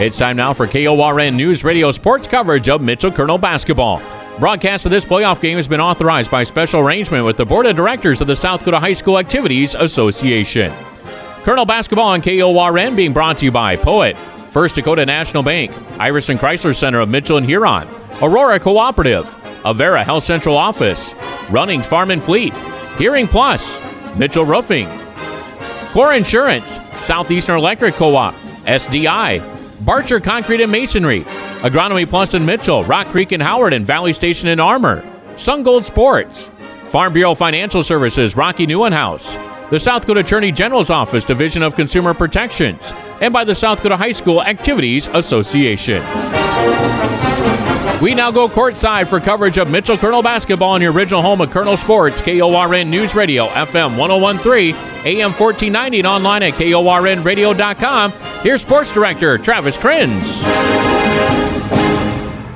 It's 0.00 0.16
time 0.16 0.38
now 0.38 0.54
for 0.54 0.66
KORN 0.66 1.36
News 1.36 1.62
Radio 1.62 1.90
sports 1.90 2.26
coverage 2.26 2.70
of 2.70 2.80
Mitchell 2.80 3.12
Colonel 3.12 3.36
basketball. 3.36 4.00
Broadcast 4.38 4.86
of 4.86 4.90
this 4.90 5.04
playoff 5.04 5.42
game 5.42 5.58
has 5.58 5.68
been 5.68 5.78
authorized 5.78 6.30
by 6.30 6.42
special 6.42 6.80
arrangement 6.80 7.26
with 7.26 7.36
the 7.36 7.44
Board 7.44 7.66
of 7.66 7.76
Directors 7.76 8.22
of 8.22 8.26
the 8.26 8.34
South 8.34 8.60
Dakota 8.60 8.80
High 8.80 8.94
School 8.94 9.18
Activities 9.18 9.74
Association. 9.74 10.72
Colonel 11.42 11.66
basketball 11.66 12.08
on 12.08 12.22
KORN 12.22 12.96
being 12.96 13.12
brought 13.12 13.36
to 13.38 13.44
you 13.44 13.50
by 13.52 13.76
Poet, 13.76 14.16
First 14.52 14.76
Dakota 14.76 15.04
National 15.04 15.42
Bank, 15.42 15.70
Iverson 15.98 16.38
Chrysler 16.38 16.74
Center 16.74 17.00
of 17.00 17.10
Mitchell 17.10 17.36
and 17.36 17.44
Huron, 17.44 17.86
Aurora 18.22 18.58
Cooperative, 18.58 19.26
Avera 19.66 20.02
Health 20.02 20.24
Central 20.24 20.56
Office, 20.56 21.14
Running 21.50 21.82
Farm 21.82 22.10
and 22.10 22.22
Fleet, 22.22 22.54
Hearing 22.96 23.26
Plus, 23.26 23.78
Mitchell 24.16 24.46
Roofing, 24.46 24.88
Core 25.92 26.14
Insurance, 26.14 26.80
Southeastern 27.00 27.58
Electric 27.58 27.96
Co-op, 27.96 28.34
SDI, 28.64 29.59
Barcher 29.80 30.22
Concrete 30.22 30.60
and 30.60 30.70
Masonry, 30.70 31.22
Agronomy 31.62 32.08
Plus 32.08 32.34
in 32.34 32.44
Mitchell, 32.44 32.84
Rock 32.84 33.06
Creek 33.06 33.32
and 33.32 33.42
Howard, 33.42 33.72
and 33.72 33.86
Valley 33.86 34.12
Station 34.12 34.48
in 34.48 34.60
Armour, 34.60 35.02
Sun 35.36 35.62
Gold 35.62 35.84
Sports, 35.84 36.50
Farm 36.90 37.12
Bureau 37.14 37.34
Financial 37.34 37.82
Services, 37.82 38.36
Rocky 38.36 38.66
Newenhouse, 38.66 39.36
the 39.70 39.78
South 39.78 40.02
Dakota 40.02 40.20
Attorney 40.20 40.52
General's 40.52 40.90
Office 40.90 41.24
Division 41.24 41.62
of 41.62 41.76
Consumer 41.76 42.12
Protections, 42.12 42.92
and 43.20 43.32
by 43.32 43.44
the 43.44 43.54
South 43.54 43.78
Dakota 43.78 43.96
High 43.96 44.12
School 44.12 44.42
Activities 44.42 45.06
Association. 45.08 46.02
We 48.00 48.14
now 48.14 48.30
go 48.30 48.48
courtside 48.48 49.08
for 49.08 49.20
coverage 49.20 49.58
of 49.58 49.70
Mitchell 49.70 49.98
Colonel 49.98 50.22
basketball 50.22 50.74
in 50.74 50.82
your 50.82 50.92
original 50.92 51.20
home 51.20 51.40
of 51.42 51.50
Colonel 51.50 51.76
Sports, 51.76 52.22
KORN 52.22 52.88
News 52.88 53.14
Radio, 53.14 53.46
FM 53.48 53.98
1013, 53.98 54.74
AM 55.04 55.32
1490, 55.32 55.98
and 55.98 56.06
online 56.06 56.42
at 56.42 56.54
KORNradio.com. 56.54 58.12
Here's 58.42 58.62
Sports 58.62 58.92
Director 58.92 59.36
Travis 59.38 59.76
Krenz. 59.76 60.40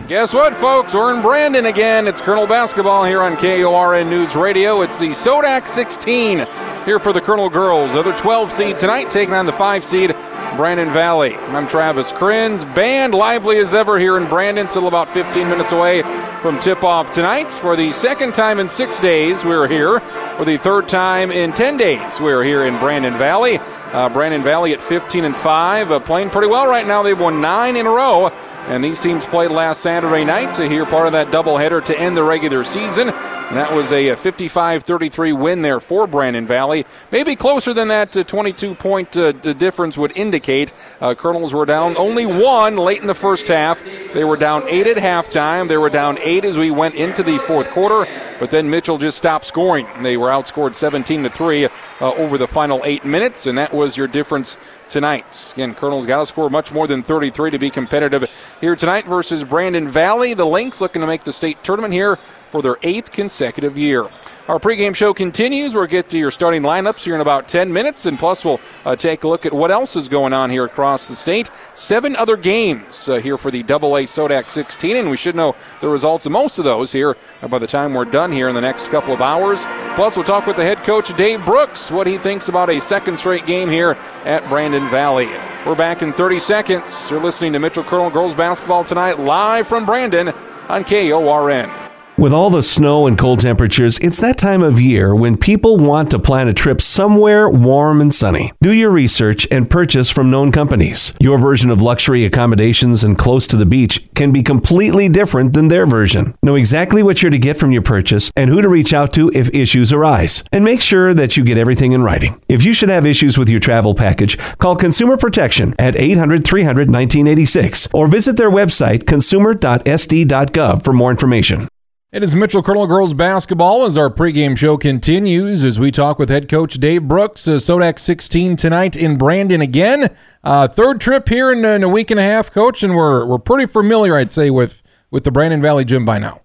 Guess 0.08 0.32
what, 0.32 0.54
folks? 0.54 0.94
We're 0.94 1.14
in 1.14 1.22
Brandon 1.22 1.66
again. 1.66 2.08
It's 2.08 2.22
Colonel 2.22 2.46
Basketball 2.46 3.04
here 3.04 3.20
on 3.20 3.36
KORN 3.36 4.08
News 4.08 4.34
Radio. 4.34 4.80
It's 4.80 4.98
the 4.98 5.08
Sodak 5.08 5.66
16 5.66 6.46
here 6.84 6.98
for 6.98 7.12
the 7.12 7.20
Colonel 7.20 7.48
girls. 7.48 7.92
The 7.92 8.00
other 8.00 8.16
12 8.16 8.52
seed 8.52 8.78
tonight 8.78 9.10
taking 9.10 9.34
on 9.34 9.46
the 9.46 9.52
5 9.52 9.84
seed 9.84 10.14
Brandon 10.56 10.88
Valley. 10.90 11.34
I'm 11.36 11.66
Travis 11.66 12.12
Krenz. 12.12 12.62
Band 12.74 13.14
lively 13.14 13.56
as 13.58 13.74
ever 13.74 13.98
here 13.98 14.16
in 14.16 14.28
Brandon, 14.28 14.68
still 14.68 14.86
about 14.86 15.08
15 15.08 15.48
minutes 15.48 15.72
away 15.72 16.02
from 16.42 16.60
tip 16.60 16.84
off 16.84 17.10
tonight. 17.10 17.52
For 17.52 17.74
the 17.74 17.90
second 17.90 18.34
time 18.34 18.60
in 18.60 18.68
six 18.68 19.00
days, 19.00 19.44
we're 19.44 19.66
here. 19.66 20.00
For 20.36 20.44
the 20.44 20.58
third 20.58 20.86
time 20.88 21.30
in 21.30 21.52
10 21.52 21.76
days, 21.76 22.20
we're 22.20 22.44
here 22.44 22.64
in 22.64 22.78
Brandon 22.78 23.14
Valley. 23.14 23.58
Uh, 23.92 24.08
Brandon 24.08 24.42
Valley 24.42 24.74
at 24.74 24.80
15 24.80 25.24
and 25.24 25.34
5, 25.34 25.90
uh, 25.90 26.00
playing 26.00 26.30
pretty 26.30 26.48
well 26.48 26.66
right 26.66 26.86
now. 26.86 27.02
They've 27.02 27.18
won 27.18 27.40
nine 27.40 27.76
in 27.76 27.86
a 27.86 27.90
row. 27.90 28.28
And 28.66 28.82
these 28.82 28.98
teams 28.98 29.26
played 29.26 29.50
last 29.50 29.82
Saturday 29.82 30.24
night 30.24 30.54
to 30.54 30.66
hear 30.66 30.86
part 30.86 31.06
of 31.06 31.12
that 31.12 31.28
doubleheader 31.28 31.84
to 31.84 31.98
end 31.98 32.16
the 32.16 32.22
regular 32.22 32.64
season. 32.64 33.08
And 33.48 33.58
that 33.58 33.72
was 33.72 33.92
a 33.92 34.16
55 34.16 34.82
33 34.84 35.32
win 35.32 35.62
there 35.62 35.78
for 35.78 36.06
Brandon 36.06 36.46
Valley. 36.46 36.86
Maybe 37.12 37.36
closer 37.36 37.74
than 37.74 37.88
that 37.88 38.12
22 38.12 38.74
point 38.74 39.16
uh, 39.16 39.32
difference 39.32 39.98
would 39.98 40.16
indicate. 40.16 40.72
Uh, 41.00 41.14
Colonels 41.14 41.52
were 41.52 41.66
down 41.66 41.96
only 41.96 42.26
one 42.26 42.76
late 42.76 43.00
in 43.00 43.06
the 43.06 43.14
first 43.14 43.48
half. 43.48 43.84
They 44.12 44.24
were 44.24 44.36
down 44.36 44.62
eight 44.68 44.86
at 44.86 44.96
halftime. 44.96 45.68
They 45.68 45.76
were 45.76 45.90
down 45.90 46.18
eight 46.18 46.44
as 46.44 46.56
we 46.56 46.70
went 46.70 46.94
into 46.94 47.22
the 47.22 47.38
fourth 47.38 47.70
quarter. 47.70 48.10
But 48.40 48.50
then 48.50 48.70
Mitchell 48.70 48.98
just 48.98 49.18
stopped 49.18 49.44
scoring. 49.44 49.86
They 50.02 50.16
were 50.16 50.28
outscored 50.28 50.74
17 50.74 51.22
to 51.24 51.30
3 51.30 51.64
uh, 51.64 51.68
over 52.00 52.38
the 52.38 52.48
final 52.48 52.80
eight 52.84 53.04
minutes, 53.04 53.46
and 53.46 53.58
that 53.58 53.72
was 53.72 53.96
your 53.96 54.06
difference 54.06 54.56
tonight. 54.88 55.52
Again, 55.54 55.74
Colonel's 55.74 56.06
got 56.06 56.20
to 56.20 56.26
score 56.26 56.50
much 56.50 56.72
more 56.72 56.86
than 56.86 57.02
33 57.02 57.50
to 57.52 57.58
be 57.58 57.70
competitive 57.70 58.30
here 58.60 58.76
tonight 58.76 59.04
versus 59.04 59.44
Brandon 59.44 59.88
Valley. 59.88 60.34
The 60.34 60.44
Lynx 60.44 60.80
looking 60.80 61.00
to 61.00 61.06
make 61.06 61.24
the 61.24 61.32
state 61.32 61.62
tournament 61.62 61.94
here 61.94 62.18
for 62.54 62.62
their 62.62 62.76
eighth 62.84 63.10
consecutive 63.10 63.76
year. 63.76 64.04
Our 64.46 64.60
pregame 64.60 64.94
show 64.94 65.12
continues. 65.12 65.74
We'll 65.74 65.86
get 65.86 66.08
to 66.10 66.18
your 66.18 66.30
starting 66.30 66.62
lineups 66.62 67.04
here 67.04 67.16
in 67.16 67.20
about 67.20 67.48
10 67.48 67.72
minutes, 67.72 68.06
and 68.06 68.16
plus, 68.16 68.44
we'll 68.44 68.60
uh, 68.84 68.94
take 68.94 69.24
a 69.24 69.28
look 69.28 69.44
at 69.44 69.52
what 69.52 69.72
else 69.72 69.96
is 69.96 70.06
going 70.06 70.32
on 70.32 70.50
here 70.50 70.64
across 70.64 71.08
the 71.08 71.16
state. 71.16 71.50
Seven 71.74 72.14
other 72.14 72.36
games 72.36 73.08
uh, 73.08 73.16
here 73.16 73.36
for 73.36 73.50
the 73.50 73.64
AA 73.64 74.06
Sodak 74.06 74.48
16, 74.48 74.94
and 74.94 75.10
we 75.10 75.16
should 75.16 75.34
know 75.34 75.56
the 75.80 75.88
results 75.88 76.26
of 76.26 76.32
most 76.32 76.60
of 76.60 76.64
those 76.64 76.92
here 76.92 77.16
by 77.48 77.58
the 77.58 77.66
time 77.66 77.92
we're 77.92 78.04
done 78.04 78.30
here 78.30 78.48
in 78.48 78.54
the 78.54 78.60
next 78.60 78.86
couple 78.86 79.12
of 79.12 79.20
hours. 79.20 79.64
Plus, 79.96 80.14
we'll 80.14 80.24
talk 80.24 80.46
with 80.46 80.54
the 80.54 80.62
head 80.62 80.78
coach, 80.78 81.12
Dave 81.16 81.44
Brooks, 81.44 81.90
what 81.90 82.06
he 82.06 82.18
thinks 82.18 82.48
about 82.48 82.70
a 82.70 82.80
second 82.80 83.18
straight 83.18 83.46
game 83.46 83.68
here 83.68 83.96
at 84.24 84.48
Brandon 84.48 84.88
Valley. 84.90 85.26
We're 85.66 85.74
back 85.74 86.02
in 86.02 86.12
30 86.12 86.38
seconds. 86.38 87.10
You're 87.10 87.20
listening 87.20 87.52
to 87.54 87.58
Mitchell 87.58 87.82
Colonel 87.82 88.10
Girls 88.10 88.36
Basketball 88.36 88.84
tonight, 88.84 89.18
live 89.18 89.66
from 89.66 89.84
Brandon 89.84 90.32
on 90.68 90.84
KORN. 90.84 91.93
With 92.16 92.32
all 92.32 92.48
the 92.48 92.62
snow 92.62 93.08
and 93.08 93.18
cold 93.18 93.40
temperatures, 93.40 93.98
it's 93.98 94.20
that 94.20 94.38
time 94.38 94.62
of 94.62 94.80
year 94.80 95.16
when 95.16 95.36
people 95.36 95.78
want 95.78 96.12
to 96.12 96.18
plan 96.20 96.46
a 96.46 96.54
trip 96.54 96.80
somewhere 96.80 97.50
warm 97.50 98.00
and 98.00 98.14
sunny. 98.14 98.52
Do 98.62 98.72
your 98.72 98.90
research 98.90 99.48
and 99.50 99.68
purchase 99.68 100.10
from 100.10 100.30
known 100.30 100.52
companies. 100.52 101.12
Your 101.18 101.38
version 101.38 101.70
of 101.70 101.82
luxury 101.82 102.24
accommodations 102.24 103.02
and 103.02 103.18
close 103.18 103.48
to 103.48 103.56
the 103.56 103.66
beach 103.66 104.08
can 104.14 104.30
be 104.30 104.44
completely 104.44 105.08
different 105.08 105.54
than 105.54 105.66
their 105.66 105.86
version. 105.86 106.36
Know 106.40 106.54
exactly 106.54 107.02
what 107.02 107.20
you're 107.20 107.32
to 107.32 107.38
get 107.38 107.56
from 107.56 107.72
your 107.72 107.82
purchase 107.82 108.30
and 108.36 108.48
who 108.48 108.62
to 108.62 108.68
reach 108.68 108.94
out 108.94 109.12
to 109.14 109.32
if 109.34 109.52
issues 109.52 109.92
arise. 109.92 110.44
And 110.52 110.62
make 110.62 110.80
sure 110.80 111.14
that 111.14 111.36
you 111.36 111.42
get 111.42 111.58
everything 111.58 111.90
in 111.90 112.04
writing. 112.04 112.40
If 112.48 112.64
you 112.64 112.74
should 112.74 112.90
have 112.90 113.06
issues 113.06 113.36
with 113.36 113.48
your 113.48 113.60
travel 113.60 113.92
package, 113.92 114.38
call 114.58 114.76
Consumer 114.76 115.16
Protection 115.16 115.74
at 115.80 115.96
800 115.96 116.44
300 116.44 116.88
1986 116.90 117.88
or 117.92 118.06
visit 118.06 118.36
their 118.36 118.50
website 118.50 119.04
consumer.sd.gov 119.04 120.84
for 120.84 120.92
more 120.92 121.10
information. 121.10 121.66
It 122.14 122.22
is 122.22 122.36
Mitchell 122.36 122.62
Colonel 122.62 122.86
Girls 122.86 123.12
Basketball 123.12 123.84
as 123.84 123.98
our 123.98 124.08
pregame 124.08 124.56
show 124.56 124.76
continues 124.76 125.64
as 125.64 125.80
we 125.80 125.90
talk 125.90 126.16
with 126.16 126.28
head 126.28 126.48
coach 126.48 126.74
Dave 126.74 127.08
Brooks. 127.08 127.48
Uh, 127.48 127.56
Sodak 127.56 127.98
16 127.98 128.54
tonight 128.54 128.96
in 128.96 129.18
Brandon 129.18 129.60
again. 129.60 130.14
Uh, 130.44 130.68
third 130.68 131.00
trip 131.00 131.28
here 131.28 131.50
in, 131.50 131.64
in, 131.64 131.82
a 131.82 131.88
week 131.88 132.12
and 132.12 132.20
a 132.20 132.22
half, 132.22 132.52
coach, 132.52 132.84
and 132.84 132.94
we're, 132.94 133.26
we're 133.26 133.38
pretty 133.38 133.66
familiar, 133.66 134.14
I'd 134.14 134.30
say, 134.30 134.48
with, 134.48 134.84
with 135.10 135.24
the 135.24 135.32
Brandon 135.32 135.60
Valley 135.60 135.84
gym 135.84 136.04
by 136.04 136.20
now. 136.20 136.42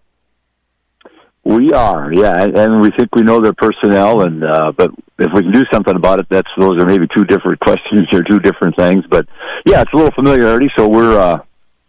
We 1.44 1.72
are, 1.72 2.12
yeah, 2.12 2.46
and 2.46 2.82
we 2.82 2.90
think 2.98 3.14
we 3.14 3.22
know 3.22 3.40
their 3.40 3.54
personnel, 3.54 4.24
and 4.24 4.44
uh, 4.44 4.72
but 4.76 4.90
if 5.20 5.32
we 5.36 5.44
can 5.44 5.52
do 5.52 5.62
something 5.72 5.96
about 5.96 6.18
it, 6.18 6.26
that's 6.32 6.50
those 6.58 6.82
are 6.82 6.86
maybe 6.88 7.06
two 7.16 7.26
different 7.26 7.60
questions 7.64 8.08
or 8.12 8.24
two 8.24 8.40
different 8.40 8.76
things. 8.76 9.06
But 9.08 9.28
yeah, 9.68 9.82
it's 9.82 9.94
a 9.94 9.96
little 9.96 10.16
familiarity, 10.16 10.72
so 10.76 10.90
we're, 10.90 11.20
uh, 11.20 11.44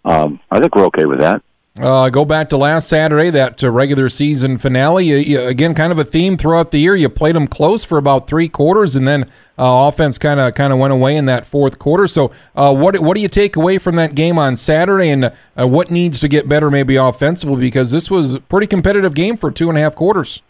um, 0.04 0.38
I 0.50 0.60
think 0.60 0.76
we're 0.76 0.84
okay 0.84 1.06
with 1.06 1.20
that. 1.20 1.42
Uh, 1.78 2.10
go 2.10 2.24
back 2.24 2.48
to 2.48 2.56
last 2.56 2.88
Saturday, 2.88 3.30
that 3.30 3.62
uh, 3.62 3.70
regular 3.70 4.08
season 4.08 4.58
finale. 4.58 5.06
You, 5.06 5.16
you, 5.16 5.40
again, 5.40 5.72
kind 5.72 5.92
of 5.92 6.00
a 6.00 6.04
theme 6.04 6.36
throughout 6.36 6.72
the 6.72 6.78
year. 6.78 6.96
You 6.96 7.08
played 7.08 7.36
them 7.36 7.46
close 7.46 7.84
for 7.84 7.96
about 7.96 8.26
three 8.26 8.48
quarters, 8.48 8.96
and 8.96 9.06
then 9.06 9.22
uh, 9.56 9.86
offense 9.88 10.18
kind 10.18 10.40
of 10.40 10.54
kind 10.54 10.72
of 10.72 10.80
went 10.80 10.92
away 10.92 11.16
in 11.16 11.26
that 11.26 11.46
fourth 11.46 11.78
quarter. 11.78 12.08
So, 12.08 12.32
uh, 12.56 12.74
what 12.74 12.98
what 12.98 13.14
do 13.14 13.20
you 13.20 13.28
take 13.28 13.54
away 13.54 13.78
from 13.78 13.94
that 13.96 14.16
game 14.16 14.36
on 14.36 14.56
Saturday, 14.56 15.10
and 15.10 15.26
uh, 15.26 15.68
what 15.68 15.92
needs 15.92 16.18
to 16.20 16.28
get 16.28 16.48
better, 16.48 16.72
maybe 16.72 16.96
offensively, 16.96 17.60
because 17.60 17.92
this 17.92 18.10
was 18.10 18.34
a 18.34 18.40
pretty 18.40 18.66
competitive 18.66 19.14
game 19.14 19.36
for 19.36 19.52
two 19.52 19.68
and 19.68 19.78
a 19.78 19.80
half 19.80 19.94
quarters. 19.94 20.42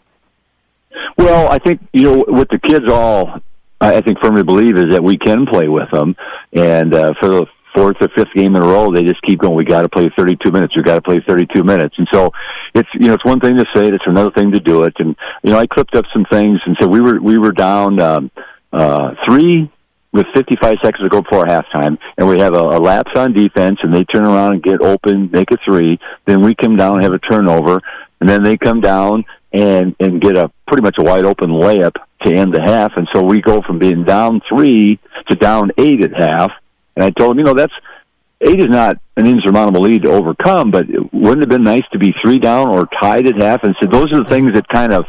Well, 1.19 1.51
I 1.51 1.59
think 1.59 1.87
you 1.93 2.03
know 2.03 2.25
what 2.27 2.49
the 2.49 2.57
kids 2.57 2.91
all 2.91 3.39
I 3.79 4.01
think 4.01 4.17
firmly 4.23 4.43
believe 4.43 4.75
is 4.75 4.89
that 4.89 5.03
we 5.03 5.19
can 5.19 5.45
play 5.45 5.67
with 5.67 5.89
them, 5.91 6.15
and 6.51 6.95
uh, 6.95 7.13
for 7.19 7.29
the 7.29 7.45
fourth 7.75 7.97
or 8.01 8.09
fifth 8.09 8.33
game 8.35 8.55
in 8.55 8.63
a 8.63 8.65
row, 8.65 8.91
they 8.91 9.03
just 9.03 9.21
keep 9.21 9.39
going. 9.39 9.55
We 9.55 9.63
got 9.63 9.81
to 9.81 9.89
play 9.89 10.09
32 10.15 10.51
minutes. 10.51 10.75
We 10.75 10.83
got 10.83 10.95
to 10.95 11.01
play 11.01 11.19
32 11.25 11.63
minutes. 11.63 11.95
And 11.97 12.07
so 12.13 12.31
it's 12.73 12.89
you 12.93 13.07
know 13.07 13.13
it's 13.13 13.25
one 13.25 13.39
thing 13.39 13.57
to 13.57 13.65
say 13.75 13.87
it, 13.87 13.93
it's 13.93 14.03
another 14.07 14.31
thing 14.31 14.51
to 14.51 14.59
do 14.59 14.83
it. 14.83 14.93
And 14.99 15.15
you 15.43 15.51
know 15.51 15.59
I 15.59 15.67
clipped 15.67 15.95
up 15.95 16.05
some 16.13 16.25
things 16.31 16.59
and 16.65 16.75
said 16.79 16.89
we 16.89 17.01
were 17.01 17.19
we 17.21 17.37
were 17.37 17.51
down 17.51 17.99
um, 17.99 18.31
uh, 18.71 19.15
three 19.27 19.71
with 20.13 20.25
55 20.35 20.75
seconds 20.83 21.03
to 21.03 21.09
go 21.09 21.21
before 21.21 21.45
halftime, 21.45 21.97
and 22.17 22.27
we 22.27 22.39
have 22.39 22.53
a, 22.53 22.59
a 22.59 22.79
lapse 22.79 23.11
on 23.15 23.31
defense, 23.31 23.79
and 23.81 23.95
they 23.95 24.03
turn 24.03 24.27
around 24.27 24.53
and 24.53 24.63
get 24.63 24.81
open, 24.81 25.29
make 25.31 25.49
a 25.51 25.57
three. 25.63 25.97
Then 26.25 26.41
we 26.41 26.53
come 26.53 26.75
down 26.75 26.95
and 26.95 27.03
have 27.03 27.13
a 27.13 27.19
turnover, 27.19 27.79
and 28.19 28.29
then 28.29 28.43
they 28.43 28.57
come 28.57 28.81
down 28.81 29.23
and 29.53 29.95
and 29.99 30.21
get 30.21 30.37
a 30.37 30.51
pretty 30.67 30.83
much 30.83 30.95
a 30.99 31.03
wide 31.03 31.25
open 31.25 31.49
layup 31.49 31.95
to 32.23 32.33
end 32.33 32.53
the 32.53 32.61
half. 32.61 32.91
And 32.95 33.07
so 33.13 33.23
we 33.23 33.41
go 33.41 33.61
from 33.61 33.79
being 33.79 34.03
down 34.03 34.41
three 34.47 34.99
to 35.29 35.35
down 35.35 35.71
eight 35.77 36.03
at 36.03 36.13
half 36.13 36.51
and 36.95 37.03
I 37.05 37.09
told 37.11 37.31
him, 37.31 37.39
you 37.39 37.45
know, 37.45 37.53
that's 37.53 37.73
eight 38.41 38.59
is 38.59 38.69
not 38.69 38.97
an 39.17 39.27
insurmountable 39.27 39.81
lead 39.81 40.03
to 40.03 40.11
overcome, 40.11 40.71
but 40.71 40.89
it 40.89 41.13
wouldn't 41.13 41.41
have 41.41 41.49
been 41.49 41.63
nice 41.63 41.83
to 41.93 41.99
be 41.99 42.13
three 42.23 42.39
down 42.39 42.69
or 42.69 42.87
tied 43.01 43.27
at 43.27 43.41
half. 43.41 43.63
And 43.63 43.75
said 43.79 43.91
those 43.91 44.11
are 44.13 44.23
the 44.23 44.29
things 44.29 44.51
that 44.53 44.67
kind 44.67 44.93
of 44.93 45.05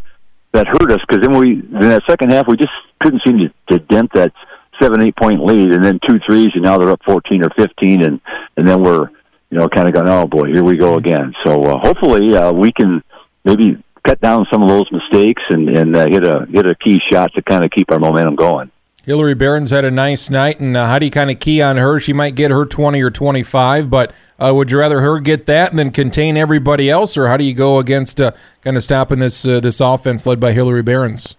that 0.53 0.67
hurt 0.67 0.93
us 0.93 1.01
because 1.09 1.23
then 1.27 1.39
we 1.39 1.53
in 1.53 1.89
that 1.89 2.03
second 2.09 2.31
half 2.31 2.47
we 2.47 2.57
just 2.57 2.73
couldn't 3.01 3.23
seem 3.27 3.39
to, 3.39 3.53
to 3.71 3.79
dent 3.87 4.11
that 4.15 4.33
seven 4.81 5.03
eight 5.03 5.17
point 5.17 5.45
lead, 5.45 5.73
and 5.73 5.85
then 5.85 5.99
two 6.09 6.19
threes, 6.27 6.49
and 6.55 6.65
now 6.65 6.77
they're 6.79 6.91
up 6.91 7.01
fourteen 7.07 7.45
or 7.45 7.51
fifteen, 7.57 8.03
and 8.03 8.21
and 8.57 8.67
then 8.67 8.83
we're 8.83 9.09
you 9.51 9.59
know 9.59 9.69
kind 9.69 9.89
of 9.89 9.95
going, 9.95 10.09
oh 10.09 10.27
boy, 10.27 10.49
here 10.49 10.65
we 10.65 10.77
go 10.77 10.97
again. 10.97 11.33
So 11.45 11.63
uh, 11.63 11.79
hopefully 11.79 12.35
uh, 12.35 12.53
we 12.53 12.73
can 12.73 13.03
maybe 13.45 13.83
cut 14.07 14.21
down 14.21 14.47
some 14.53 14.63
of 14.63 14.69
those 14.69 14.91
mistakes 14.91 15.43
and 15.51 15.69
and 15.69 15.97
uh, 15.97 16.07
hit 16.07 16.25
a 16.25 16.47
hit 16.51 16.67
a 16.67 16.75
key 16.75 17.01
shot 17.11 17.33
to 17.35 17.43
kind 17.43 17.65
of 17.65 17.71
keep 17.71 17.91
our 17.91 17.99
momentum 17.99 18.37
going. 18.37 18.71
Hillary 19.05 19.35
Behrens 19.35 19.71
had 19.71 19.85
a 19.85 19.91
nice 19.91 20.31
night, 20.31 20.61
and 20.61 20.77
uh, 20.77 20.87
how 20.87 20.99
do 21.01 21.05
you 21.05 21.11
kind 21.11 21.31
of 21.31 21.41
key 21.41 21.61
on 21.61 21.77
her? 21.77 21.99
She 21.99 22.13
might 22.13 22.37
get 22.37 22.53
her 22.53 22.65
20 22.65 23.03
or 23.03 23.11
25, 23.11 23.91
but 23.91 24.13
uh, 24.39 24.53
would 24.55 24.71
you 24.71 24.79
rather 24.79 25.01
her 25.01 25.19
get 25.19 25.47
that 25.47 25.71
and 25.71 25.79
then 25.79 25.91
contain 25.91 26.37
everybody 26.37 26.89
else, 26.89 27.17
or 27.17 27.27
how 27.27 27.37
do 27.37 27.45
you 27.45 27.53
go 27.55 27.79
against 27.79 28.21
uh, 28.21 28.31
kind 28.63 28.77
of 28.77 28.85
stopping 28.85 29.19
this 29.19 29.45
uh, 29.47 29.59
this 29.59 29.81
offense 29.81 30.25
led 30.25 30.39
by 30.39 30.53
Hillary 30.53 30.83
Behrens? 30.83 31.37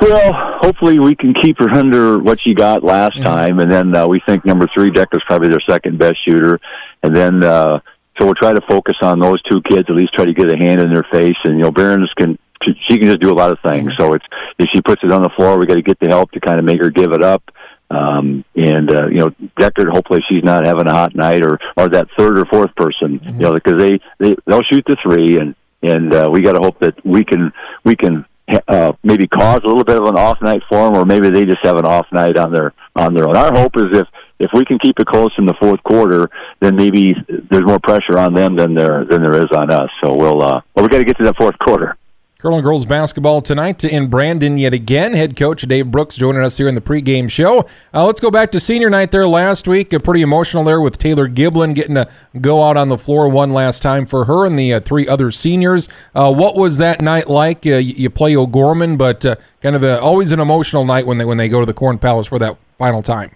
Well, 0.00 0.32
hopefully 0.62 0.98
we 0.98 1.14
can 1.14 1.34
keep 1.42 1.58
her 1.58 1.70
under 1.70 2.18
what 2.18 2.40
she 2.40 2.54
got 2.54 2.82
last 2.82 3.14
mm-hmm. 3.14 3.24
time, 3.24 3.60
and 3.60 3.70
then 3.70 3.94
uh, 3.94 4.06
we 4.06 4.20
think 4.26 4.46
number 4.46 4.66
three 4.74 4.90
Decker's 4.90 5.22
probably 5.26 5.48
their 5.48 5.60
second 5.68 5.98
best 5.98 6.16
shooter, 6.26 6.58
and 7.02 7.14
then 7.14 7.44
uh, 7.44 7.80
so 8.18 8.24
we'll 8.24 8.34
try 8.34 8.54
to 8.54 8.60
focus 8.68 8.96
on 9.02 9.18
those 9.18 9.42
two 9.42 9.60
kids. 9.62 9.90
At 9.90 9.96
least 9.96 10.14
try 10.14 10.24
to 10.24 10.32
get 10.32 10.52
a 10.52 10.56
hand 10.56 10.80
in 10.80 10.94
their 10.94 11.06
face, 11.12 11.36
and 11.44 11.58
you 11.58 11.62
know 11.62 11.70
Behrens 11.70 12.12
can 12.16 12.38
she 12.62 12.98
can 12.98 13.06
just 13.06 13.20
do 13.20 13.32
a 13.32 13.34
lot 13.34 13.52
of 13.52 13.58
things. 13.66 13.92
Mm-hmm. 13.92 14.02
So 14.02 14.14
it's 14.14 14.24
if 14.58 14.68
she 14.74 14.80
puts 14.80 15.02
it 15.02 15.12
on 15.12 15.22
the 15.22 15.30
floor, 15.36 15.58
we 15.58 15.66
got 15.66 15.74
to 15.74 15.82
get 15.82 15.98
the 16.00 16.08
help 16.08 16.30
to 16.32 16.40
kind 16.40 16.58
of 16.58 16.64
make 16.64 16.80
her 16.80 16.90
give 16.90 17.12
it 17.12 17.22
up. 17.22 17.42
Um, 17.90 18.44
and 18.56 18.90
uh, 18.92 19.06
you 19.08 19.18
know, 19.18 19.30
Decker, 19.58 19.90
hopefully 19.90 20.20
she's 20.28 20.42
not 20.42 20.66
having 20.66 20.86
a 20.86 20.92
hot 20.92 21.14
night, 21.14 21.44
or 21.44 21.58
or 21.76 21.88
that 21.88 22.08
third 22.16 22.38
or 22.38 22.46
fourth 22.46 22.74
person, 22.74 23.20
mm-hmm. 23.20 23.34
you 23.34 23.40
know, 23.40 23.52
because 23.52 23.78
they 23.78 24.00
they 24.18 24.34
they'll 24.46 24.62
shoot 24.62 24.84
the 24.86 24.96
three, 25.02 25.38
and 25.38 25.54
and 25.82 26.14
uh, 26.14 26.28
we 26.32 26.40
got 26.42 26.54
to 26.54 26.62
hope 26.62 26.80
that 26.80 26.94
we 27.04 27.24
can 27.24 27.52
we 27.84 27.94
can 27.94 28.24
uh, 28.68 28.92
maybe 29.02 29.26
cause 29.26 29.60
a 29.64 29.66
little 29.66 29.84
bit 29.84 30.00
of 30.00 30.08
an 30.08 30.18
off 30.18 30.40
night 30.42 30.62
for 30.68 30.86
them, 30.86 30.96
or 30.96 31.04
maybe 31.04 31.30
they 31.30 31.44
just 31.44 31.64
have 31.64 31.76
an 31.76 31.84
off 31.84 32.06
night 32.12 32.36
on 32.36 32.52
their 32.52 32.72
on 32.96 33.14
their 33.14 33.28
own. 33.28 33.36
Our 33.36 33.52
hope 33.54 33.76
is 33.76 33.96
if 33.98 34.08
if 34.40 34.50
we 34.52 34.64
can 34.64 34.78
keep 34.78 34.98
it 34.98 35.06
close 35.06 35.32
in 35.38 35.46
the 35.46 35.54
fourth 35.60 35.82
quarter, 35.82 36.28
then 36.60 36.76
maybe 36.76 37.14
there's 37.50 37.64
more 37.64 37.78
pressure 37.78 38.18
on 38.18 38.34
them 38.34 38.56
than 38.56 38.74
there 38.74 39.04
than 39.04 39.22
there 39.22 39.36
is 39.36 39.50
on 39.54 39.70
us. 39.70 39.90
So 40.02 40.14
we'll 40.16 40.42
uh, 40.42 40.60
well 40.74 40.84
we 40.84 40.88
got 40.88 40.98
to 40.98 41.04
get 41.04 41.16
to 41.18 41.24
that 41.24 41.36
fourth 41.36 41.58
quarter. 41.58 41.96
Colonel 42.44 42.60
Girls 42.60 42.84
basketball 42.84 43.40
tonight 43.40 43.84
in 43.84 44.08
Brandon 44.08 44.58
yet 44.58 44.74
again. 44.74 45.14
Head 45.14 45.34
coach 45.34 45.62
Dave 45.62 45.90
Brooks 45.90 46.14
joining 46.14 46.42
us 46.42 46.58
here 46.58 46.68
in 46.68 46.74
the 46.74 46.82
pregame 46.82 47.30
show. 47.30 47.60
Uh, 47.94 48.04
let's 48.04 48.20
go 48.20 48.30
back 48.30 48.52
to 48.52 48.60
senior 48.60 48.90
night 48.90 49.12
there 49.12 49.26
last 49.26 49.66
week. 49.66 49.94
Uh, 49.94 49.98
pretty 49.98 50.20
emotional 50.20 50.62
there 50.62 50.78
with 50.78 50.98
Taylor 50.98 51.26
Giblin 51.26 51.74
getting 51.74 51.94
to 51.94 52.06
go 52.42 52.62
out 52.62 52.76
on 52.76 52.90
the 52.90 52.98
floor 52.98 53.30
one 53.30 53.48
last 53.54 53.80
time 53.80 54.04
for 54.04 54.26
her 54.26 54.44
and 54.44 54.58
the 54.58 54.74
uh, 54.74 54.80
three 54.80 55.08
other 55.08 55.30
seniors. 55.30 55.88
Uh, 56.14 56.30
what 56.34 56.54
was 56.54 56.76
that 56.76 57.00
night 57.00 57.30
like? 57.30 57.64
Uh, 57.64 57.76
you, 57.76 57.94
you, 57.96 58.10
play 58.10 58.36
O'Gorman, 58.36 58.98
but 58.98 59.22
kind 59.62 59.74
of 59.74 59.82
a, 59.82 59.98
always 59.98 60.30
an 60.30 60.38
emotional 60.38 60.84
night 60.84 61.06
when 61.06 61.16
they 61.16 61.24
when 61.24 61.38
they 61.38 61.48
go 61.48 61.60
to 61.60 61.66
the 61.66 61.72
Corn 61.72 61.98
Palace 61.98 62.26
for 62.26 62.38
that 62.38 62.58
final 62.76 63.00
time. 63.00 63.30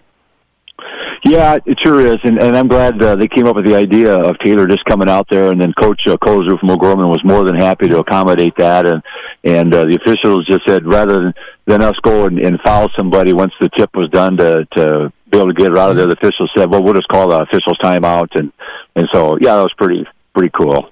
Yeah, 1.23 1.57
it 1.65 1.77
sure 1.83 1.99
is, 2.05 2.17
and, 2.23 2.41
and 2.41 2.55
I'm 2.55 2.67
glad 2.67 3.01
uh, 3.03 3.15
they 3.15 3.27
came 3.27 3.45
up 3.45 3.55
with 3.55 3.65
the 3.65 3.75
idea 3.75 4.13
of 4.13 4.37
Taylor 4.39 4.67
just 4.67 4.85
coming 4.85 5.09
out 5.09 5.27
there, 5.29 5.51
and 5.51 5.59
then 5.59 5.73
Coach 5.73 6.01
uh, 6.07 6.15
Kozer 6.15 6.57
from 6.59 6.71
O'Gorman 6.71 7.09
was 7.09 7.21
more 7.25 7.43
than 7.43 7.55
happy 7.55 7.89
to 7.89 7.99
accommodate 7.99 8.53
that, 8.57 8.85
and 8.85 9.03
and 9.43 9.73
uh, 9.73 9.85
the 9.85 9.97
officials 10.01 10.45
just 10.47 10.61
said 10.67 10.85
rather 10.85 11.15
than, 11.15 11.33
than 11.65 11.83
us 11.83 11.95
go 12.03 12.25
and, 12.25 12.39
and 12.39 12.59
foul 12.65 12.89
somebody 12.97 13.33
once 13.33 13.53
the 13.59 13.69
tip 13.77 13.89
was 13.95 14.09
done 14.09 14.37
to 14.37 14.65
to 14.77 15.11
be 15.29 15.37
able 15.37 15.47
to 15.47 15.53
get 15.53 15.71
it 15.71 15.77
out 15.77 15.91
of 15.91 15.97
there, 15.97 16.07
the 16.07 16.13
officials 16.13 16.49
said, 16.55 16.71
well, 16.71 16.83
we'll 16.83 16.93
just 16.93 17.07
call 17.09 17.29
the 17.29 17.41
officials 17.41 17.77
timeout, 17.83 18.29
and 18.35 18.53
and 18.95 19.07
so 19.11 19.37
yeah, 19.41 19.55
that 19.55 19.61
was 19.61 19.73
pretty 19.77 20.05
pretty 20.33 20.51
cool, 20.57 20.89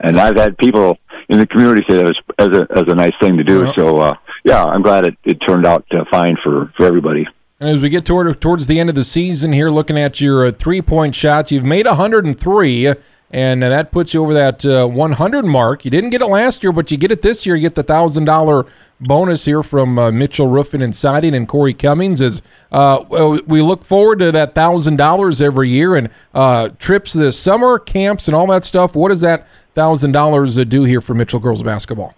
and 0.00 0.18
I've 0.18 0.36
had 0.36 0.56
people 0.56 0.96
in 1.28 1.38
the 1.38 1.46
community 1.46 1.84
say 1.88 1.96
that 1.96 2.06
was 2.06 2.20
as 2.38 2.48
a 2.48 2.66
as 2.74 2.84
a 2.88 2.94
nice 2.94 3.14
thing 3.20 3.36
to 3.36 3.44
do, 3.44 3.70
so 3.76 3.98
uh, 3.98 4.14
yeah, 4.42 4.64
I'm 4.64 4.82
glad 4.82 5.06
it, 5.06 5.18
it 5.24 5.38
turned 5.46 5.66
out 5.66 5.84
uh, 5.92 6.04
fine 6.10 6.36
for 6.42 6.72
for 6.78 6.86
everybody. 6.86 7.26
And 7.58 7.70
as 7.70 7.80
we 7.80 7.88
get 7.88 8.04
toward 8.04 8.38
towards 8.40 8.66
the 8.66 8.78
end 8.78 8.90
of 8.90 8.94
the 8.94 9.04
season 9.04 9.52
here, 9.52 9.70
looking 9.70 9.98
at 9.98 10.20
your 10.20 10.46
uh, 10.46 10.52
three 10.52 10.82
point 10.82 11.14
shots, 11.14 11.50
you've 11.50 11.64
made 11.64 11.86
103, 11.86 12.94
and 13.30 13.64
uh, 13.64 13.68
that 13.70 13.90
puts 13.92 14.12
you 14.12 14.22
over 14.22 14.34
that 14.34 14.66
uh, 14.66 14.86
100 14.86 15.42
mark. 15.46 15.86
You 15.86 15.90
didn't 15.90 16.10
get 16.10 16.20
it 16.20 16.26
last 16.26 16.62
year, 16.62 16.70
but 16.70 16.90
you 16.90 16.98
get 16.98 17.10
it 17.10 17.22
this 17.22 17.46
year. 17.46 17.56
You 17.56 17.62
get 17.62 17.74
the 17.74 17.82
thousand 17.82 18.26
dollar 18.26 18.66
bonus 19.00 19.46
here 19.46 19.62
from 19.62 19.98
uh, 19.98 20.12
Mitchell 20.12 20.48
Roofing 20.48 20.82
and 20.82 20.94
Siding 20.94 21.34
and 21.34 21.48
Corey 21.48 21.72
Cummings. 21.72 22.20
As 22.20 22.42
uh, 22.70 23.38
we 23.46 23.62
look 23.62 23.86
forward 23.86 24.18
to 24.18 24.30
that 24.32 24.54
thousand 24.54 24.96
dollars 24.96 25.40
every 25.40 25.70
year 25.70 25.96
and 25.96 26.78
trips 26.78 27.14
this 27.14 27.38
summer, 27.38 27.78
camps, 27.78 28.28
and 28.28 28.34
all 28.34 28.46
that 28.48 28.64
stuff. 28.66 28.94
What 28.94 29.08
does 29.08 29.22
that 29.22 29.48
thousand 29.74 30.12
dollars 30.12 30.56
do 30.56 30.84
here 30.84 31.00
for 31.00 31.14
Mitchell 31.14 31.40
girls 31.40 31.62
basketball? 31.62 32.14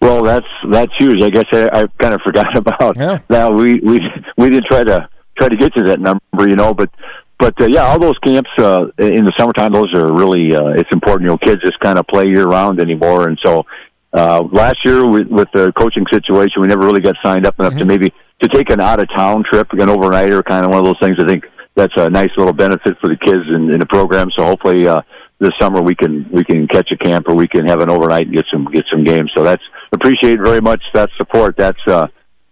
Well, 0.00 0.22
that's 0.22 0.46
that's 0.70 0.92
huge. 0.98 1.22
I 1.22 1.30
guess 1.30 1.46
I, 1.52 1.68
I 1.72 1.84
kind 2.00 2.14
of 2.14 2.20
forgot 2.22 2.56
about 2.56 2.96
yeah. 2.96 3.18
that. 3.28 3.52
We 3.52 3.80
we 3.80 4.00
we 4.36 4.50
didn't 4.50 4.66
try 4.66 4.84
to 4.84 5.08
try 5.38 5.48
to 5.48 5.56
get 5.56 5.74
to 5.74 5.84
that 5.84 6.00
number, 6.00 6.48
you 6.48 6.56
know, 6.56 6.74
but 6.74 6.90
but 7.38 7.60
uh, 7.60 7.66
yeah, 7.66 7.82
all 7.82 7.98
those 7.98 8.18
camps 8.18 8.50
uh, 8.58 8.86
in 8.98 9.24
the 9.24 9.32
summertime, 9.38 9.72
those 9.72 9.92
are 9.94 10.12
really 10.12 10.54
uh, 10.54 10.70
it's 10.70 10.90
important. 10.92 11.22
You 11.22 11.28
know, 11.28 11.38
kids 11.38 11.62
just 11.62 11.78
kind 11.80 11.98
of 11.98 12.06
play 12.06 12.26
year 12.26 12.46
round 12.46 12.80
anymore, 12.80 13.28
and 13.28 13.38
so 13.44 13.64
uh, 14.12 14.42
last 14.52 14.76
year 14.84 15.08
with, 15.08 15.28
with 15.28 15.48
the 15.52 15.72
coaching 15.78 16.04
situation, 16.12 16.62
we 16.62 16.66
never 16.66 16.84
really 16.86 17.00
got 17.00 17.14
signed 17.24 17.46
up 17.46 17.58
enough 17.58 17.72
mm-hmm. 17.72 17.80
to 17.80 17.84
maybe 17.84 18.12
to 18.42 18.48
take 18.48 18.70
an 18.70 18.80
out 18.80 19.00
of 19.00 19.08
town 19.16 19.44
trip, 19.50 19.68
an 19.72 19.78
overnighter, 19.88 20.44
kind 20.44 20.64
of 20.64 20.70
one 20.70 20.78
of 20.78 20.84
those 20.84 20.98
things. 21.00 21.16
I 21.20 21.26
think 21.26 21.44
that's 21.74 21.92
a 21.96 22.08
nice 22.08 22.30
little 22.36 22.52
benefit 22.52 22.96
for 23.00 23.08
the 23.08 23.16
kids 23.16 23.44
in, 23.48 23.72
in 23.72 23.80
the 23.80 23.86
program. 23.86 24.28
So 24.36 24.44
hopefully. 24.44 24.86
Uh, 24.86 25.02
this 25.40 25.52
summer 25.60 25.80
we 25.80 25.94
can 25.94 26.28
we 26.32 26.44
can 26.44 26.66
catch 26.66 26.90
a 26.90 26.96
camp 26.96 27.28
or 27.28 27.34
we 27.34 27.46
can 27.46 27.66
have 27.66 27.80
an 27.80 27.90
overnight 27.90 28.26
and 28.26 28.34
get 28.34 28.44
some 28.52 28.66
get 28.72 28.84
some 28.90 29.04
games. 29.04 29.30
So 29.36 29.44
that's 29.44 29.62
appreciate 29.92 30.40
very 30.42 30.60
much 30.60 30.82
that 30.94 31.10
support. 31.16 31.56
That's 31.56 31.80
uh, 31.86 32.08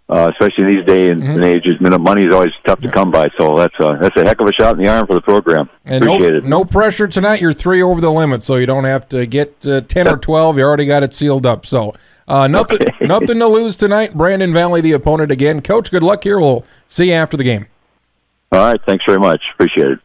uh, 0.08 0.30
especially 0.30 0.76
these 0.76 0.86
day 0.86 1.10
and, 1.10 1.20
mm-hmm. 1.20 1.42
ages. 1.42 1.72
money 1.80 2.24
is 2.24 2.32
always 2.32 2.52
tough 2.64 2.80
to 2.80 2.90
come 2.90 3.10
by, 3.10 3.26
so 3.38 3.56
that's 3.56 3.74
a 3.80 3.98
that's 4.00 4.16
a 4.16 4.22
heck 4.22 4.40
of 4.40 4.46
a 4.46 4.52
shot 4.52 4.76
in 4.76 4.82
the 4.82 4.88
arm 4.88 5.04
for 5.06 5.14
the 5.14 5.20
program. 5.20 5.68
And 5.84 6.04
Appreciate 6.04 6.30
no, 6.30 6.38
it. 6.38 6.44
No 6.44 6.64
pressure 6.64 7.08
tonight. 7.08 7.40
You're 7.40 7.52
three 7.52 7.82
over 7.82 8.00
the 8.00 8.12
limit, 8.12 8.42
so 8.42 8.54
you 8.54 8.66
don't 8.66 8.84
have 8.84 9.08
to 9.08 9.26
get 9.26 9.66
uh, 9.66 9.80
ten 9.80 10.06
or 10.06 10.16
twelve. 10.16 10.58
You 10.58 10.64
already 10.64 10.86
got 10.86 11.02
it 11.02 11.12
sealed 11.12 11.44
up. 11.44 11.66
So 11.66 11.92
uh, 12.28 12.46
nothing 12.46 12.82
okay. 12.82 12.92
nothing 13.06 13.40
to 13.40 13.48
lose 13.48 13.76
tonight. 13.76 14.14
Brandon 14.14 14.52
Valley, 14.52 14.80
the 14.80 14.92
opponent 14.92 15.32
again. 15.32 15.60
Coach, 15.60 15.90
good 15.90 16.04
luck 16.04 16.22
here. 16.22 16.38
We'll 16.38 16.64
see 16.86 17.08
you 17.08 17.14
after 17.14 17.36
the 17.36 17.44
game. 17.44 17.66
All 18.52 18.64
right. 18.64 18.80
Thanks 18.86 19.04
very 19.08 19.18
much. 19.18 19.42
Appreciate 19.54 19.88
it. 19.88 19.98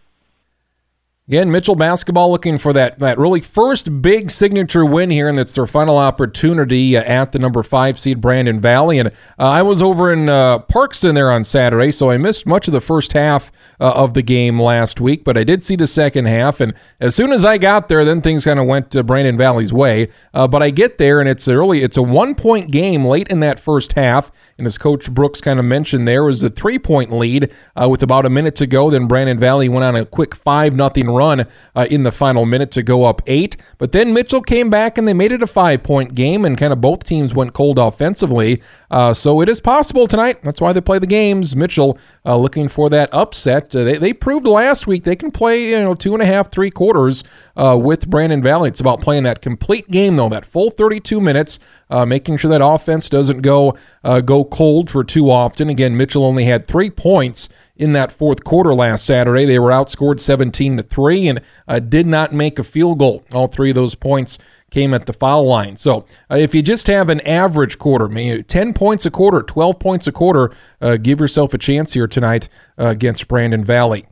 Again, 1.32 1.50
Mitchell 1.50 1.76
basketball 1.76 2.30
looking 2.30 2.58
for 2.58 2.74
that, 2.74 3.00
that 3.00 3.18
really 3.18 3.40
first 3.40 4.02
big 4.02 4.30
signature 4.30 4.84
win 4.84 5.10
here, 5.12 5.30
and 5.30 5.38
that's 5.38 5.56
their 5.56 5.66
final 5.66 5.98
opportunity 5.98 6.98
uh, 6.98 7.04
at 7.04 7.32
the 7.32 7.40
number 7.40 7.64
five 7.64 7.98
seed 7.98 8.20
Brandon 8.20 8.60
Valley. 8.60 9.00
And 9.00 9.08
uh, 9.08 9.12
I 9.40 9.62
was 9.62 9.82
over 9.82 10.12
in 10.12 10.28
uh, 10.28 10.60
Parkston 10.60 11.16
there 11.16 11.32
on 11.32 11.46
Saturday, 11.46 11.90
so 11.92 12.10
I 12.10 12.18
missed 12.18 12.46
much 12.46 12.68
of 12.68 12.74
the 12.74 12.82
first 12.82 13.14
half 13.14 13.50
uh, 13.80 13.94
of 13.96 14.14
the 14.14 14.22
game 14.22 14.62
last 14.62 15.00
week, 15.00 15.24
but 15.24 15.38
I 15.38 15.46
did 15.46 15.64
see 15.64 15.78
the 15.78 15.88
second 15.88 16.26
half. 16.26 16.60
And 16.60 16.74
as 17.00 17.16
soon 17.16 17.32
as 17.32 17.46
I 17.46 17.58
got 17.58 17.88
there, 17.88 18.04
then 18.04 18.20
things 18.20 18.44
kind 18.44 18.60
of 18.60 18.66
went 18.66 18.92
to 18.92 19.02
Brandon 19.02 19.38
Valley's 19.38 19.72
way. 19.72 20.10
Uh, 20.34 20.50
but 20.50 20.62
I 20.62 20.70
get 20.70 20.98
there, 20.98 21.22
and 21.22 21.30
it's 21.30 21.48
early. 21.48 21.82
It's 21.82 21.96
a 21.96 22.02
one 22.04 22.36
point 22.36 22.72
game 22.72 23.06
late 23.06 23.30
in 23.30 23.40
that 23.40 23.58
first 23.58 23.94
half. 23.94 24.34
And 24.58 24.68
as 24.68 24.78
Coach 24.78 25.10
Brooks 25.10 25.40
kind 25.40 25.60
of 25.60 25.66
mentioned, 25.66 26.10
there 26.10 26.26
was 26.26 26.44
a 26.44 26.50
three 26.50 26.78
point 26.78 27.10
lead 27.10 27.50
uh, 27.82 27.88
with 27.88 28.04
about 28.04 28.26
a 28.26 28.30
minute 28.30 28.56
to 28.56 28.68
go. 28.68 28.90
Then 28.90 29.08
Brandon 29.08 29.40
Valley 29.40 29.70
went 29.70 29.86
on 29.86 29.96
a 29.96 30.06
quick 30.06 30.36
five 30.36 30.76
nothing 30.76 31.10
run 31.10 31.21
run 31.22 31.46
uh, 31.76 31.88
in 31.90 32.04
the 32.04 32.12
final 32.12 32.46
minute 32.46 32.72
to 32.72 32.84
go 32.84 33.04
up 33.04 33.22
eight. 33.28 33.56
But 33.78 33.92
then 33.92 34.14
Mitchell 34.14 34.42
came 34.42 34.70
back 34.70 34.98
and 34.98 35.08
they 35.08 35.14
made 35.14 35.32
it 35.32 35.44
a 35.44 35.48
five 35.48 35.84
point 35.84 36.16
game, 36.16 36.46
and 36.46 36.58
kind 36.58 36.74
of 36.74 36.82
both 36.82 37.04
teams 37.04 37.34
went 37.34 37.54
cold 37.54 37.78
offensively. 37.78 38.62
Uh, 38.90 39.14
so 39.14 39.42
it 39.42 39.50
is 39.50 39.60
possible 39.62 40.08
tonight. 40.08 40.42
That's 40.42 40.60
why 40.60 40.74
they 40.74 40.82
play 40.82 41.00
the 41.00 41.08
games. 41.08 41.56
Mitchell 41.56 41.98
uh, 42.26 42.38
looking 42.38 42.68
for 42.68 42.90
that 42.90 43.14
upset. 43.14 43.76
Uh, 43.76 43.84
they, 43.84 43.98
they 43.98 44.14
proved 44.14 44.48
last 44.48 44.88
week 44.88 45.04
they 45.04 45.16
can 45.16 45.32
play 45.32 45.70
you 45.70 45.82
know 45.82 45.96
two 45.96 46.14
and 46.14 46.22
a 46.22 46.26
half, 46.26 46.52
three 46.52 46.72
quarters 46.72 47.24
uh, 47.56 47.78
with 47.80 48.10
Brandon 48.10 48.42
Valley. 48.42 48.70
It's 48.70 48.82
about 48.82 49.02
playing 49.02 49.24
that 49.24 49.42
complete 49.42 49.90
game 49.90 50.16
though, 50.16 50.30
that 50.30 50.46
full 50.46 50.72
32 50.72 51.22
minutes, 51.22 51.60
uh, 51.90 52.06
making 52.06 52.38
sure 52.38 52.50
that 52.50 52.64
offense 52.64 53.10
doesn't 53.10 53.42
go 53.42 53.78
go 54.04 54.44
cold 54.44 54.90
for 54.90 55.04
too 55.04 55.30
often. 55.30 55.70
Again, 55.70 55.96
Mitchell 55.96 56.26
only 56.26 56.46
had 56.46 56.66
three 56.68 56.90
points 56.90 57.50
in 57.82 57.94
that 57.94 58.12
fourth 58.12 58.44
quarter 58.44 58.76
last 58.76 59.04
Saturday. 59.04 59.44
They 59.44 59.58
were 59.58 59.72
outscored 59.72 60.20
17 60.20 60.78
to 60.78 60.84
3 60.84 61.28
and 61.28 61.42
uh, 61.68 61.80
did 61.80 62.06
not 62.06 62.32
make 62.32 62.60
a 62.60 62.64
field 62.64 63.00
goal. 63.00 63.26
All 63.34 63.48
three 63.48 63.72
of 63.72 63.76
those 63.76 63.96
points 63.96 64.38
came 64.70 64.94
at 64.94 65.08
the 65.08 65.14
foul 65.14 65.48
line. 65.48 65.76
So 65.78 66.06
uh, 66.30 66.36
if 66.36 66.54
you 66.54 66.62
just 66.62 66.86
have 66.88 67.10
an 67.10 67.22
average 67.22 67.80
quarter, 67.80 68.08
maybe 68.08 68.44
10 68.44 68.76
points 68.76 69.08
a 69.08 69.12
quarter, 69.12 69.42
12 69.42 69.80
points 69.80 70.06
a 70.06 70.12
quarter, 70.12 70.52
uh, 70.80 70.98
give 70.98 71.20
yourself 71.20 71.56
a 71.56 71.58
chance 71.58 71.94
here 71.94 72.08
tonight 72.08 72.50
uh, 72.78 72.86
against 72.86 73.28
Brandon 73.28 73.64
Valley. 73.64 74.06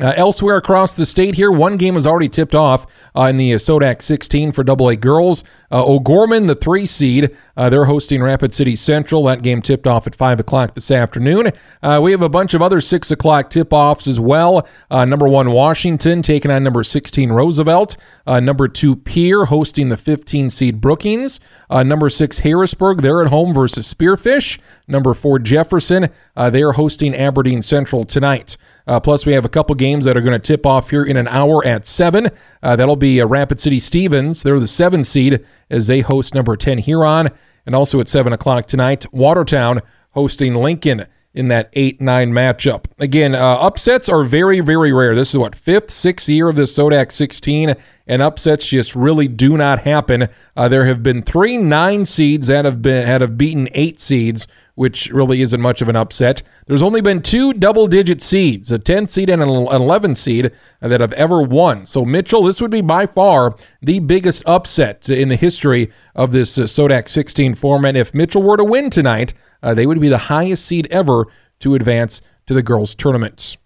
Uh, 0.00 0.12
elsewhere 0.16 0.56
across 0.56 0.94
the 0.94 1.06
state 1.06 1.36
here, 1.36 1.52
one 1.52 1.76
game 1.76 1.94
has 1.94 2.04
already 2.04 2.28
tipped 2.28 2.54
off 2.54 2.84
uh, 3.16 3.22
in 3.22 3.36
the 3.36 3.52
SoDAK 3.52 4.02
16 4.02 4.50
for 4.50 4.68
AA 4.68 4.96
girls. 4.96 5.44
Uh, 5.70 5.84
O'Gorman, 5.86 6.48
the 6.48 6.56
three 6.56 6.84
seed, 6.84 7.30
uh, 7.56 7.70
they're 7.70 7.84
hosting 7.84 8.20
Rapid 8.20 8.52
City 8.52 8.74
Central. 8.74 9.22
That 9.22 9.42
game 9.42 9.62
tipped 9.62 9.86
off 9.86 10.08
at 10.08 10.16
5 10.16 10.40
o'clock 10.40 10.74
this 10.74 10.90
afternoon. 10.90 11.52
Uh, 11.80 12.00
we 12.02 12.10
have 12.10 12.22
a 12.22 12.28
bunch 12.28 12.54
of 12.54 12.62
other 12.62 12.80
6 12.80 13.10
o'clock 13.12 13.50
tip 13.50 13.72
offs 13.72 14.08
as 14.08 14.18
well. 14.18 14.66
Uh, 14.90 15.04
number 15.04 15.28
one, 15.28 15.52
Washington 15.52 16.22
taking 16.22 16.50
on 16.50 16.64
number 16.64 16.82
16, 16.82 17.30
Roosevelt. 17.30 17.96
number 18.26 18.66
two, 18.66 18.96
Pierre, 18.96 19.44
hosting 19.44 19.90
the 19.90 19.96
15 19.96 20.50
seed 20.50 20.80
Brookings. 20.80 21.38
number 21.70 22.08
six, 22.08 22.40
Harrisburg, 22.40 23.00
they're 23.00 23.20
at 23.20 23.28
home 23.28 23.54
versus 23.54 23.92
Spearfish. 23.94 24.58
Number 24.88 25.14
four, 25.14 25.38
Jefferson, 25.38 26.10
they 26.36 26.62
are 26.64 26.72
hosting 26.72 27.14
Aberdeen 27.14 27.62
Central 27.62 28.02
tonight. 28.02 28.56
Uh, 28.86 29.00
plus, 29.00 29.24
we 29.24 29.32
have 29.32 29.44
a 29.44 29.48
couple 29.48 29.74
games 29.74 30.04
that 30.04 30.16
are 30.16 30.20
going 30.20 30.38
to 30.38 30.38
tip 30.38 30.66
off 30.66 30.90
here 30.90 31.04
in 31.04 31.16
an 31.16 31.28
hour 31.28 31.64
at 31.64 31.86
7. 31.86 32.30
Uh, 32.62 32.76
that'll 32.76 32.96
be 32.96 33.20
uh, 33.20 33.26
Rapid 33.26 33.60
City 33.60 33.80
Stevens. 33.80 34.42
They're 34.42 34.60
the 34.60 34.68
7 34.68 35.04
seed 35.04 35.44
as 35.70 35.86
they 35.86 36.00
host 36.00 36.34
number 36.34 36.56
10 36.56 36.78
Huron. 36.78 37.30
And 37.66 37.74
also 37.74 37.98
at 38.00 38.08
7 38.08 38.32
o'clock 38.32 38.66
tonight, 38.66 39.06
Watertown 39.12 39.80
hosting 40.10 40.54
Lincoln 40.54 41.06
in 41.32 41.48
that 41.48 41.70
8 41.72 42.00
9 42.00 42.30
matchup. 42.30 42.84
Again, 42.98 43.34
uh, 43.34 43.38
upsets 43.40 44.08
are 44.08 44.22
very, 44.22 44.60
very 44.60 44.92
rare. 44.92 45.14
This 45.14 45.30
is 45.30 45.38
what, 45.38 45.54
fifth, 45.54 45.90
sixth 45.90 46.28
year 46.28 46.48
of 46.48 46.56
the 46.56 46.62
Sodak 46.62 47.10
16, 47.10 47.74
and 48.06 48.20
upsets 48.20 48.66
just 48.68 48.94
really 48.94 49.28
do 49.28 49.56
not 49.56 49.80
happen. 49.80 50.28
Uh, 50.56 50.68
there 50.68 50.84
have 50.86 51.02
been 51.02 51.22
three 51.22 51.56
nine 51.56 52.04
seeds 52.04 52.48
that 52.48 52.64
have 52.64 52.82
been 52.82 53.06
that 53.06 53.20
have 53.20 53.38
beaten 53.38 53.68
eight 53.72 53.98
seeds, 53.98 54.46
which 54.74 55.08
really 55.10 55.40
isn't 55.40 55.60
much 55.60 55.80
of 55.80 55.88
an 55.88 55.96
upset. 55.96 56.42
There's 56.66 56.82
only 56.82 57.00
been 57.00 57.22
two 57.22 57.52
double 57.52 57.86
digit 57.86 58.20
seeds, 58.20 58.70
a 58.72 58.78
10 58.78 59.06
seed 59.06 59.30
and 59.30 59.42
an 59.42 59.48
11 59.48 60.14
seed, 60.16 60.52
uh, 60.82 60.88
that 60.88 61.00
have 61.00 61.12
ever 61.14 61.42
won. 61.42 61.86
So, 61.86 62.04
Mitchell, 62.04 62.42
this 62.42 62.60
would 62.60 62.70
be 62.70 62.82
by 62.82 63.06
far 63.06 63.56
the 63.80 64.00
biggest 64.00 64.42
upset 64.46 65.08
in 65.08 65.28
the 65.28 65.36
history 65.36 65.90
of 66.14 66.32
this 66.32 66.58
uh, 66.58 66.62
Sodak 66.62 67.08
16 67.08 67.54
format. 67.54 67.96
If 67.96 68.14
Mitchell 68.14 68.42
were 68.42 68.56
to 68.56 68.64
win 68.64 68.90
tonight, 68.90 69.32
uh, 69.62 69.74
they 69.74 69.86
would 69.86 70.00
be 70.00 70.08
the 70.08 70.18
highest 70.18 70.66
seed 70.66 70.88
ever 70.90 71.26
to 71.60 71.74
advance 71.74 72.20
to 72.46 72.54
the 72.54 72.62
girls' 72.62 72.94
tournaments. 72.94 73.56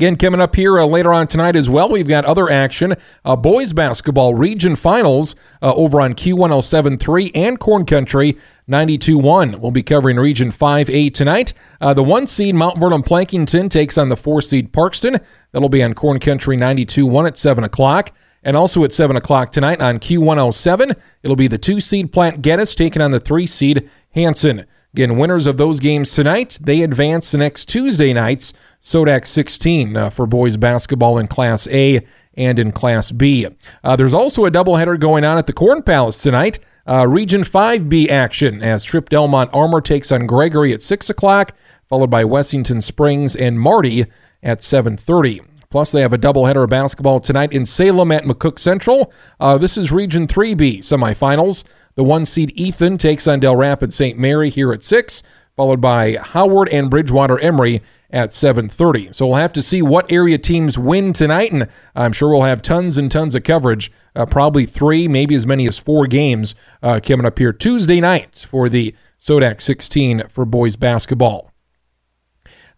Again, 0.00 0.16
coming 0.16 0.40
up 0.40 0.56
here 0.56 0.78
uh, 0.78 0.86
later 0.86 1.12
on 1.12 1.26
tonight 1.26 1.56
as 1.56 1.68
well, 1.68 1.90
we've 1.90 2.08
got 2.08 2.24
other 2.24 2.48
action. 2.48 2.94
Uh, 3.22 3.36
boys 3.36 3.74
basketball 3.74 4.34
region 4.34 4.74
finals 4.74 5.36
uh, 5.60 5.74
over 5.74 6.00
on 6.00 6.14
Q1073 6.14 7.32
and 7.34 7.60
Corn 7.60 7.84
Country 7.84 8.38
92-1. 8.66 9.60
We'll 9.60 9.70
be 9.72 9.82
covering 9.82 10.16
Region 10.16 10.50
5A 10.50 11.12
tonight. 11.12 11.52
Uh, 11.82 11.92
the 11.92 12.02
one 12.02 12.26
seed 12.26 12.54
Mount 12.54 12.78
Vernon 12.78 13.02
Plankinton 13.02 13.68
takes 13.68 13.98
on 13.98 14.08
the 14.08 14.16
four 14.16 14.40
seed 14.40 14.72
Parkston. 14.72 15.22
That'll 15.52 15.68
be 15.68 15.82
on 15.82 15.92
Corn 15.92 16.18
Country 16.18 16.56
92-1 16.56 17.26
at 17.26 17.36
7 17.36 17.62
o'clock. 17.62 18.10
And 18.42 18.56
also 18.56 18.82
at 18.84 18.94
7 18.94 19.16
o'clock 19.16 19.52
tonight 19.52 19.82
on 19.82 19.98
Q107, 19.98 20.96
it'll 21.22 21.36
be 21.36 21.46
the 21.46 21.58
two 21.58 21.78
seed 21.78 22.10
Platte 22.10 22.40
Geddes 22.40 22.74
taking 22.74 23.02
on 23.02 23.10
the 23.10 23.20
three 23.20 23.46
seed 23.46 23.90
Hanson. 24.12 24.64
Again, 24.92 25.16
winners 25.16 25.46
of 25.46 25.56
those 25.56 25.78
games 25.78 26.12
tonight, 26.12 26.58
they 26.60 26.82
advance 26.82 27.30
the 27.30 27.38
next 27.38 27.66
Tuesday 27.66 28.12
nights, 28.12 28.52
Sodak 28.82 29.26
16 29.26 29.96
uh, 29.96 30.10
for 30.10 30.26
boys 30.26 30.56
basketball 30.56 31.16
in 31.16 31.28
Class 31.28 31.68
A 31.68 32.04
and 32.34 32.58
in 32.58 32.72
Class 32.72 33.12
B. 33.12 33.46
Uh, 33.84 33.94
there's 33.94 34.14
also 34.14 34.44
a 34.44 34.50
doubleheader 34.50 34.98
going 34.98 35.24
on 35.24 35.38
at 35.38 35.46
the 35.46 35.52
Corn 35.52 35.82
Palace 35.82 36.20
tonight. 36.20 36.58
Uh, 36.88 37.06
Region 37.06 37.42
5B 37.42 38.08
action 38.08 38.62
as 38.62 38.82
Tripp 38.82 39.10
Delmont 39.10 39.50
Armour 39.52 39.80
takes 39.80 40.10
on 40.10 40.26
Gregory 40.26 40.72
at 40.72 40.82
6 40.82 41.08
o'clock, 41.08 41.54
followed 41.88 42.10
by 42.10 42.24
Wessington 42.24 42.82
Springs 42.82 43.36
and 43.36 43.60
Marty 43.60 44.06
at 44.42 44.58
7.30. 44.58 45.44
Plus, 45.70 45.92
they 45.92 46.00
have 46.00 46.12
a 46.12 46.18
doubleheader 46.18 46.64
of 46.64 46.70
basketball 46.70 47.20
tonight 47.20 47.52
in 47.52 47.64
Salem 47.64 48.10
at 48.10 48.24
McCook 48.24 48.58
Central. 48.58 49.12
Uh, 49.38 49.56
this 49.56 49.78
is 49.78 49.92
Region 49.92 50.26
3B 50.26 50.78
semifinals. 50.78 51.62
The 52.00 52.04
one 52.04 52.24
seed 52.24 52.52
Ethan 52.54 52.96
takes 52.96 53.28
on 53.28 53.40
Dell 53.40 53.56
Rapids 53.56 53.94
St. 53.94 54.18
Mary 54.18 54.48
here 54.48 54.72
at 54.72 54.82
6, 54.82 55.22
followed 55.54 55.82
by 55.82 56.14
Howard 56.14 56.70
and 56.70 56.88
Bridgewater 56.88 57.38
Emery 57.40 57.82
at 58.08 58.32
7:30. 58.32 59.12
So 59.12 59.26
we'll 59.26 59.34
have 59.34 59.52
to 59.52 59.62
see 59.62 59.82
what 59.82 60.10
area 60.10 60.38
teams 60.38 60.78
win 60.78 61.12
tonight, 61.12 61.52
and 61.52 61.68
I'm 61.94 62.14
sure 62.14 62.30
we'll 62.30 62.44
have 62.44 62.62
tons 62.62 62.96
and 62.96 63.12
tons 63.12 63.34
of 63.34 63.42
coverage. 63.42 63.92
Uh, 64.16 64.24
probably 64.24 64.64
three, 64.64 65.08
maybe 65.08 65.34
as 65.34 65.46
many 65.46 65.68
as 65.68 65.76
four 65.76 66.06
games 66.06 66.54
uh, 66.82 67.00
coming 67.04 67.26
up 67.26 67.38
here 67.38 67.52
Tuesday 67.52 68.00
night 68.00 68.46
for 68.48 68.70
the 68.70 68.94
Sodak 69.20 69.60
16 69.60 70.22
for 70.30 70.46
boys 70.46 70.76
basketball. 70.76 71.49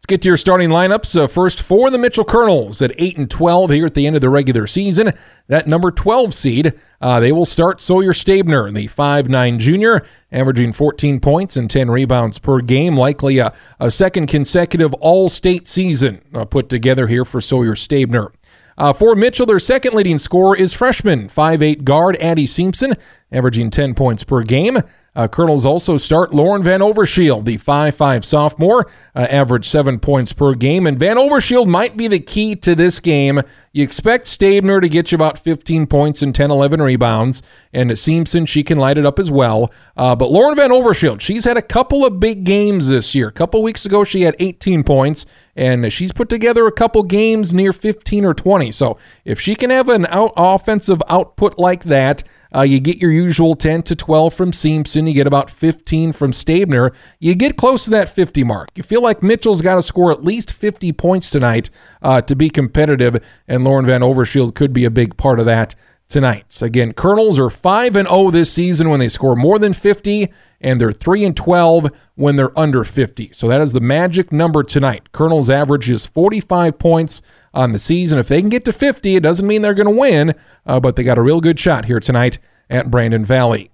Let's 0.02 0.14
get 0.14 0.22
to 0.22 0.30
your 0.30 0.36
starting 0.36 0.70
lineups. 0.70 1.16
Uh, 1.16 1.28
first 1.28 1.62
for 1.62 1.88
the 1.88 1.96
Mitchell 1.96 2.24
Colonels 2.24 2.82
at 2.82 2.90
8 2.98 3.18
and 3.18 3.30
12 3.30 3.70
here 3.70 3.86
at 3.86 3.94
the 3.94 4.04
end 4.04 4.16
of 4.16 4.20
the 4.20 4.30
regular 4.30 4.66
season. 4.66 5.12
That 5.46 5.68
number 5.68 5.92
12 5.92 6.34
seed, 6.34 6.72
uh, 7.00 7.20
they 7.20 7.30
will 7.30 7.44
start 7.44 7.80
Sawyer 7.80 8.12
Stabner, 8.12 8.72
the 8.72 8.88
five-nine 8.88 9.60
junior, 9.60 10.04
averaging 10.32 10.72
14 10.72 11.20
points 11.20 11.56
and 11.56 11.70
10 11.70 11.88
rebounds 11.88 12.40
per 12.40 12.60
game. 12.60 12.96
Likely 12.96 13.38
a, 13.38 13.54
a 13.78 13.92
second 13.92 14.26
consecutive 14.26 14.92
all 14.94 15.28
state 15.28 15.68
season 15.68 16.20
uh, 16.34 16.46
put 16.46 16.68
together 16.68 17.06
here 17.06 17.24
for 17.24 17.40
Sawyer 17.40 17.76
Stabner. 17.76 18.32
Uh, 18.76 18.92
for 18.92 19.14
Mitchell, 19.14 19.46
their 19.46 19.60
second 19.60 19.94
leading 19.94 20.18
scorer 20.18 20.56
is 20.56 20.74
freshman 20.74 21.28
5'8 21.28 21.84
guard 21.84 22.16
Addie 22.16 22.46
Simpson, 22.46 22.96
averaging 23.30 23.70
10 23.70 23.94
points 23.94 24.24
per 24.24 24.42
game. 24.42 24.78
Uh, 25.14 25.28
Colonels 25.28 25.66
also 25.66 25.98
start 25.98 26.32
Lauren 26.32 26.62
Van 26.62 26.80
Overshield, 26.80 27.44
the 27.44 27.58
5'5 27.58 28.24
sophomore, 28.24 28.86
uh, 29.14 29.26
average 29.30 29.66
seven 29.66 29.98
points 29.98 30.32
per 30.32 30.54
game. 30.54 30.86
And 30.86 30.98
Van 30.98 31.16
Overshield 31.16 31.66
might 31.66 31.98
be 31.98 32.08
the 32.08 32.18
key 32.18 32.56
to 32.56 32.74
this 32.74 32.98
game. 32.98 33.42
You 33.72 33.84
expect 33.84 34.26
Stabner 34.26 34.80
to 34.80 34.88
get 34.88 35.12
you 35.12 35.16
about 35.16 35.38
15 35.38 35.86
points 35.86 36.22
and 36.22 36.34
10, 36.34 36.50
11 36.50 36.80
rebounds. 36.80 37.42
And 37.74 37.96
Simpson, 37.98 38.46
she 38.46 38.62
can 38.62 38.78
light 38.78 38.96
it 38.96 39.04
up 39.04 39.18
as 39.18 39.30
well. 39.30 39.70
Uh, 39.98 40.16
but 40.16 40.30
Lauren 40.30 40.56
Van 40.56 40.70
Overshield, 40.70 41.20
she's 41.20 41.44
had 41.44 41.58
a 41.58 41.62
couple 41.62 42.06
of 42.06 42.18
big 42.18 42.44
games 42.44 42.88
this 42.88 43.14
year. 43.14 43.28
A 43.28 43.32
couple 43.32 43.62
weeks 43.62 43.84
ago, 43.84 44.04
she 44.04 44.22
had 44.22 44.34
18 44.38 44.82
points, 44.82 45.26
and 45.54 45.92
she's 45.92 46.12
put 46.12 46.30
together 46.30 46.66
a 46.66 46.72
couple 46.72 47.02
games 47.02 47.52
near 47.52 47.72
15 47.72 48.24
or 48.24 48.32
20. 48.32 48.72
So 48.72 48.96
if 49.26 49.38
she 49.38 49.54
can 49.54 49.68
have 49.68 49.90
an 49.90 50.06
out 50.06 50.32
offensive 50.38 51.02
output 51.08 51.58
like 51.58 51.84
that, 51.84 52.24
uh, 52.54 52.62
you 52.62 52.80
get 52.80 52.98
your 52.98 53.10
usual 53.10 53.54
10 53.54 53.82
to 53.84 53.96
12 53.96 54.34
from 54.34 54.52
Simpson. 54.52 55.06
You 55.06 55.14
get 55.14 55.26
about 55.26 55.50
15 55.50 56.12
from 56.12 56.32
Stabner. 56.32 56.92
You 57.18 57.34
get 57.34 57.56
close 57.56 57.84
to 57.84 57.90
that 57.90 58.08
50 58.08 58.44
mark. 58.44 58.70
You 58.74 58.82
feel 58.82 59.02
like 59.02 59.22
Mitchell's 59.22 59.62
got 59.62 59.76
to 59.76 59.82
score 59.82 60.10
at 60.10 60.24
least 60.24 60.52
50 60.52 60.92
points 60.92 61.30
tonight 61.30 61.70
uh, 62.02 62.20
to 62.22 62.34
be 62.36 62.50
competitive, 62.50 63.22
and 63.48 63.64
Lauren 63.64 63.86
Van 63.86 64.00
Overshield 64.00 64.54
could 64.54 64.72
be 64.72 64.84
a 64.84 64.90
big 64.90 65.16
part 65.16 65.38
of 65.40 65.46
that 65.46 65.74
tonight. 66.08 66.60
Again, 66.60 66.92
Colonels 66.92 67.38
are 67.38 67.50
5 67.50 67.96
and 67.96 68.08
0 68.08 68.30
this 68.30 68.52
season 68.52 68.90
when 68.90 69.00
they 69.00 69.08
score 69.08 69.34
more 69.34 69.58
than 69.58 69.72
50 69.72 70.30
and 70.62 70.80
they're 70.80 70.92
3 70.92 71.24
and 71.24 71.36
12 71.36 71.90
when 72.14 72.36
they're 72.36 72.58
under 72.58 72.84
50. 72.84 73.32
So 73.32 73.48
that 73.48 73.60
is 73.60 73.72
the 73.72 73.80
magic 73.80 74.32
number 74.32 74.62
tonight. 74.62 75.12
Colonels 75.12 75.50
average 75.50 75.90
is 75.90 76.06
45 76.06 76.78
points 76.78 77.20
on 77.52 77.72
the 77.72 77.78
season. 77.78 78.18
If 78.18 78.28
they 78.28 78.40
can 78.40 78.48
get 78.48 78.64
to 78.66 78.72
50, 78.72 79.16
it 79.16 79.22
doesn't 79.22 79.46
mean 79.46 79.62
they're 79.62 79.74
going 79.74 79.92
to 79.92 80.00
win, 80.00 80.34
uh, 80.64 80.80
but 80.80 80.96
they 80.96 81.02
got 81.02 81.18
a 81.18 81.22
real 81.22 81.40
good 81.40 81.58
shot 81.58 81.86
here 81.86 82.00
tonight 82.00 82.38
at 82.70 82.90
Brandon 82.90 83.24
Valley. 83.24 83.70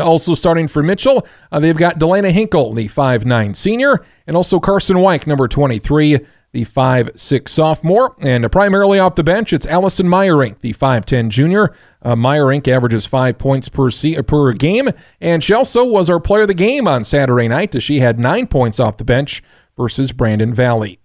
Also 0.00 0.34
starting 0.34 0.68
for 0.68 0.82
Mitchell, 0.82 1.26
uh, 1.52 1.60
they've 1.60 1.76
got 1.76 1.98
Delana 1.98 2.32
Hinkle, 2.32 2.72
the 2.72 2.88
5'9 2.88 3.54
senior, 3.54 4.04
and 4.26 4.36
also 4.36 4.58
Carson 4.58 4.98
White, 4.98 5.26
number 5.26 5.46
23, 5.46 6.18
the 6.56 6.64
5'6 6.64 7.48
sophomore. 7.50 8.16
And 8.20 8.50
primarily 8.50 8.98
off 8.98 9.14
the 9.14 9.22
bench, 9.22 9.52
it's 9.52 9.66
Allison 9.66 10.06
Meyerink, 10.06 10.60
the 10.60 10.72
5'10 10.72 11.28
junior. 11.28 11.74
Uh, 12.00 12.14
Meyerink 12.14 12.66
averages 12.66 13.04
five 13.04 13.36
points 13.36 13.68
per, 13.68 13.90
se- 13.90 14.22
per 14.22 14.52
game, 14.54 14.88
and 15.20 15.44
she 15.44 15.52
also 15.52 15.84
was 15.84 16.08
our 16.08 16.18
player 16.18 16.42
of 16.42 16.48
the 16.48 16.54
game 16.54 16.88
on 16.88 17.04
Saturday 17.04 17.46
night 17.46 17.74
as 17.74 17.82
she 17.82 17.98
had 17.98 18.18
nine 18.18 18.46
points 18.46 18.80
off 18.80 18.96
the 18.96 19.04
bench 19.04 19.42
versus 19.76 20.12
Brandon 20.12 20.54
Valley. 20.54 20.98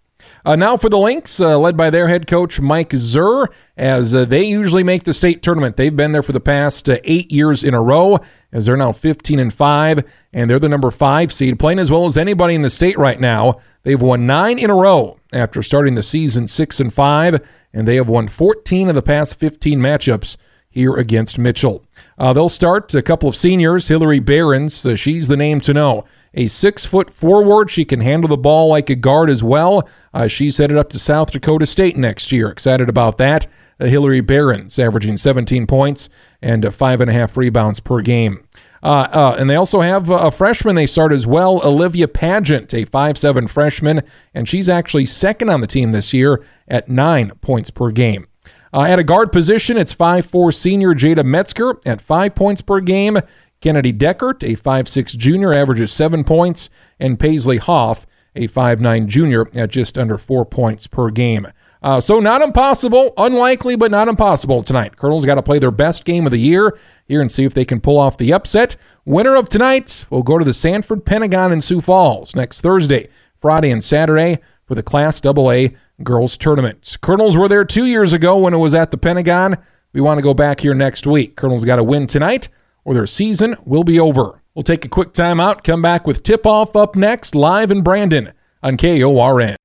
Uh, 0.45 0.55
now 0.55 0.77
for 0.77 0.89
the 0.89 0.97
Lynx, 0.97 1.39
uh, 1.39 1.57
led 1.57 1.77
by 1.77 1.89
their 1.89 2.07
head 2.07 2.27
coach 2.27 2.59
Mike 2.59 2.93
Zur, 2.95 3.49
as 3.77 4.15
uh, 4.15 4.25
they 4.25 4.43
usually 4.43 4.83
make 4.83 5.03
the 5.03 5.13
state 5.13 5.41
tournament. 5.41 5.77
They've 5.77 5.95
been 5.95 6.11
there 6.11 6.23
for 6.23 6.31
the 6.31 6.39
past 6.39 6.89
uh, 6.89 6.97
eight 7.03 7.31
years 7.31 7.63
in 7.63 7.73
a 7.73 7.81
row, 7.81 8.19
as 8.51 8.65
they're 8.65 8.77
now 8.77 8.91
15 8.91 9.39
and 9.39 9.53
five, 9.53 10.03
and 10.33 10.49
they're 10.49 10.59
the 10.59 10.69
number 10.69 10.91
five 10.91 11.31
seed, 11.31 11.59
playing 11.59 11.79
as 11.79 11.91
well 11.91 12.05
as 12.05 12.17
anybody 12.17 12.55
in 12.55 12.61
the 12.61 12.69
state 12.69 12.97
right 12.97 13.19
now. 13.19 13.53
They've 13.83 14.01
won 14.01 14.25
nine 14.25 14.59
in 14.59 14.69
a 14.69 14.75
row 14.75 15.19
after 15.33 15.63
starting 15.63 15.95
the 15.95 16.03
season 16.03 16.47
six 16.47 16.79
and 16.79 16.93
five, 16.93 17.39
and 17.73 17.87
they 17.87 17.95
have 17.95 18.09
won 18.09 18.27
14 18.27 18.89
of 18.89 18.95
the 18.95 19.01
past 19.01 19.39
15 19.39 19.79
matchups 19.79 20.37
here 20.69 20.95
against 20.95 21.37
Mitchell. 21.37 21.83
Uh, 22.17 22.33
they'll 22.33 22.49
start 22.49 22.93
a 22.95 23.01
couple 23.01 23.27
of 23.27 23.35
seniors. 23.35 23.89
Hillary 23.89 24.19
Behrens, 24.19 24.85
uh, 24.85 24.95
she's 24.95 25.27
the 25.27 25.37
name 25.37 25.59
to 25.61 25.73
know 25.73 26.05
a 26.33 26.47
six 26.47 26.85
foot 26.85 27.09
forward. 27.13 27.69
She 27.69 27.85
can 27.85 28.01
handle 28.01 28.27
the 28.27 28.37
ball 28.37 28.69
like 28.69 28.89
a 28.89 28.95
guard 28.95 29.29
as 29.29 29.43
well. 29.43 29.87
Uh, 30.13 30.27
she's 30.27 30.57
headed 30.57 30.77
up 30.77 30.89
to 30.89 30.99
South 30.99 31.31
Dakota 31.31 31.65
State 31.65 31.97
next 31.97 32.31
year. 32.31 32.49
Excited 32.49 32.89
about 32.89 33.17
that. 33.17 33.47
Uh, 33.79 33.85
Hillary 33.85 34.21
Behrens 34.21 34.77
averaging 34.79 35.17
17 35.17 35.67
points 35.67 36.09
and 36.41 36.65
uh, 36.65 36.69
five 36.69 37.01
and 37.01 37.09
a 37.09 37.13
half 37.13 37.35
rebounds 37.35 37.79
per 37.79 38.01
game. 38.01 38.43
Uh, 38.83 39.07
uh, 39.11 39.35
and 39.37 39.49
they 39.49 39.55
also 39.55 39.81
have 39.81 40.09
a 40.09 40.31
freshman 40.31 40.75
they 40.75 40.87
start 40.87 41.11
as 41.11 41.27
well, 41.27 41.61
Olivia 41.63 42.07
Pageant, 42.07 42.73
a 42.73 42.83
five-seven 42.85 43.47
freshman, 43.47 44.01
and 44.33 44.49
she's 44.49 44.67
actually 44.67 45.05
second 45.05 45.49
on 45.49 45.61
the 45.61 45.67
team 45.67 45.91
this 45.91 46.15
year 46.15 46.43
at 46.67 46.89
nine 46.89 47.29
points 47.41 47.69
per 47.69 47.91
game. 47.91 48.25
Uh, 48.73 48.81
at 48.81 48.97
a 48.97 49.03
guard 49.03 49.31
position, 49.31 49.77
it's 49.77 49.93
five-four 49.93 50.51
senior 50.51 50.95
Jada 50.95 51.23
Metzger 51.23 51.77
at 51.85 52.01
five 52.01 52.33
points 52.33 52.63
per 52.63 52.79
game. 52.79 53.19
Kennedy 53.61 53.93
Deckert, 53.93 54.43
a 54.43 54.55
5'6 54.55 55.15
junior, 55.17 55.53
averages 55.53 55.91
seven 55.91 56.23
points, 56.23 56.69
and 56.99 57.19
Paisley 57.19 57.57
Hoff, 57.57 58.07
a 58.35 58.47
5'9 58.47 59.07
junior, 59.07 59.47
at 59.55 59.69
just 59.69 59.97
under 59.97 60.17
four 60.17 60.45
points 60.45 60.87
per 60.87 61.09
game. 61.11 61.47
Uh, 61.83 61.99
so 61.99 62.19
not 62.19 62.41
impossible, 62.41 63.13
unlikely, 63.17 63.75
but 63.75 63.91
not 63.91 64.07
impossible 64.07 64.61
tonight. 64.61 64.97
Colonels 64.97 65.25
got 65.25 65.35
to 65.35 65.43
play 65.43 65.59
their 65.59 65.71
best 65.71 66.05
game 66.05 66.25
of 66.25 66.31
the 66.31 66.37
year 66.37 66.77
here 67.07 67.21
and 67.21 67.31
see 67.31 67.43
if 67.43 67.53
they 67.53 67.65
can 67.65 67.81
pull 67.81 67.97
off 67.97 68.17
the 68.17 68.33
upset. 68.33 68.75
Winner 69.05 69.35
of 69.35 69.49
tonight 69.49 70.05
will 70.09 70.23
go 70.23 70.37
to 70.37 70.45
the 70.45 70.53
Sanford 70.53 71.05
Pentagon 71.05 71.51
in 71.51 71.61
Sioux 71.61 71.81
Falls 71.81 72.35
next 72.35 72.61
Thursday, 72.61 73.09
Friday, 73.35 73.71
and 73.71 73.83
Saturday 73.83 74.39
for 74.63 74.75
the 74.75 74.83
Class 74.83 75.23
AA 75.25 75.75
girls 76.03 76.37
tournament. 76.37 76.97
Colonels 77.01 77.35
were 77.35 77.47
there 77.47 77.65
two 77.65 77.85
years 77.85 78.13
ago 78.13 78.37
when 78.37 78.53
it 78.53 78.57
was 78.57 78.75
at 78.75 78.91
the 78.91 78.97
Pentagon. 78.97 79.57
We 79.93 80.01
want 80.01 80.19
to 80.19 80.23
go 80.23 80.33
back 80.33 80.61
here 80.61 80.75
next 80.75 81.05
week. 81.05 81.35
Colonels 81.35 81.65
got 81.65 81.77
to 81.77 81.83
win 81.83 82.07
tonight 82.07 82.47
or 82.83 82.93
their 82.93 83.07
season 83.07 83.55
will 83.65 83.83
be 83.83 83.99
over. 83.99 84.41
We'll 84.53 84.63
take 84.63 84.85
a 84.85 84.89
quick 84.89 85.13
timeout, 85.13 85.63
come 85.63 85.81
back 85.81 86.05
with 86.05 86.23
tip 86.23 86.45
off 86.45 86.75
up 86.75 86.95
next, 86.95 87.35
live 87.35 87.71
in 87.71 87.81
Brandon 87.81 88.33
on 88.61 88.77
KORN. 88.77 89.55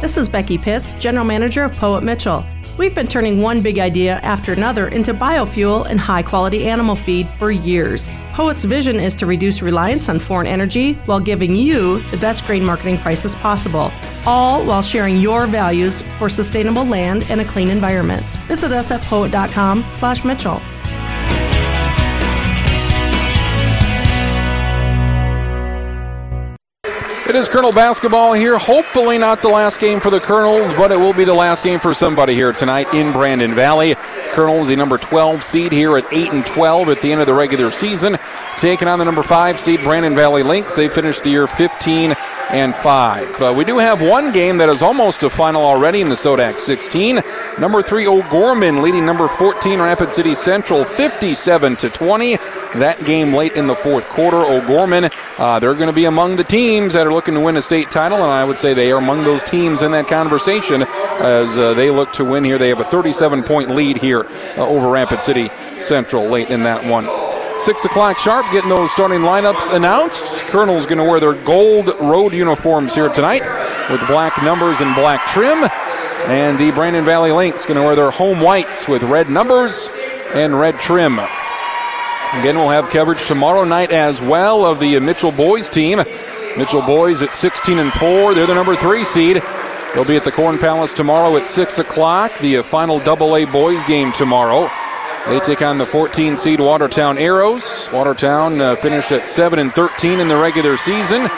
This 0.00 0.16
is 0.16 0.28
Becky 0.28 0.58
Pitts, 0.58 0.94
General 0.94 1.24
Manager 1.24 1.64
of 1.64 1.72
Poet 1.72 2.02
Mitchell. 2.02 2.44
We've 2.78 2.94
been 2.94 3.06
turning 3.06 3.40
one 3.40 3.62
big 3.62 3.78
idea 3.78 4.16
after 4.16 4.52
another 4.52 4.88
into 4.88 5.14
biofuel 5.14 5.86
and 5.86 5.98
high 5.98 6.22
quality 6.22 6.68
animal 6.68 6.94
feed 6.94 7.26
for 7.26 7.50
years. 7.50 8.10
Poet's 8.34 8.64
vision 8.64 9.00
is 9.00 9.16
to 9.16 9.24
reduce 9.24 9.62
reliance 9.62 10.10
on 10.10 10.18
foreign 10.18 10.46
energy 10.46 10.92
while 11.06 11.18
giving 11.18 11.56
you 11.56 12.00
the 12.10 12.18
best 12.18 12.44
grain 12.44 12.62
marketing 12.62 12.98
prices 12.98 13.34
possible, 13.34 13.90
all 14.26 14.62
while 14.66 14.82
sharing 14.82 15.16
your 15.16 15.46
values 15.46 16.02
for 16.18 16.28
sustainable 16.28 16.84
land 16.84 17.24
and 17.30 17.40
a 17.40 17.46
clean 17.46 17.70
environment. 17.70 18.22
Visit 18.46 18.72
us 18.72 18.90
at 18.90 19.00
poet.com/mitchell. 19.02 20.60
It 27.28 27.34
is 27.34 27.48
Colonel 27.48 27.72
basketball 27.72 28.34
here. 28.34 28.56
Hopefully, 28.56 29.18
not 29.18 29.42
the 29.42 29.48
last 29.48 29.80
game 29.80 29.98
for 29.98 30.10
the 30.10 30.20
Colonels, 30.20 30.72
but 30.74 30.92
it 30.92 30.96
will 30.96 31.12
be 31.12 31.24
the 31.24 31.34
last 31.34 31.64
game 31.64 31.80
for 31.80 31.92
somebody 31.92 32.34
here 32.34 32.52
tonight 32.52 32.94
in 32.94 33.12
Brandon 33.12 33.52
Valley. 33.52 33.96
Colonels, 34.30 34.68
the 34.68 34.76
number 34.76 34.96
12 34.96 35.42
seed 35.42 35.72
here 35.72 35.98
at 35.98 36.04
8 36.12 36.32
and 36.32 36.46
12 36.46 36.88
at 36.88 37.02
the 37.02 37.10
end 37.10 37.20
of 37.20 37.26
the 37.26 37.34
regular 37.34 37.72
season, 37.72 38.16
taking 38.58 38.86
on 38.86 39.00
the 39.00 39.04
number 39.04 39.24
5 39.24 39.58
seed 39.58 39.82
Brandon 39.82 40.14
Valley 40.14 40.44
Lynx. 40.44 40.76
They 40.76 40.88
finished 40.88 41.24
the 41.24 41.30
year 41.30 41.48
15 41.48 42.14
and 42.50 42.74
5. 42.74 43.42
Uh, 43.42 43.54
we 43.56 43.64
do 43.64 43.78
have 43.78 44.00
one 44.00 44.32
game 44.32 44.58
that 44.58 44.68
is 44.68 44.82
almost 44.82 45.22
a 45.22 45.30
final 45.30 45.62
already 45.62 46.00
in 46.00 46.08
the 46.08 46.14
Sodak 46.14 46.60
16. 46.60 47.20
Number 47.58 47.82
3 47.82 48.06
O'Gorman 48.06 48.82
leading 48.82 49.04
number 49.04 49.28
14 49.28 49.80
Rapid 49.80 50.12
City 50.12 50.34
Central 50.34 50.84
57 50.84 51.76
to 51.76 51.90
20. 51.90 52.36
That 52.76 53.04
game 53.04 53.32
late 53.32 53.52
in 53.52 53.66
the 53.66 53.74
fourth 53.74 54.06
quarter. 54.08 54.38
O'Gorman, 54.38 55.10
uh, 55.38 55.58
they're 55.58 55.74
going 55.74 55.88
to 55.88 55.92
be 55.92 56.04
among 56.04 56.36
the 56.36 56.44
teams 56.44 56.94
that 56.94 57.06
are 57.06 57.12
looking 57.12 57.34
to 57.34 57.40
win 57.40 57.56
a 57.56 57.62
state 57.62 57.90
title, 57.90 58.18
and 58.18 58.26
I 58.26 58.44
would 58.44 58.58
say 58.58 58.74
they 58.74 58.92
are 58.92 58.98
among 58.98 59.24
those 59.24 59.42
teams 59.42 59.82
in 59.82 59.92
that 59.92 60.06
conversation 60.06 60.82
as 60.82 61.58
uh, 61.58 61.74
they 61.74 61.90
look 61.90 62.12
to 62.14 62.24
win 62.24 62.44
here. 62.44 62.58
They 62.58 62.68
have 62.68 62.80
a 62.80 62.84
37 62.84 63.42
point 63.42 63.70
lead 63.70 63.96
here 63.96 64.26
uh, 64.56 64.66
over 64.66 64.88
Rapid 64.88 65.22
City 65.22 65.48
Central 65.48 66.28
late 66.28 66.50
in 66.50 66.62
that 66.62 66.84
one. 66.84 67.35
Six 67.60 67.84
o'clock 67.84 68.18
sharp, 68.18 68.46
getting 68.52 68.68
those 68.68 68.92
starting 68.92 69.20
lineups 69.20 69.74
announced. 69.74 70.44
Colonel's 70.46 70.86
going 70.86 70.98
to 70.98 71.04
wear 71.04 71.18
their 71.18 71.34
gold 71.44 71.88
road 72.00 72.32
uniforms 72.32 72.94
here 72.94 73.08
tonight 73.08 73.42
with 73.90 74.06
black 74.06 74.40
numbers 74.42 74.80
and 74.80 74.94
black 74.94 75.26
trim. 75.26 75.68
And 76.26 76.58
the 76.58 76.70
Brandon 76.72 77.04
Valley 77.04 77.32
Lynx 77.32 77.64
going 77.66 77.78
to 77.78 77.84
wear 77.84 77.96
their 77.96 78.10
home 78.10 78.40
whites 78.40 78.86
with 78.86 79.02
red 79.02 79.30
numbers 79.30 79.92
and 80.34 80.58
red 80.58 80.76
trim. 80.76 81.14
Again, 81.14 82.56
we'll 82.56 82.68
have 82.68 82.90
coverage 82.90 83.26
tomorrow 83.26 83.64
night 83.64 83.90
as 83.90 84.20
well 84.20 84.64
of 84.64 84.78
the 84.78 85.00
Mitchell 85.00 85.32
boys 85.32 85.68
team. 85.68 85.98
Mitchell 86.56 86.82
boys 86.82 87.22
at 87.22 87.34
16 87.34 87.78
and 87.78 87.92
4. 87.92 88.34
They're 88.34 88.46
the 88.46 88.54
number 88.54 88.76
three 88.76 89.04
seed. 89.04 89.42
They'll 89.94 90.04
be 90.04 90.16
at 90.16 90.24
the 90.24 90.32
Corn 90.32 90.58
Palace 90.58 90.92
tomorrow 90.92 91.36
at 91.36 91.48
6 91.48 91.78
o'clock. 91.78 92.36
The 92.38 92.62
final 92.62 92.98
Double 93.00 93.36
A 93.36 93.44
boys 93.44 93.84
game 93.86 94.12
tomorrow. 94.12 94.68
They 95.28 95.40
take 95.40 95.60
on 95.60 95.76
the 95.76 95.86
14 95.86 96.36
seed 96.36 96.60
Watertown 96.60 97.18
Arrows. 97.18 97.90
Watertown 97.92 98.60
uh, 98.60 98.76
finished 98.76 99.10
at 99.10 99.28
7 99.28 99.58
and 99.58 99.72
13 99.72 100.20
in 100.20 100.28
the 100.28 100.36
regular 100.36 100.76
season. 100.76 101.28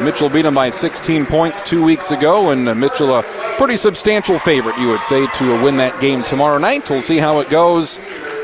Mitchell 0.00 0.28
beat 0.28 0.42
them 0.42 0.54
by 0.54 0.70
16 0.70 1.26
points 1.26 1.68
two 1.68 1.82
weeks 1.82 2.12
ago, 2.12 2.50
and 2.50 2.68
uh, 2.68 2.76
Mitchell 2.76 3.12
a 3.12 3.24
pretty 3.58 3.74
substantial 3.74 4.38
favorite, 4.38 4.78
you 4.78 4.88
would 4.88 5.02
say, 5.02 5.26
to 5.26 5.56
uh, 5.56 5.64
win 5.64 5.76
that 5.78 6.00
game 6.00 6.22
tomorrow 6.22 6.58
night. 6.58 6.88
We'll 6.88 7.02
see 7.02 7.18
how 7.18 7.40
it 7.40 7.50
goes. 7.50 7.98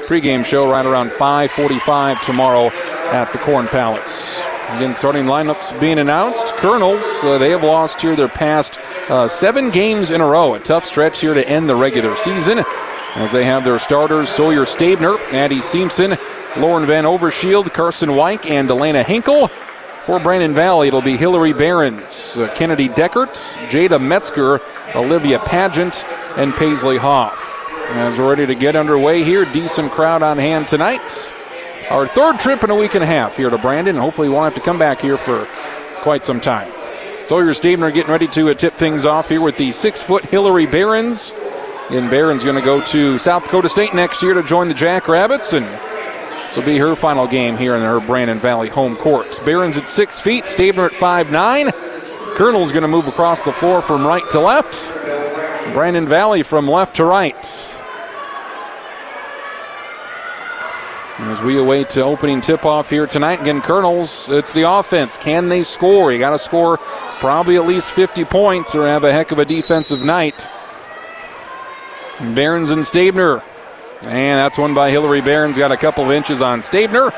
Pregame 0.08 0.44
show 0.44 0.68
right 0.68 0.84
around 0.84 1.12
5:45 1.12 2.20
tomorrow 2.22 2.66
at 3.12 3.30
the 3.32 3.38
Corn 3.38 3.68
Palace. 3.68 4.40
Again, 4.70 4.96
starting 4.96 5.26
lineups 5.26 5.80
being 5.80 6.00
announced. 6.00 6.56
Colonels, 6.56 7.04
uh, 7.22 7.38
they 7.38 7.50
have 7.50 7.62
lost 7.62 8.00
here 8.00 8.16
their 8.16 8.26
past 8.26 8.80
uh, 9.08 9.28
seven 9.28 9.70
games 9.70 10.10
in 10.10 10.20
a 10.20 10.26
row. 10.26 10.54
A 10.54 10.58
tough 10.58 10.84
stretch 10.84 11.20
here 11.20 11.34
to 11.34 11.48
end 11.48 11.68
the 11.68 11.76
regular 11.76 12.16
season 12.16 12.64
as 13.16 13.32
they 13.32 13.44
have 13.44 13.64
their 13.64 13.78
starters 13.78 14.28
Sawyer 14.28 14.64
Stabner, 14.64 15.18
Addie 15.32 15.60
Simpson, 15.60 16.16
Lauren 16.58 16.86
Van 16.86 17.04
Overshield, 17.04 17.72
Carson 17.72 18.10
Weick, 18.10 18.50
and 18.50 18.68
Delana 18.68 19.04
Hinkle. 19.04 19.48
For 20.06 20.18
Brandon 20.18 20.54
Valley, 20.54 20.88
it'll 20.88 21.02
be 21.02 21.16
Hillary 21.16 21.52
Behrens, 21.52 22.36
uh, 22.36 22.52
Kennedy 22.54 22.88
Deckert, 22.88 23.34
Jada 23.68 24.00
Metzger, 24.00 24.60
Olivia 24.94 25.38
Pageant, 25.38 26.04
and 26.36 26.54
Paisley 26.54 26.96
Hoff. 26.96 27.56
As 27.90 28.18
we're 28.18 28.30
ready 28.30 28.46
to 28.46 28.54
get 28.54 28.76
underway 28.76 29.22
here, 29.22 29.44
decent 29.44 29.90
crowd 29.90 30.22
on 30.22 30.38
hand 30.38 30.68
tonight. 30.68 31.34
Our 31.90 32.06
third 32.06 32.38
trip 32.38 32.62
in 32.62 32.70
a 32.70 32.74
week 32.74 32.94
and 32.94 33.02
a 33.02 33.06
half 33.06 33.36
here 33.36 33.50
to 33.50 33.58
Brandon. 33.58 33.96
Hopefully, 33.96 34.28
we 34.28 34.34
won't 34.34 34.52
have 34.52 34.62
to 34.62 34.64
come 34.64 34.78
back 34.78 35.00
here 35.00 35.18
for 35.18 35.46
quite 36.00 36.24
some 36.24 36.40
time. 36.40 36.70
Sawyer 37.24 37.52
Stabner 37.52 37.92
getting 37.92 38.10
ready 38.10 38.26
to 38.28 38.48
uh, 38.48 38.54
tip 38.54 38.74
things 38.74 39.04
off 39.04 39.28
here 39.28 39.40
with 39.40 39.56
the 39.56 39.70
six 39.70 40.02
foot 40.02 40.24
Hillary 40.24 40.66
Behrens. 40.66 41.32
And 41.90 42.08
Behrens 42.08 42.44
going 42.44 42.56
to 42.56 42.64
go 42.64 42.80
to 42.86 43.18
South 43.18 43.44
Dakota 43.44 43.68
State 43.68 43.94
next 43.94 44.22
year 44.22 44.34
to 44.34 44.44
join 44.44 44.68
the 44.68 44.74
Jackrabbits, 44.74 45.52
and 45.52 45.64
this 45.64 46.56
will 46.56 46.64
be 46.64 46.78
her 46.78 46.94
final 46.94 47.26
game 47.26 47.56
here 47.56 47.74
in 47.74 47.82
her 47.82 47.98
Brandon 47.98 48.38
Valley 48.38 48.68
home 48.68 48.94
court. 48.94 49.26
Behrens 49.44 49.76
at 49.76 49.88
six 49.88 50.20
feet, 50.20 50.44
Stabner 50.44 50.86
at 50.86 50.94
five 50.94 51.32
nine. 51.32 51.72
Colonel's 52.36 52.70
going 52.70 52.82
to 52.82 52.88
move 52.88 53.08
across 53.08 53.44
the 53.44 53.52
floor 53.52 53.82
from 53.82 54.06
right 54.06 54.22
to 54.30 54.40
left. 54.40 54.94
Brandon 55.74 56.06
Valley 56.06 56.44
from 56.44 56.68
left 56.68 56.96
to 56.96 57.04
right. 57.04 57.36
As 61.18 61.42
we 61.42 61.58
await 61.58 61.90
to 61.90 62.02
opening 62.02 62.40
tip 62.40 62.64
off 62.64 62.88
here 62.88 63.06
tonight, 63.06 63.40
again, 63.40 63.60
Colonels, 63.60 64.30
it's 64.30 64.52
the 64.52 64.62
offense. 64.62 65.18
Can 65.18 65.48
they 65.48 65.62
score? 65.62 66.12
You 66.12 66.18
got 66.18 66.30
to 66.30 66.38
score 66.38 66.78
probably 67.18 67.56
at 67.56 67.66
least 67.66 67.90
50 67.90 68.24
points 68.24 68.74
or 68.74 68.86
have 68.86 69.04
a 69.04 69.12
heck 69.12 69.32
of 69.32 69.38
a 69.38 69.44
defensive 69.44 70.02
night. 70.02 70.48
Behrens 72.34 72.70
and 72.70 72.86
Stabner. 72.86 73.42
And 74.02 74.38
that's 74.38 74.56
one 74.56 74.74
by 74.74 74.90
Hillary 74.90 75.20
Behrens. 75.20 75.58
Got 75.58 75.72
a 75.72 75.76
couple 75.76 76.04
of 76.04 76.10
inches 76.10 76.40
on 76.40 76.62
Stabner. 76.62 77.12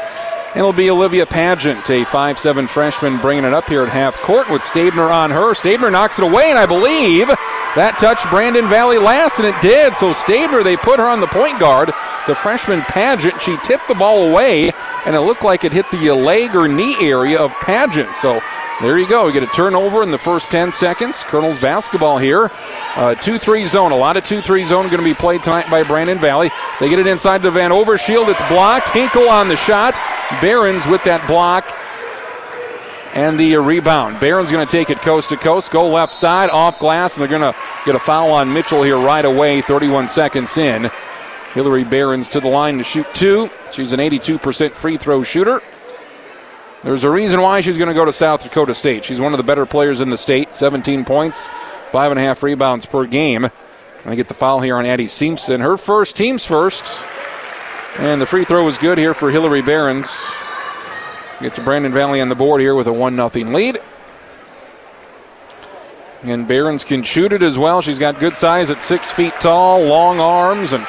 And 0.52 0.58
it'll 0.58 0.72
be 0.72 0.90
Olivia 0.90 1.24
Pageant, 1.24 1.88
a 1.88 2.04
5'7 2.04 2.68
freshman, 2.68 3.18
bringing 3.18 3.44
it 3.44 3.54
up 3.54 3.68
here 3.68 3.82
at 3.82 3.88
half 3.88 4.16
court 4.16 4.50
with 4.50 4.62
Stabner 4.62 5.10
on 5.10 5.30
her. 5.30 5.54
Stabner 5.54 5.90
knocks 5.90 6.18
it 6.18 6.24
away, 6.24 6.50
and 6.50 6.58
I 6.58 6.66
believe 6.66 7.28
that 7.74 7.96
touched 7.98 8.28
Brandon 8.28 8.68
Valley 8.68 8.98
last, 8.98 9.38
and 9.38 9.48
it 9.48 9.54
did. 9.62 9.96
So 9.96 10.12
Stabner, 10.12 10.62
they 10.62 10.76
put 10.76 11.00
her 11.00 11.08
on 11.08 11.20
the 11.20 11.26
point 11.26 11.58
guard. 11.58 11.90
The 12.26 12.34
freshman 12.34 12.82
Pageant, 12.82 13.40
she 13.40 13.56
tipped 13.64 13.88
the 13.88 13.94
ball 13.94 14.28
away, 14.28 14.72
and 15.06 15.16
it 15.16 15.20
looked 15.20 15.42
like 15.42 15.64
it 15.64 15.72
hit 15.72 15.90
the 15.90 16.12
leg 16.12 16.54
or 16.54 16.68
knee 16.68 16.96
area 17.00 17.40
of 17.40 17.50
Pageant. 17.60 18.14
So 18.16 18.42
there 18.80 18.98
you 18.98 19.06
go. 19.06 19.26
We 19.26 19.32
get 19.32 19.42
a 19.42 19.48
turnover 19.48 20.02
in 20.02 20.10
the 20.10 20.18
first 20.18 20.50
10 20.50 20.72
seconds. 20.72 21.22
Colonels 21.22 21.58
basketball 21.58 22.18
here. 22.18 22.48
2 22.48 22.54
uh, 22.96 23.14
3 23.14 23.66
zone. 23.66 23.92
A 23.92 23.96
lot 23.96 24.16
of 24.16 24.26
2 24.26 24.40
3 24.40 24.64
zone 24.64 24.84
going 24.86 24.98
to 24.98 25.04
be 25.04 25.14
played 25.14 25.42
tonight 25.42 25.70
by 25.70 25.82
Brandon 25.82 26.18
Valley. 26.18 26.50
They 26.80 26.88
get 26.88 26.98
it 26.98 27.06
inside 27.06 27.42
to 27.42 27.50
Van 27.50 27.70
Overshield. 27.70 28.28
It's 28.28 28.48
blocked. 28.48 28.90
Hinkle 28.90 29.28
on 29.28 29.48
the 29.48 29.56
shot. 29.56 29.94
Behrens 30.40 30.86
with 30.86 31.04
that 31.04 31.26
block 31.28 31.64
and 33.14 33.38
the 33.38 33.56
rebound. 33.56 34.18
Behrens 34.20 34.50
going 34.50 34.66
to 34.66 34.70
take 34.70 34.90
it 34.90 34.98
coast 34.98 35.28
to 35.30 35.36
coast, 35.36 35.70
go 35.70 35.86
left 35.88 36.12
side, 36.12 36.50
off 36.50 36.78
glass, 36.78 37.16
and 37.16 37.20
they're 37.20 37.38
going 37.38 37.52
to 37.52 37.58
get 37.84 37.94
a 37.94 37.98
foul 37.98 38.32
on 38.32 38.52
Mitchell 38.52 38.82
here 38.82 38.96
right 38.96 39.24
away, 39.24 39.60
31 39.60 40.08
seconds 40.08 40.56
in. 40.56 40.90
Hillary 41.52 41.84
Behrens 41.84 42.30
to 42.30 42.40
the 42.40 42.48
line 42.48 42.78
to 42.78 42.84
shoot 42.84 43.06
two. 43.12 43.50
She's 43.70 43.92
an 43.92 44.00
82% 44.00 44.72
free 44.72 44.96
throw 44.96 45.22
shooter. 45.22 45.60
There's 46.84 47.04
a 47.04 47.10
reason 47.10 47.40
why 47.40 47.60
she's 47.60 47.78
going 47.78 47.88
to 47.88 47.94
go 47.94 48.04
to 48.04 48.12
South 48.12 48.42
Dakota 48.42 48.74
State. 48.74 49.04
She's 49.04 49.20
one 49.20 49.32
of 49.32 49.36
the 49.36 49.44
better 49.44 49.66
players 49.66 50.00
in 50.00 50.10
the 50.10 50.16
state, 50.16 50.52
17 50.52 51.04
points, 51.04 51.48
five 51.92 52.10
and 52.10 52.18
a 52.18 52.22
half 52.22 52.42
rebounds 52.42 52.86
per 52.86 53.06
game. 53.06 53.50
I 54.04 54.16
get 54.16 54.26
the 54.26 54.34
foul 54.34 54.60
here 54.60 54.76
on 54.76 54.84
Addie 54.84 55.06
Simpson. 55.06 55.60
Her 55.60 55.76
first, 55.76 56.16
team's 56.16 56.44
first. 56.44 57.04
And 57.98 58.20
the 58.20 58.26
free 58.26 58.44
throw 58.44 58.64
was 58.64 58.78
good 58.78 58.98
here 58.98 59.14
for 59.14 59.30
Hillary 59.30 59.62
Behrens. 59.62 60.26
Gets 61.40 61.60
Brandon 61.60 61.92
Valley 61.92 62.20
on 62.20 62.28
the 62.28 62.34
board 62.34 62.60
here 62.60 62.74
with 62.74 62.88
a 62.88 62.92
1 62.92 63.16
0 63.16 63.28
lead. 63.52 63.80
And 66.24 66.48
Behrens 66.48 66.82
can 66.82 67.04
shoot 67.04 67.32
it 67.32 67.42
as 67.42 67.58
well. 67.58 67.80
She's 67.80 67.98
got 67.98 68.18
good 68.18 68.36
size 68.36 68.70
at 68.70 68.80
six 68.80 69.10
feet 69.10 69.34
tall, 69.34 69.82
long 69.82 70.18
arms, 70.18 70.72
and 70.72 70.84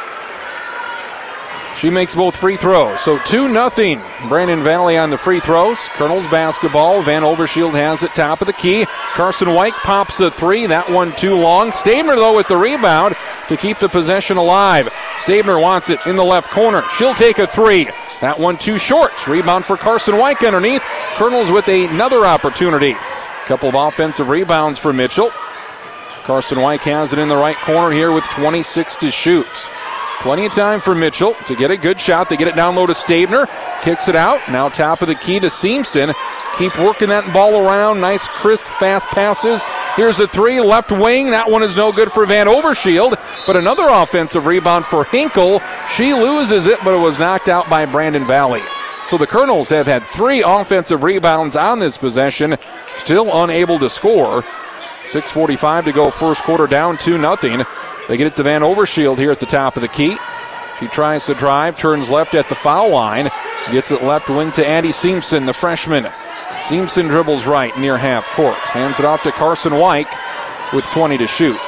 she 1.78 1.90
makes 1.90 2.16
both 2.16 2.36
free 2.36 2.58
throws. 2.58 3.00
So 3.02 3.18
2 3.20 3.52
0. 3.52 4.02
Brandon 4.30 4.64
Valley 4.64 4.98
on 4.98 5.10
the 5.10 5.18
free 5.18 5.40
throws. 5.40 5.78
Colonel's 5.90 6.28
basketball. 6.28 7.02
Van 7.02 7.24
Overshield 7.24 7.72
has 7.72 8.04
it 8.04 8.12
top 8.16 8.42
of 8.42 8.48
the 8.48 8.54
key. 8.54 8.86
Carson 9.14 9.54
White 9.54 9.74
pops 9.74 10.20
a 10.20 10.32
three. 10.32 10.68
That 10.68 10.90
one 10.90 11.16
too 11.16 11.36
long. 11.36 11.72
Stabner, 11.72 12.16
though, 12.16 12.36
with 12.36 12.48
the 12.48 12.58
rebound 12.58 13.16
to 13.50 13.58
keep 13.58 13.80
the 13.80 13.90
possession 13.90 14.38
alive. 14.38 14.88
Stabner 15.18 15.62
wants 15.62 15.90
it 15.90 16.06
in 16.06 16.16
the 16.16 16.24
left 16.24 16.50
corner. 16.50 16.84
She'll 16.98 17.16
take 17.16 17.40
a 17.40 17.48
three. 17.48 17.86
That 18.22 18.40
one 18.40 18.58
too 18.58 18.78
short. 18.78 19.28
Rebound 19.28 19.66
for 19.66 19.76
Carson 19.76 20.18
White 20.18 20.44
underneath. 20.44 20.84
Colonels 21.16 21.52
with 21.52 21.68
another 21.68 22.26
opportunity. 22.26 22.96
Couple 23.46 23.68
of 23.68 23.76
offensive 23.76 24.30
rebounds 24.30 24.80
for 24.80 24.94
Mitchell. 24.94 25.30
Carson 26.24 26.62
White 26.62 26.80
has 26.82 27.12
it 27.12 27.20
in 27.20 27.28
the 27.28 27.36
right 27.36 27.58
corner 27.58 27.94
here 27.94 28.14
with 28.14 28.24
26 28.30 28.98
to 29.00 29.12
shoot. 29.12 29.70
Plenty 30.21 30.45
of 30.45 30.54
time 30.54 30.80
for 30.80 30.95
Mitchell 30.95 31.34
to 31.47 31.56
get 31.56 31.71
a 31.71 31.78
good 31.78 31.99
shot. 31.99 32.30
They 32.30 32.38
get 32.38 32.47
it 32.47 32.56
down 32.56 32.76
low 32.76 32.86
to 32.86 32.93
Stabner. 32.93 33.47
Kicks 33.82 34.08
it 34.08 34.15
out. 34.15 34.39
Now 34.49 34.69
top 34.69 35.02
of 35.02 35.08
the 35.08 35.15
key 35.15 35.39
to 35.39 35.47
Seamson. 35.47 36.13
Keep 36.58 36.78
working 36.80 37.10
that 37.10 37.34
ball 37.34 37.60
around. 37.65 37.99
Nice, 37.99 38.28
crisp, 38.28 38.63
fast 38.63 39.08
passes. 39.10 39.65
Here's 39.95 40.19
a 40.19 40.28
three, 40.28 40.62
left 40.62 40.91
wing. 40.91 41.32
That 41.32 41.49
one 41.49 41.63
is 41.63 41.76
no 41.76 41.91
good 41.91 42.12
for 42.12 42.26
Van 42.26 42.47
Overshield. 42.47 43.19
But 43.45 43.58
another 43.58 43.88
offensive 43.89 44.45
rebound 44.45 44.86
for 44.86 45.04
Hinkle. 45.04 45.62
She 45.91 46.13
loses 46.13 46.67
it, 46.67 46.80
but 46.84 46.95
it 46.95 47.02
was 47.02 47.19
knocked 47.19 47.49
out 47.49 47.69
by 47.69 47.86
Brandon 47.86 48.23
Valley. 48.23 48.62
So 49.08 49.17
the 49.17 49.28
Colonels 49.28 49.69
have 49.69 49.88
had 49.88 50.04
three 50.04 50.41
offensive 50.41 51.04
rebounds 51.04 51.56
on 51.56 51.80
this 51.80 51.97
possession, 51.97 52.56
still 52.93 53.43
unable 53.43 53.78
to 53.80 53.89
score. 53.89 54.41
6.45 55.04 55.86
to 55.86 55.91
go, 55.91 56.10
first 56.10 56.43
quarter 56.43 56.65
down 56.65 56.97
2 56.97 57.19
0. 57.19 57.65
They 58.08 58.18
get 58.18 58.28
it 58.28 58.36
to 58.36 58.44
Van 58.44 58.62
Overshield 58.62 59.18
here 59.18 59.32
at 59.32 59.39
the 59.39 59.46
top 59.46 59.76
of 59.76 59.82
the 59.82 59.88
key. 59.88 60.18
She 60.80 60.88
tries 60.88 61.26
to 61.28 61.34
drive, 61.34 61.78
turns 61.78 62.10
left 62.10 62.36
at 62.36 62.50
the 62.50 62.56
foul 62.56 62.92
line, 62.92 63.30
gets 63.72 63.92
it 63.92 64.04
left 64.04 64.30
wing 64.30 64.52
to 64.52 64.66
Andy 64.66 64.89
Seamson, 64.89 65.46
the 65.46 65.54
freshman. 65.54 66.04
Seamson 66.04 67.08
dribbles 67.08 67.46
right 67.46 67.78
near 67.78 67.98
half 67.98 68.26
court, 68.32 68.58
hands 68.58 69.00
it 69.00 69.06
off 69.06 69.24
to 69.24 69.32
Carson 69.32 69.76
White 69.76 70.08
with 70.74 70.86
20 70.86 71.18
to 71.18 71.28
shoot. 71.28 71.60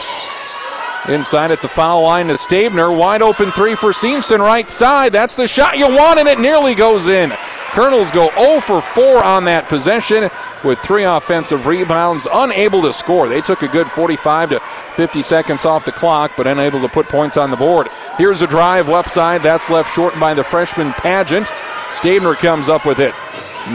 Inside 1.09 1.51
at 1.51 1.61
the 1.61 1.69
foul 1.69 2.01
line 2.01 2.27
to 2.29 2.33
Stabner. 2.33 2.95
Wide 2.95 3.21
open 3.21 3.51
three 3.51 3.75
for 3.75 3.91
Seamson, 3.91 4.39
right 4.39 4.67
side. 4.67 5.11
That's 5.11 5.35
the 5.35 5.47
shot 5.47 5.77
you 5.77 5.87
want, 5.87 6.19
and 6.19 6.27
it 6.27 6.39
nearly 6.39 6.73
goes 6.73 7.07
in. 7.07 7.31
Colonels 7.69 8.09
go 8.09 8.31
0 8.31 8.59
for 8.59 8.81
4 8.81 9.23
on 9.23 9.43
that 9.43 9.67
possession 9.67 10.29
with 10.63 10.79
three 10.79 11.03
offensive 11.03 11.67
rebounds, 11.67 12.25
unable 12.33 12.81
to 12.81 12.91
score. 12.91 13.29
They 13.29 13.41
took 13.41 13.61
a 13.61 13.67
good 13.67 13.85
45 13.85 14.49
to 14.51 14.59
50 14.95 15.21
seconds 15.21 15.63
off 15.63 15.85
the 15.85 15.91
clock, 15.91 16.31
but 16.37 16.47
unable 16.47 16.81
to 16.81 16.87
put 16.87 17.07
points 17.07 17.37
on 17.37 17.51
the 17.51 17.57
board. 17.57 17.87
Here's 18.17 18.41
a 18.41 18.47
drive 18.47 18.87
left 18.87 19.11
side. 19.11 19.43
That's 19.43 19.69
left 19.69 19.93
short 19.93 20.19
by 20.19 20.33
the 20.33 20.43
freshman 20.43 20.91
Pageant. 20.93 21.47
Stabner 21.91 22.35
comes 22.35 22.67
up 22.67 22.83
with 22.83 22.99
it. 22.99 23.13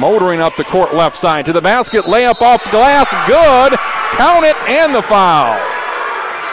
Motoring 0.00 0.40
up 0.40 0.56
the 0.56 0.64
court 0.64 0.94
left 0.94 1.16
side 1.16 1.44
to 1.44 1.52
the 1.52 1.62
basket. 1.62 2.06
Layup 2.06 2.40
off 2.40 2.64
the 2.64 2.70
glass. 2.70 3.08
Good. 3.28 3.78
Count 4.18 4.44
it 4.44 4.56
and 4.68 4.92
the 4.92 5.02
foul. 5.02 5.79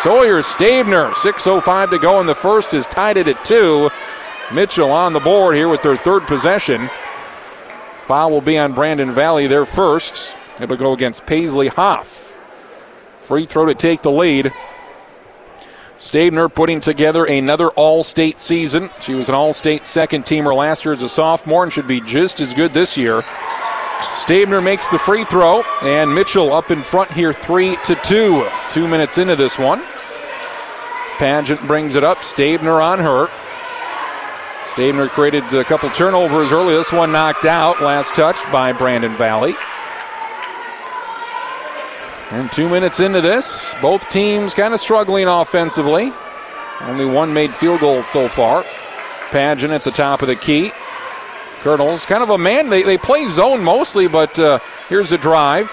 Sawyer 0.07 0.41
Stabner, 0.41 1.09
6.05 1.09 1.89
to 1.89 1.99
go 1.99 2.21
in 2.21 2.27
the 2.27 2.33
first, 2.33 2.73
is 2.73 2.87
tied 2.87 3.17
it 3.17 3.27
at 3.27 3.43
two. 3.43 3.89
Mitchell 4.53 4.89
on 4.89 5.11
the 5.11 5.19
board 5.19 5.57
here 5.57 5.67
with 5.67 5.81
their 5.81 5.97
third 5.97 6.21
possession. 6.27 6.89
Foul 8.05 8.31
will 8.31 8.39
be 8.39 8.57
on 8.57 8.71
Brandon 8.71 9.11
Valley, 9.11 9.47
their 9.47 9.65
first. 9.65 10.37
It'll 10.61 10.77
go 10.77 10.93
against 10.93 11.25
Paisley 11.25 11.67
Hoff. 11.67 12.33
Free 13.19 13.45
throw 13.45 13.65
to 13.65 13.75
take 13.75 14.01
the 14.01 14.09
lead. 14.09 14.53
Stabner 15.97 16.47
putting 16.47 16.79
together 16.79 17.25
another 17.25 17.67
All 17.71 18.01
State 18.01 18.39
season. 18.39 18.89
She 19.01 19.13
was 19.13 19.27
an 19.27 19.35
All 19.35 19.51
State 19.51 19.85
second 19.85 20.23
teamer 20.23 20.55
last 20.55 20.85
year 20.85 20.93
as 20.93 21.03
a 21.03 21.09
sophomore 21.09 21.65
and 21.65 21.73
should 21.73 21.85
be 21.85 21.99
just 21.99 22.39
as 22.39 22.53
good 22.53 22.71
this 22.71 22.95
year. 22.95 23.23
Stabner 24.13 24.63
makes 24.63 24.87
the 24.87 24.99
free 24.99 25.25
throw, 25.25 25.63
and 25.81 26.15
Mitchell 26.15 26.53
up 26.53 26.71
in 26.71 26.81
front 26.81 27.11
here, 27.11 27.33
three 27.33 27.75
to 27.83 27.95
two. 27.95 28.47
Two 28.69 28.87
minutes 28.87 29.17
into 29.17 29.35
this 29.35 29.59
one. 29.59 29.83
Pageant 31.17 31.65
brings 31.65 31.95
it 31.95 32.03
up. 32.03 32.23
Stabner 32.23 32.81
on 32.81 32.99
her. 32.99 33.27
Stabner 34.65 35.07
created 35.07 35.43
a 35.53 35.63
couple 35.63 35.89
turnovers 35.89 36.51
early. 36.53 36.75
This 36.75 36.91
one 36.91 37.11
knocked 37.11 37.45
out, 37.45 37.81
last 37.81 38.13
touched 38.13 38.45
by 38.51 38.71
Brandon 38.73 39.15
Valley. 39.15 39.55
And 42.29 42.51
two 42.51 42.69
minutes 42.69 42.99
into 42.99 43.21
this, 43.21 43.73
both 43.81 44.09
teams 44.09 44.53
kind 44.53 44.73
of 44.73 44.79
struggling 44.79 45.27
offensively. 45.27 46.11
Only 46.81 47.05
one 47.05 47.33
made 47.33 47.53
field 47.53 47.79
goal 47.79 48.03
so 48.03 48.27
far. 48.27 48.63
Pageant 49.31 49.71
at 49.71 49.83
the 49.83 49.91
top 49.91 50.21
of 50.21 50.27
the 50.27 50.35
key. 50.35 50.71
Colonels, 51.61 52.05
kind 52.05 52.21
of 52.21 52.29
a 52.29 52.37
man, 52.37 52.69
they, 52.69 52.83
they 52.83 52.97
play 52.97 53.27
zone 53.29 53.63
mostly, 53.63 54.07
but 54.07 54.37
uh, 54.37 54.59
here's 54.89 55.11
a 55.11 55.17
drive. 55.17 55.65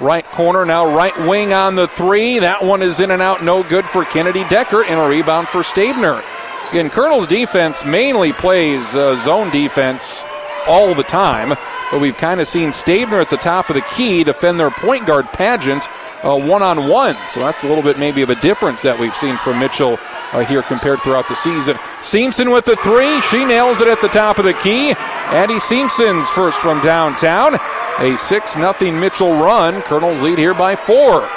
Right 0.00 0.24
corner, 0.24 0.64
now 0.64 0.96
right 0.96 1.16
wing 1.28 1.52
on 1.52 1.74
the 1.74 1.86
three. 1.86 2.38
That 2.38 2.64
one 2.64 2.80
is 2.80 3.00
in 3.00 3.10
and 3.10 3.20
out, 3.20 3.44
no 3.44 3.62
good 3.62 3.84
for 3.84 4.06
Kennedy 4.06 4.44
Deckert, 4.44 4.88
and 4.88 4.98
a 4.98 5.06
rebound 5.06 5.46
for 5.46 5.62
Stabner. 5.62 6.22
Again, 6.70 6.88
Colonel's 6.88 7.26
defense 7.26 7.84
mainly 7.84 8.32
plays 8.32 8.94
uh, 8.94 9.16
zone 9.18 9.50
defense 9.50 10.22
all 10.66 10.94
the 10.94 11.02
time, 11.02 11.50
but 11.90 12.00
we've 12.00 12.16
kind 12.16 12.40
of 12.40 12.48
seen 12.48 12.72
Stabner 12.72 13.20
at 13.20 13.28
the 13.28 13.36
top 13.36 13.68
of 13.68 13.74
the 13.74 13.82
key 13.82 14.24
defend 14.24 14.58
their 14.58 14.70
point 14.70 15.06
guard 15.06 15.26
Pageant 15.26 15.86
one 16.22 16.62
on 16.62 16.88
one. 16.88 17.16
So 17.30 17.40
that's 17.40 17.64
a 17.64 17.68
little 17.68 17.82
bit 17.82 17.98
maybe 17.98 18.22
of 18.22 18.30
a 18.30 18.34
difference 18.36 18.82
that 18.82 18.98
we've 18.98 19.14
seen 19.14 19.36
from 19.38 19.58
Mitchell 19.58 19.98
uh, 20.32 20.44
here 20.44 20.62
compared 20.62 21.00
throughout 21.00 21.28
the 21.28 21.34
season. 21.34 21.76
Seamson 22.00 22.52
with 22.52 22.64
the 22.64 22.76
three. 22.76 23.20
She 23.22 23.44
nails 23.44 23.80
it 23.80 23.88
at 23.88 24.00
the 24.00 24.08
top 24.08 24.38
of 24.38 24.44
the 24.44 24.54
key. 24.54 24.92
Addie 25.32 25.54
Seamson's 25.54 26.28
first 26.30 26.58
from 26.58 26.80
downtown. 26.82 27.58
A 27.98 28.16
6 28.16 28.52
0 28.54 28.74
Mitchell 28.98 29.32
run. 29.34 29.82
Colonels 29.82 30.22
lead 30.22 30.38
here 30.38 30.54
by 30.54 30.76
four. 30.76 31.28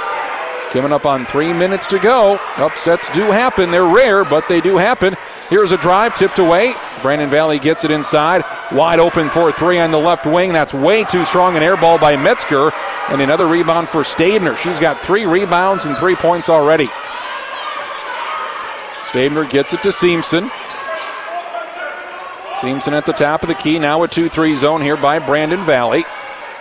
Coming 0.73 0.91
up 0.91 1.05
on 1.05 1.27
three 1.27 1.53
minutes 1.53 1.85
to 1.87 1.99
go. 1.99 2.39
Upsets 2.57 3.07
do 3.11 3.29
happen. 3.29 3.69
They're 3.69 3.85
rare, 3.85 4.25
but 4.25 4.47
they 4.47 4.59
do 4.59 4.75
happen. 4.75 5.15
Here's 5.47 5.71
a 5.71 5.77
drive 5.77 6.15
tipped 6.15 6.39
away. 6.39 6.73
Brandon 7.03 7.29
Valley 7.29 7.59
gets 7.59 7.85
it 7.85 7.91
inside. 7.91 8.43
Wide 8.71 8.97
open 8.97 9.29
for 9.29 9.51
three 9.51 9.79
on 9.79 9.91
the 9.91 9.99
left 9.99 10.25
wing. 10.25 10.51
That's 10.51 10.73
way 10.73 11.03
too 11.03 11.25
strong 11.25 11.55
an 11.55 11.61
air 11.61 11.77
ball 11.77 11.99
by 11.99 12.15
Metzger. 12.15 12.71
And 13.09 13.21
another 13.21 13.45
rebound 13.45 13.87
for 13.87 14.01
Stabner. 14.01 14.55
She's 14.55 14.79
got 14.79 14.99
three 14.99 15.27
rebounds 15.27 15.85
and 15.85 15.95
three 15.95 16.15
points 16.15 16.49
already. 16.49 16.87
Stabner 19.11 19.47
gets 19.47 19.75
it 19.75 19.83
to 19.83 19.89
Seamson. 19.89 20.49
Seamson 22.55 22.93
at 22.93 23.05
the 23.05 23.13
top 23.13 23.43
of 23.43 23.47
the 23.47 23.53
key. 23.53 23.77
Now 23.77 24.01
a 24.01 24.07
2 24.07 24.27
3 24.27 24.55
zone 24.55 24.81
here 24.81 24.97
by 24.97 25.19
Brandon 25.19 25.63
Valley. 25.65 26.03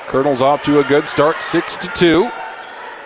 Colonel's 0.09 0.43
off 0.43 0.63
to 0.65 0.81
a 0.81 0.85
good 0.85 1.07
start, 1.07 1.41
6 1.41 1.79
to 1.79 1.89
2. 1.95 2.31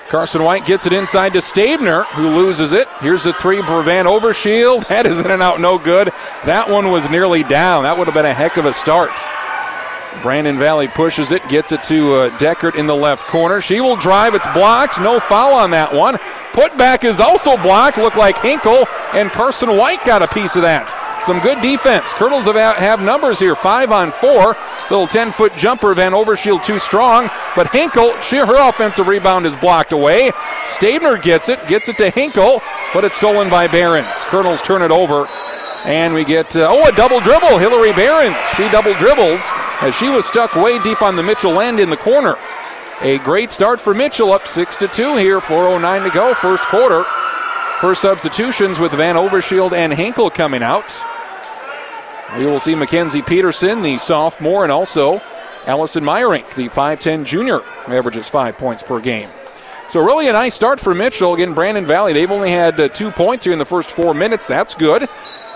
Carson 0.08 0.42
White 0.44 0.64
gets 0.64 0.86
it 0.86 0.92
inside 0.92 1.32
to 1.32 1.40
Stabner, 1.40 2.04
who 2.04 2.28
loses 2.28 2.72
it. 2.72 2.86
Here's 3.00 3.26
a 3.26 3.32
three 3.32 3.60
for 3.62 3.82
Van 3.82 4.06
Overshield. 4.06 4.86
That 4.96 5.04
is 5.04 5.20
in 5.20 5.30
and 5.30 5.42
out, 5.42 5.60
no 5.60 5.78
good. 5.78 6.08
That 6.44 6.70
one 6.70 6.90
was 6.90 7.10
nearly 7.10 7.42
down. 7.42 7.82
That 7.82 7.98
would 7.98 8.06
have 8.06 8.14
been 8.14 8.24
a 8.24 8.32
heck 8.32 8.56
of 8.56 8.64
a 8.64 8.72
start. 8.72 9.10
Brandon 10.22 10.58
Valley 10.58 10.88
pushes 10.88 11.32
it, 11.32 11.46
gets 11.48 11.72
it 11.72 11.82
to 11.84 12.14
uh, 12.14 12.38
Deckert 12.38 12.76
in 12.76 12.86
the 12.86 12.94
left 12.94 13.26
corner. 13.26 13.60
She 13.60 13.80
will 13.80 13.96
drive. 13.96 14.34
It's 14.34 14.46
blocked. 14.54 15.00
No 15.00 15.20
foul 15.20 15.54
on 15.54 15.70
that 15.72 15.92
one. 15.92 16.14
Putback 16.52 17.04
is 17.04 17.20
also 17.20 17.56
blocked. 17.58 17.98
Looked 17.98 18.16
like 18.16 18.38
Hinkle 18.40 18.86
and 19.12 19.30
Carson 19.30 19.76
White 19.76 20.04
got 20.04 20.22
a 20.22 20.28
piece 20.28 20.56
of 20.56 20.62
that. 20.62 21.05
Some 21.26 21.40
good 21.40 21.60
defense. 21.60 22.14
Colonels 22.14 22.44
have, 22.44 22.76
have 22.76 23.02
numbers 23.02 23.40
here, 23.40 23.56
five 23.56 23.90
on 23.90 24.12
four. 24.12 24.54
Little 24.90 25.08
10 25.08 25.32
foot 25.32 25.52
jumper, 25.56 25.92
Van 25.92 26.12
Overshield 26.12 26.62
too 26.62 26.78
strong. 26.78 27.28
But 27.56 27.68
Hinkle, 27.72 28.16
she, 28.20 28.36
her 28.36 28.68
offensive 28.68 29.08
rebound 29.08 29.44
is 29.44 29.56
blocked 29.56 29.90
away. 29.90 30.30
Stabner 30.68 31.20
gets 31.20 31.48
it, 31.48 31.58
gets 31.66 31.88
it 31.88 31.96
to 31.98 32.10
Hinkle, 32.10 32.60
but 32.94 33.02
it's 33.02 33.16
stolen 33.16 33.50
by 33.50 33.66
Behrens. 33.66 34.06
Colonels 34.26 34.62
turn 34.62 34.82
it 34.82 34.92
over. 34.92 35.26
And 35.84 36.14
we 36.14 36.24
get, 36.24 36.54
uh, 36.54 36.68
oh, 36.70 36.86
a 36.86 36.92
double 36.92 37.18
dribble. 37.18 37.58
Hillary 37.58 37.92
Behrens. 37.92 38.36
she 38.56 38.68
double 38.70 38.94
dribbles 38.94 39.50
as 39.80 39.96
she 39.96 40.08
was 40.08 40.26
stuck 40.26 40.54
way 40.54 40.80
deep 40.84 41.02
on 41.02 41.16
the 41.16 41.24
Mitchell 41.24 41.60
end 41.60 41.80
in 41.80 41.90
the 41.90 41.96
corner. 41.96 42.36
A 43.00 43.18
great 43.18 43.50
start 43.50 43.80
for 43.80 43.94
Mitchell, 43.94 44.30
up 44.30 44.46
6 44.46 44.76
to 44.76 44.86
2 44.86 45.16
here, 45.16 45.40
4.09 45.40 46.04
to 46.04 46.10
go, 46.10 46.34
first 46.34 46.68
quarter. 46.68 47.04
First 47.80 48.02
substitutions 48.02 48.78
with 48.78 48.92
Van 48.92 49.16
Overshield 49.16 49.72
and 49.72 49.92
Hinkle 49.92 50.30
coming 50.30 50.62
out. 50.62 50.96
We 52.38 52.44
will 52.44 52.60
see 52.60 52.74
Mackenzie 52.74 53.22
Peterson, 53.22 53.82
the 53.82 53.98
sophomore, 53.98 54.64
and 54.64 54.72
also 54.72 55.22
Allison 55.66 56.04
Meyerink, 56.04 56.54
the 56.54 56.68
5'10 56.68 57.24
junior, 57.24 57.62
averages 57.86 58.28
five 58.28 58.58
points 58.58 58.82
per 58.82 59.00
game. 59.00 59.30
So, 59.88 60.04
really 60.04 60.28
a 60.28 60.32
nice 60.32 60.54
start 60.54 60.80
for 60.80 60.94
Mitchell. 60.94 61.34
Again, 61.34 61.54
Brandon 61.54 61.86
Valley, 61.86 62.12
they've 62.12 62.30
only 62.30 62.50
had 62.50 62.78
uh, 62.80 62.88
two 62.88 63.10
points 63.10 63.44
here 63.44 63.52
in 63.52 63.58
the 63.58 63.64
first 63.64 63.92
four 63.92 64.14
minutes. 64.14 64.46
That's 64.46 64.74
good. 64.74 65.08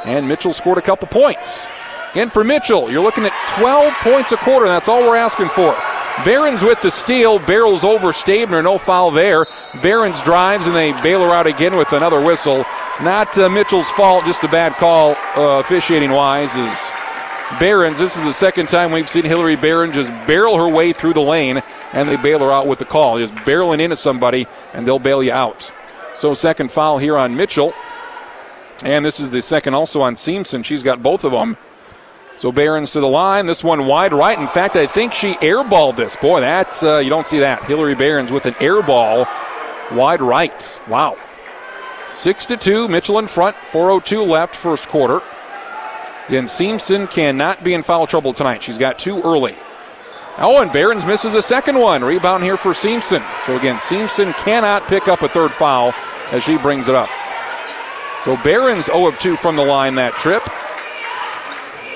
And 0.05 0.29
Mitchell 0.29 0.53
scored 0.53 0.79
a 0.79 0.83
couple 0.83 1.09
points. 1.09 1.67
Again, 2.13 2.29
for 2.29 2.45
Mitchell, 2.45 2.91
you're 2.91 3.03
looking 3.03 3.25
at 3.25 3.33
12 3.59 3.93
points 3.95 4.33
a 4.33 4.37
quarter. 4.37 4.67
That's 4.67 4.89
all 4.89 5.01
we're 5.01 5.17
asking 5.17 5.49
for. 5.49 5.77
Behrens 6.25 6.63
with 6.63 6.83
the 6.83 6.91
steal, 6.91 7.39
barrels 7.39 7.83
over 7.83 8.13
Stabner, 8.13 8.63
no 8.63 8.77
foul 8.77 9.11
there. 9.11 9.47
Behrens 9.83 10.21
drives 10.23 10.67
and 10.67 10.77
they 10.77 10.93
bail 11.03 11.21
her 11.21 11.31
out 11.31 11.47
again 11.47 11.77
with 11.77 11.93
another 11.93 12.21
whistle. 12.23 12.65
Not 13.03 13.37
uh, 13.39 13.49
Mitchell's 13.49 13.89
fault, 13.91 14.25
just 14.27 14.45
a 14.45 14.49
bad 14.49 14.73
call 14.75 15.13
uh, 15.37 15.61
officiating 15.61 16.11
wise. 16.11 16.55
Is 16.57 16.91
Behrens, 17.59 17.99
this 17.99 18.17
is 18.17 18.25
the 18.25 18.33
second 18.33 18.69
time 18.69 18.93
we've 18.93 19.09
seen 19.09 19.25
Hillary 19.25 19.57
Barron 19.57 19.93
just 19.93 20.11
barrel 20.27 20.57
her 20.57 20.69
way 20.69 20.93
through 20.93 21.15
the 21.15 21.23
lane 21.23 21.63
and 21.93 22.09
they 22.09 22.17
bail 22.17 22.41
her 22.41 22.53
out 22.53 22.67
with 22.67 22.79
the 22.79 22.85
call. 22.85 23.19
Just 23.19 23.35
barreling 23.47 23.81
into 23.81 23.97
somebody 23.97 24.47
and 24.75 24.87
they'll 24.87 24.99
bail 24.99 25.23
you 25.23 25.33
out. 25.33 25.73
So, 26.15 26.35
second 26.35 26.71
foul 26.71 26.99
here 26.99 27.17
on 27.17 27.35
Mitchell. 27.35 27.73
And 28.85 29.05
this 29.05 29.21
is 29.21 29.31
the 29.31 29.43
second 29.43 29.75
also 29.75 30.03
on 30.03 30.15
Seamson. 30.17 30.65
She's 30.65 30.83
got 30.83 31.03
both 31.03 31.25
of 31.25 31.33
them. 31.33 31.57
So 32.41 32.51
Behrens 32.51 32.93
to 32.93 33.01
the 33.01 33.07
line. 33.07 33.45
This 33.45 33.63
one 33.63 33.87
wide 33.87 34.15
right. 34.15 34.39
In 34.39 34.49
fact, 34.49 34.75
I 34.75 34.87
think 34.87 35.13
she 35.13 35.35
airballed 35.35 35.97
this. 35.97 36.17
Boy, 36.17 36.41
that's 36.41 36.83
uh, 36.83 36.97
you 36.97 37.11
don't 37.11 37.27
see 37.27 37.41
that. 37.41 37.63
Hillary 37.67 37.95
Behrens 37.95 38.33
with 38.33 38.47
an 38.47 38.55
airball 38.55 39.29
wide 39.95 40.23
right. 40.23 40.81
Wow. 40.89 41.19
Six 42.13 42.47
to 42.47 42.57
two, 42.57 42.89
Mitchell 42.89 43.19
in 43.19 43.27
front. 43.27 43.57
4:02 43.57 44.27
left, 44.27 44.57
first 44.57 44.89
quarter. 44.89 45.21
Again, 46.29 46.45
Seamson 46.47 47.11
cannot 47.11 47.63
be 47.63 47.75
in 47.75 47.83
foul 47.83 48.07
trouble 48.07 48.33
tonight. 48.33 48.63
She's 48.63 48.79
got 48.79 48.99
two 48.99 49.21
early. 49.21 49.57
Oh, 50.39 50.63
and 50.63 50.73
Behrens 50.73 51.05
misses 51.05 51.35
a 51.35 51.43
second 51.43 51.79
one. 51.79 52.03
Rebound 52.03 52.43
here 52.43 52.57
for 52.57 52.71
Seamson. 52.71 53.23
So 53.43 53.55
again, 53.59 53.77
Seamson 53.77 54.33
cannot 54.43 54.83
pick 54.85 55.09
up 55.09 55.21
a 55.21 55.29
third 55.29 55.51
foul 55.51 55.93
as 56.33 56.43
she 56.43 56.57
brings 56.57 56.89
it 56.89 56.95
up. 56.95 57.11
So 58.21 58.39
Behrens 58.43 58.87
0 58.87 59.09
of 59.09 59.19
2 59.19 59.37
from 59.37 59.57
the 59.57 59.65
line 59.65 59.95
that 59.97 60.15
trip. 60.15 60.43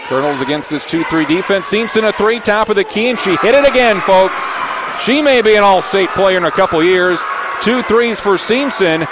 Colonels 0.09 0.40
against 0.40 0.71
this 0.71 0.85
2 0.85 1.05
3 1.05 1.25
defense. 1.25 1.67
Seamson 1.71 2.09
a 2.09 2.12
three, 2.12 2.38
top 2.38 2.69
of 2.69 2.77
the 2.77 2.85
key, 2.85 3.09
and 3.09 3.19
she 3.19 3.37
hit 3.37 3.55
it 3.55 3.67
again, 3.67 4.01
folks. 4.03 4.43
She 5.03 5.23
may 5.23 5.43
be 5.43 5.57
an 5.57 5.64
all 5.64 5.83
state 5.83 6.11
player 6.11 6.37
in 6.37 6.45
a 6.45 6.51
couple 6.51 6.83
years. 6.83 7.21
Two 7.62 7.83
threes 7.83 8.21
for 8.21 8.35
Seamson. 8.35 9.09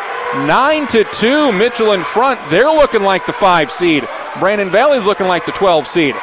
9 0.47 0.87
to 0.89 1.05
2, 1.05 1.53
Mitchell 1.53 1.93
in 1.93 2.03
front. 2.03 2.41
They're 2.51 2.71
looking 2.71 3.03
like 3.03 3.27
the 3.27 3.33
5 3.33 3.71
seed. 3.71 4.09
Brandon 4.39 4.71
Valley's 4.71 5.07
looking 5.07 5.27
like 5.27 5.45
the 5.45 5.53
12 5.53 5.87
seed. 5.87 6.15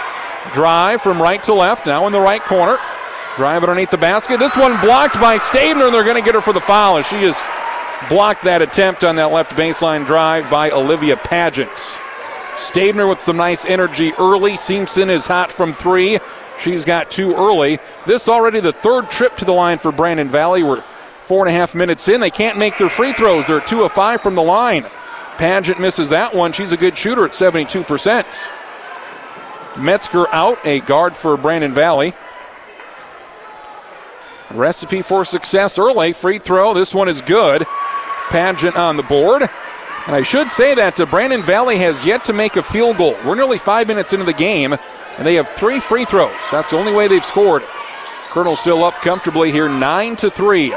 Drive 0.53 1.01
from 1.01 1.21
right 1.21 1.41
to 1.43 1.53
left, 1.53 1.85
now 1.85 2.07
in 2.07 2.13
the 2.13 2.19
right 2.19 2.41
corner. 2.41 2.77
Drive 3.35 3.63
underneath 3.63 3.91
the 3.91 3.97
basket. 3.97 4.39
This 4.39 4.57
one 4.57 4.79
blocked 4.81 5.15
by 5.15 5.37
Stabner. 5.37 5.91
They're 5.91 6.03
going 6.03 6.15
to 6.15 6.25
get 6.25 6.35
her 6.35 6.41
for 6.41 6.53
the 6.53 6.61
foul 6.61 6.97
as 6.97 7.07
she 7.07 7.19
just 7.19 7.43
blocked 8.09 8.43
that 8.43 8.61
attempt 8.61 9.03
on 9.03 9.15
that 9.17 9.31
left 9.31 9.51
baseline 9.53 10.05
drive 10.05 10.49
by 10.49 10.71
Olivia 10.71 11.15
Pageant. 11.15 11.99
Stabner 12.59 13.07
with 13.07 13.21
some 13.21 13.37
nice 13.37 13.65
energy 13.65 14.11
early. 14.19 14.53
Seamson 14.53 15.09
is 15.09 15.27
hot 15.27 15.49
from 15.51 15.71
three. 15.71 16.19
She's 16.61 16.83
got 16.83 17.09
two 17.09 17.33
early. 17.33 17.79
This 18.05 18.27
already 18.27 18.59
the 18.59 18.73
third 18.73 19.09
trip 19.09 19.37
to 19.37 19.45
the 19.45 19.53
line 19.53 19.77
for 19.77 19.93
Brandon 19.93 20.27
Valley. 20.27 20.61
We're 20.61 20.81
four 20.81 21.47
and 21.47 21.55
a 21.55 21.57
half 21.57 21.73
minutes 21.73 22.09
in. 22.09 22.19
They 22.19 22.29
can't 22.29 22.57
make 22.57 22.77
their 22.77 22.89
free 22.89 23.13
throws. 23.13 23.47
They're 23.47 23.61
two 23.61 23.83
of 23.83 23.93
five 23.93 24.19
from 24.19 24.35
the 24.35 24.43
line. 24.43 24.83
Pageant 25.37 25.79
misses 25.79 26.09
that 26.09 26.35
one. 26.35 26.51
She's 26.51 26.73
a 26.73 26.77
good 26.77 26.97
shooter 26.97 27.23
at 27.23 27.31
72%. 27.31 28.51
Metzger 29.77 30.27
out, 30.33 30.59
a 30.65 30.81
guard 30.81 31.15
for 31.15 31.37
Brandon 31.37 31.73
Valley. 31.73 32.13
Recipe 34.51 35.01
for 35.01 35.23
success 35.23 35.79
early. 35.79 36.11
Free 36.11 36.39
throw. 36.39 36.73
This 36.73 36.93
one 36.93 37.07
is 37.07 37.21
good. 37.21 37.65
Pageant 38.29 38.75
on 38.75 38.97
the 38.97 39.03
board. 39.03 39.49
And 40.07 40.15
I 40.15 40.23
should 40.23 40.51
say 40.51 40.75
that 40.75 40.99
uh, 40.99 41.05
Brandon 41.05 41.41
Valley 41.41 41.77
has 41.79 42.05
yet 42.05 42.23
to 42.25 42.33
make 42.33 42.55
a 42.55 42.63
field 42.63 42.97
goal. 42.97 43.17
We're 43.25 43.35
nearly 43.35 43.57
five 43.57 43.87
minutes 43.87 44.13
into 44.13 44.25
the 44.25 44.33
game, 44.33 44.73
and 44.73 45.27
they 45.27 45.35
have 45.35 45.49
three 45.49 45.79
free 45.79 46.05
throws. 46.05 46.33
That's 46.51 46.71
the 46.71 46.77
only 46.77 46.93
way 46.93 47.07
they've 47.07 47.23
scored. 47.23 47.63
Colonel 48.29 48.55
still 48.55 48.83
up 48.83 48.95
comfortably 48.95 49.51
here, 49.51 49.69
nine 49.69 50.15
to 50.17 50.29
three. 50.29 50.73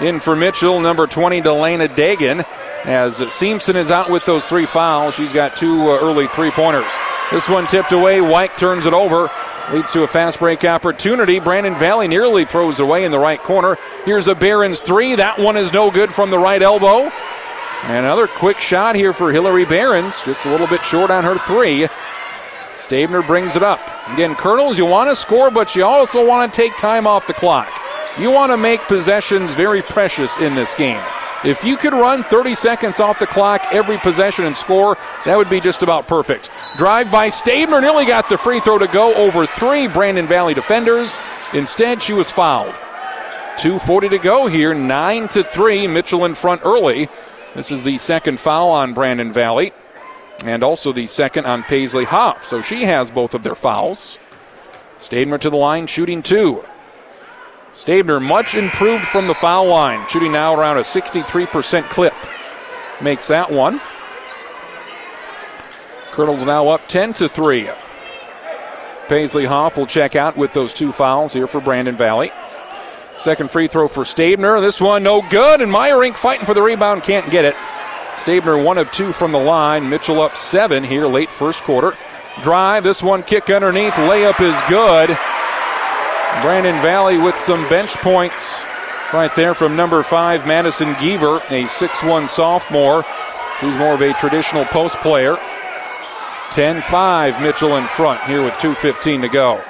In 0.00 0.20
for 0.20 0.36
Mitchell, 0.36 0.80
number 0.80 1.06
20, 1.06 1.42
Delana 1.42 1.88
Dagan. 1.88 2.46
As 2.84 3.18
Seamson 3.18 3.74
is 3.74 3.90
out 3.90 4.08
with 4.08 4.24
those 4.24 4.46
three 4.46 4.66
fouls, 4.66 5.16
she's 5.16 5.32
got 5.32 5.56
two 5.56 5.90
uh, 5.90 5.98
early 6.00 6.28
three 6.28 6.52
pointers. 6.52 6.90
This 7.32 7.48
one 7.48 7.66
tipped 7.66 7.92
away. 7.92 8.20
White 8.20 8.56
turns 8.56 8.86
it 8.86 8.94
over. 8.94 9.28
Leads 9.72 9.92
to 9.92 10.02
a 10.02 10.08
fast 10.08 10.38
break 10.38 10.64
opportunity. 10.64 11.40
Brandon 11.40 11.74
Valley 11.74 12.08
nearly 12.08 12.46
throws 12.46 12.80
away 12.80 13.04
in 13.04 13.10
the 13.10 13.18
right 13.18 13.38
corner. 13.38 13.76
Here's 14.06 14.26
a 14.26 14.34
Behrens 14.34 14.80
three. 14.80 15.14
That 15.14 15.38
one 15.38 15.58
is 15.58 15.74
no 15.74 15.90
good 15.90 16.10
from 16.10 16.30
the 16.30 16.38
right 16.38 16.62
elbow. 16.62 17.10
And 17.82 18.06
another 18.06 18.26
quick 18.26 18.56
shot 18.56 18.96
here 18.96 19.12
for 19.12 19.30
Hillary 19.30 19.66
Behrens. 19.66 20.22
Just 20.24 20.46
a 20.46 20.50
little 20.50 20.66
bit 20.66 20.82
short 20.82 21.10
on 21.10 21.22
her 21.24 21.36
three. 21.38 21.86
Stabner 22.74 23.26
brings 23.26 23.56
it 23.56 23.62
up. 23.62 23.80
Again, 24.14 24.34
Colonels, 24.36 24.78
you 24.78 24.86
want 24.86 25.10
to 25.10 25.16
score, 25.16 25.50
but 25.50 25.76
you 25.76 25.84
also 25.84 26.26
want 26.26 26.50
to 26.50 26.56
take 26.56 26.76
time 26.78 27.06
off 27.06 27.26
the 27.26 27.34
clock. 27.34 27.68
You 28.18 28.30
want 28.30 28.50
to 28.50 28.56
make 28.56 28.80
possessions 28.82 29.52
very 29.52 29.82
precious 29.82 30.38
in 30.38 30.54
this 30.54 30.74
game. 30.74 31.02
If 31.44 31.62
you 31.62 31.76
could 31.76 31.92
run 31.92 32.24
30 32.24 32.54
seconds 32.54 32.98
off 32.98 33.20
the 33.20 33.26
clock 33.26 33.62
every 33.70 33.96
possession 33.98 34.44
and 34.44 34.56
score, 34.56 34.96
that 35.24 35.36
would 35.36 35.48
be 35.48 35.60
just 35.60 35.84
about 35.84 36.08
perfect. 36.08 36.50
Drive 36.76 37.12
by 37.12 37.28
Stabner 37.28 37.80
nearly 37.80 38.06
got 38.06 38.28
the 38.28 38.36
free 38.36 38.58
throw 38.58 38.78
to 38.78 38.88
go 38.88 39.14
over 39.14 39.46
three 39.46 39.86
Brandon 39.86 40.26
Valley 40.26 40.52
defenders. 40.52 41.16
Instead, 41.54 42.02
she 42.02 42.12
was 42.12 42.30
fouled. 42.30 42.74
2.40 43.58 44.10
to 44.10 44.18
go 44.18 44.46
here, 44.46 44.74
9 44.74 45.28
to 45.28 45.44
3. 45.44 45.86
Mitchell 45.86 46.24
in 46.24 46.34
front 46.34 46.62
early. 46.64 47.08
This 47.54 47.70
is 47.70 47.84
the 47.84 47.98
second 47.98 48.40
foul 48.40 48.70
on 48.70 48.92
Brandon 48.92 49.32
Valley, 49.32 49.72
and 50.44 50.62
also 50.62 50.92
the 50.92 51.06
second 51.06 51.46
on 51.46 51.62
Paisley 51.62 52.04
Hoff. 52.04 52.44
So 52.44 52.62
she 52.62 52.84
has 52.84 53.10
both 53.10 53.34
of 53.34 53.42
their 53.42 53.54
fouls. 53.54 54.18
Stabner 54.98 55.38
to 55.38 55.50
the 55.50 55.56
line, 55.56 55.86
shooting 55.86 56.22
two. 56.22 56.64
Stabner 57.74 58.20
much 58.20 58.54
improved 58.54 59.04
from 59.04 59.26
the 59.26 59.34
foul 59.34 59.68
line, 59.68 60.06
shooting 60.08 60.32
now 60.32 60.54
around 60.54 60.78
a 60.78 60.80
63% 60.80 61.84
clip. 61.84 62.14
Makes 63.00 63.28
that 63.28 63.50
one. 63.50 63.80
Colonels 66.10 66.44
now 66.44 66.68
up 66.68 66.86
10 66.88 67.12
to 67.14 67.28
3. 67.28 67.68
Paisley 69.08 69.46
Hoff 69.46 69.76
will 69.76 69.86
check 69.86 70.16
out 70.16 70.36
with 70.36 70.52
those 70.52 70.74
two 70.74 70.92
fouls 70.92 71.32
here 71.32 71.46
for 71.46 71.60
Brandon 71.60 71.96
Valley. 71.96 72.32
Second 73.18 73.50
free 73.50 73.68
throw 73.68 73.88
for 73.88 74.04
Stabner. 74.04 74.60
This 74.60 74.80
one 74.80 75.02
no 75.02 75.22
good, 75.28 75.60
and 75.60 75.72
Meyerink 75.72 76.14
fighting 76.14 76.46
for 76.46 76.54
the 76.54 76.62
rebound, 76.62 77.02
can't 77.02 77.30
get 77.30 77.44
it. 77.44 77.54
Stabner 78.14 78.62
one 78.62 78.78
of 78.78 78.90
two 78.90 79.12
from 79.12 79.32
the 79.32 79.38
line. 79.38 79.88
Mitchell 79.88 80.20
up 80.20 80.36
seven 80.36 80.82
here 80.82 81.06
late 81.06 81.28
first 81.28 81.62
quarter. 81.62 81.96
Drive, 82.42 82.84
this 82.84 83.02
one 83.02 83.22
kick 83.22 83.50
underneath, 83.50 83.94
layup 83.94 84.40
is 84.40 84.56
good. 84.68 85.16
Brandon 86.42 86.80
Valley 86.82 87.18
with 87.18 87.36
some 87.36 87.68
bench 87.68 87.94
points 87.96 88.62
right 89.12 89.34
there 89.34 89.54
from 89.54 89.74
number 89.74 90.02
five, 90.02 90.46
Madison 90.46 90.94
Geaver, 90.94 91.38
a 91.50 91.64
6'1 91.64 92.28
sophomore. 92.28 93.04
She's 93.60 93.76
more 93.76 93.94
of 93.94 94.02
a 94.02 94.12
traditional 94.14 94.64
post 94.66 94.98
player. 94.98 95.36
10 96.50 96.80
5, 96.80 97.42
Mitchell 97.42 97.76
in 97.76 97.84
front 97.84 98.22
here 98.24 98.42
with 98.42 98.54
2.15 98.54 99.22
to 99.22 99.28
go. 99.28 99.60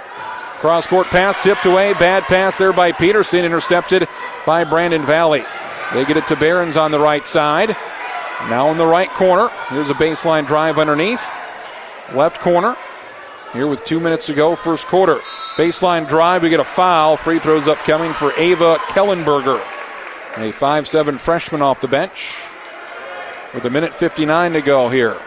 Cross 0.59 0.89
court 0.89 1.07
pass 1.07 1.43
tipped 1.43 1.65
away. 1.65 1.95
Bad 1.95 2.25
pass 2.25 2.59
there 2.59 2.73
by 2.73 2.93
Peterson, 2.93 3.45
intercepted 3.45 4.07
by 4.45 4.65
Brandon 4.65 5.03
Valley. 5.03 5.45
They 5.95 6.05
get 6.05 6.19
it 6.19 6.27
to 6.27 6.37
Behrens 6.37 6.77
on 6.77 6.91
the 6.91 6.99
right 6.99 7.27
side. 7.27 7.71
Now 8.51 8.71
in 8.71 8.77
the 8.77 8.87
right 8.87 9.11
corner. 9.11 9.49
Here's 9.71 9.91
a 9.91 9.95
baseline 9.95 10.47
drive 10.47 10.79
underneath. 10.79 11.27
Left 12.15 12.41
corner. 12.41 12.77
Here 13.55 13.67
with 13.67 13.85
two 13.85 14.01
minutes 14.01 14.27
to 14.27 14.35
go, 14.35 14.55
first 14.55 14.87
quarter. 14.87 15.21
Baseline 15.59 16.09
drive, 16.09 16.45
we 16.45 16.51
get 16.51 16.61
a 16.61 16.65
foul. 16.65 17.17
Free 17.17 17.41
throws 17.41 17.67
upcoming 17.67 18.13
for 18.13 18.33
Ava 18.35 18.77
Kellenberger, 18.77 19.57
a 20.37 20.53
5'7 20.53 21.19
freshman 21.19 21.63
off 21.63 21.81
the 21.81 21.89
bench. 21.89 22.37
With 23.53 23.65
a 23.65 23.71
minute 23.71 23.93
59 23.93 24.53
to 24.53 24.61
go 24.61 24.89
here. 24.89 25.21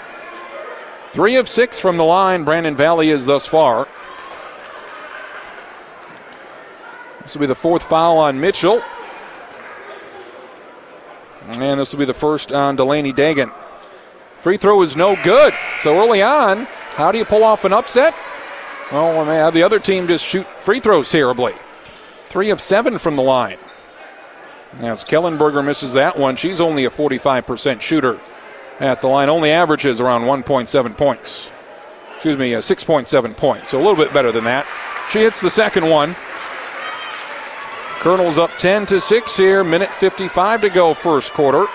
Three 1.10 1.36
of 1.36 1.50
six 1.50 1.82
from 1.82 1.98
the 1.98 2.06
line, 2.06 2.46
Brandon 2.46 2.78
Valley 2.78 3.10
is 3.10 3.26
thus 3.26 3.46
far. 3.46 3.90
This 7.24 7.36
will 7.36 7.42
be 7.42 7.48
the 7.48 7.54
fourth 7.54 7.84
foul 7.84 8.18
on 8.18 8.40
Mitchell. 8.40 8.82
And 11.50 11.78
this 11.78 11.92
will 11.92 12.00
be 12.00 12.06
the 12.06 12.14
first 12.14 12.54
on 12.54 12.78
Delaney 12.78 13.12
Dagan. 13.12 13.52
Free 14.40 14.56
throw 14.56 14.82
is 14.82 14.96
no 14.96 15.18
good. 15.26 15.54
So 15.82 16.02
early 16.02 16.22
on, 16.22 16.68
how 16.96 17.12
do 17.12 17.18
you 17.18 17.26
pull 17.26 17.44
off 17.44 17.66
an 17.66 17.74
upset? 17.74 18.16
Well, 18.92 19.18
when 19.18 19.28
they 19.28 19.36
have 19.36 19.54
the 19.54 19.64
other 19.64 19.80
team 19.80 20.08
just 20.08 20.26
shoot 20.26 20.46
free 20.64 20.80
throws 20.80 21.10
terribly. 21.10 21.54
Three 22.26 22.50
of 22.50 22.60
seven 22.60 22.98
from 22.98 23.16
the 23.16 23.22
line. 23.22 23.58
As 24.80 25.04
Kellenberger 25.04 25.64
misses 25.64 25.94
that 25.94 26.18
one, 26.18 26.36
she's 26.36 26.62
only 26.62 26.86
a 26.86 26.90
45% 26.90 27.82
shooter 27.82 28.20
at 28.80 29.02
the 29.02 29.08
line. 29.08 29.30
Only 29.30 29.52
averages 29.52 30.02
around 30.02 30.24
1.7 30.24 30.98
points. 30.98 31.50
Excuse 32.16 32.38
me, 32.38 32.54
uh, 32.56 32.60
6.7 32.60 33.36
points. 33.36 33.70
So 33.70 33.78
a 33.78 33.80
little 33.80 33.96
bit 33.96 34.14
better 34.14 34.32
than 34.32 34.44
that. 34.46 34.66
She 35.12 35.20
hits 35.20 35.42
the 35.42 35.50
second 35.50 35.90
one. 35.90 36.16
Colonels 38.00 38.38
up 38.38 38.50
10 38.58 38.86
to 38.88 39.02
6 39.02 39.38
here. 39.38 39.64
Minute 39.64 39.90
55 39.90 40.62
to 40.62 40.70
go, 40.70 40.94
first 40.94 41.34
quarter. 41.34 41.68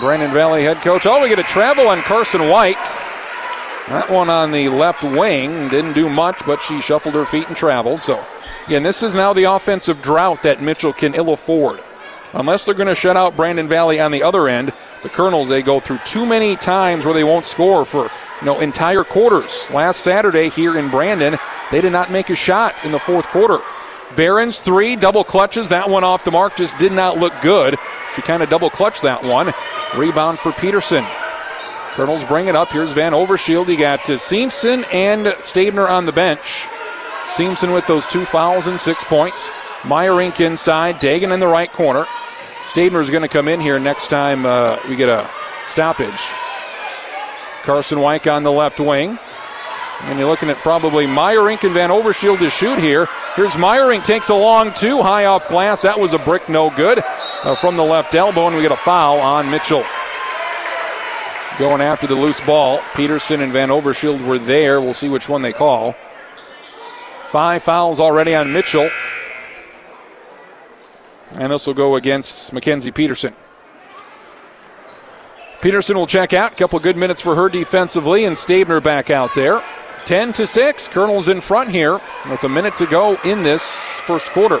Brandon 0.00 0.30
Valley 0.30 0.62
head 0.62 0.78
coach. 0.78 1.06
Oh, 1.06 1.22
we 1.22 1.28
get 1.28 1.38
a 1.38 1.44
travel 1.44 1.88
on 1.88 2.00
Carson 2.02 2.48
White. 2.48 2.76
That 3.90 4.08
one 4.08 4.30
on 4.30 4.52
the 4.52 4.68
left 4.68 5.02
wing 5.02 5.68
didn't 5.68 5.94
do 5.94 6.08
much, 6.08 6.46
but 6.46 6.62
she 6.62 6.80
shuffled 6.80 7.16
her 7.16 7.26
feet 7.26 7.48
and 7.48 7.56
traveled. 7.56 8.02
So, 8.02 8.24
again, 8.66 8.84
this 8.84 9.02
is 9.02 9.16
now 9.16 9.32
the 9.32 9.50
offensive 9.50 10.00
drought 10.00 10.44
that 10.44 10.62
Mitchell 10.62 10.92
can 10.92 11.16
ill 11.16 11.32
afford. 11.32 11.80
Unless 12.32 12.64
they're 12.64 12.74
going 12.76 12.86
to 12.86 12.94
shut 12.94 13.16
out 13.16 13.34
Brandon 13.34 13.66
Valley 13.66 13.98
on 13.98 14.12
the 14.12 14.22
other 14.22 14.46
end, 14.46 14.72
the 15.02 15.08
Colonels 15.08 15.48
they 15.48 15.60
go 15.60 15.80
through 15.80 15.98
too 16.04 16.24
many 16.24 16.54
times 16.54 17.04
where 17.04 17.14
they 17.14 17.24
won't 17.24 17.44
score 17.44 17.84
for 17.84 18.04
you 18.04 18.46
know 18.46 18.60
entire 18.60 19.02
quarters. 19.02 19.68
Last 19.72 20.02
Saturday 20.02 20.50
here 20.50 20.78
in 20.78 20.88
Brandon, 20.88 21.36
they 21.72 21.80
did 21.80 21.90
not 21.90 22.12
make 22.12 22.30
a 22.30 22.36
shot 22.36 22.84
in 22.84 22.92
the 22.92 22.98
fourth 23.00 23.26
quarter. 23.26 23.58
Behrens 24.14 24.60
three 24.60 24.94
double 24.94 25.24
clutches 25.24 25.70
that 25.70 25.90
one 25.90 26.04
off 26.04 26.24
the 26.24 26.30
mark 26.30 26.54
just 26.54 26.78
did 26.78 26.92
not 26.92 27.18
look 27.18 27.32
good. 27.42 27.76
She 28.14 28.22
kind 28.22 28.40
of 28.40 28.48
double 28.48 28.70
clutched 28.70 29.02
that 29.02 29.24
one. 29.24 29.52
Rebound 29.96 30.38
for 30.38 30.52
Peterson. 30.52 31.04
Colonels 32.00 32.24
bring 32.24 32.48
it 32.48 32.56
up. 32.56 32.72
Here's 32.72 32.92
Van 32.92 33.12
Overshield. 33.12 33.68
You 33.68 33.76
got 33.76 34.08
uh, 34.08 34.14
Seamson 34.14 34.86
and 34.90 35.26
Stabner 35.38 35.86
on 35.86 36.06
the 36.06 36.12
bench. 36.12 36.66
Seamson 37.26 37.74
with 37.74 37.86
those 37.86 38.06
two 38.06 38.24
fouls 38.24 38.68
and 38.68 38.80
six 38.80 39.04
points. 39.04 39.50
Meyerink 39.82 40.40
inside. 40.40 40.98
Dagan 40.98 41.30
in 41.30 41.40
the 41.40 41.46
right 41.46 41.70
corner. 41.70 42.06
Stabner's 42.62 43.10
going 43.10 43.20
to 43.20 43.28
come 43.28 43.48
in 43.48 43.60
here 43.60 43.78
next 43.78 44.08
time 44.08 44.46
uh, 44.46 44.78
we 44.88 44.96
get 44.96 45.10
a 45.10 45.28
stoppage. 45.64 46.08
Carson 47.64 48.00
White 48.00 48.26
on 48.26 48.44
the 48.44 48.52
left 48.52 48.80
wing. 48.80 49.18
And 50.04 50.18
you're 50.18 50.26
looking 50.26 50.48
at 50.48 50.56
probably 50.56 51.04
Meyerink 51.04 51.64
and 51.64 51.74
Van 51.74 51.90
Overshield 51.90 52.38
to 52.38 52.48
shoot 52.48 52.78
here. 52.78 53.08
Here's 53.36 53.52
Meyerink, 53.56 54.04
takes 54.04 54.30
a 54.30 54.34
long 54.34 54.72
two, 54.72 55.02
high 55.02 55.26
off 55.26 55.48
glass. 55.48 55.82
That 55.82 56.00
was 56.00 56.14
a 56.14 56.18
brick, 56.18 56.48
no 56.48 56.70
good. 56.70 57.02
Uh, 57.44 57.54
from 57.56 57.76
the 57.76 57.84
left 57.84 58.14
elbow, 58.14 58.46
and 58.46 58.56
we 58.56 58.62
get 58.62 58.72
a 58.72 58.76
foul 58.76 59.18
on 59.18 59.50
Mitchell. 59.50 59.84
Going 61.58 61.80
after 61.80 62.06
the 62.06 62.14
loose 62.14 62.40
ball. 62.40 62.80
Peterson 62.94 63.42
and 63.42 63.52
Van 63.52 63.68
Overshield 63.68 64.26
were 64.26 64.38
there. 64.38 64.80
We'll 64.80 64.94
see 64.94 65.08
which 65.08 65.28
one 65.28 65.42
they 65.42 65.52
call. 65.52 65.94
Five 67.26 67.62
fouls 67.62 68.00
already 68.00 68.34
on 68.34 68.52
Mitchell. 68.52 68.88
And 71.32 71.52
this 71.52 71.66
will 71.66 71.74
go 71.74 71.96
against 71.96 72.52
Mackenzie 72.52 72.90
Peterson. 72.90 73.34
Peterson 75.60 75.96
will 75.96 76.06
check 76.06 76.32
out. 76.32 76.52
A 76.52 76.56
couple 76.56 76.78
good 76.80 76.96
minutes 76.96 77.20
for 77.20 77.34
her 77.34 77.48
defensively, 77.48 78.24
and 78.24 78.36
Stabner 78.36 78.80
back 78.82 79.10
out 79.10 79.34
there. 79.34 79.62
10 80.06 80.32
to 80.32 80.46
6. 80.46 80.88
Kernel's 80.88 81.28
in 81.28 81.40
front 81.40 81.70
here 81.70 82.00
with 82.28 82.42
a 82.44 82.48
minute 82.48 82.74
to 82.76 82.86
go 82.86 83.16
in 83.24 83.42
this 83.42 83.84
first 84.06 84.30
quarter. 84.30 84.60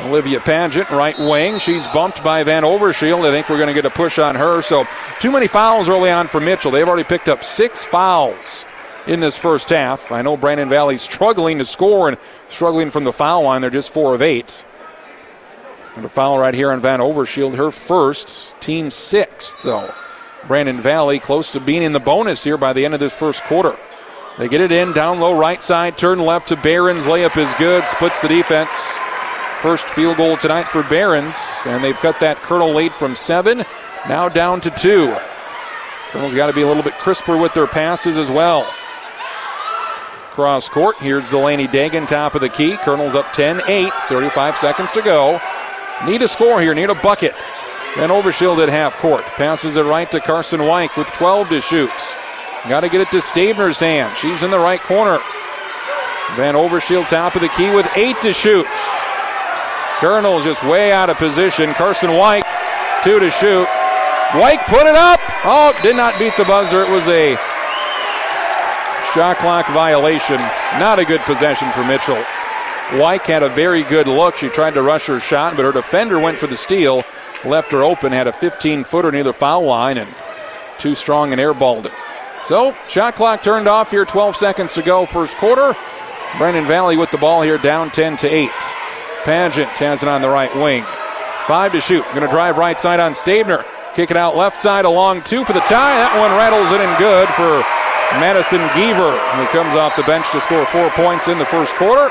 Olivia 0.00 0.40
Paget, 0.40 0.90
right 0.90 1.18
wing. 1.18 1.58
She's 1.58 1.86
bumped 1.86 2.22
by 2.24 2.42
Van 2.42 2.62
Overshield. 2.62 3.26
I 3.26 3.30
think 3.30 3.48
we're 3.48 3.56
going 3.56 3.68
to 3.68 3.74
get 3.74 3.84
a 3.84 3.90
push 3.90 4.18
on 4.18 4.34
her. 4.34 4.60
So, 4.60 4.84
too 5.20 5.30
many 5.30 5.46
fouls 5.46 5.88
early 5.88 6.10
on 6.10 6.26
for 6.26 6.40
Mitchell. 6.40 6.70
They've 6.70 6.86
already 6.86 7.04
picked 7.04 7.28
up 7.28 7.44
six 7.44 7.84
fouls 7.84 8.64
in 9.06 9.20
this 9.20 9.38
first 9.38 9.70
half. 9.70 10.10
I 10.10 10.22
know 10.22 10.36
Brandon 10.36 10.68
Valley's 10.68 11.02
struggling 11.02 11.58
to 11.58 11.64
score 11.64 12.08
and 12.08 12.18
struggling 12.48 12.90
from 12.90 13.04
the 13.04 13.12
foul 13.12 13.44
line. 13.44 13.60
They're 13.60 13.70
just 13.70 13.90
four 13.90 14.14
of 14.14 14.22
eight. 14.22 14.64
And 15.96 16.04
a 16.04 16.08
foul 16.08 16.38
right 16.38 16.54
here 16.54 16.72
on 16.72 16.80
Van 16.80 16.98
Overshield, 16.98 17.56
her 17.56 17.70
first, 17.70 18.60
team 18.60 18.90
sixth. 18.90 19.60
So 19.60 19.94
Brandon 20.48 20.80
Valley 20.80 21.20
close 21.20 21.52
to 21.52 21.60
being 21.60 21.82
in 21.82 21.92
the 21.92 22.00
bonus 22.00 22.42
here 22.42 22.56
by 22.58 22.72
the 22.72 22.84
end 22.84 22.94
of 22.94 23.00
this 23.00 23.12
first 23.12 23.44
quarter. 23.44 23.78
They 24.38 24.48
get 24.48 24.60
it 24.60 24.72
in, 24.72 24.92
down 24.92 25.20
low, 25.20 25.38
right 25.38 25.62
side, 25.62 25.96
turn 25.96 26.18
left 26.18 26.48
to 26.48 26.56
Behrens. 26.56 27.06
Layup 27.06 27.36
is 27.36 27.52
good, 27.54 27.86
splits 27.86 28.20
the 28.20 28.26
defense. 28.26 28.98
First 29.64 29.86
field 29.88 30.18
goal 30.18 30.36
tonight 30.36 30.64
for 30.64 30.82
Behrens, 30.82 31.62
and 31.64 31.82
they've 31.82 31.96
cut 31.96 32.20
that 32.20 32.36
Kernel 32.36 32.74
lead 32.74 32.92
from 32.92 33.16
seven, 33.16 33.64
now 34.06 34.28
down 34.28 34.60
to 34.60 34.70
two. 34.70 35.16
Kernel's 36.10 36.34
got 36.34 36.48
to 36.48 36.52
be 36.52 36.60
a 36.60 36.66
little 36.66 36.82
bit 36.82 36.98
crisper 36.98 37.38
with 37.38 37.54
their 37.54 37.66
passes 37.66 38.18
as 38.18 38.30
well. 38.30 38.64
Cross 40.32 40.68
court, 40.68 41.00
here's 41.00 41.30
Delaney 41.30 41.66
Dagan, 41.66 42.06
top 42.06 42.34
of 42.34 42.42
the 42.42 42.50
key. 42.50 42.76
Kernel's 42.76 43.14
up 43.14 43.32
10 43.32 43.62
8, 43.66 43.90
35 44.10 44.58
seconds 44.58 44.92
to 44.92 45.00
go. 45.00 45.40
Need 46.04 46.20
a 46.20 46.28
score 46.28 46.60
here, 46.60 46.74
need 46.74 46.90
a 46.90 46.94
bucket. 46.96 47.32
Van 47.96 48.10
Overshield 48.10 48.62
at 48.62 48.68
half 48.68 48.94
court. 48.98 49.24
Passes 49.24 49.76
it 49.76 49.84
right 49.84 50.10
to 50.10 50.20
Carson 50.20 50.66
White 50.66 50.94
with 50.94 51.08
12 51.12 51.48
to 51.48 51.60
shoot. 51.62 52.16
Got 52.68 52.80
to 52.80 52.90
get 52.90 53.00
it 53.00 53.10
to 53.12 53.16
Stabner's 53.16 53.80
hand. 53.80 54.14
She's 54.18 54.42
in 54.42 54.50
the 54.50 54.58
right 54.58 54.82
corner. 54.82 55.20
Van 56.36 56.54
Overshield 56.54 57.08
top 57.08 57.34
of 57.34 57.40
the 57.40 57.48
key 57.48 57.74
with 57.74 57.88
eight 57.96 58.20
to 58.20 58.34
shoot. 58.34 58.66
Kernel's 60.00 60.44
just 60.44 60.62
way 60.64 60.92
out 60.92 61.10
of 61.10 61.16
position. 61.18 61.72
Carson 61.74 62.14
White, 62.14 62.44
two 63.04 63.20
to 63.20 63.30
shoot. 63.30 63.66
White 64.34 64.60
put 64.66 64.86
it 64.86 64.96
up. 64.96 65.20
Oh, 65.44 65.78
did 65.82 65.96
not 65.96 66.18
beat 66.18 66.36
the 66.36 66.44
buzzer. 66.44 66.82
It 66.82 66.90
was 66.90 67.06
a 67.06 67.36
shot 69.14 69.36
clock 69.38 69.66
violation. 69.68 70.36
Not 70.78 70.98
a 70.98 71.04
good 71.04 71.20
possession 71.20 71.70
for 71.70 71.84
Mitchell. 71.84 72.20
White 73.00 73.22
had 73.22 73.42
a 73.42 73.48
very 73.48 73.84
good 73.84 74.08
look. 74.08 74.36
She 74.36 74.48
tried 74.48 74.74
to 74.74 74.82
rush 74.82 75.06
her 75.06 75.20
shot, 75.20 75.56
but 75.56 75.64
her 75.64 75.72
defender 75.72 76.18
went 76.18 76.38
for 76.38 76.48
the 76.48 76.56
steal, 76.56 77.04
left 77.44 77.70
her 77.72 77.82
open, 77.82 78.12
had 78.12 78.26
a 78.26 78.32
15 78.32 78.84
footer 78.84 79.12
near 79.12 79.22
the 79.22 79.32
foul 79.32 79.64
line, 79.64 79.98
and 79.98 80.12
too 80.78 80.94
strong 80.94 81.32
and 81.32 81.40
airballed 81.40 81.86
it. 81.86 81.92
So, 82.44 82.76
shot 82.88 83.14
clock 83.14 83.42
turned 83.42 83.68
off 83.68 83.90
here, 83.90 84.04
12 84.04 84.36
seconds 84.36 84.72
to 84.74 84.82
go, 84.82 85.06
first 85.06 85.36
quarter. 85.36 85.74
Brandon 86.36 86.66
Valley 86.66 86.96
with 86.96 87.10
the 87.10 87.18
ball 87.18 87.42
here, 87.42 87.56
down 87.56 87.90
10 87.90 88.16
to 88.18 88.28
8. 88.28 88.50
Paget 89.24 89.68
has 89.80 90.02
it 90.02 90.08
on 90.08 90.22
the 90.22 90.28
right 90.28 90.54
wing. 90.56 90.84
Five 91.46 91.72
to 91.72 91.80
shoot. 91.80 92.04
Going 92.14 92.22
to 92.22 92.28
drive 92.28 92.58
right 92.58 92.78
side 92.78 93.00
on 93.00 93.12
Stabner. 93.12 93.64
Kick 93.94 94.10
it 94.10 94.16
out 94.16 94.36
left 94.36 94.56
side, 94.56 94.84
along 94.84 95.22
two 95.22 95.44
for 95.44 95.52
the 95.52 95.60
tie. 95.60 95.96
That 95.96 96.12
one 96.18 96.32
rattles 96.36 96.70
it 96.72 96.80
in 96.80 96.90
good 96.98 97.28
for 97.36 97.62
Madison 98.20 98.60
Geaver, 98.74 99.14
who 99.36 99.46
comes 99.48 99.76
off 99.76 99.96
the 99.96 100.02
bench 100.02 100.30
to 100.32 100.40
score 100.40 100.64
four 100.66 100.90
points 100.90 101.28
in 101.28 101.38
the 101.38 101.44
first 101.44 101.74
quarter. 101.74 102.10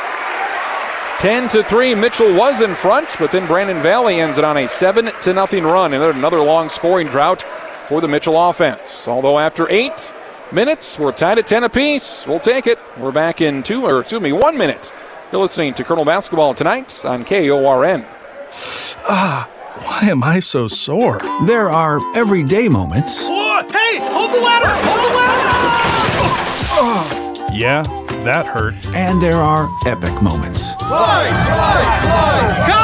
10 1.19 1.49
to 1.49 1.63
3. 1.63 1.95
Mitchell 1.95 2.33
was 2.35 2.61
in 2.61 2.75
front, 2.75 3.15
but 3.19 3.31
then 3.31 3.47
Brandon 3.47 3.81
Valley 3.81 4.19
ends 4.19 4.37
it 4.37 4.43
on 4.43 4.57
a 4.57 4.67
7 4.67 5.09
to 5.21 5.33
nothing 5.33 5.63
run. 5.63 5.93
And 5.93 6.03
another 6.03 6.39
long 6.39 6.67
scoring 6.67 7.07
drought 7.07 7.41
for 7.41 8.01
the 8.01 8.07
Mitchell 8.07 8.37
offense. 8.49 9.07
Although 9.07 9.39
after 9.39 9.69
eight 9.69 10.13
minutes, 10.51 10.99
we're 10.99 11.11
tied 11.11 11.39
at 11.39 11.47
10 11.47 11.63
apiece. 11.63 12.27
We'll 12.27 12.39
take 12.39 12.67
it. 12.67 12.79
We're 12.97 13.11
back 13.11 13.39
in 13.39 13.63
two, 13.63 13.85
or 13.85 14.01
excuse 14.01 14.21
me, 14.21 14.33
one 14.33 14.57
minute. 14.57 14.91
You're 15.33 15.41
listening 15.41 15.73
to 15.73 15.83
Kernel 15.83 16.05
Basketball 16.05 16.53
tonight 16.53 17.03
on 17.05 17.25
KORN. 17.25 18.05
Ah, 19.09 19.49
why 19.79 20.07
am 20.11 20.23
I 20.23 20.37
so 20.37 20.67
sore? 20.67 21.17
There 21.47 21.71
are 21.71 21.99
everyday 22.15 22.69
moments. 22.69 23.25
Whoa, 23.27 23.63
hey, 23.63 23.97
hold 24.13 24.29
the 24.29 24.39
ladder! 24.39 24.69
Hold 24.85 25.01
the 25.01 25.13
ladder! 27.49 27.51
Yeah, 27.51 27.81
that 28.25 28.45
hurt. 28.45 28.75
And 28.95 29.19
there 29.19 29.37
are 29.37 29.71
epic 29.87 30.21
moments. 30.21 30.77
Slide, 30.77 31.29
slide, 31.29 31.99
slide! 32.03 32.53
Slide, 32.67 32.82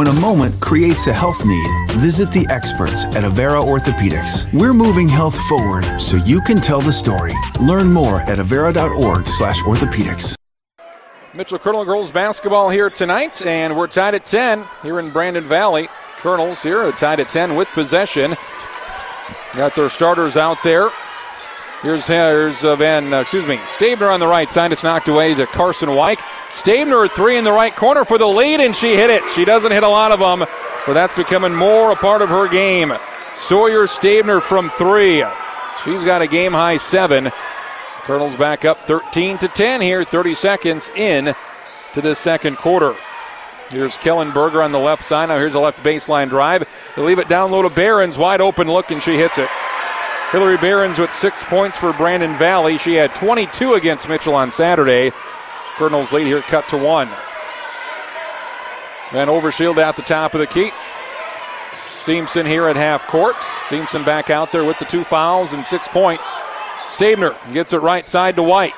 When 0.00 0.08
a 0.08 0.18
moment 0.18 0.58
creates 0.62 1.08
a 1.08 1.12
health 1.12 1.44
need, 1.44 1.90
visit 2.00 2.32
the 2.32 2.46
experts 2.48 3.04
at 3.14 3.22
Avera 3.22 3.62
Orthopedics. 3.62 4.50
We're 4.50 4.72
moving 4.72 5.06
health 5.06 5.38
forward 5.40 6.00
so 6.00 6.16
you 6.16 6.40
can 6.40 6.56
tell 6.56 6.80
the 6.80 6.90
story. 6.90 7.34
Learn 7.60 7.92
more 7.92 8.22
at 8.22 8.38
avera.org 8.38 9.28
slash 9.28 9.60
orthopedics. 9.64 10.36
Mitchell 11.34 11.58
Kernel 11.58 11.84
girls 11.84 12.10
basketball 12.10 12.70
here 12.70 12.88
tonight, 12.88 13.44
and 13.44 13.76
we're 13.76 13.88
tied 13.88 14.14
at 14.14 14.24
10 14.24 14.66
here 14.82 15.00
in 15.00 15.10
Brandon 15.10 15.44
Valley. 15.44 15.88
Kernels 16.16 16.62
here 16.62 16.90
tied 16.92 17.20
at 17.20 17.28
10 17.28 17.54
with 17.54 17.68
possession. 17.68 18.34
Got 19.52 19.74
their 19.74 19.90
starters 19.90 20.38
out 20.38 20.62
there. 20.62 20.88
Here's 21.82 22.06
here's 22.06 22.62
uh, 22.62 22.76
Van, 22.76 23.12
uh, 23.14 23.22
excuse 23.22 23.46
me, 23.46 23.56
Stabner 23.66 24.12
on 24.12 24.20
the 24.20 24.26
right 24.26 24.52
side. 24.52 24.70
It's 24.70 24.84
knocked 24.84 25.08
away 25.08 25.32
to 25.32 25.46
Carson 25.46 25.94
White. 25.94 26.18
Stabner 26.50 27.08
three 27.08 27.38
in 27.38 27.44
the 27.44 27.52
right 27.52 27.74
corner 27.74 28.04
for 28.04 28.18
the 28.18 28.26
lead, 28.26 28.60
and 28.60 28.76
she 28.76 28.94
hit 28.94 29.08
it. 29.08 29.26
She 29.30 29.46
doesn't 29.46 29.72
hit 29.72 29.82
a 29.82 29.88
lot 29.88 30.12
of 30.12 30.20
them, 30.20 30.46
but 30.86 30.92
that's 30.92 31.16
becoming 31.16 31.54
more 31.54 31.92
a 31.92 31.96
part 31.96 32.20
of 32.20 32.28
her 32.28 32.48
game. 32.48 32.92
Sawyer 33.34 33.86
Stabner 33.86 34.42
from 34.42 34.68
three. 34.68 35.24
She's 35.82 36.04
got 36.04 36.20
a 36.20 36.26
game 36.26 36.52
high 36.52 36.76
seven. 36.76 37.32
Kernels 38.02 38.36
back 38.36 38.66
up 38.66 38.78
13 38.80 39.38
to 39.38 39.48
10 39.48 39.80
here, 39.80 40.04
30 40.04 40.34
seconds 40.34 40.90
in 40.94 41.34
to 41.94 42.00
the 42.02 42.14
second 42.14 42.56
quarter. 42.56 42.94
Here's 43.70 43.96
Kellenberger 43.96 44.62
on 44.62 44.72
the 44.72 44.78
left 44.78 45.02
side. 45.02 45.30
Now 45.30 45.38
here's 45.38 45.54
a 45.54 45.60
left 45.60 45.82
baseline 45.82 46.28
drive. 46.28 46.68
They 46.94 47.02
leave 47.02 47.18
it 47.18 47.28
down 47.28 47.50
low 47.50 47.62
to 47.62 47.70
Behrens. 47.70 48.18
Wide 48.18 48.42
open 48.42 48.68
look, 48.68 48.90
and 48.90 49.02
she 49.02 49.16
hits 49.16 49.38
it. 49.38 49.48
Hillary 50.32 50.58
Behrens 50.58 51.00
with 51.00 51.12
six 51.12 51.42
points 51.42 51.76
for 51.76 51.92
Brandon 51.94 52.36
Valley. 52.36 52.78
She 52.78 52.94
had 52.94 53.12
22 53.16 53.74
against 53.74 54.08
Mitchell 54.08 54.34
on 54.34 54.52
Saturday. 54.52 55.10
Kernel's 55.76 56.12
lead 56.12 56.26
here 56.26 56.40
cut 56.42 56.68
to 56.68 56.76
one. 56.76 57.08
Van 59.10 59.26
Overshield 59.26 59.78
at 59.78 59.96
the 59.96 60.02
top 60.02 60.34
of 60.34 60.40
the 60.40 60.46
key. 60.46 60.70
Simpson 61.68 62.46
here 62.46 62.68
at 62.68 62.76
half 62.76 63.08
court. 63.08 63.34
Simpson 63.66 64.04
back 64.04 64.30
out 64.30 64.52
there 64.52 64.62
with 64.62 64.78
the 64.78 64.84
two 64.84 65.02
fouls 65.02 65.52
and 65.52 65.66
six 65.66 65.88
points. 65.88 66.40
Stabner 66.86 67.34
gets 67.52 67.72
it 67.72 67.78
right 67.78 68.06
side 68.06 68.36
to 68.36 68.42
White. 68.44 68.72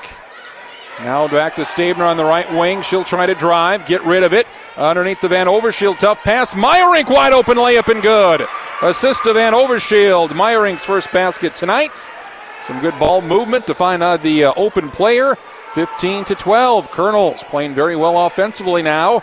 Now 1.00 1.28
back 1.28 1.56
to 1.56 1.62
Stabner 1.62 2.04
on 2.04 2.16
the 2.16 2.24
right 2.24 2.50
wing. 2.52 2.80
She'll 2.80 3.04
try 3.04 3.26
to 3.26 3.34
drive, 3.34 3.84
get 3.84 4.02
rid 4.04 4.22
of 4.22 4.32
it. 4.32 4.48
Underneath 4.78 5.20
the 5.20 5.28
Van 5.28 5.48
Overshield, 5.48 5.98
tough 5.98 6.22
pass. 6.22 6.54
Meyerink 6.54 7.10
wide 7.10 7.34
open 7.34 7.58
layup 7.58 7.88
and 7.88 8.02
good. 8.02 8.46
Assist 8.82 9.22
to 9.22 9.32
Van 9.32 9.52
Overshield. 9.52 10.30
Meyerink's 10.30 10.84
first 10.84 11.12
basket 11.12 11.54
tonight. 11.54 12.10
Some 12.58 12.80
good 12.80 12.98
ball 12.98 13.22
movement 13.22 13.64
to 13.68 13.76
find 13.76 14.02
uh, 14.02 14.16
the 14.16 14.46
uh, 14.46 14.54
open 14.56 14.90
player. 14.90 15.36
15 15.74 16.24
to 16.24 16.34
12. 16.34 16.90
Kernels 16.90 17.44
playing 17.44 17.74
very 17.74 17.94
well 17.94 18.26
offensively 18.26 18.82
now. 18.82 19.22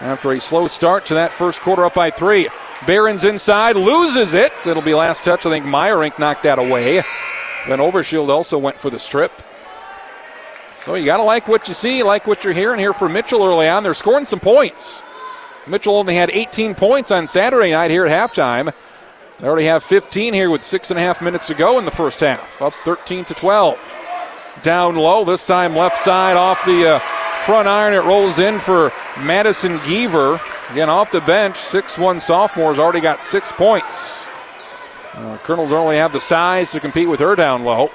After 0.00 0.32
a 0.32 0.40
slow 0.40 0.66
start 0.66 1.04
to 1.06 1.14
that 1.14 1.30
first 1.30 1.60
quarter, 1.60 1.84
up 1.84 1.92
by 1.92 2.10
three. 2.10 2.48
Behrens 2.86 3.24
inside, 3.24 3.76
loses 3.76 4.32
it. 4.32 4.52
It'll 4.66 4.82
be 4.82 4.94
last 4.94 5.24
touch. 5.24 5.44
I 5.44 5.50
think 5.50 5.66
Meyerink 5.66 6.18
knocked 6.18 6.44
that 6.44 6.58
away. 6.58 7.02
Van 7.66 7.80
Overshield 7.80 8.30
also 8.30 8.56
went 8.56 8.78
for 8.78 8.88
the 8.88 8.98
strip. 8.98 9.32
So 10.80 10.94
you 10.94 11.04
got 11.04 11.18
to 11.18 11.22
like 11.22 11.48
what 11.48 11.68
you 11.68 11.74
see, 11.74 12.02
like 12.02 12.26
what 12.26 12.44
you're 12.44 12.54
hearing 12.54 12.80
here 12.80 12.94
from 12.94 13.12
Mitchell 13.12 13.44
early 13.44 13.68
on. 13.68 13.82
They're 13.82 13.92
scoring 13.92 14.24
some 14.24 14.40
points. 14.40 15.02
Mitchell 15.66 15.96
only 15.96 16.14
had 16.14 16.30
18 16.30 16.74
points 16.74 17.10
on 17.10 17.28
Saturday 17.28 17.72
night 17.72 17.90
here 17.90 18.06
at 18.06 18.32
halftime. 18.32 18.72
They 19.38 19.46
already 19.46 19.66
have 19.66 19.82
15 19.82 20.32
here 20.32 20.48
with 20.48 20.62
six 20.62 20.90
and 20.90 20.98
a 20.98 21.02
half 21.02 21.20
minutes 21.20 21.46
to 21.48 21.54
go 21.54 21.78
in 21.78 21.84
the 21.84 21.90
first 21.90 22.20
half, 22.20 22.62
up 22.62 22.72
13 22.84 23.26
to 23.26 23.34
12. 23.34 23.78
Down 24.62 24.96
low, 24.96 25.24
this 25.24 25.46
time 25.46 25.76
left 25.76 25.98
side 25.98 26.36
off 26.36 26.64
the 26.64 26.94
uh, 26.94 26.98
front 27.44 27.68
iron. 27.68 27.92
It 27.92 28.04
rolls 28.04 28.38
in 28.38 28.58
for 28.58 28.90
Madison 29.18 29.76
Geaver. 29.78 30.40
Again, 30.70 30.88
off 30.88 31.12
the 31.12 31.20
bench, 31.20 31.56
six-one 31.56 32.18
sophomore 32.18 32.70
has 32.70 32.78
already 32.78 33.00
got 33.00 33.22
six 33.22 33.52
points. 33.52 34.26
Uh, 35.12 35.36
Kernels 35.44 35.70
only 35.70 35.96
have 35.96 36.12
the 36.12 36.20
size 36.20 36.72
to 36.72 36.80
compete 36.80 37.08
with 37.08 37.20
her 37.20 37.36
down 37.36 37.62
low. 37.62 37.90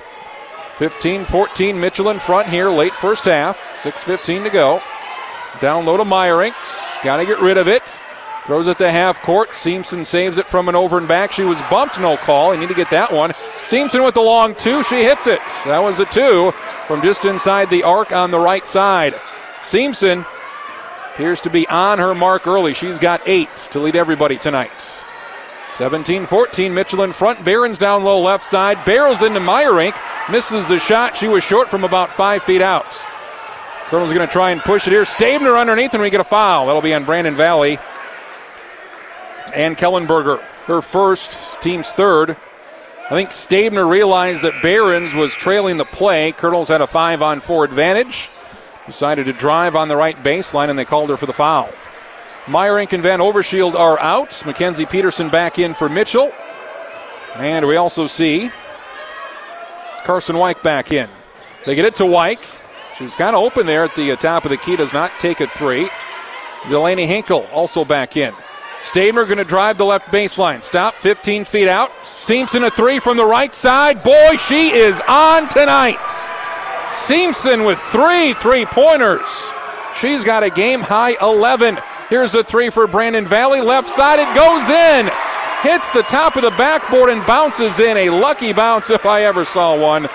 15 0.78 1.26
14 1.26 1.80
Mitchell 1.80 2.10
in 2.10 2.20
front 2.20 2.50
here, 2.50 2.70
late 2.70 2.94
first 2.94 3.26
half. 3.26 3.60
6.15 3.84 4.44
to 4.44 4.50
go. 4.52 4.82
Down 5.60 5.86
low 5.86 5.98
to 5.98 6.04
Meyerinks. 6.04 7.04
Got 7.04 7.18
to 7.18 7.26
get 7.26 7.40
rid 7.42 7.58
of 7.58 7.68
it. 7.68 8.00
Throws 8.46 8.68
it 8.68 8.80
to 8.80 8.90
half 8.90 9.22
court. 9.22 9.54
Simpson 9.54 10.04
saves 10.04 10.38
it 10.38 10.48
from 10.48 10.68
an 10.68 10.76
over 10.76 10.98
and 10.98 11.08
back. 11.08 11.32
She 11.32 11.44
was 11.44 11.62
bumped, 11.70 12.00
no 12.00 12.18
call. 12.18 12.54
You 12.54 12.60
need 12.60 12.70
to 12.70 12.76
get 12.76 12.90
that 12.90 13.14
one. 13.14 13.32
Simpson 13.64 14.04
with 14.04 14.16
the 14.16 14.22
long 14.22 14.56
two. 14.56 14.82
She 14.84 15.04
hits 15.04 15.28
it. 15.28 15.40
That 15.66 15.80
was 15.80 16.00
a 16.00 16.06
two 16.06 16.52
from 16.88 17.02
just 17.02 17.26
inside 17.26 17.70
the 17.70 17.84
arc 17.84 18.12
on 18.12 18.32
the 18.32 18.40
right 18.40 18.66
side. 18.66 19.14
Simpson 19.62 20.26
appears 21.14 21.42
to 21.42 21.52
be 21.52 21.68
on 21.68 22.00
her 22.00 22.16
mark 22.16 22.48
early. 22.48 22.74
She's 22.74 22.98
got 22.98 23.22
eight 23.28 23.56
to 23.72 23.80
lead 23.80 23.96
everybody 23.96 24.38
tonight. 24.38 25.06
17 25.70 26.26
14, 26.26 26.74
Mitchell 26.74 27.04
in 27.04 27.14
front. 27.14 27.46
Behrens 27.46 27.78
down 27.78 28.04
low 28.04 28.20
left 28.20 28.44
side. 28.44 28.84
Barrels 28.86 29.22
into 29.22 29.40
Meyerink. 29.40 29.96
Misses 30.32 30.68
the 30.68 30.80
shot. 30.80 31.16
She 31.16 31.28
was 31.28 31.44
short 31.44 31.70
from 31.70 31.84
about 31.84 32.10
five 32.10 32.44
feet 32.44 32.62
out. 32.62 33.06
Kernel's 33.86 34.14
going 34.14 34.26
to 34.26 34.32
try 34.32 34.52
and 34.52 34.62
push 34.62 34.88
it 34.88 34.92
here. 34.92 35.04
Stabner 35.04 35.60
underneath, 35.60 35.94
and 35.94 36.02
we 36.02 36.10
get 36.10 36.22
a 36.22 36.26
foul. 36.26 36.68
That'll 36.68 36.82
be 36.82 36.94
on 36.94 37.04
Brandon 37.04 37.36
Valley. 37.36 37.78
And 39.56 39.78
Kellenberger, 39.78 40.40
her 40.66 40.82
first, 40.82 41.62
team's 41.62 41.94
third. 41.94 42.38
I 43.06 43.10
think 43.10 43.32
Stabner 43.32 43.90
realized 43.90 44.44
that 44.44 44.62
Behrens 44.62 45.14
was 45.14 45.34
trailing 45.34 45.78
the 45.78 45.86
play. 45.86 46.32
Kernels 46.32 46.70
had 46.70 46.82
a 46.82 46.88
five 46.88 47.22
on 47.22 47.42
four 47.42 47.66
advantage. 47.66 48.30
Decided 48.86 49.26
to 49.26 49.34
drive 49.34 49.76
on 49.76 49.90
the 49.90 49.98
right 49.98 50.16
baseline, 50.18 50.70
and 50.70 50.80
they 50.80 50.86
called 50.86 51.10
her 51.10 51.18
for 51.18 51.26
the 51.26 51.34
foul. 51.34 51.70
Meyerink 52.46 52.94
and 52.94 53.04
Van 53.04 53.20
Overshield 53.20 53.76
are 53.76 54.00
out. 54.00 54.42
Mackenzie 54.46 54.86
Peterson 54.86 55.30
back 55.30 55.60
in 55.60 55.74
for 55.74 55.90
Mitchell. 55.90 56.32
And 57.36 57.68
we 57.68 57.76
also 57.76 58.08
see 58.08 58.50
Carson 60.04 60.38
White 60.38 60.64
back 60.64 60.92
in. 60.92 61.10
They 61.66 61.76
get 61.76 61.86
it 61.86 61.96
to 61.96 62.06
White. 62.06 62.46
She 62.98 63.04
was 63.04 63.16
kind 63.16 63.36
of 63.36 63.44
open 63.44 63.66
there 63.66 63.84
at 63.84 63.96
the 63.96 64.12
uh, 64.12 64.16
top 64.16 64.46
of 64.46 64.52
the 64.52 64.58
key, 64.58 64.76
does 64.76 64.94
not 64.94 65.12
take 65.20 65.40
a 65.40 65.48
three. 65.48 65.90
Delaney 66.70 67.06
Hinkle 67.06 67.48
also 67.52 67.86
back 67.86 68.18
in. 68.18 68.34
Stabner 68.82 69.26
going 69.26 69.38
to 69.38 69.44
drive 69.44 69.78
the 69.78 69.86
left 69.86 70.08
baseline. 70.08 70.62
Stop 70.64 70.96
15 70.96 71.46
feet 71.46 71.68
out. 71.68 71.92
Simpson 72.04 72.64
a 72.64 72.72
three 72.72 73.00
from 73.00 73.16
the 73.16 73.26
right 73.26 73.54
side. 73.54 74.04
Boy, 74.04 74.38
she 74.38 74.72
is 74.74 75.02
on 75.08 75.48
tonight. 75.48 76.00
Simpson 76.92 77.64
with 77.64 77.80
three 77.80 78.34
three 78.34 78.66
pointers. 78.66 79.52
She's 79.96 80.26
got 80.26 80.44
a 80.44 80.50
game 80.50 80.82
high 80.82 81.16
11. 81.22 81.78
Here's 82.10 82.36
a 82.36 82.44
three 82.44 82.70
for 82.70 82.88
Brandon 82.88 83.26
Valley. 83.26 83.62
Left 83.62 83.88
side, 83.88 84.20
it 84.20 84.36
goes 84.36 84.68
in. 84.70 85.10
Hits 85.62 85.92
the 85.92 86.04
top 86.04 86.36
of 86.36 86.42
the 86.42 86.50
backboard 86.52 87.10
and 87.10 87.26
bounces 87.28 87.80
in. 87.80 87.96
A 87.98 88.10
lucky 88.10 88.52
bounce 88.52 88.90
if 88.90 89.06
I 89.06 89.24
ever 89.24 89.46
saw 89.46 89.80
one. 89.80 90.08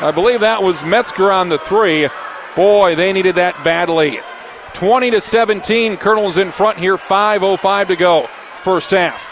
I 0.00 0.10
believe 0.12 0.40
that 0.40 0.62
was 0.62 0.82
Metzger 0.82 1.30
on 1.30 1.50
the 1.50 1.58
three. 1.58 2.08
Boy, 2.56 2.94
they 2.94 3.12
needed 3.12 3.34
that 3.34 3.62
badly. 3.62 4.18
20 4.74 5.12
to 5.12 5.20
17. 5.20 5.96
Kernels 5.96 6.36
in 6.38 6.50
front 6.50 6.78
here. 6.78 6.96
5.05 6.96 7.88
to 7.88 7.96
go. 7.96 8.26
First 8.62 8.90
half. 8.90 9.22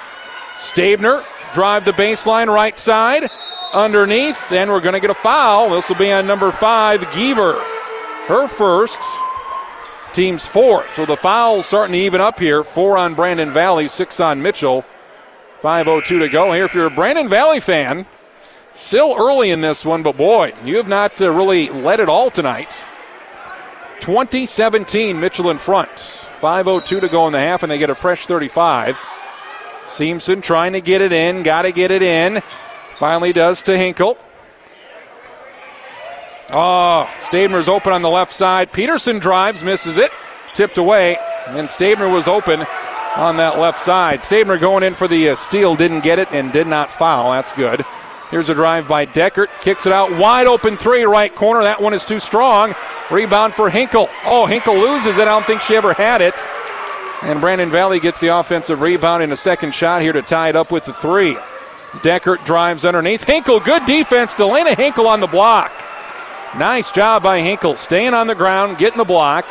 Stabner 0.57 1.23
drive 1.53 1.85
the 1.85 1.93
baseline 1.93 2.53
right 2.53 2.77
side 2.79 3.29
underneath, 3.75 4.53
and 4.53 4.71
we're 4.71 4.81
going 4.81 4.95
to 4.95 5.01
get 5.01 5.11
a 5.11 5.15
foul. 5.15 5.71
This 5.71 5.89
will 5.89 5.97
be 5.97 6.13
on 6.13 6.27
number 6.27 6.51
five, 6.51 7.01
Geaver. 7.01 7.61
Her 8.27 8.49
first. 8.49 9.01
Team's 10.13 10.47
fourth. 10.47 10.95
So 10.95 11.07
the 11.07 11.17
foul's 11.17 11.67
starting 11.67 11.95
to 11.95 11.99
even 11.99 12.21
up 12.21 12.39
here. 12.39 12.63
Four 12.63 12.99
on 12.99 13.15
Brandon 13.15 13.51
Valley, 13.51 13.89
six 13.89 14.21
on 14.21 14.43
Mitchell. 14.43 14.85
5.02 15.63 16.07
to 16.19 16.29
go 16.29 16.53
here. 16.53 16.65
If 16.65 16.75
you're 16.75 16.87
a 16.87 16.91
Brandon 16.91 17.29
Valley 17.29 17.61
fan, 17.61 18.05
still 18.73 19.15
early 19.17 19.51
in 19.51 19.61
this 19.61 19.85
one, 19.85 20.03
but 20.03 20.17
boy, 20.17 20.53
you 20.65 20.77
have 20.77 20.89
not 20.89 21.21
uh, 21.23 21.31
really 21.31 21.69
led 21.69 22.01
it 22.01 22.09
all 22.09 22.31
tonight. 22.31 22.87
2017, 24.03 25.21
Mitchell 25.21 25.49
in 25.51 25.59
front. 25.59 25.89
5.02 25.89 27.01
to 27.03 27.09
go 27.09 27.29
in 27.29 27.33
the 27.33 27.39
half, 27.39 27.63
and 27.63 27.71
they 27.71 27.79
get 27.79 27.89
a 27.89 27.95
fresh 27.95 28.27
35. 28.27 28.99
Simpson 29.87 30.41
trying 30.41 30.73
to 30.73 30.81
get 30.81 31.01
it 31.01 31.13
in, 31.13 31.45
got 31.45 31.63
to 31.63 31.71
get 31.71 31.93
it 31.93 32.03
in. 32.03 32.41
Finally 32.41 33.33
does 33.33 33.63
to 33.63 33.79
Hinkle. 33.79 34.19
Oh, 36.51 37.09
Stabner's 37.21 37.69
open 37.69 37.93
on 37.93 38.03
the 38.03 38.11
left 38.11 38.33
side. 38.33 38.73
Peterson 38.73 39.21
drives, 39.21 39.63
misses 39.63 39.99
it, 39.99 40.11
tipped 40.53 40.79
away, 40.79 41.17
and 41.47 41.69
Stabner 41.69 42.13
was 42.13 42.27
open 42.27 42.67
on 43.17 43.37
that 43.37 43.61
left 43.61 43.79
side. 43.79 44.19
Stabner 44.25 44.59
going 44.59 44.83
in 44.83 44.95
for 44.95 45.07
the 45.07 45.29
uh, 45.29 45.37
steal, 45.37 45.77
didn't 45.77 46.01
get 46.01 46.19
it, 46.19 46.33
and 46.33 46.53
did 46.53 46.67
not 46.67 46.91
foul. 46.91 47.31
That's 47.31 47.53
good. 47.53 47.85
Here's 48.33 48.49
a 48.49 48.55
drive 48.55 48.89
by 48.89 49.05
Deckert, 49.05 49.49
kicks 49.61 49.85
it 49.85 49.93
out 49.93 50.11
wide 50.17 50.47
open 50.47 50.79
three, 50.79 51.05
right 51.05 51.33
corner. 51.35 51.63
That 51.65 51.83
one 51.83 51.93
is 51.93 52.07
too 52.07 52.19
strong. 52.19 52.75
Rebound 53.11 53.53
for 53.53 53.69
Hinkle. 53.69 54.09
Oh, 54.25 54.47
Hinkle 54.47 54.75
loses 54.75 55.19
it. 55.19 55.23
I 55.23 55.27
don't 55.27 55.45
think 55.45 55.61
she 55.61 55.77
ever 55.77 55.93
had 55.93 56.23
it. 56.23 56.35
And 57.25 57.43
Brandon 57.43 57.71
Valley 57.71 58.01
gets 58.01 58.21
the 58.21 58.29
offensive 58.29 58.81
rebound 58.81 59.23
and 59.23 59.35
a 59.35 59.37
second 59.37 59.75
shot 59.75 60.01
here 60.01 60.15
to 60.15 60.23
tie 60.23 60.49
it 60.49 60.57
up 60.57 60.73
with 60.73 60.87
the 60.87 60.95
three. 60.95 61.35
Deckert 62.01 62.43
drives 62.47 62.87
underneath. 62.87 63.23
Hinkle, 63.23 63.61
good 63.61 63.85
defense. 63.85 64.35
Delana 64.35 64.75
Hinkle 64.75 65.07
on 65.07 65.21
the 65.21 65.27
block. 65.27 65.71
Nice 66.57 66.91
job 66.91 67.23
by 67.23 67.41
Hinkle, 67.41 67.77
staying 67.77 68.15
on 68.15 68.29
the 68.29 68.35
ground, 68.35 68.79
getting 68.79 68.97
the 68.97 69.05
block. 69.05 69.47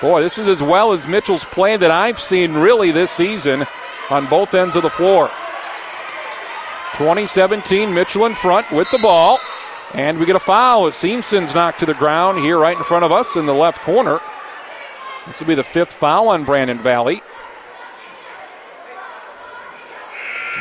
Boy, 0.00 0.22
this 0.22 0.38
is 0.38 0.48
as 0.48 0.62
well 0.62 0.92
as 0.92 1.06
Mitchell's 1.06 1.44
play 1.44 1.76
that 1.76 1.90
I've 1.90 2.18
seen 2.18 2.54
really 2.54 2.92
this 2.92 3.10
season 3.10 3.66
on 4.08 4.26
both 4.28 4.54
ends 4.54 4.74
of 4.74 4.82
the 4.82 4.90
floor. 4.90 5.30
2017, 6.94 7.92
Mitchell 7.92 8.26
in 8.26 8.34
front 8.34 8.70
with 8.70 8.90
the 8.90 8.98
ball. 8.98 9.38
And 9.94 10.18
we 10.18 10.26
get 10.26 10.36
a 10.36 10.40
foul 10.40 10.86
as 10.86 10.96
Simpson's 10.96 11.54
knocked 11.54 11.80
to 11.80 11.86
the 11.86 11.94
ground 11.94 12.38
here 12.38 12.58
right 12.58 12.76
in 12.76 12.82
front 12.82 13.04
of 13.04 13.12
us 13.12 13.36
in 13.36 13.46
the 13.46 13.54
left 13.54 13.80
corner. 13.80 14.20
This 15.26 15.40
will 15.40 15.46
be 15.46 15.54
the 15.54 15.64
fifth 15.64 15.92
foul 15.92 16.28
on 16.28 16.44
Brandon 16.44 16.78
Valley. 16.78 17.22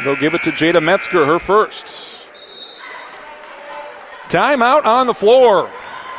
They'll 0.04 0.16
give 0.16 0.34
it 0.34 0.44
to 0.44 0.52
Jada 0.52 0.84
Metzger, 0.84 1.26
her 1.26 1.40
first. 1.40 2.30
Timeout 4.30 4.86
on 4.86 5.08
the 5.08 5.14
floor. 5.14 5.70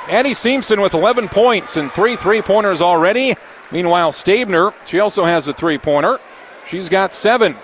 Addie 0.09 0.35
Simpson 0.35 0.81
with 0.81 0.95
11 0.95 1.29
points 1.29 1.77
and 1.77 1.91
three 1.91 2.17
three 2.17 2.43
pointers 2.43 2.81
already. 2.81 3.35
Meanwhile, 3.73 4.12
Stabner, 4.12 4.73
she 4.87 5.01
also 5.01 5.25
has 5.25 5.49
a 5.49 5.53
three 5.53 5.79
pointer. 5.79 6.21
She's 6.67 6.89
got 6.89 7.15
seven. 7.15 7.57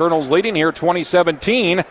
Kernels 0.00 0.30
leading 0.30 0.54
here 0.54 0.72
2017. 0.72 1.84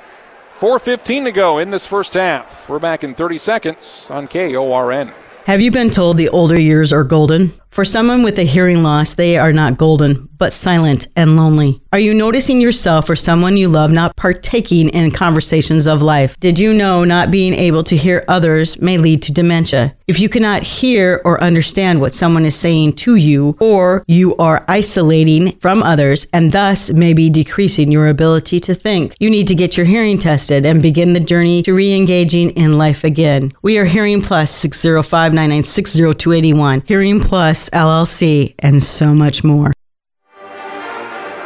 4.15 0.57 1.25
to 1.25 1.31
go 1.31 1.59
in 1.59 1.69
this 1.69 1.85
first 1.85 2.15
half. 2.15 2.67
We're 2.67 2.79
back 2.79 3.03
in 3.03 3.13
30 3.13 3.37
seconds 3.37 4.09
on 4.09 4.27
KORN. 4.27 5.13
Have 5.45 5.61
you 5.61 5.69
been 5.69 5.91
told 5.91 6.17
the 6.17 6.29
older 6.29 6.59
years 6.59 6.91
are 6.91 7.03
golden? 7.03 7.53
For 7.69 7.85
someone 7.85 8.23
with 8.23 8.39
a 8.39 8.43
hearing 8.43 8.81
loss, 8.81 9.13
they 9.13 9.37
are 9.37 9.53
not 9.53 9.77
golden, 9.77 10.27
but 10.37 10.51
silent 10.51 11.07
and 11.15 11.37
lonely. 11.37 11.81
Are 11.93 11.99
you 11.99 12.13
noticing 12.13 12.59
yourself 12.59 13.09
or 13.09 13.15
someone 13.15 13.57
you 13.57 13.69
love 13.69 13.91
not 13.91 14.15
partaking 14.15 14.89
in 14.89 15.11
conversations 15.11 15.85
of 15.85 16.01
life? 16.01 16.39
Did 16.39 16.57
you 16.57 16.73
know 16.73 17.03
not 17.03 17.29
being 17.29 17.53
able 17.53 17.83
to 17.83 17.95
hear 17.95 18.25
others 18.27 18.81
may 18.81 18.97
lead 18.97 19.21
to 19.23 19.33
dementia? 19.33 19.95
If 20.07 20.19
you 20.19 20.29
cannot 20.29 20.63
hear 20.63 21.21
or 21.23 21.41
understand 21.43 22.01
what 22.01 22.13
someone 22.13 22.43
is 22.43 22.55
saying 22.55 22.93
to 22.93 23.15
you, 23.15 23.55
or 23.59 24.03
you 24.07 24.35
are 24.37 24.65
isolating 24.67 25.51
from 25.59 25.83
others 25.83 26.25
and 26.33 26.51
thus 26.51 26.91
may 26.91 27.13
be 27.13 27.29
decreasing 27.29 27.91
your 27.91 28.07
ability 28.07 28.59
to 28.61 28.73
think, 28.73 29.15
you 29.19 29.29
need 29.29 29.47
to 29.47 29.55
get 29.55 29.77
your 29.77 29.85
hearing 29.85 30.17
tested 30.17 30.65
and 30.65 30.81
begin 30.81 31.13
the 31.13 31.19
journey 31.19 31.61
to 31.63 31.73
re 31.75 31.95
engaging 31.95 32.49
in 32.51 32.77
life 32.77 33.03
again. 33.03 33.51
We 33.61 33.77
are 33.77 33.85
Hearing 33.85 34.21
Plus 34.21 34.49
605 34.51 35.33
996 35.33 36.87
Hearing 36.87 37.19
Plus 37.19 37.58
LLC, 37.67 38.55
and 38.59 38.81
so 38.81 39.13
much 39.13 39.43
more. 39.43 39.73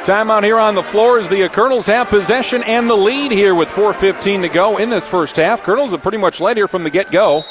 Timeout 0.03 0.43
here 0.43 0.59
on 0.59 0.75
the 0.75 0.83
floor 0.83 1.17
as 1.17 1.29
the 1.29 1.47
Kernels 1.47 1.85
have 1.85 2.09
possession 2.09 2.61
and 2.63 2.89
the 2.89 2.95
lead 2.95 3.31
here 3.31 3.55
with 3.55 3.69
4.15 3.69 4.41
to 4.41 4.49
go 4.49 4.77
in 4.77 4.89
this 4.89 5.07
first 5.07 5.37
half. 5.37 5.63
Kernels 5.63 5.91
have 5.91 6.03
pretty 6.03 6.17
much 6.17 6.41
led 6.41 6.57
here 6.57 6.67
from 6.67 6.83
the 6.83 6.89
get 6.89 7.09
go. 7.09 7.41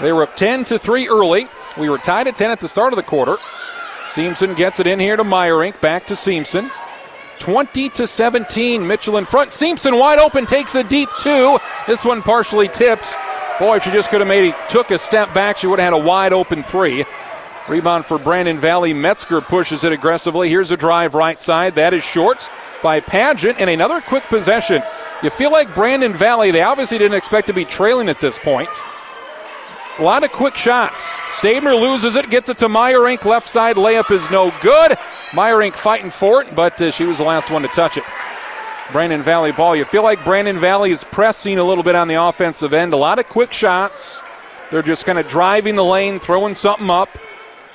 They 0.00 0.12
were 0.12 0.22
up 0.22 0.36
10 0.36 0.62
to 0.64 0.78
3 0.78 1.08
early. 1.08 1.48
We 1.76 1.90
were 1.90 1.98
tied 1.98 2.28
at 2.28 2.36
10 2.36 2.52
at 2.52 2.60
the 2.60 2.68
start 2.68 2.92
of 2.92 2.96
the 2.96 3.02
quarter. 3.02 3.38
Simpson 4.08 4.54
gets 4.54 4.78
it 4.78 4.86
in 4.86 5.00
here 5.00 5.16
to 5.16 5.24
Meyerink. 5.24 5.80
Back 5.80 6.06
to 6.06 6.14
Simpson. 6.14 6.70
20 7.40 7.88
to 7.88 8.06
17. 8.06 8.86
Mitchell 8.86 9.16
in 9.16 9.24
front. 9.24 9.52
Simpson 9.52 9.98
wide 9.98 10.20
open, 10.20 10.46
takes 10.46 10.76
a 10.76 10.84
deep 10.84 11.08
two. 11.20 11.58
This 11.88 12.04
one 12.04 12.22
partially 12.22 12.68
tipped. 12.68 13.14
Boy, 13.58 13.76
if 13.76 13.84
she 13.84 13.90
just 13.90 14.10
could 14.10 14.20
have 14.20 14.28
made 14.28 14.48
it, 14.48 14.54
took 14.68 14.90
a 14.90 14.98
step 14.98 15.34
back, 15.34 15.58
she 15.58 15.66
would 15.66 15.80
have 15.80 15.92
had 15.92 16.00
a 16.00 16.06
wide 16.06 16.32
open 16.32 16.62
three. 16.62 17.04
Rebound 17.70 18.04
for 18.04 18.18
Brandon 18.18 18.58
Valley. 18.58 18.92
Metzger 18.92 19.40
pushes 19.40 19.84
it 19.84 19.92
aggressively. 19.92 20.48
Here's 20.48 20.72
a 20.72 20.76
drive 20.76 21.14
right 21.14 21.40
side. 21.40 21.76
That 21.76 21.94
is 21.94 22.02
short 22.02 22.50
by 22.82 22.98
Paget. 22.98 23.60
And 23.60 23.70
another 23.70 24.00
quick 24.00 24.24
possession. 24.24 24.82
You 25.22 25.30
feel 25.30 25.52
like 25.52 25.72
Brandon 25.72 26.12
Valley, 26.12 26.50
they 26.50 26.62
obviously 26.62 26.98
didn't 26.98 27.16
expect 27.16 27.46
to 27.46 27.52
be 27.52 27.64
trailing 27.64 28.08
at 28.08 28.18
this 28.18 28.40
point. 28.40 28.68
A 30.00 30.02
lot 30.02 30.24
of 30.24 30.32
quick 30.32 30.56
shots. 30.56 31.16
Stabner 31.30 31.80
loses 31.80 32.16
it, 32.16 32.28
gets 32.28 32.48
it 32.48 32.58
to 32.58 32.66
Meyerink. 32.66 33.24
Left 33.24 33.46
side 33.46 33.76
layup 33.76 34.10
is 34.10 34.28
no 34.32 34.52
good. 34.62 34.98
Meyerink 35.30 35.74
fighting 35.74 36.10
for 36.10 36.42
it, 36.42 36.52
but 36.56 36.82
uh, 36.82 36.90
she 36.90 37.04
was 37.04 37.18
the 37.18 37.24
last 37.24 37.52
one 37.52 37.62
to 37.62 37.68
touch 37.68 37.96
it. 37.96 38.04
Brandon 38.90 39.22
Valley 39.22 39.52
ball. 39.52 39.76
You 39.76 39.84
feel 39.84 40.02
like 40.02 40.24
Brandon 40.24 40.58
Valley 40.58 40.90
is 40.90 41.04
pressing 41.04 41.58
a 41.58 41.64
little 41.64 41.84
bit 41.84 41.94
on 41.94 42.08
the 42.08 42.14
offensive 42.14 42.72
end. 42.72 42.92
A 42.94 42.96
lot 42.96 43.20
of 43.20 43.28
quick 43.28 43.52
shots. 43.52 44.22
They're 44.72 44.82
just 44.82 45.06
kind 45.06 45.20
of 45.20 45.28
driving 45.28 45.76
the 45.76 45.84
lane, 45.84 46.18
throwing 46.18 46.54
something 46.54 46.90
up, 46.90 47.08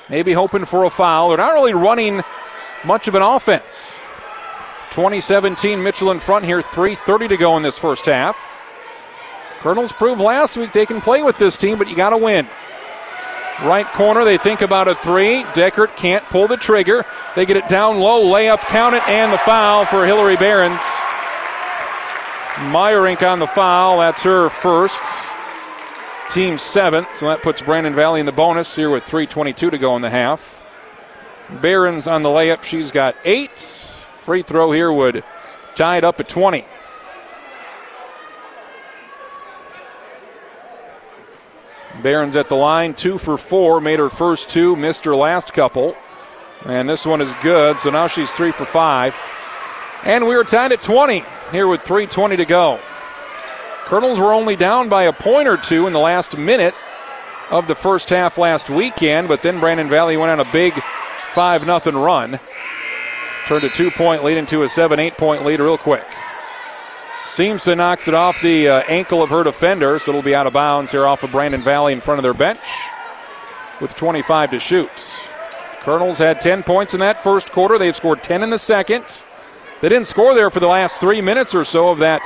maybe 0.08 0.32
hoping 0.32 0.64
for 0.64 0.84
a 0.84 0.90
foul. 0.90 1.28
They're 1.28 1.38
not 1.38 1.54
really 1.54 1.74
running 1.74 2.22
much 2.84 3.08
of 3.08 3.14
an 3.14 3.22
offense. 3.22 3.98
2017 4.90 5.82
Mitchell 5.82 6.10
in 6.10 6.20
front 6.20 6.44
here, 6.44 6.62
3.30 6.62 7.28
to 7.28 7.36
go 7.36 7.56
in 7.56 7.62
this 7.62 7.78
first 7.78 8.06
half. 8.06 8.36
Kernels 9.60 9.92
proved 9.92 10.20
last 10.20 10.56
week 10.56 10.72
they 10.72 10.86
can 10.86 11.00
play 11.00 11.22
with 11.22 11.38
this 11.38 11.56
team, 11.56 11.76
but 11.78 11.88
you 11.88 11.96
got 11.96 12.10
to 12.10 12.16
win. 12.16 12.46
Right 13.62 13.86
corner, 13.86 14.24
they 14.24 14.38
think 14.38 14.60
about 14.60 14.86
a 14.86 14.94
three. 14.94 15.42
Deckert 15.54 15.96
can't 15.96 16.24
pull 16.26 16.46
the 16.46 16.58
trigger. 16.58 17.04
They 17.34 17.46
get 17.46 17.56
it 17.56 17.68
down 17.68 17.98
low, 17.98 18.22
layup, 18.22 18.60
count 18.60 18.94
it, 18.94 19.08
and 19.08 19.32
the 19.32 19.38
foul 19.38 19.86
for 19.86 20.04
Hillary 20.04 20.36
Behrens. 20.36 20.80
Meyerink 22.70 23.26
on 23.26 23.38
the 23.38 23.46
foul. 23.46 23.98
That's 23.98 24.22
her 24.22 24.50
first. 24.50 25.35
Team 26.30 26.58
seventh, 26.58 27.14
so 27.14 27.28
that 27.28 27.42
puts 27.42 27.62
Brandon 27.62 27.94
Valley 27.94 28.20
in 28.20 28.26
the 28.26 28.32
bonus 28.32 28.76
here 28.76 28.90
with 28.90 29.04
3.22 29.04 29.70
to 29.70 29.78
go 29.78 29.96
in 29.96 30.02
the 30.02 30.10
half. 30.10 30.62
Behrens 31.62 32.06
on 32.06 32.22
the 32.22 32.28
layup. 32.28 32.62
She's 32.62 32.90
got 32.90 33.16
eight. 33.24 33.58
Free 33.58 34.42
throw 34.42 34.72
here 34.72 34.92
would 34.92 35.24
tie 35.76 35.98
it 35.98 36.04
up 36.04 36.20
at 36.20 36.28
20. 36.28 36.64
Behrens 42.02 42.36
at 42.36 42.48
the 42.48 42.56
line, 42.56 42.94
two 42.94 43.18
for 43.18 43.38
four, 43.38 43.80
made 43.80 43.98
her 43.98 44.10
first 44.10 44.50
two, 44.50 44.76
missed 44.76 45.04
her 45.04 45.16
last 45.16 45.52
couple. 45.52 45.96
And 46.66 46.88
this 46.88 47.06
one 47.06 47.20
is 47.20 47.32
good, 47.42 47.78
so 47.78 47.90
now 47.90 48.06
she's 48.06 48.32
three 48.32 48.52
for 48.52 48.64
five. 48.64 49.14
And 50.04 50.26
we 50.26 50.34
are 50.36 50.44
tied 50.44 50.72
at 50.72 50.82
20 50.82 51.24
here 51.52 51.68
with 51.68 51.82
3.20 51.82 52.36
to 52.36 52.44
go. 52.44 52.78
Kernels 53.86 54.18
were 54.18 54.32
only 54.32 54.56
down 54.56 54.88
by 54.88 55.04
a 55.04 55.12
point 55.12 55.46
or 55.46 55.56
two 55.56 55.86
in 55.86 55.92
the 55.92 56.00
last 56.00 56.36
minute 56.36 56.74
of 57.50 57.68
the 57.68 57.74
first 57.76 58.10
half 58.10 58.36
last 58.36 58.68
weekend, 58.68 59.28
but 59.28 59.42
then 59.42 59.60
Brandon 59.60 59.88
Valley 59.88 60.16
went 60.16 60.32
on 60.32 60.40
a 60.40 60.52
big 60.52 60.74
5 60.74 61.64
0 61.64 62.04
run. 62.04 62.40
Turned 63.46 63.62
a 63.62 63.68
two 63.68 63.92
point 63.92 64.24
lead 64.24 64.38
into 64.38 64.64
a 64.64 64.68
7 64.68 64.98
8 64.98 65.16
point 65.16 65.44
lead 65.44 65.60
real 65.60 65.78
quick. 65.78 66.04
Simpson 67.28 67.78
knocks 67.78 68.08
it 68.08 68.14
off 68.14 68.42
the 68.42 68.68
uh, 68.68 68.82
ankle 68.88 69.22
of 69.22 69.30
her 69.30 69.44
defender, 69.44 70.00
so 70.00 70.10
it'll 70.10 70.22
be 70.22 70.34
out 70.34 70.48
of 70.48 70.52
bounds 70.52 70.90
here 70.90 71.06
off 71.06 71.22
of 71.22 71.30
Brandon 71.30 71.62
Valley 71.62 71.92
in 71.92 72.00
front 72.00 72.18
of 72.18 72.24
their 72.24 72.34
bench 72.34 72.58
with 73.80 73.94
25 73.94 74.50
to 74.50 74.58
shoot. 74.58 74.90
Kernels 75.80 76.18
had 76.18 76.40
10 76.40 76.64
points 76.64 76.92
in 76.92 76.98
that 77.00 77.22
first 77.22 77.52
quarter. 77.52 77.78
They've 77.78 77.94
scored 77.94 78.20
10 78.20 78.42
in 78.42 78.50
the 78.50 78.58
second. 78.58 79.24
They 79.80 79.88
didn't 79.88 80.08
score 80.08 80.34
there 80.34 80.50
for 80.50 80.58
the 80.58 80.66
last 80.66 81.00
three 81.00 81.20
minutes 81.20 81.54
or 81.54 81.62
so 81.62 81.88
of 81.88 81.98
that 81.98 82.22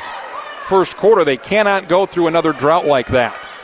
first 0.61 0.97
quarter. 0.97 1.25
They 1.25 1.37
cannot 1.37 1.89
go 1.89 2.07
through 2.07 2.27
another 2.29 2.53
drought 2.53 2.87
like 2.87 3.09
that. 3.09 3.61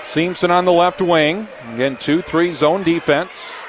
Simpson 0.00 0.50
on 0.50 0.64
the 0.64 0.72
left 0.72 1.00
wing. 1.00 1.48
Again, 1.72 1.96
2 1.96 2.22
3 2.22 2.52
zone 2.52 2.82
defense. 2.82 3.62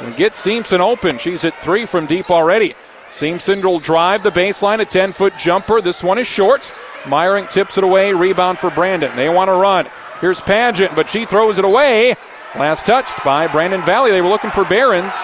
And 0.00 0.16
get 0.16 0.36
Simpson 0.36 0.80
open. 0.80 1.18
She's 1.18 1.44
at 1.44 1.54
three 1.54 1.86
from 1.86 2.06
deep 2.06 2.30
already. 2.30 2.74
Simpson 3.10 3.60
will 3.60 3.78
drive 3.78 4.22
the 4.22 4.30
baseline, 4.30 4.80
a 4.80 4.84
10 4.84 5.12
foot 5.12 5.36
jumper. 5.38 5.80
This 5.80 6.02
one 6.02 6.18
is 6.18 6.26
short. 6.26 6.74
Meyerink 7.04 7.50
tips 7.50 7.78
it 7.78 7.84
away. 7.84 8.12
Rebound 8.12 8.58
for 8.58 8.70
Brandon. 8.70 9.14
They 9.14 9.28
want 9.28 9.48
to 9.48 9.54
run. 9.54 9.86
Here's 10.20 10.40
Paget, 10.40 10.92
but 10.96 11.08
she 11.08 11.24
throws 11.24 11.58
it 11.58 11.64
away. 11.64 12.16
Last 12.56 12.84
touched 12.84 13.22
by 13.24 13.46
Brandon 13.48 13.82
Valley. 13.82 14.10
They 14.10 14.22
were 14.22 14.28
looking 14.28 14.50
for 14.50 14.64
Behrens. 14.64 15.14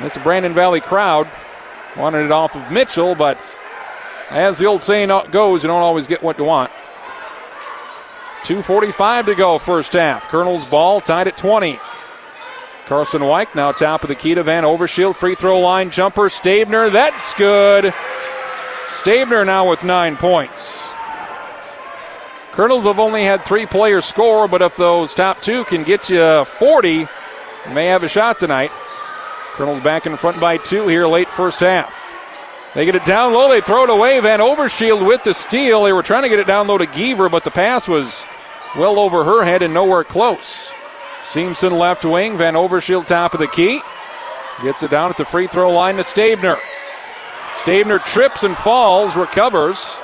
This 0.00 0.18
Brandon 0.18 0.52
Valley 0.52 0.80
crowd 0.80 1.28
wanted 1.96 2.24
it 2.24 2.32
off 2.32 2.56
of 2.56 2.70
Mitchell, 2.70 3.14
but 3.14 3.58
as 4.30 4.58
the 4.58 4.66
old 4.66 4.82
saying 4.82 5.10
uh, 5.10 5.22
goes, 5.24 5.62
you 5.62 5.68
don't 5.68 5.82
always 5.82 6.06
get 6.06 6.22
what 6.22 6.38
you 6.38 6.44
want. 6.44 6.70
2.45 8.42 9.26
to 9.26 9.34
go, 9.34 9.58
first 9.58 9.92
half. 9.92 10.28
Kernel's 10.28 10.68
ball 10.68 11.00
tied 11.00 11.28
at 11.28 11.36
20. 11.36 11.78
Carson 12.86 13.24
White 13.24 13.54
now 13.54 13.70
top 13.70 14.02
of 14.02 14.08
the 14.08 14.16
key 14.16 14.34
to 14.34 14.42
Van 14.42 14.64
Overshield. 14.64 15.14
Free 15.14 15.36
throw 15.36 15.60
line 15.60 15.90
jumper. 15.90 16.28
Stabner, 16.28 16.90
that's 16.90 17.34
good. 17.34 17.94
Stabner 18.86 19.44
now 19.44 19.68
with 19.68 19.84
nine 19.84 20.16
points. 20.16 20.88
Kernels 22.50 22.84
have 22.84 22.98
only 22.98 23.22
had 23.22 23.44
three 23.44 23.64
players 23.64 24.04
score, 24.04 24.48
but 24.48 24.60
if 24.60 24.76
those 24.76 25.14
top 25.14 25.40
two 25.40 25.64
can 25.66 25.84
get 25.84 26.10
you 26.10 26.44
40, 26.44 26.88
you 26.90 27.06
may 27.72 27.86
have 27.86 28.02
a 28.02 28.08
shot 28.08 28.40
tonight. 28.40 28.72
Kernels 29.52 29.80
back 29.80 30.06
in 30.06 30.16
front 30.16 30.40
by 30.40 30.56
two 30.56 30.88
here 30.88 31.06
late 31.06 31.28
first 31.28 31.60
half. 31.60 32.09
They 32.74 32.84
get 32.84 32.94
it 32.94 33.04
down 33.04 33.32
low, 33.32 33.50
they 33.50 33.60
throw 33.60 33.82
it 33.82 33.90
away. 33.90 34.20
Van 34.20 34.38
Overshield 34.38 35.04
with 35.04 35.24
the 35.24 35.34
steal. 35.34 35.82
They 35.82 35.92
were 35.92 36.04
trying 36.04 36.22
to 36.22 36.28
get 36.28 36.38
it 36.38 36.46
down 36.46 36.68
low 36.68 36.78
to 36.78 36.86
Geaver, 36.86 37.28
but 37.28 37.42
the 37.42 37.50
pass 37.50 37.88
was 37.88 38.24
well 38.76 39.00
over 39.00 39.24
her 39.24 39.42
head 39.42 39.62
and 39.62 39.74
nowhere 39.74 40.04
close. 40.04 40.72
Simpson 41.24 41.76
left 41.76 42.04
wing. 42.04 42.38
Van 42.38 42.54
Overshield 42.54 43.06
top 43.06 43.34
of 43.34 43.40
the 43.40 43.48
key. 43.48 43.80
Gets 44.62 44.84
it 44.84 44.90
down 44.90 45.10
at 45.10 45.16
the 45.16 45.24
free 45.24 45.48
throw 45.48 45.70
line 45.70 45.96
to 45.96 46.04
Stabner. 46.04 46.58
Stabner 47.54 47.98
trips 47.98 48.44
and 48.44 48.56
falls, 48.56 49.16
recovers. 49.16 49.96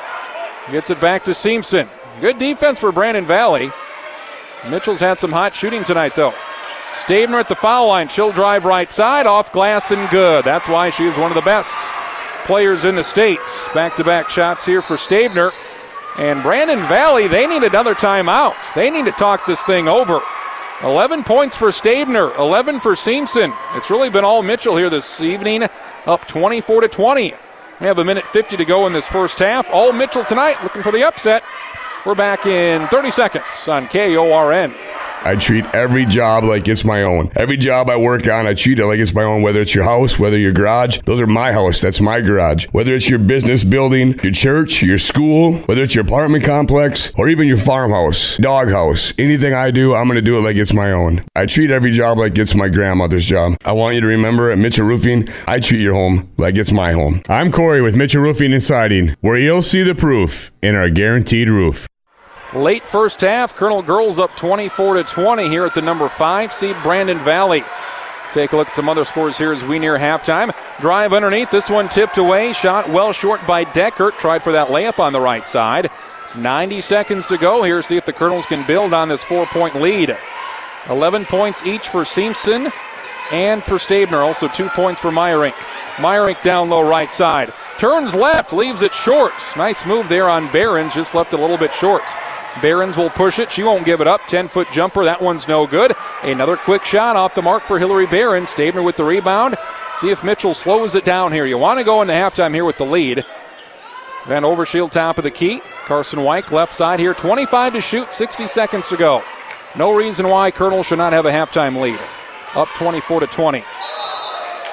Gets 0.73 0.91
it 0.91 1.01
back 1.01 1.23
to 1.25 1.35
Simpson. 1.35 1.89
Good 2.21 2.41
defense 2.41 2.81
for 2.81 2.91
Brandon 2.91 3.25
Valley. 3.25 3.71
Mitchell's 4.69 5.01
had 5.01 5.21
some 5.21 5.31
hot 5.31 5.55
shooting 5.55 5.85
tonight, 5.85 6.17
though. 6.17 6.35
Stabner 6.95 7.39
at 7.39 7.49
the 7.49 7.55
foul 7.55 7.87
line. 7.89 8.09
She'll 8.09 8.33
drive 8.33 8.65
right 8.65 8.91
side, 8.91 9.27
off 9.27 9.53
glass 9.53 9.93
and 9.93 10.11
good. 10.11 10.45
That's 10.45 10.69
why 10.69 10.91
she 10.91 11.05
is 11.07 11.17
one 11.17 11.31
of 11.31 11.37
the 11.37 11.43
best 11.43 11.77
players 12.47 12.85
in 12.85 12.95
the 12.95 13.05
States. 13.05 13.69
Back 13.75 13.97
to 13.97 14.05
back 14.05 14.31
shots 14.31 14.65
here 14.65 14.81
for 14.81 14.97
Stabner. 14.97 15.53
And 16.19 16.43
Brandon 16.43 16.79
Valley, 16.87 17.29
they 17.29 17.47
need 17.47 17.63
another 17.63 17.95
timeout. 17.95 18.55
They 18.75 18.91
need 18.91 19.05
to 19.05 19.13
talk 19.13 19.45
this 19.45 19.65
thing 19.65 19.89
over. 19.89 20.21
11 20.83 21.25
points 21.25 21.57
for 21.57 21.69
Stabner, 21.69 22.37
11 22.39 22.81
for 22.81 22.95
Simpson. 22.95 23.53
It's 23.75 23.91
really 23.91 24.11
been 24.11 24.25
all 24.25 24.43
Mitchell 24.43 24.77
here 24.77 24.89
this 24.89 25.21
evening, 25.21 25.65
up 26.07 26.27
24 26.27 26.83
to 26.83 26.89
20. 26.89 27.35
We 27.81 27.87
have 27.87 27.99
a 27.99 28.05
minute 28.05 28.25
50 28.25 28.57
to 28.57 28.65
go 28.65 28.87
in 28.87 28.93
this 28.93 29.07
first 29.07 29.39
half. 29.39 29.69
All 29.71 29.93
Mitchell 29.93 30.25
tonight, 30.25 30.63
looking 30.63 30.83
for 30.83 30.93
the 30.93 31.03
upset. 31.03 31.43
We're 32.07 32.15
back 32.15 32.47
in 32.47 32.87
30 32.89 33.11
seconds 33.11 33.69
on 33.69 33.87
KORN. 33.89 34.73
I 35.27 35.35
treat 35.35 35.65
every 35.75 36.07
job 36.07 36.45
like 36.45 36.69
it's 36.69 36.85
my 36.85 37.03
own. 37.03 37.33
Every 37.35 37.57
job 37.57 37.91
I 37.91 37.97
work 37.97 38.29
on, 38.29 38.47
I 38.47 38.55
treat 38.55 38.79
it 38.79 38.87
like 38.87 39.01
it's 39.01 39.13
my 39.13 39.25
own, 39.25 39.43
whether 39.43 39.61
it's 39.61 39.75
your 39.75 39.83
house, 39.83 40.21
whether 40.21 40.39
your 40.39 40.53
garage. 40.53 41.01
Those 41.05 41.21
are 41.21 41.27
my 41.27 41.51
house. 41.51 41.81
That's 41.81 42.01
my 42.01 42.21
garage. 42.21 42.67
Whether 42.71 42.95
it's 42.95 43.11
your 43.11 43.19
business 43.19 43.65
building, 43.65 44.21
your 44.23 44.33
church, 44.33 44.85
your 44.85 44.99
school, 44.99 45.55
whether 45.67 45.83
it's 45.83 45.97
your 45.97 46.05
apartment 46.05 46.45
complex, 46.45 47.11
or 47.19 47.29
even 47.29 47.49
your 47.49 47.57
farmhouse, 47.57 48.37
doghouse. 48.37 49.13
Anything 49.19 49.53
I 49.53 49.73
do, 49.73 49.97
I'm 49.97 50.07
going 50.07 50.15
to 50.15 50.23
do 50.23 50.39
it 50.39 50.43
like 50.43 50.55
it's 50.55 50.73
my 50.73 50.93
own. 50.93 51.25
I 51.35 51.47
treat 51.47 51.73
every 51.73 51.91
job 51.91 52.19
like 52.19 52.39
it's 52.39 52.55
my 52.55 52.69
grandmother's 52.69 53.27
job. 53.27 53.57
I 53.65 53.73
want 53.73 53.97
you 53.97 54.03
to 54.03 54.07
remember 54.07 54.53
at 54.53 54.59
Mitchell 54.59 54.87
Roofing, 54.87 55.29
I 55.49 55.59
treat 55.59 55.81
your 55.81 55.95
home 55.95 56.33
like 56.37 56.55
it's 56.55 56.71
my 56.71 56.93
home. 56.93 57.21
I'm 57.29 57.51
Corey 57.51 57.83
with 57.83 57.97
Mitchell 57.97 58.23
Roofing 58.23 58.53
and 58.53 58.63
Siding, 58.63 59.17
where 59.23 59.37
you'll 59.37 59.63
see 59.63 59.83
the 59.83 59.97
proof 59.97 60.53
in 60.63 60.77
our 60.77 60.89
guaranteed 60.89 61.49
roof. 61.49 61.89
Late 62.57 62.85
first 62.85 63.21
half, 63.21 63.55
Kernel 63.55 63.83
Girls 63.83 64.19
up 64.19 64.35
24 64.35 64.95
to 64.95 65.05
20 65.05 65.47
here 65.47 65.67
at 65.67 65.75
the 65.75 65.83
number 65.83 66.09
five 66.09 66.55
seed 66.55 66.75
Brandon 66.83 67.19
Valley. 67.19 67.63
Take 68.33 68.53
a 68.53 68.57
look 68.57 68.69
at 68.69 68.75
some 68.75 68.89
other 68.89 69.05
scores 69.05 69.37
here 69.37 69.53
as 69.53 69.63
we 69.63 69.79
near 69.79 69.99
halftime. 69.99 70.57
Drive 70.81 71.13
underneath, 71.13 71.51
this 71.51 71.69
one 71.69 71.87
tipped 71.87 72.17
away, 72.17 72.55
shot 72.55 72.89
well 72.89 73.13
short 73.13 73.47
by 73.47 73.67
Deckert. 73.67 74.17
Tried 74.17 74.43
for 74.43 74.53
that 74.53 74.69
layup 74.69 74.99
on 74.99 75.13
the 75.13 75.21
right 75.21 75.47
side. 75.47 75.91
90 76.39 76.81
seconds 76.81 77.27
to 77.27 77.37
go 77.37 77.63
here. 77.63 77.83
See 77.83 77.99
if 77.99 78.07
the 78.07 78.15
Kernels 78.15 78.47
can 78.47 78.67
build 78.67 78.95
on 78.95 79.11
this 79.11 79.23
four 79.23 79.45
point 79.45 79.75
lead. 79.75 80.17
11 80.89 81.27
points 81.27 81.67
each 81.67 81.89
for 81.89 82.07
Simpson 82.07 82.69
and 83.33 83.63
for 83.63 83.75
Stabner. 83.75 84.25
Also 84.25 84.49
two 84.49 84.71
points 84.71 84.99
for 84.99 85.11
Meyerink. 85.11 85.53
Meyerink 85.97 86.43
down 86.43 86.71
low 86.71 86.89
right 86.89 87.13
side. 87.13 87.53
Turns 87.79 88.15
left, 88.15 88.55
leaves 88.55 88.81
it 88.81 88.95
short. 88.95 89.35
Nice 89.59 89.85
move 89.85 90.09
there 90.09 90.31
on 90.31 90.51
Behrens, 90.53 90.95
just 90.95 91.15
left 91.15 91.35
a 91.35 91.37
little 91.37 91.59
bit 91.59 91.75
short. 91.75 92.03
Behrens 92.63 92.97
will 92.97 93.11
push 93.11 93.39
it. 93.39 93.51
She 93.51 93.63
won't 93.63 93.85
give 93.85 94.01
it 94.01 94.07
up. 94.07 94.23
10 94.27 94.49
foot 94.49 94.69
jumper. 94.73 95.05
That 95.05 95.21
one's 95.21 95.49
no 95.49 95.67
good. 95.67 95.93
Another 96.23 96.57
quick 96.57 96.85
shot 96.85 97.17
off 97.17 97.35
the 97.35 97.43
mark 97.43 97.63
for 97.63 97.79
Hillary 97.79 98.07
Behrens. 98.07 98.51
Stabner 98.51 98.83
with 98.83 98.97
the 98.97 99.05
rebound. 99.05 99.57
See 99.97 100.11
if 100.11 100.25
Mitchell 100.25 100.55
slows 100.55 100.95
it 100.95 101.05
down 101.05 101.33
here. 101.33 101.47
You 101.47 101.59
want 101.59 101.79
to 101.79 101.85
go 101.85 102.03
into 102.03 102.15
halftime 102.15 102.55
here 102.55 102.65
with 102.65 102.79
the 102.79 102.85
lead. 102.85 103.25
Van 104.27 104.43
Overshield 104.43 104.91
top 104.91 105.19
of 105.19 105.25
the 105.25 105.31
key. 105.31 105.61
Carson 105.85 106.23
White 106.23 106.51
left 106.51 106.75
side 106.75 106.99
here. 106.99 107.15
25 107.15 107.75
to 107.75 107.81
shoot, 107.81 108.13
60 108.13 108.47
seconds 108.47 108.89
to 108.89 108.97
go. 108.97 109.23
No 109.77 109.95
reason 109.95 110.29
why 110.29 110.51
Kernel 110.51 110.83
should 110.83 110.99
not 110.99 111.13
have 111.13 111.27
a 111.27 111.31
halftime 111.31 111.81
lead. 111.81 111.99
Up 112.55 112.69
24 112.75 113.21
to 113.21 113.27
20. 113.27 113.63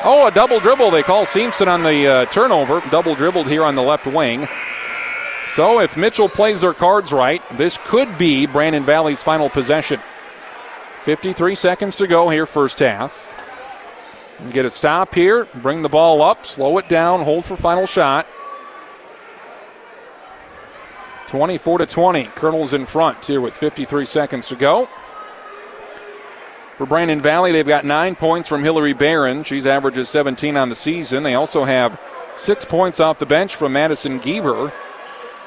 Oh, 0.05 0.27
a 0.27 0.31
double 0.31 0.59
dribble. 0.59 0.91
They 0.91 1.03
call 1.03 1.25
Simpson 1.25 1.67
on 1.67 1.84
the 1.84 2.07
uh, 2.07 2.25
turnover. 2.25 2.81
Double 2.89 3.15
dribbled 3.15 3.47
here 3.47 3.63
on 3.63 3.75
the 3.75 3.81
left 3.81 4.05
wing. 4.05 4.47
So 5.47 5.79
if 5.79 5.95
Mitchell 5.97 6.29
plays 6.29 6.61
their 6.61 6.73
cards 6.73 7.11
right, 7.11 7.41
this 7.57 7.77
could 7.85 8.17
be 8.17 8.45
Brandon 8.47 8.83
Valley's 8.83 9.21
final 9.21 9.49
possession. 9.49 9.99
53 11.01 11.55
seconds 11.55 11.97
to 11.97 12.07
go 12.07 12.29
here, 12.29 12.45
first 12.45 12.79
half. 12.79 13.29
Get 14.51 14.65
a 14.65 14.69
stop 14.69 15.13
here, 15.13 15.45
bring 15.55 15.83
the 15.83 15.89
ball 15.89 16.21
up, 16.21 16.45
slow 16.45 16.77
it 16.79 16.89
down, 16.89 17.21
hold 17.21 17.45
for 17.45 17.55
final 17.55 17.85
shot. 17.85 18.25
24 21.27 21.79
to 21.79 21.85
20. 21.85 22.23
Kernel's 22.35 22.73
in 22.73 22.85
front 22.85 23.25
here 23.25 23.41
with 23.41 23.53
53 23.53 24.05
seconds 24.05 24.47
to 24.49 24.55
go. 24.55 24.87
For 26.77 26.85
Brandon 26.85 27.21
Valley, 27.21 27.51
they've 27.51 27.67
got 27.67 27.85
nine 27.85 28.15
points 28.15 28.47
from 28.47 28.63
Hillary 28.63 28.93
Behrens. 28.93 29.47
She's 29.47 29.65
averages 29.65 30.09
17 30.09 30.57
on 30.57 30.69
the 30.69 30.75
season. 30.75 31.23
They 31.23 31.35
also 31.35 31.63
have 31.63 31.99
six 32.35 32.65
points 32.65 32.99
off 32.99 33.19
the 33.19 33.25
bench 33.25 33.55
from 33.55 33.73
Madison 33.73 34.19
Geaver. 34.19 34.71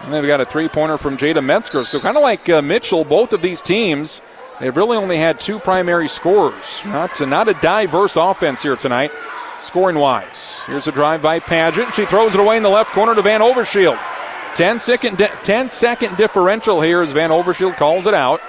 And 0.03 0.13
they've 0.13 0.27
got 0.27 0.41
a 0.41 0.47
three 0.47 0.69
pointer 0.69 0.99
from 0.99 1.17
Jada 1.17 1.43
Metzger. 1.45 1.85
So, 1.85 2.01
kind 2.01 2.17
of 2.17 2.23
like 2.23 2.49
uh, 2.49 2.63
Mitchell, 2.63 3.05
both 3.05 3.33
of 3.33 3.43
these 3.43 3.63
teams, 3.63 4.23
they've 4.61 4.77
really 4.77 4.97
only 4.97 5.17
had 5.17 5.41
two 5.41 5.59
primary 5.59 6.09
scorers. 6.09 6.83
Not, 6.85 7.21
not 7.27 7.49
a 7.49 7.55
diverse 7.55 8.17
offense 8.17 8.63
here 8.63 8.77
tonight, 8.77 9.11
scoring 9.61 9.99
wise. 9.99 10.63
Here's 10.67 10.87
a 10.87 10.93
drive 10.93 11.23
by 11.23 11.41
Paget. 11.41 11.95
She 11.95 12.05
throws 12.05 12.35
it 12.35 12.41
away 12.41 12.57
in 12.57 12.63
the 12.63 12.69
left 12.69 12.91
corner 12.93 13.15
to 13.15 13.23
Van 13.23 13.41
Overshield. 13.41 13.99
10 14.55 14.81
second, 14.81 15.19
di- 15.19 15.27
10 15.43 15.69
second 15.71 16.17
differential 16.17 16.81
here 16.81 17.03
as 17.03 17.13
Van 17.13 17.31
Overshield 17.31 17.77
calls 17.77 18.07
it 18.07 18.15
out. 18.15 18.41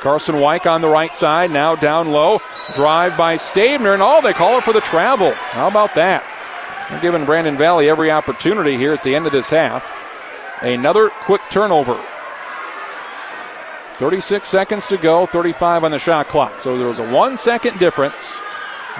Carson 0.00 0.34
Weick 0.34 0.70
on 0.70 0.82
the 0.82 0.88
right 0.88 1.14
side, 1.14 1.50
now 1.50 1.74
down 1.74 2.12
low. 2.12 2.38
Drive 2.74 3.16
by 3.16 3.36
Stabner, 3.36 3.94
and 3.94 4.02
oh, 4.02 4.20
they 4.20 4.34
call 4.34 4.58
it 4.58 4.64
for 4.64 4.74
the 4.74 4.82
travel. 4.82 5.30
How 5.30 5.68
about 5.68 5.94
that? 5.94 6.22
They're 6.90 7.00
giving 7.00 7.24
Brandon 7.24 7.56
Valley 7.56 7.88
every 7.88 8.10
opportunity 8.10 8.76
here 8.76 8.92
at 8.92 9.02
the 9.02 9.14
end 9.14 9.24
of 9.24 9.32
this 9.32 9.48
half. 9.48 9.93
Another 10.64 11.10
quick 11.10 11.42
turnover. 11.50 12.02
36 13.98 14.48
seconds 14.48 14.86
to 14.86 14.96
go, 14.96 15.26
35 15.26 15.84
on 15.84 15.90
the 15.90 15.98
shot 15.98 16.26
clock. 16.26 16.58
So 16.60 16.78
there 16.78 16.88
was 16.88 16.98
a 16.98 17.12
one 17.12 17.36
second 17.36 17.78
difference. 17.78 18.40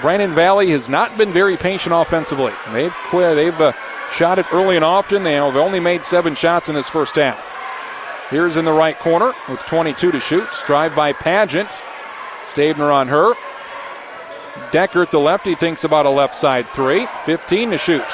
Brandon 0.03 0.35
Valley 0.35 0.71
has 0.71 0.89
not 0.89 1.17
been 1.17 1.33
very 1.33 1.57
patient 1.57 1.95
offensively. 1.95 2.53
They've 2.73 2.93
quit, 2.93 3.35
they've 3.35 3.61
uh, 3.61 3.73
shot 4.13 4.39
it 4.39 4.53
early 4.53 4.77
and 4.77 4.85
often. 4.85 5.25
They 5.25 5.35
have 5.35 5.57
only 5.57 5.81
made 5.81 6.05
seven 6.05 6.35
shots 6.35 6.69
in 6.69 6.75
this 6.75 6.89
first 6.89 7.17
half. 7.17 7.51
Here's 8.31 8.57
in 8.57 8.65
the 8.65 8.73
right 8.73 8.99
corner 8.99 9.33
with 9.49 9.61
22 9.61 10.13
to 10.13 10.21
shoot. 10.21 10.49
Drive 10.67 10.95
by 10.95 11.13
Paget. 11.13 11.83
Stabner 12.43 12.93
on 12.93 13.09
her. 13.09 13.35
Decker 14.71 15.03
at 15.03 15.11
the 15.11 15.19
left. 15.19 15.47
He 15.47 15.55
thinks 15.55 15.85
about 15.85 16.07
a 16.07 16.11
left 16.11 16.35
side 16.35 16.67
three. 16.69 17.07
15 17.25 17.71
to 17.71 17.79
shoot. 17.79 18.05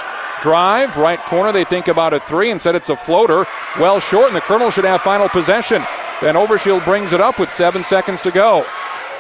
Drive, 0.42 0.96
right 0.96 1.18
corner. 1.18 1.52
They 1.52 1.64
think 1.64 1.88
about 1.88 2.12
a 2.12 2.20
three. 2.20 2.50
Instead, 2.50 2.74
it's 2.74 2.88
a 2.88 2.96
floater. 2.96 3.46
Well 3.78 4.00
short, 4.00 4.28
and 4.28 4.36
the 4.36 4.40
Kernel 4.40 4.70
should 4.70 4.84
have 4.84 5.02
final 5.02 5.28
possession. 5.28 5.82
Van 6.20 6.34
Overshield 6.34 6.84
brings 6.84 7.12
it 7.12 7.20
up 7.20 7.38
with 7.38 7.50
seven 7.50 7.84
seconds 7.84 8.22
to 8.22 8.30
go. 8.30 8.64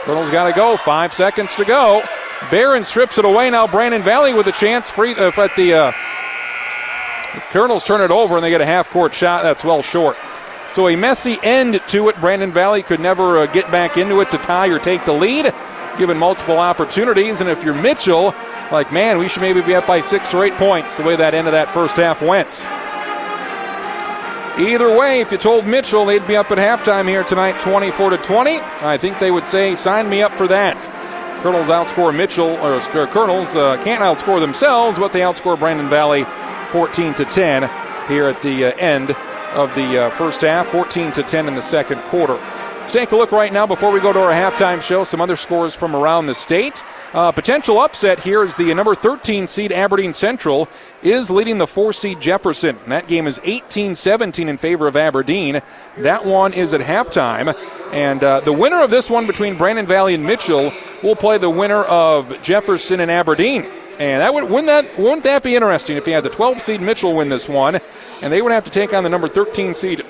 Kernel's 0.04 0.30
got 0.30 0.48
to 0.48 0.52
go. 0.54 0.76
Five 0.78 1.12
seconds 1.12 1.54
to 1.56 1.64
go. 1.64 2.02
Behrens 2.50 2.88
strips 2.88 3.18
it 3.18 3.24
away. 3.24 3.50
Now 3.50 3.66
Brandon 3.66 4.02
Valley 4.02 4.32
with 4.32 4.46
a 4.46 4.52
chance. 4.52 4.88
Free 4.90 5.14
uh, 5.14 5.28
at 5.28 5.54
the, 5.56 5.74
uh, 5.74 5.92
the 7.34 7.40
Kernels 7.50 7.84
turn 7.84 8.00
it 8.00 8.10
over 8.10 8.36
and 8.36 8.44
they 8.44 8.50
get 8.50 8.60
a 8.60 8.66
half 8.66 8.88
court 8.90 9.14
shot. 9.14 9.42
That's 9.42 9.62
well 9.62 9.82
short. 9.82 10.16
So 10.70 10.88
a 10.88 10.96
messy 10.96 11.38
end 11.42 11.80
to 11.88 12.08
it. 12.08 12.16
Brandon 12.20 12.50
Valley 12.50 12.82
could 12.82 13.00
never 13.00 13.38
uh, 13.38 13.46
get 13.46 13.70
back 13.70 13.96
into 13.96 14.20
it 14.20 14.30
to 14.30 14.38
tie 14.38 14.68
or 14.68 14.78
take 14.78 15.04
the 15.04 15.12
lead, 15.12 15.52
given 15.98 16.16
multiple 16.16 16.58
opportunities. 16.58 17.40
And 17.40 17.50
if 17.50 17.64
you're 17.64 17.80
Mitchell, 17.82 18.34
like, 18.72 18.92
man, 18.92 19.18
we 19.18 19.28
should 19.28 19.42
maybe 19.42 19.62
be 19.62 19.74
up 19.74 19.86
by 19.86 20.00
six 20.00 20.32
or 20.34 20.44
eight 20.44 20.54
points 20.54 20.96
the 20.96 21.02
way 21.02 21.16
that 21.16 21.34
end 21.34 21.46
of 21.46 21.52
that 21.52 21.68
first 21.68 21.96
half 21.96 22.22
went. 22.22 22.66
Either 24.58 24.96
way, 24.96 25.20
if 25.20 25.32
you 25.32 25.38
told 25.38 25.66
Mitchell 25.66 26.04
they'd 26.04 26.26
be 26.26 26.36
up 26.36 26.50
at 26.50 26.58
halftime 26.58 27.08
here 27.08 27.24
tonight, 27.24 27.54
24 27.60 28.10
to 28.10 28.16
20, 28.18 28.58
I 28.82 28.98
think 28.98 29.18
they 29.18 29.30
would 29.30 29.46
say, 29.46 29.74
"Sign 29.74 30.08
me 30.08 30.22
up 30.22 30.32
for 30.32 30.46
that." 30.48 30.88
Kernels 31.42 31.68
outscore 31.68 32.14
Mitchell, 32.14 32.56
or 32.58 32.74
uh, 32.74 33.06
Kernels 33.06 33.54
uh, 33.56 33.82
can't 33.82 34.02
outscore 34.02 34.40
themselves, 34.40 34.98
but 34.98 35.12
they 35.12 35.20
outscore 35.20 35.58
Brandon 35.58 35.88
Valley 35.88 36.24
14 36.72 37.14
to 37.14 37.24
10 37.24 37.70
here 38.08 38.28
at 38.28 38.42
the 38.42 38.66
uh, 38.66 38.76
end 38.76 39.12
of 39.54 39.74
the 39.74 40.04
uh, 40.04 40.10
first 40.10 40.42
half, 40.42 40.66
14 40.68 41.12
to 41.12 41.22
10 41.22 41.48
in 41.48 41.54
the 41.54 41.62
second 41.62 41.98
quarter. 42.02 42.38
Let's 42.80 42.92
take 42.92 43.12
a 43.12 43.16
look 43.16 43.30
right 43.30 43.52
now 43.52 43.66
before 43.66 43.92
we 43.92 44.00
go 44.00 44.12
to 44.12 44.18
our 44.18 44.32
halftime 44.32 44.82
show. 44.82 45.04
Some 45.04 45.20
other 45.20 45.36
scores 45.36 45.76
from 45.76 45.94
around 45.94 46.26
the 46.26 46.34
state. 46.34 46.82
Uh, 47.12 47.30
potential 47.30 47.78
upset 47.78 48.20
here 48.24 48.42
is 48.42 48.56
the 48.56 48.74
number 48.74 48.96
13 48.96 49.46
seed 49.46 49.70
Aberdeen 49.70 50.12
Central 50.12 50.68
is 51.02 51.30
leading 51.30 51.58
the 51.58 51.68
4 51.68 51.92
seed 51.92 52.20
Jefferson. 52.20 52.78
That 52.88 53.06
game 53.06 53.28
is 53.28 53.40
18 53.44 53.94
17 53.94 54.48
in 54.48 54.56
favor 54.56 54.88
of 54.88 54.96
Aberdeen. 54.96 55.60
That 55.98 56.24
one 56.26 56.52
is 56.52 56.74
at 56.74 56.80
halftime. 56.80 57.54
And 57.92 58.24
uh, 58.24 58.40
the 58.40 58.52
winner 58.52 58.82
of 58.82 58.90
this 58.90 59.08
one 59.08 59.26
between 59.26 59.56
Brandon 59.56 59.86
Valley 59.86 60.14
and 60.14 60.24
Mitchell 60.24 60.72
will 61.02 61.16
play 61.16 61.38
the 61.38 61.50
winner 61.50 61.84
of 61.84 62.42
Jefferson 62.42 62.98
and 62.98 63.10
Aberdeen. 63.10 63.66
And 64.00 64.22
that 64.22 64.34
would 64.34 64.44
wouldn't 64.44 64.66
that 64.66 64.98
wouldn't 64.98 65.24
that 65.24 65.44
be 65.44 65.54
interesting 65.54 65.96
if 65.96 66.08
you 66.08 66.14
had 66.14 66.24
the 66.24 66.30
12 66.30 66.60
seed 66.60 66.80
Mitchell 66.80 67.14
win 67.14 67.28
this 67.28 67.48
one, 67.48 67.78
and 68.22 68.32
they 68.32 68.42
would 68.42 68.52
have 68.52 68.64
to 68.64 68.70
take 68.70 68.94
on 68.94 69.04
the 69.04 69.10
number 69.10 69.28
13 69.28 69.74
seed 69.74 70.04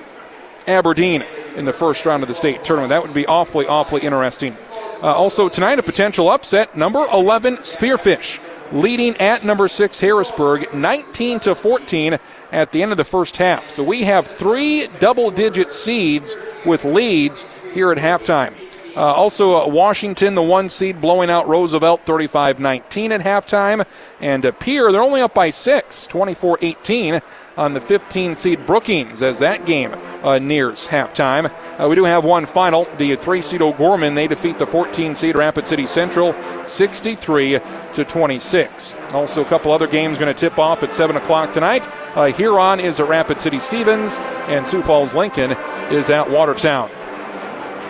Aberdeen 0.69 1.25
in 1.57 1.65
the 1.65 1.73
first 1.73 2.07
round 2.07 2.23
of 2.23 2.29
the 2.29 2.35
state 2.35 2.65
tournament. 2.65 2.91
That 2.91 3.03
would 3.03 3.15
be 3.15 3.27
awfully 3.27 3.67
awfully 3.67 4.03
interesting. 4.03 4.57
Uh, 5.03 5.15
also 5.15 5.49
tonight, 5.49 5.79
a 5.79 5.83
potential 5.83 6.29
upset: 6.29 6.77
number 6.77 7.07
11 7.13 7.59
Spearfish 7.59 8.47
leading 8.73 9.17
at 9.17 9.45
number 9.45 9.69
six 9.69 10.01
Harrisburg, 10.01 10.73
19 10.73 11.41
to 11.41 11.55
14 11.55 12.19
at 12.53 12.71
the 12.71 12.83
end 12.83 12.93
of 12.93 12.99
the 12.99 13.05
first 13.05 13.37
half. 13.37 13.69
So 13.69 13.83
we 13.83 14.05
have 14.05 14.27
three 14.27 14.87
double-digit 15.01 15.73
seeds 15.73 16.37
with 16.65 16.85
leads 16.85 17.47
here 17.73 17.93
at 17.93 17.99
halftime. 17.99 18.55
Uh, 18.97 19.03
also, 19.03 19.55
uh, 19.55 19.69
Washington, 19.69 20.35
the 20.35 20.43
one 20.43 20.69
seed, 20.69 21.01
blowing 21.01 21.31
out 21.31 21.47
Roosevelt 21.47 22.05
35 22.05 22.59
19 22.59 23.13
at 23.13 23.21
halftime. 23.21 23.87
And 24.21 24.45
uh, 24.45 24.51
Pierre, 24.53 24.91
they're 24.91 25.01
only 25.01 25.21
up 25.21 25.33
by 25.33 25.51
six, 25.51 26.09
24 26.09 26.59
18 26.61 27.21
on 27.61 27.75
the 27.75 27.81
15 27.81 28.35
seed 28.35 28.67
Brookings 28.67 29.21
as 29.21 29.39
that 29.41 29.67
game 29.67 29.95
uh, 30.25 30.39
nears 30.39 30.89
halftime. 30.89 31.53
Uh, 31.79 31.87
we 31.87 31.95
do 31.95 32.05
have 32.05 32.25
one 32.25 32.47
final. 32.47 32.87
The 32.97 33.17
three 33.17 33.43
seed 33.43 33.61
O'Gorman, 33.61 34.15
they 34.15 34.27
defeat 34.27 34.59
the 34.59 34.67
14 34.67 35.15
seed 35.15 35.37
Rapid 35.37 35.67
City 35.67 35.85
Central 35.85 36.33
63 36.65 37.61
to 37.93 38.05
26. 38.05 38.97
Also, 39.13 39.43
a 39.43 39.45
couple 39.45 39.73
other 39.73 39.87
games 39.87 40.17
going 40.17 40.35
to 40.35 40.41
tip 40.41 40.59
off 40.59 40.83
at 40.83 40.93
7 40.93 41.17
o'clock 41.17 41.53
tonight. 41.53 41.87
Uh, 42.17 42.27
Huron 42.33 42.81
is 42.81 42.99
at 42.99 43.09
Rapid 43.09 43.39
City 43.39 43.61
Stevens, 43.61 44.17
and 44.49 44.67
Sioux 44.67 44.83
Falls 44.83 45.15
Lincoln 45.15 45.53
is 45.91 46.09
at 46.09 46.31
Watertown. 46.31 46.89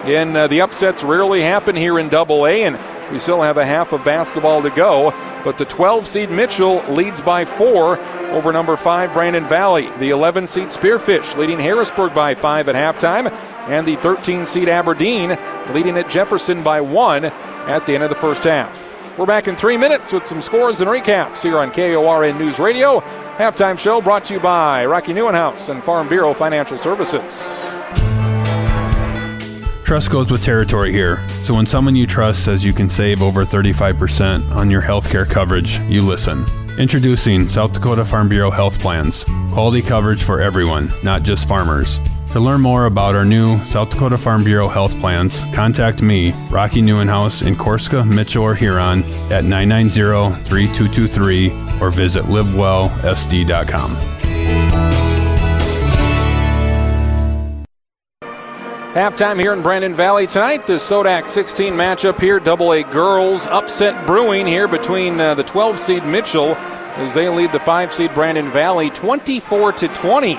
And 0.05 0.37
uh, 0.37 0.49
the 0.49 0.63
upsets 0.63 1.05
rarely 1.05 1.43
happen 1.43 1.77
here 1.77 2.01
in 2.01 2.09
Double 2.09 2.45
A, 2.47 2.65
and 2.65 2.77
we 3.11 3.19
still 3.19 3.43
have 3.43 3.57
a 3.57 3.65
half 3.65 3.93
of 3.93 4.05
basketball 4.05 4.63
to 4.63 4.71
go. 4.71 5.13
But 5.45 5.57
the 5.57 5.65
12 5.65 6.07
seed 6.07 6.31
Mitchell 6.31 6.83
leads 6.91 7.21
by 7.21 7.45
four 7.45 7.99
over 8.31 8.53
number 8.53 8.77
five 8.77 9.13
Brandon 9.13 9.45
Valley. 9.45 9.89
The 9.99 10.11
11 10.11 10.47
seed 10.47 10.69
Spearfish 10.69 11.37
leading 11.37 11.59
Harrisburg 11.59 12.15
by 12.15 12.35
five 12.35 12.69
at 12.69 12.75
halftime, 12.75 13.33
and 13.69 13.87
the 13.87 13.97
13 13.97 14.47
seed 14.47 14.69
Aberdeen 14.69 15.37
leading 15.73 15.97
at 15.97 16.11
Jefferson 16.11 16.63
by 16.63 16.81
one 16.81 17.25
at 17.25 17.87
the 17.87 17.95
end 17.95 18.03
of 18.05 18.11
the 18.11 18.17
first 18.17 18.45
half. 18.45 19.19
We're 19.19 19.27
back 19.27 19.49
in 19.49 19.57
three 19.57 19.77
minutes 19.77 20.13
with 20.13 20.25
some 20.25 20.41
scores 20.41 20.81
and 20.81 20.91
recaps 20.91 21.43
here 21.43 21.59
on 21.59 21.73
KORN 21.73 22.39
News 22.39 22.59
Radio. 22.59 23.01
Halftime 23.37 23.79
show 23.79 24.01
brought 24.01 24.25
to 24.27 24.35
you 24.35 24.41
by 24.41 24.87
Rocky 24.87 25.13
Neuenhouse 25.13 25.69
and 25.69 25.83
Farm 25.83 26.09
Bureau 26.09 26.33
Financial 26.33 26.79
Services. 26.79 27.70
Trust 29.91 30.13
goes 30.13 30.31
with 30.31 30.45
territory 30.45 30.93
here. 30.93 31.19
So 31.31 31.53
when 31.53 31.67
someone 31.67 31.97
you 31.97 32.07
trust 32.07 32.45
says 32.45 32.65
you 32.65 32.73
can 32.73 32.89
save 32.89 33.23
over 33.23 33.45
35% 33.45 34.49
on 34.53 34.71
your 34.71 34.81
healthcare 34.81 35.29
coverage, 35.29 35.81
you 35.81 36.03
listen. 36.03 36.47
Introducing 36.79 37.49
South 37.49 37.73
Dakota 37.73 38.05
Farm 38.05 38.29
Bureau 38.29 38.53
Health 38.53 38.79
Plans. 38.79 39.25
Quality 39.53 39.83
coverage 39.83 40.23
for 40.23 40.41
everyone, 40.41 40.91
not 41.03 41.25
just 41.25 41.49
farmers. 41.49 41.99
To 42.31 42.39
learn 42.39 42.61
more 42.61 42.85
about 42.85 43.17
our 43.17 43.25
new 43.25 43.59
South 43.65 43.91
Dakota 43.91 44.17
Farm 44.17 44.45
Bureau 44.45 44.69
health 44.69 44.97
plans, 45.01 45.41
contact 45.53 46.03
me, 46.03 46.33
Rocky 46.53 46.83
Neuenhouse 46.83 47.45
in 47.45 47.57
Corsica, 47.57 48.05
Mitchell, 48.05 48.45
or 48.45 48.55
Huron 48.55 49.03
at 49.33 49.43
990-3223 49.43 51.81
or 51.81 51.91
visit 51.91 52.23
livewellsd.com. 52.27 54.20
Halftime 58.95 59.39
here 59.39 59.53
in 59.53 59.63
Brandon 59.63 59.95
Valley 59.95 60.27
tonight. 60.27 60.67
The 60.67 60.73
SoDAK 60.73 61.29
16 61.29 61.75
matchup 61.75 62.21
here, 62.21 62.41
Double 62.41 62.73
A 62.73 62.83
girls 62.83 63.47
upset 63.47 64.05
brewing 64.05 64.49
here 64.49 64.67
between 64.67 65.21
uh, 65.21 65.35
the 65.35 65.45
12 65.45 65.79
seed 65.79 66.05
Mitchell 66.05 66.57
as 66.97 67.15
they 67.15 67.29
lead 67.29 67.53
the 67.53 67.61
5 67.61 67.93
seed 67.93 68.13
Brandon 68.15 68.51
Valley 68.51 68.91
24 68.91 69.73
to 69.75 69.87
20. 69.87 70.35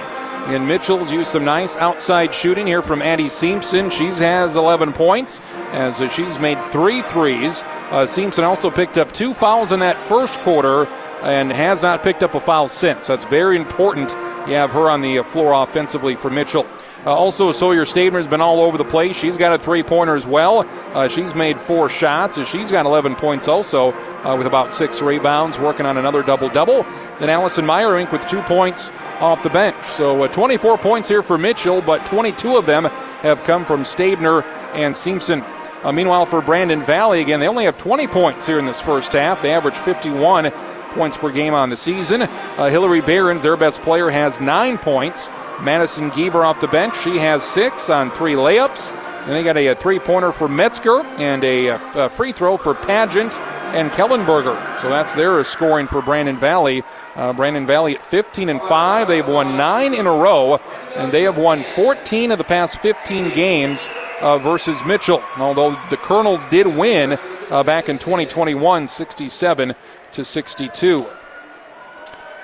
And 0.48 0.68
Mitchell's 0.68 1.14
used 1.14 1.30
some 1.30 1.46
nice 1.46 1.78
outside 1.78 2.36
shooting 2.36 2.68
here 2.68 2.82
from 2.82 3.02
Addie 3.02 3.30
Simpson. 3.30 3.90
She 3.90 4.08
has 4.08 4.58
11 4.58 4.92
points 4.92 5.40
as 5.72 6.02
uh, 6.02 6.10
she's 6.10 6.38
made 6.38 6.62
three 6.66 7.02
threes. 7.04 7.64
Uh, 7.90 8.06
Simpson 8.06 8.44
also 8.44 8.70
picked 8.70 8.98
up 8.98 9.14
two 9.14 9.34
fouls 9.34 9.72
in 9.72 9.80
that 9.80 9.96
first 9.96 10.34
quarter 10.40 10.88
and 11.22 11.54
has 11.54 11.82
not 11.82 12.04
picked 12.04 12.22
up 12.22 12.36
a 12.36 12.40
foul 12.42 12.68
since. 12.68 13.08
That's 13.08 13.24
very 13.24 13.56
important. 13.56 14.12
You 14.46 14.56
have 14.56 14.72
her 14.72 14.90
on 14.90 15.00
the 15.00 15.24
floor 15.24 15.54
offensively 15.54 16.18
for 16.18 16.30
Mitchell. 16.30 16.66
Uh, 17.06 17.16
also, 17.16 17.52
Sawyer 17.52 17.84
Stabner's 17.84 18.28
been 18.28 18.42
all 18.42 18.62
over 18.62 18.78
the 18.78 18.86
place. 18.86 19.18
She's 19.18 19.36
got 19.36 19.54
a 19.54 19.58
three 19.58 19.82
pointer 19.82 20.16
as 20.16 20.28
well. 20.28 20.68
Uh, 20.94 21.08
she's 21.08 21.34
made 21.34 21.58
four 21.58 21.90
shots, 21.90 22.38
and 22.38 22.46
she's 22.46 22.70
got 22.70 22.86
11 22.86 23.16
points 23.16 23.48
also, 23.48 23.92
uh, 24.24 24.36
with 24.38 24.46
about 24.46 24.72
six 24.72 25.02
rebounds, 25.02 25.58
working 25.58 25.88
on 25.88 25.98
another 25.98 26.22
double 26.22 26.50
double. 26.50 26.84
Then 27.20 27.30
Allison 27.30 27.66
Meyerink 27.66 28.12
with 28.12 28.28
two 28.28 28.42
points 28.42 28.92
off 29.20 29.42
the 29.42 29.50
bench. 29.50 29.84
So 29.84 30.24
uh, 30.24 30.28
24 30.28 30.78
points 30.78 31.10
here 31.10 31.24
for 31.24 31.40
Mitchell, 31.40 31.82
but 31.82 32.06
22 32.06 32.56
of 32.56 32.68
them 32.68 32.86
have 33.24 33.44
come 33.44 33.66
from 33.66 33.84
Stabner 33.84 34.44
and 34.74 34.96
Simpson. 34.96 35.44
Uh, 35.84 35.92
meanwhile, 35.92 36.28
for 36.28 36.42
Brandon 36.42 36.84
Valley, 36.84 37.22
again, 37.22 37.40
they 37.40 37.48
only 37.48 37.66
have 37.66 37.78
20 37.80 38.06
points 38.08 38.46
here 38.46 38.60
in 38.60 38.68
this 38.68 38.80
first 38.80 39.14
half. 39.14 39.42
They 39.42 39.52
average 39.52 39.74
51 39.74 40.52
points 40.92 41.18
per 41.18 41.32
game 41.32 41.54
on 41.54 41.70
the 41.70 41.78
season. 41.78 42.22
Uh, 42.22 42.70
Hillary 42.70 43.02
Behrens, 43.02 43.42
their 43.42 43.58
best 43.58 43.82
player, 43.82 44.10
has 44.10 44.40
nine 44.40 44.78
points. 44.78 45.30
Madison 45.62 46.10
Giever 46.12 46.46
off 46.46 46.60
the 46.60 46.68
bench. 46.68 47.00
She 47.02 47.18
has 47.18 47.44
six 47.44 47.90
on 47.90 48.12
three 48.12 48.34
layups. 48.34 48.92
And 49.22 49.32
they 49.32 49.44
got 49.44 49.56
a, 49.56 49.68
a 49.68 49.76
three 49.76 50.00
pointer 50.00 50.32
for 50.32 50.48
Metzger 50.48 51.02
and 51.20 51.44
a, 51.44 51.68
a, 51.68 52.10
free 52.10 52.32
throw 52.32 52.58
for 52.58 52.74
Paget 52.74 53.40
and 53.76 53.92
Kellenberger. 53.92 54.80
So 54.80 54.90
that's 54.90 55.14
their 55.14 55.44
scoring 55.44 55.86
for 55.86 56.02
Brandon 56.02 56.36
Valley. 56.36 56.82
Uh, 57.16 57.32
Brandon 57.32 57.68
Valley 57.68 57.96
at 57.96 58.02
15 58.02 58.50
and 58.50 58.60
5. 58.62 59.08
They've 59.08 59.28
won 59.28 59.58
nine 59.58 59.94
in 59.94 60.08
a 60.08 60.12
row, 60.12 60.60
and 60.96 61.12
they 61.12 61.24
have 61.24 61.38
won 61.38 61.64
14 61.64 62.32
of 62.32 62.40
the 62.40 62.44
past 62.44 62.80
15 62.80 63.30
games 63.36 63.88
uh, 64.22 64.40
versus 64.40 64.84
Mitchell. 64.86 65.22
Although 65.38 65.78
the 65.92 65.98
Kernels 65.98 66.44
did 66.46 66.66
win 66.66 67.18
uh, 67.52 67.64
back 67.64 67.90
in 67.90 68.00
2021, 68.00 68.88
67 68.88 69.76
to 70.14 70.26
62. 70.26 71.06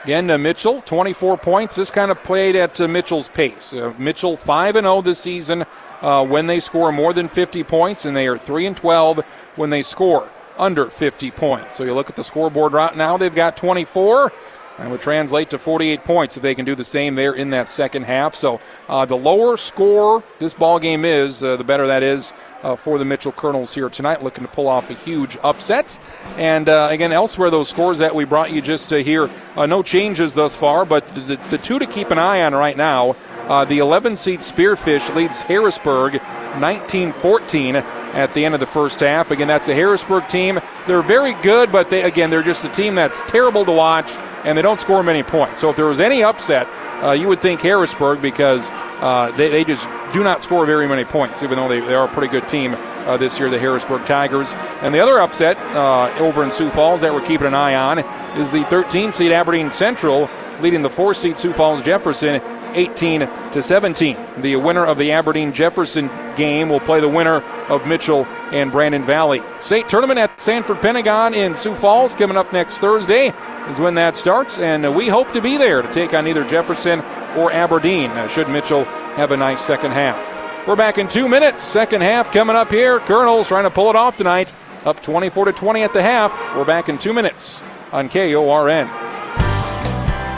Again, 0.04 0.32
uh, 0.32 0.38
Mitchell, 0.38 0.82
24 0.82 1.38
points. 1.38 1.76
This 1.76 1.92
kind 1.92 2.12
of 2.12 2.24
played 2.24 2.56
at 2.56 2.80
uh, 2.80 2.88
Mitchell's 2.88 3.28
pace. 3.28 3.74
Uh, 3.74 3.94
Mitchell 3.98 4.38
5 4.38 4.76
0 4.76 5.02
this 5.02 5.20
season 5.20 5.66
uh, 6.02 6.26
when 6.26 6.48
they 6.48 6.62
score 6.62 6.92
more 6.92 7.12
than 7.12 7.28
50 7.28 7.64
points, 7.64 8.06
and 8.06 8.16
they 8.16 8.28
are 8.28 8.38
3 8.38 8.68
and 8.68 8.78
12 8.78 9.20
when 9.58 9.70
they 9.70 9.82
score 9.82 10.30
under 10.58 10.90
50 10.90 11.32
points. 11.32 11.76
So 11.76 11.84
you 11.84 11.94
look 11.94 12.10
at 12.10 12.16
the 12.16 12.24
scoreboard 12.24 12.74
right 12.74 12.96
now, 12.96 13.18
they've 13.18 13.34
got 13.36 13.58
24. 13.58 14.32
That 14.78 14.92
would 14.92 15.02
translate 15.02 15.50
to 15.50 15.58
48 15.58 16.04
points 16.04 16.38
if 16.38 16.44
they 16.44 16.54
can 16.54 16.64
do 16.64 16.76
the 16.76 16.84
same 16.84 17.16
there 17.16 17.34
in 17.34 17.50
that 17.50 17.72
second 17.72 18.04
half. 18.04 18.36
So 18.36 18.62
uh, 18.88 19.06
the 19.06 19.18
lower 19.18 19.58
score 19.58 20.24
this 20.38 20.54
ball 20.54 20.78
game 20.78 21.04
is, 21.04 21.44
uh, 21.44 21.56
the 21.56 21.64
better 21.64 21.88
that 21.88 22.04
is 22.04 22.32
uh, 22.62 22.76
for 22.76 23.00
the 23.00 23.06
Mitchell 23.06 23.32
Kernels 23.32 23.74
here 23.74 23.90
tonight, 23.90 24.24
looking 24.24 24.44
to 24.44 24.52
pull 24.52 24.68
off 24.68 24.92
a 24.92 24.94
huge 24.94 25.38
upset. 25.44 26.00
And 26.38 26.70
uh, 26.70 26.90
again, 26.92 27.12
elsewhere, 27.12 27.50
those 27.50 27.70
scores 27.70 27.98
that 28.00 28.14
we 28.14 28.26
brought 28.26 28.52
you 28.52 28.62
just 28.62 28.90
to 28.90 29.02
hear, 29.02 29.30
uh, 29.56 29.66
no 29.66 29.82
changes 29.82 30.36
thus 30.36 30.56
far, 30.56 30.86
but 30.86 31.08
the, 31.08 31.22
the, 31.22 31.36
the, 31.50 31.58
two 31.58 31.80
to 31.80 31.88
keep 31.88 32.12
an 32.12 32.20
eye 32.20 32.44
on 32.44 32.54
right 32.54 32.78
now. 32.78 33.16
Uh, 33.48 33.66
the 33.66 33.80
11 33.80 34.16
seed 34.16 34.42
Spearfish 34.42 35.14
leads 35.16 35.42
Harrisburg 35.42 36.22
19 36.60 37.14
14 37.14 37.76
at 38.18 38.34
the 38.34 38.44
end 38.44 38.56
of 38.56 38.60
the 38.60 38.66
first 38.66 39.00
half. 39.00 39.30
Again, 39.30 39.48
that's 39.48 39.68
a 39.68 39.76
Harrisburg 39.76 40.28
team. 40.28 40.60
They're 40.88 41.04
very 41.04 41.34
good, 41.44 41.72
but 41.72 41.92
they, 41.92 42.02
again, 42.02 42.32
they're 42.32 42.42
just 42.42 42.66
a 42.66 42.70
team 42.70 42.96
that's 42.96 43.22
terrible 43.24 43.64
to 43.66 43.72
watch 43.72 44.16
and 44.44 44.58
they 44.58 44.64
don't 44.64 44.80
score 44.80 45.04
many 45.04 45.22
points. 45.22 45.62
So 45.62 45.70
if 45.70 45.76
there 45.76 45.86
was 45.86 46.00
any 46.00 46.24
upset, 46.24 46.68
uh, 47.04 47.12
you 47.12 47.28
would 47.28 47.40
think 47.40 47.62
Harrisburg 47.62 48.22
because 48.22 48.72
uh, 49.02 49.32
they, 49.38 49.50
they 49.50 49.64
just 49.64 49.88
do 50.14 50.24
not 50.24 50.42
score 50.42 50.66
very 50.66 50.88
many 50.88 51.04
points, 51.04 51.44
even 51.44 51.58
though 51.58 51.68
they, 51.68 51.80
they 51.80 51.94
are 51.94 52.06
a 52.06 52.12
pretty 52.12 52.32
good 52.32 52.48
team 52.48 52.74
uh, 53.06 53.18
this 53.18 53.40
year, 53.40 53.52
the 53.52 53.60
Harrisburg 53.60 54.06
Tigers. 54.06 54.54
And 54.82 54.94
the 54.94 55.00
other 55.00 55.20
upset 55.20 55.58
uh, 55.76 56.12
over 56.20 56.44
in 56.44 56.50
Sioux 56.50 56.70
Falls 56.72 57.02
that 57.02 57.14
we're 57.14 57.26
keeping 57.26 57.46
an 57.46 57.54
eye 57.54 57.76
on 57.76 58.00
is 58.40 58.52
the 58.52 58.64
13 58.64 59.12
seed 59.12 59.32
Aberdeen 59.32 59.72
Central 59.72 60.28
leading 60.60 60.82
the 60.82 60.90
4 60.90 61.14
seed 61.14 61.38
Sioux 61.38 61.54
Falls 61.54 61.84
Jefferson 61.84 62.42
18 62.74 63.22
to 63.54 63.62
17. 63.62 64.18
The 64.42 64.56
winner 64.56 64.86
of 64.86 64.98
the 64.98 65.12
Aberdeen 65.12 65.54
Jefferson 65.54 66.10
game 66.36 66.70
will 66.70 66.80
play 66.80 67.00
the 67.00 67.10
winner 67.10 67.44
of 67.70 67.88
Mitchell 67.88 68.26
and 68.52 68.72
Brandon 68.72 69.04
Valley. 69.04 69.42
State 69.60 69.90
tournament 69.90 70.20
at 70.20 70.40
Sanford 70.40 70.78
Pentagon 70.78 71.34
in 71.34 71.56
Sioux 71.56 71.76
Falls 71.76 72.16
coming 72.16 72.38
up 72.38 72.54
next 72.54 72.80
Thursday 72.80 73.34
is 73.70 73.80
when 73.80 73.96
that 73.96 74.16
starts, 74.16 74.60
and 74.60 74.96
we 74.96 75.08
hope 75.08 75.32
to 75.34 75.42
be 75.42 75.58
there 75.58 75.82
to 75.82 75.92
take 75.92 76.14
on 76.14 76.28
either 76.28 76.48
Jefferson 76.48 77.00
or 77.36 77.52
Aberdeen. 77.52 78.10
Uh, 78.12 78.28
should 78.28 78.50
Mitchell 78.50 78.84
have 79.16 79.32
a 79.32 79.38
nice 79.38 79.62
second 79.62 79.92
half. 79.92 80.68
We're 80.68 80.76
back 80.76 80.98
in 80.98 81.08
two 81.08 81.30
minutes. 81.30 81.64
Second 81.64 82.02
half 82.02 82.34
coming 82.34 82.56
up 82.56 82.70
here. 82.70 83.00
Kernels 83.00 83.48
trying 83.48 83.64
to 83.64 83.70
pull 83.70 83.90
it 83.90 83.96
off 83.96 84.18
tonight. 84.18 84.54
Up 84.86 85.02
24 85.02 85.46
to 85.46 85.52
20 85.54 85.82
at 85.82 85.94
the 85.94 86.02
half. 86.02 86.56
We're 86.56 86.66
back 86.66 86.90
in 86.90 86.98
two 86.98 87.14
minutes 87.14 87.62
on 87.94 88.10
KORN. 88.10 89.07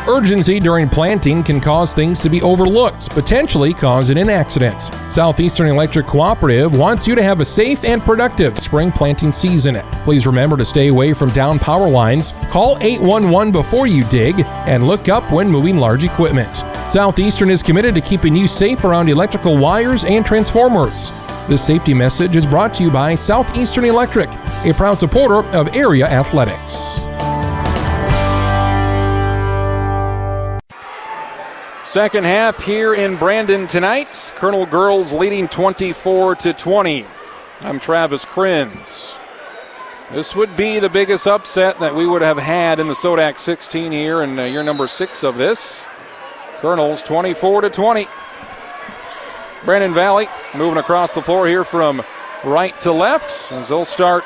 Urgency 0.10 0.60
during 0.60 0.90
planting 0.90 1.44
can 1.44 1.62
cause 1.62 1.94
things 1.94 2.20
to 2.20 2.32
be 2.32 2.42
overlooked, 2.42 3.12
potentially 3.12 3.76
causing 3.76 4.18
an 4.18 4.28
accident. 4.28 4.90
Southeastern 5.12 5.68
Electric 5.68 6.08
Cooperative 6.08 6.76
wants 6.76 7.08
you 7.08 7.14
to 7.14 7.22
have 7.22 7.42
a 7.42 7.46
safe 7.46 7.84
and 7.84 8.02
productive 8.02 8.58
spring 8.58 8.92
planting 8.92 9.32
season. 9.32 9.76
Please 10.04 10.26
remember 10.26 10.58
to 10.58 10.66
stay 10.66 10.88
away 10.88 11.14
from 11.14 11.30
down 11.30 11.60
power 11.60 11.88
lines, 11.88 12.32
call 12.50 12.80
811 12.82 13.52
before 13.52 13.86
you 13.86 14.04
dig, 14.06 14.40
and 14.66 14.88
look 14.88 15.10
up 15.10 15.32
when 15.32 15.48
moving 15.48 15.78
large 15.78 16.04
equipment. 16.04 16.64
Southeastern 16.90 17.52
is 17.52 17.62
committed 17.62 17.94
to 17.94 18.02
keeping 18.02 18.36
you 18.36 18.48
safe 18.48 18.84
around 18.86 19.10
electrical 19.10 19.60
wires 19.60 20.06
and 20.06 20.26
transformers. 20.26 21.12
This 21.48 21.64
safety 21.64 21.94
message 21.94 22.36
is 22.36 22.48
brought 22.48 22.74
to 22.76 22.84
you 22.84 22.90
by 22.90 23.14
Southeastern 23.14 23.86
Electric, 23.86 24.30
a 24.66 24.74
proud 24.74 24.98
supporter 24.98 25.48
of 25.56 25.76
area 25.76 26.08
athletics. 26.08 27.00
Second 31.90 32.26
half 32.26 32.64
here 32.64 32.94
in 32.94 33.16
Brandon 33.16 33.66
tonight. 33.66 34.32
Kernel 34.36 34.68
Girls 34.68 35.12
leading 35.12 35.48
24 35.48 36.36
to 36.36 36.54
20. 36.54 37.04
I'm 37.62 37.80
Travis 37.80 38.26
Krenz. 38.26 39.18
This 40.12 40.36
would 40.36 40.56
be 40.56 40.78
the 40.78 40.88
biggest 40.88 41.26
upset 41.26 41.80
that 41.80 41.96
we 41.96 42.06
would 42.06 42.22
have 42.22 42.38
had 42.38 42.80
in 42.80 42.88
the 42.88 42.94
SoDAK 42.94 43.40
16 43.40 43.92
here, 43.92 44.22
and 44.22 44.40
uh, 44.40 44.44
year 44.44 44.62
number 44.62 44.86
six 44.86 45.24
of 45.24 45.38
this. 45.38 45.88
Kernels 46.58 47.02
24 47.02 47.62
to 47.62 47.72
20. 47.72 48.08
Brandon 49.66 49.92
Valley 49.92 50.28
moving 50.56 50.78
across 50.78 51.14
the 51.14 51.24
floor 51.24 51.48
here 51.48 51.64
from 51.64 52.04
right 52.44 52.78
to 52.82 52.92
left 52.92 53.52
as 53.52 53.70
they'll 53.70 53.84
start 53.84 54.26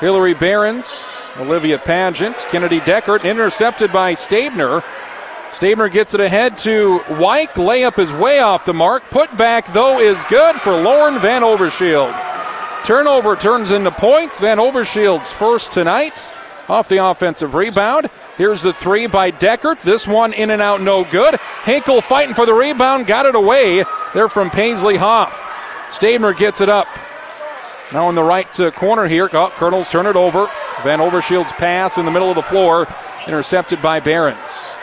Hillary 0.00 0.34
Behrens, 0.34 1.28
Olivia 1.36 1.78
Paget, 1.78 2.34
Kennedy 2.50 2.80
Deckert, 2.80 3.22
intercepted 3.22 3.92
by 3.92 4.14
Stabner. 4.14 4.82
Stabner 5.52 5.88
gets 5.88 6.14
it 6.14 6.20
ahead 6.20 6.58
to 6.58 7.00
Wyke. 7.10 7.52
Layup 7.52 7.98
is 7.98 8.12
way 8.12 8.40
off 8.40 8.64
the 8.64 8.74
mark. 8.74 9.04
Put 9.10 9.36
back, 9.36 9.72
though, 9.72 10.00
is 10.00 10.24
good 10.24 10.56
for 10.56 10.72
Lauren 10.72 11.20
Van 11.20 11.42
Overshield. 11.42 12.12
Turnover 12.84 13.36
turns 13.36 13.70
into 13.70 13.90
points. 13.90 14.40
Van 14.40 14.58
Overshield's 14.58 15.30
first 15.30 15.72
tonight 15.72 16.34
off 16.68 16.88
the 16.88 17.04
offensive 17.04 17.54
rebound. 17.54 18.08
Here's 18.36 18.62
the 18.62 18.72
three 18.72 19.06
by 19.06 19.30
Deckert. 19.30 19.82
This 19.82 20.08
one 20.08 20.32
in 20.32 20.50
and 20.50 20.62
out, 20.62 20.80
no 20.80 21.04
good. 21.04 21.38
Hinkle 21.64 22.00
fighting 22.00 22.34
for 22.34 22.46
the 22.46 22.54
rebound, 22.54 23.06
got 23.06 23.26
it 23.26 23.34
away. 23.34 23.84
They're 24.14 24.28
from 24.28 24.50
Paisley 24.50 24.96
Hoff. 24.96 25.38
Stabner 25.90 26.32
gets 26.32 26.60
it 26.60 26.70
up. 26.70 26.88
Now 27.92 28.08
in 28.08 28.14
the 28.14 28.22
right 28.22 28.50
corner 28.74 29.06
here. 29.06 29.28
Oh, 29.32 29.50
Kernels 29.50 29.90
turn 29.90 30.06
it 30.06 30.16
over. 30.16 30.48
Van 30.82 30.98
Overshield's 30.98 31.52
pass 31.52 31.98
in 31.98 32.06
the 32.06 32.10
middle 32.10 32.30
of 32.30 32.36
the 32.36 32.42
floor, 32.42 32.88
intercepted 33.28 33.82
by 33.82 34.00
Behrens. 34.00 34.76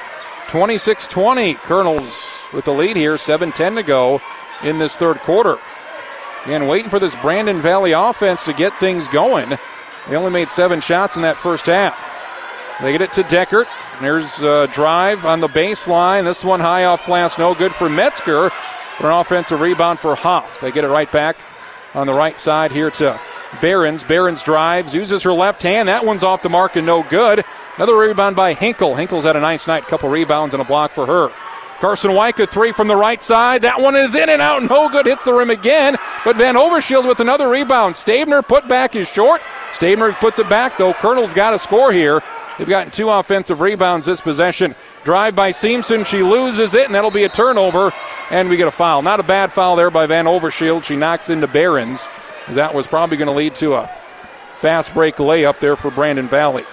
26 0.50 1.08
20. 1.08 1.54
Kernels 1.56 2.52
with 2.54 2.66
the 2.66 2.74
lead 2.74 2.95
here, 2.95 3.20
7 3.20 3.52
10 3.52 3.76
to 3.76 3.84
go 3.84 4.20
in 4.64 4.80
this 4.80 4.97
third 4.97 5.18
quarter. 5.18 5.60
Again, 6.45 6.68
waiting 6.68 6.89
for 6.89 6.97
this 6.97 7.16
Brandon 7.18 7.62
Valley 7.62 7.91
offense 7.91 8.45
to 8.45 8.54
get 8.54 8.74
things 8.80 9.08
going. 9.10 9.50
They 10.08 10.16
only 10.16 10.32
made 10.32 10.50
seven 10.50 10.82
shots 10.82 11.16
in 11.18 11.22
that 11.22 11.38
first 11.38 11.68
half. 11.68 12.80
They 12.82 12.91
get 12.91 13.02
it 13.02 13.12
to 13.14 13.24
Deckert. 13.24 13.68
There's 14.02 14.41
a 14.41 14.66
drive 14.68 15.24
on 15.24 15.39
the 15.39 15.47
baseline. 15.47 16.24
This 16.24 16.43
one 16.43 16.62
high 16.62 16.86
off 16.86 17.06
glass, 17.06 17.38
no 17.38 17.54
good 17.54 17.74
for 17.74 17.88
Metzger. 17.88 18.50
But 19.00 19.06
an 19.06 19.20
offensive 19.20 19.62
rebound 19.62 20.00
for 20.00 20.16
Hoff. 20.16 20.62
They 20.62 20.72
get 20.72 20.84
it 20.84 20.89
right 20.89 21.12
back 21.12 21.38
on 21.93 22.08
the 22.08 22.14
right 22.14 22.39
side 22.39 22.72
here 22.72 22.89
to 22.91 23.20
Behrens. 23.62 24.04
Behrens 24.04 24.41
drives, 24.41 24.95
uses 24.95 25.22
her 25.24 25.34
left 25.34 25.62
hand. 25.62 25.89
That 25.89 26.06
one's 26.06 26.24
off 26.24 26.41
the 26.41 26.50
mark 26.50 26.76
and 26.76 26.88
no 26.88 27.04
good. 27.04 27.45
Another 27.80 27.96
rebound 27.96 28.36
by 28.36 28.54
Hinkle. 28.54 28.96
Hinkle's 28.96 29.24
had 29.24 29.38
a 29.38 29.40
nice 29.40 29.66
night, 29.66 29.86
couple 29.86 30.10
rebounds 30.10 30.54
and 30.54 30.60
a 30.60 30.66
block 30.66 30.92
for 30.92 31.06
her. 31.06 31.32
Carson 31.80 32.14
Wyke, 32.14 32.50
three 32.50 32.74
from 32.74 32.90
the 32.90 32.96
right 32.98 33.24
side. 33.24 33.62
That 33.62 33.80
one 33.80 33.96
is 33.96 34.16
in 34.16 34.28
and 34.28 34.42
out, 34.42 34.62
no 34.64 34.90
good. 34.90 35.06
Hits 35.06 35.24
the 35.24 35.34
rim 35.34 35.50
again. 35.50 35.96
But 36.26 36.36
Van 36.36 36.56
Overshield 36.56 37.08
with 37.08 37.22
another 37.22 37.48
rebound. 37.48 37.96
Stabner 37.96 38.42
put 38.42 38.68
back 38.68 38.98
is 38.98 39.08
short. 39.08 39.40
Stabner 39.72 40.12
puts 40.12 40.40
it 40.40 40.50
back, 40.50 40.76
though. 40.76 40.92
Kernel's 40.92 41.34
got 41.34 41.54
a 41.54 41.60
score 41.60 41.94
here. 41.94 42.22
They've 42.58 42.68
gotten 42.68 42.92
two 42.92 43.10
offensive 43.10 43.62
rebounds 43.62 44.06
this 44.06 44.20
possession. 44.20 44.76
Drive 45.06 45.34
by 45.34 45.52
Simpson. 45.52 46.04
She 46.04 46.22
loses 46.22 46.74
it, 46.74 46.86
and 46.86 46.94
that'll 46.94 47.12
be 47.12 47.24
a 47.24 47.30
turnover. 47.30 47.94
And 48.30 48.50
we 48.50 48.58
get 48.58 48.68
a 48.68 48.72
foul. 48.72 49.02
Not 49.04 49.22
a 49.22 49.24
bad 49.24 49.54
foul 49.54 49.78
there 49.78 49.90
by 49.90 50.06
Van 50.06 50.26
Overshield. 50.26 50.84
She 50.84 50.98
knocks 50.98 51.30
into 51.30 51.48
Behrens. 51.48 52.10
That 52.50 52.76
was 52.76 52.88
probably 52.88 53.16
going 53.16 53.30
to 53.30 53.34
lead 53.34 53.56
to 53.56 53.76
a 53.76 53.88
fast 54.56 54.94
break 54.94 55.16
layup 55.16 55.60
there 55.60 55.78
for 55.78 55.92
Brandon 55.92 56.28
Valley. 56.28 56.66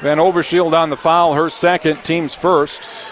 Van 0.00 0.18
Overshield 0.18 0.78
on 0.78 0.90
the 0.90 0.96
foul, 0.96 1.32
her 1.32 1.48
second, 1.48 2.02
team's 2.04 2.34
first. 2.34 3.08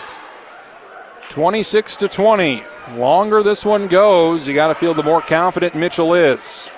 26 1.30 1.97
to 1.97 2.09
20. 2.09 2.62
Longer 2.97 3.43
this 3.43 3.64
one 3.64 3.89
goes, 3.89 4.47
you 4.47 4.55
got 4.55 4.68
to 4.68 4.74
feel 4.74 4.93
the 4.93 5.03
more 5.03 5.22
confident 5.22 5.74
Mitchell 5.74 6.12
is. 6.12 6.70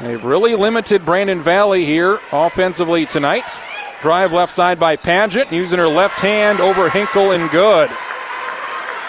They've 0.00 0.24
really 0.24 0.54
limited 0.54 1.04
Brandon 1.04 1.42
Valley 1.42 1.84
here 1.84 2.18
offensively 2.32 3.04
tonight. 3.04 3.60
Drive 4.00 4.32
left 4.32 4.52
side 4.52 4.80
by 4.80 4.96
Paget, 4.96 5.52
using 5.52 5.78
her 5.78 5.88
left 5.88 6.18
hand 6.20 6.60
over 6.60 6.88
Hinkle 6.88 7.32
and 7.32 7.50
good. 7.50 7.90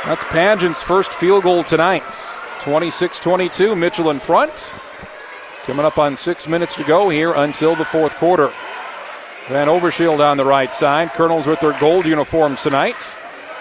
That's 0.04 0.24
Paget's 0.26 0.84
first 0.84 1.14
field 1.14 1.44
goal 1.44 1.64
tonight. 1.64 2.04
26 2.60 3.20
22, 3.20 3.76
Mitchell 3.76 4.10
in 4.10 4.20
front. 4.20 4.76
Coming 5.64 5.86
up 5.86 5.98
on 5.98 6.18
six 6.18 6.48
minutes 6.48 6.76
to 6.76 6.84
go 6.84 7.10
here 7.10 7.34
until 7.34 7.76
the 7.76 7.86
fourth 7.86 8.16
quarter. 8.18 8.52
Van 9.48 9.68
Overshield 9.68 10.20
on 10.20 10.38
the 10.38 10.46
right 10.46 10.74
side. 10.74 11.10
Kernels 11.10 11.46
with 11.46 11.60
their 11.60 11.80
gold 11.80 12.06
uniforms 12.06 12.64
tonight. 12.64 13.16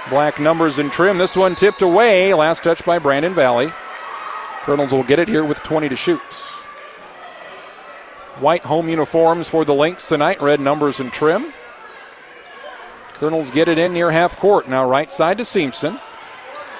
Black 0.09 0.41
numbers 0.41 0.78
and 0.78 0.91
trim. 0.91 1.18
This 1.18 1.37
one 1.37 1.55
tipped 1.55 1.82
away. 1.82 2.32
Last 2.32 2.64
touch 2.64 2.82
by 2.87 2.99
Brandon 2.99 3.35
Valley. 3.35 3.70
Kernels 4.62 4.93
will 4.93 5.03
get 5.03 5.18
it 5.18 5.28
here 5.28 5.45
with 5.45 5.62
20 5.62 5.91
to 5.91 5.97
shoot. 5.97 6.20
White 8.41 8.62
home 8.62 8.89
uniforms 8.89 9.51
for 9.51 9.66
the 9.66 9.74
Lynx 9.74 10.09
tonight. 10.09 10.41
Red 10.41 10.59
numbers 10.59 11.01
and 11.01 11.12
trim. 11.12 11.53
Kernels 13.14 13.51
get 13.51 13.68
it 13.68 13.76
in 13.76 13.93
near 13.93 14.11
half 14.11 14.39
court. 14.39 14.66
Now 14.66 14.89
right 14.89 15.11
side 15.11 15.37
to 15.37 15.45
Simpson. 15.45 16.01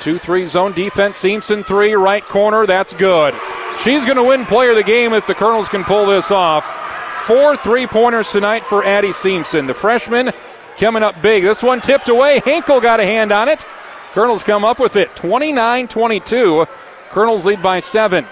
2 0.01 0.17
3 0.17 0.47
zone 0.47 0.73
defense. 0.73 1.19
Simpson 1.19 1.63
3, 1.63 1.93
right 1.93 2.25
corner. 2.25 2.67
That's 2.67 2.95
good. 2.95 3.35
She's 3.81 4.07
going 4.07 4.17
to 4.17 4.25
win 4.25 4.47
player 4.47 4.71
of 4.71 4.77
the 4.77 4.83
game 4.83 5.13
if 5.13 5.27
the 5.27 5.35
Kernels 5.35 5.69
can 5.69 5.85
pull 5.85 6.07
this 6.07 6.31
off. 6.31 6.84
Four 7.25 7.57
three 7.57 7.87
pointers 7.87 8.31
tonight 8.31 8.67
for 8.67 8.85
Addie 8.85 9.13
Simpson. 9.13 9.67
The 9.67 9.73
freshman 9.73 10.31
coming 10.77 11.03
up 11.03 11.23
big. 11.23 11.43
This 11.43 11.63
one 11.63 11.81
tipped 11.81 12.11
away. 12.11 12.41
Hinkle 12.45 12.83
got 12.83 13.01
a 13.01 13.05
hand 13.05 13.33
on 13.33 13.49
it. 13.49 13.67
Kernels 14.13 14.45
come 14.45 14.63
up 14.63 14.79
with 14.79 14.97
it 14.97 15.17
29 15.17 15.89
22. 15.89 16.67
Kernels 17.09 17.47
lead 17.47 17.63
by 17.63 17.81
seven. 17.81 18.27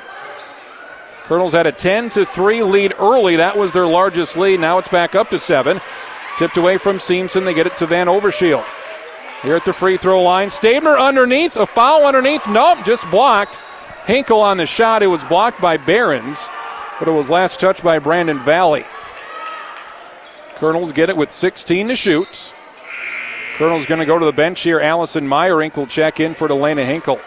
Kernels 1.24 1.54
had 1.54 1.66
a 1.66 1.72
10 1.72 2.10
to 2.10 2.26
3 2.26 2.62
lead 2.64 2.92
early. 2.98 3.36
That 3.36 3.56
was 3.56 3.72
their 3.72 3.86
largest 3.86 4.36
lead. 4.36 4.60
Now 4.60 4.76
it's 4.76 4.88
back 4.88 5.14
up 5.14 5.30
to 5.30 5.38
seven. 5.38 5.80
Tipped 6.36 6.58
away 6.58 6.76
from 6.76 7.00
Simpson. 7.00 7.44
They 7.46 7.54
get 7.54 7.66
it 7.66 7.78
to 7.78 7.86
Van 7.86 8.08
Overshield. 8.08 8.66
Here 9.40 9.56
at 9.56 9.64
the 9.64 9.72
free 9.72 9.96
throw 9.96 10.20
line. 10.20 10.50
Stabner 10.50 10.98
underneath. 10.98 11.56
A 11.56 11.64
foul 11.64 12.04
underneath. 12.04 12.46
Nope, 12.46 12.84
just 12.84 13.10
blocked. 13.10 13.62
Hinkle 14.04 14.40
on 14.40 14.58
the 14.58 14.66
shot. 14.66 15.02
It 15.02 15.06
was 15.06 15.24
blocked 15.24 15.62
by 15.62 15.78
Behrens, 15.78 16.46
but 17.02 17.10
it 17.10 17.16
was 17.16 17.28
last 17.28 17.58
touched 17.58 17.82
by 17.82 17.98
Brandon 17.98 18.38
Valley. 18.38 18.84
Kernels 20.54 20.92
get 20.92 21.08
it 21.08 21.16
with 21.16 21.32
16 21.32 21.88
to 21.88 21.96
shoot. 21.96 22.54
Kernels 23.56 23.86
going 23.86 23.98
to 23.98 24.06
go 24.06 24.20
to 24.20 24.24
the 24.24 24.32
bench 24.32 24.60
here. 24.60 24.78
Allison 24.78 25.26
Meyerink 25.26 25.74
will 25.74 25.88
check 25.88 26.20
in 26.20 26.32
for 26.32 26.46
Delana 26.46 26.84
Hinkle. 26.84 27.20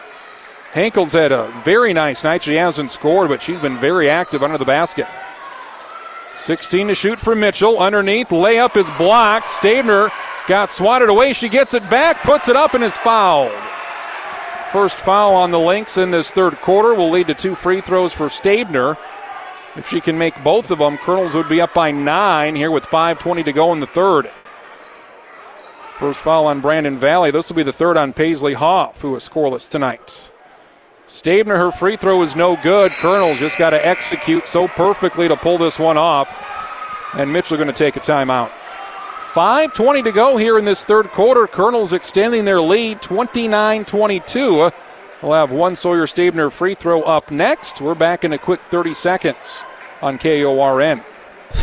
Hinkle's 0.73 1.11
had 1.11 1.33
a 1.33 1.47
very 1.65 1.91
nice 1.91 2.23
night. 2.23 2.43
She 2.43 2.55
hasn't 2.55 2.89
scored, 2.89 3.27
but 3.27 3.41
she's 3.41 3.59
been 3.59 3.75
very 3.75 4.09
active 4.09 4.43
under 4.43 4.57
the 4.57 4.63
basket. 4.63 5.07
16 6.37 6.87
to 6.87 6.95
shoot 6.95 7.19
for 7.19 7.35
Mitchell. 7.35 7.77
Underneath, 7.77 8.29
layup 8.29 8.77
is 8.77 8.89
blocked. 8.91 9.49
Stabner 9.49 10.09
got 10.47 10.71
swatted 10.71 11.09
away. 11.09 11.33
She 11.33 11.49
gets 11.49 11.73
it 11.73 11.83
back, 11.89 12.23
puts 12.23 12.47
it 12.47 12.55
up, 12.55 12.75
and 12.75 12.83
is 12.85 12.95
fouled. 12.95 13.51
First 14.71 14.95
foul 14.95 15.35
on 15.35 15.51
the 15.51 15.59
Lynx 15.59 15.97
in 15.97 16.11
this 16.11 16.31
third 16.31 16.55
quarter 16.61 16.93
will 16.93 17.09
lead 17.09 17.27
to 17.27 17.33
two 17.33 17.55
free 17.55 17.81
throws 17.81 18.13
for 18.13 18.27
Stabner. 18.27 18.97
If 19.75 19.89
she 19.89 19.99
can 19.99 20.17
make 20.17 20.41
both 20.43 20.71
of 20.71 20.79
them, 20.79 20.97
Kernels 20.97 21.33
would 21.33 21.49
be 21.49 21.59
up 21.59 21.73
by 21.73 21.91
nine 21.91 22.55
here 22.55 22.71
with 22.71 22.85
5.20 22.85 23.43
to 23.45 23.51
go 23.51 23.73
in 23.73 23.81
the 23.81 23.87
third. 23.87 24.29
First 25.97 26.19
foul 26.19 26.47
on 26.47 26.61
Brandon 26.61 26.97
Valley. 26.97 27.31
This 27.31 27.49
will 27.49 27.55
be 27.55 27.63
the 27.63 27.73
third 27.73 27.97
on 27.97 28.13
Paisley 28.13 28.53
Hoff, 28.53 29.01
who 29.01 29.15
is 29.15 29.27
scoreless 29.27 29.69
tonight. 29.69 30.31
Stabner, 31.07 31.57
her 31.57 31.71
free 31.71 31.97
throw 31.97 32.21
is 32.21 32.35
no 32.35 32.55
good. 32.61 32.91
Kernels 32.93 33.39
just 33.39 33.57
got 33.57 33.69
to 33.71 33.85
execute 33.85 34.47
so 34.47 34.67
perfectly 34.67 35.27
to 35.27 35.35
pull 35.35 35.57
this 35.57 35.77
one 35.77 35.97
off. 35.97 36.43
And 37.13 37.31
Mitchell 37.31 37.57
going 37.57 37.67
to 37.67 37.73
take 37.73 37.95
a 37.95 37.99
timeout. 37.99 38.49
5.20 39.35 40.05
to 40.05 40.11
go 40.11 40.37
here 40.37 40.57
in 40.57 40.65
this 40.65 40.85
third 40.85 41.07
quarter. 41.07 41.47
Kernels 41.47 41.93
extending 41.93 42.45
their 42.45 42.61
lead 42.61 43.01
29 43.01 43.85
22. 43.85 44.71
We'll 45.21 45.33
have 45.33 45.51
one 45.51 45.75
Sawyer 45.75 46.05
Stabner 46.07 46.51
free 46.51 46.75
throw 46.75 47.01
up 47.03 47.31
next. 47.31 47.81
We're 47.81 47.95
back 47.95 48.23
in 48.23 48.33
a 48.33 48.37
quick 48.37 48.59
30 48.61 48.93
seconds 48.93 49.63
on 50.01 50.17
KORN. 50.17 51.01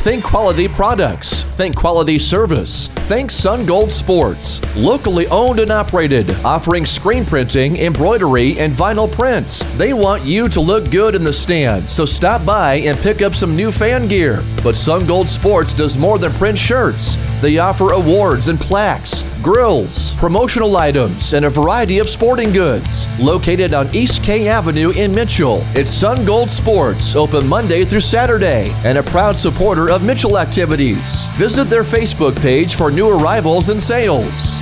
Think 0.01 0.25
quality 0.25 0.67
products. 0.67 1.45
Think 1.45 1.77
quality 1.77 2.19
service. 2.19 2.89
Think 3.07 3.31
Sun 3.31 3.67
Gold 3.67 3.93
Sports. 3.93 4.61
Locally 4.75 5.29
owned 5.29 5.61
and 5.61 5.71
operated, 5.71 6.33
offering 6.45 6.85
screen 6.85 7.25
printing, 7.25 7.77
embroidery, 7.77 8.59
and 8.59 8.75
vinyl 8.75 9.11
prints. 9.11 9.63
They 9.77 9.93
want 9.93 10.25
you 10.25 10.49
to 10.49 10.61
look 10.61 10.91
good 10.91 11.15
in 11.15 11.23
the 11.23 11.33
stand, 11.33 11.89
so 11.89 12.05
stop 12.05 12.45
by 12.45 12.77
and 12.77 12.99
pick 12.99 13.23
up 13.23 13.35
some 13.35 13.55
new 13.55 13.71
fan 13.71 14.09
gear. 14.09 14.45
But 14.65 14.77
Sun 14.77 15.07
Gold 15.07 15.29
Sports 15.29 15.73
does 15.73 15.97
more 15.97 16.19
than 16.19 16.33
print 16.33 16.59
shirts. 16.59 17.17
They 17.41 17.59
offer 17.59 17.93
awards 17.93 18.49
and 18.49 18.59
plaques, 18.59 19.23
grills, 19.43 20.15
promotional 20.17 20.77
items, 20.77 21.35
and 21.35 21.45
a 21.45 21.51
variety 21.51 21.99
of 21.99 22.09
sporting 22.09 22.53
goods. 22.53 23.07
Located 23.19 23.75
on 23.75 23.95
East 23.95 24.25
K 24.25 24.49
Avenue 24.49 24.91
in 24.91 25.13
Mitchell, 25.13 25.65
it's 25.77 25.93
Sun 25.93 26.25
Gold 26.25 26.51
Sports, 26.51 27.15
open 27.15 27.47
Monday 27.47 27.85
through 27.85 28.01
Saturday, 28.01 28.71
and 28.85 28.99
a 28.99 29.03
proud 29.03 29.37
supporter 29.37 29.82
of 29.91 30.05
Mitchell 30.05 30.39
activities. 30.39 31.27
Visit 31.37 31.69
their 31.69 31.83
Facebook 31.83 32.41
page 32.41 32.75
for 32.75 32.91
new 32.91 33.09
arrivals 33.09 33.69
and 33.69 33.83
sales. 33.83 34.59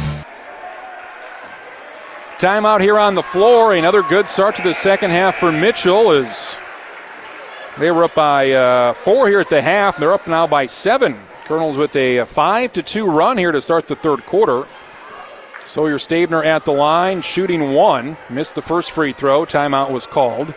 Timeout 2.38 2.80
here 2.80 2.98
on 2.98 3.14
the 3.14 3.22
floor. 3.22 3.74
Another 3.74 4.02
good 4.02 4.28
start 4.28 4.56
to 4.56 4.62
the 4.62 4.72
second 4.72 5.10
half 5.10 5.36
for 5.36 5.52
Mitchell 5.52 6.10
as 6.12 6.56
they 7.78 7.90
were 7.90 8.04
up 8.04 8.14
by 8.14 8.52
uh, 8.52 8.92
four 8.94 9.28
here 9.28 9.40
at 9.40 9.50
the 9.50 9.60
half. 9.60 9.98
They're 9.98 10.14
up 10.14 10.26
now 10.26 10.46
by 10.46 10.66
seven. 10.66 11.16
Kernels 11.44 11.76
with 11.76 11.94
a 11.96 12.24
five 12.24 12.72
to 12.74 12.82
two 12.82 13.04
run 13.04 13.36
here 13.36 13.52
to 13.52 13.60
start 13.60 13.88
the 13.88 13.96
third 13.96 14.24
quarter. 14.24 14.66
Sawyer 15.66 15.98
Stabner 15.98 16.44
at 16.44 16.64
the 16.64 16.72
line, 16.72 17.22
shooting 17.22 17.74
one. 17.74 18.16
Missed 18.28 18.54
the 18.54 18.62
first 18.62 18.90
free 18.90 19.12
throw. 19.12 19.44
Timeout 19.44 19.90
was 19.90 20.06
called. 20.06 20.54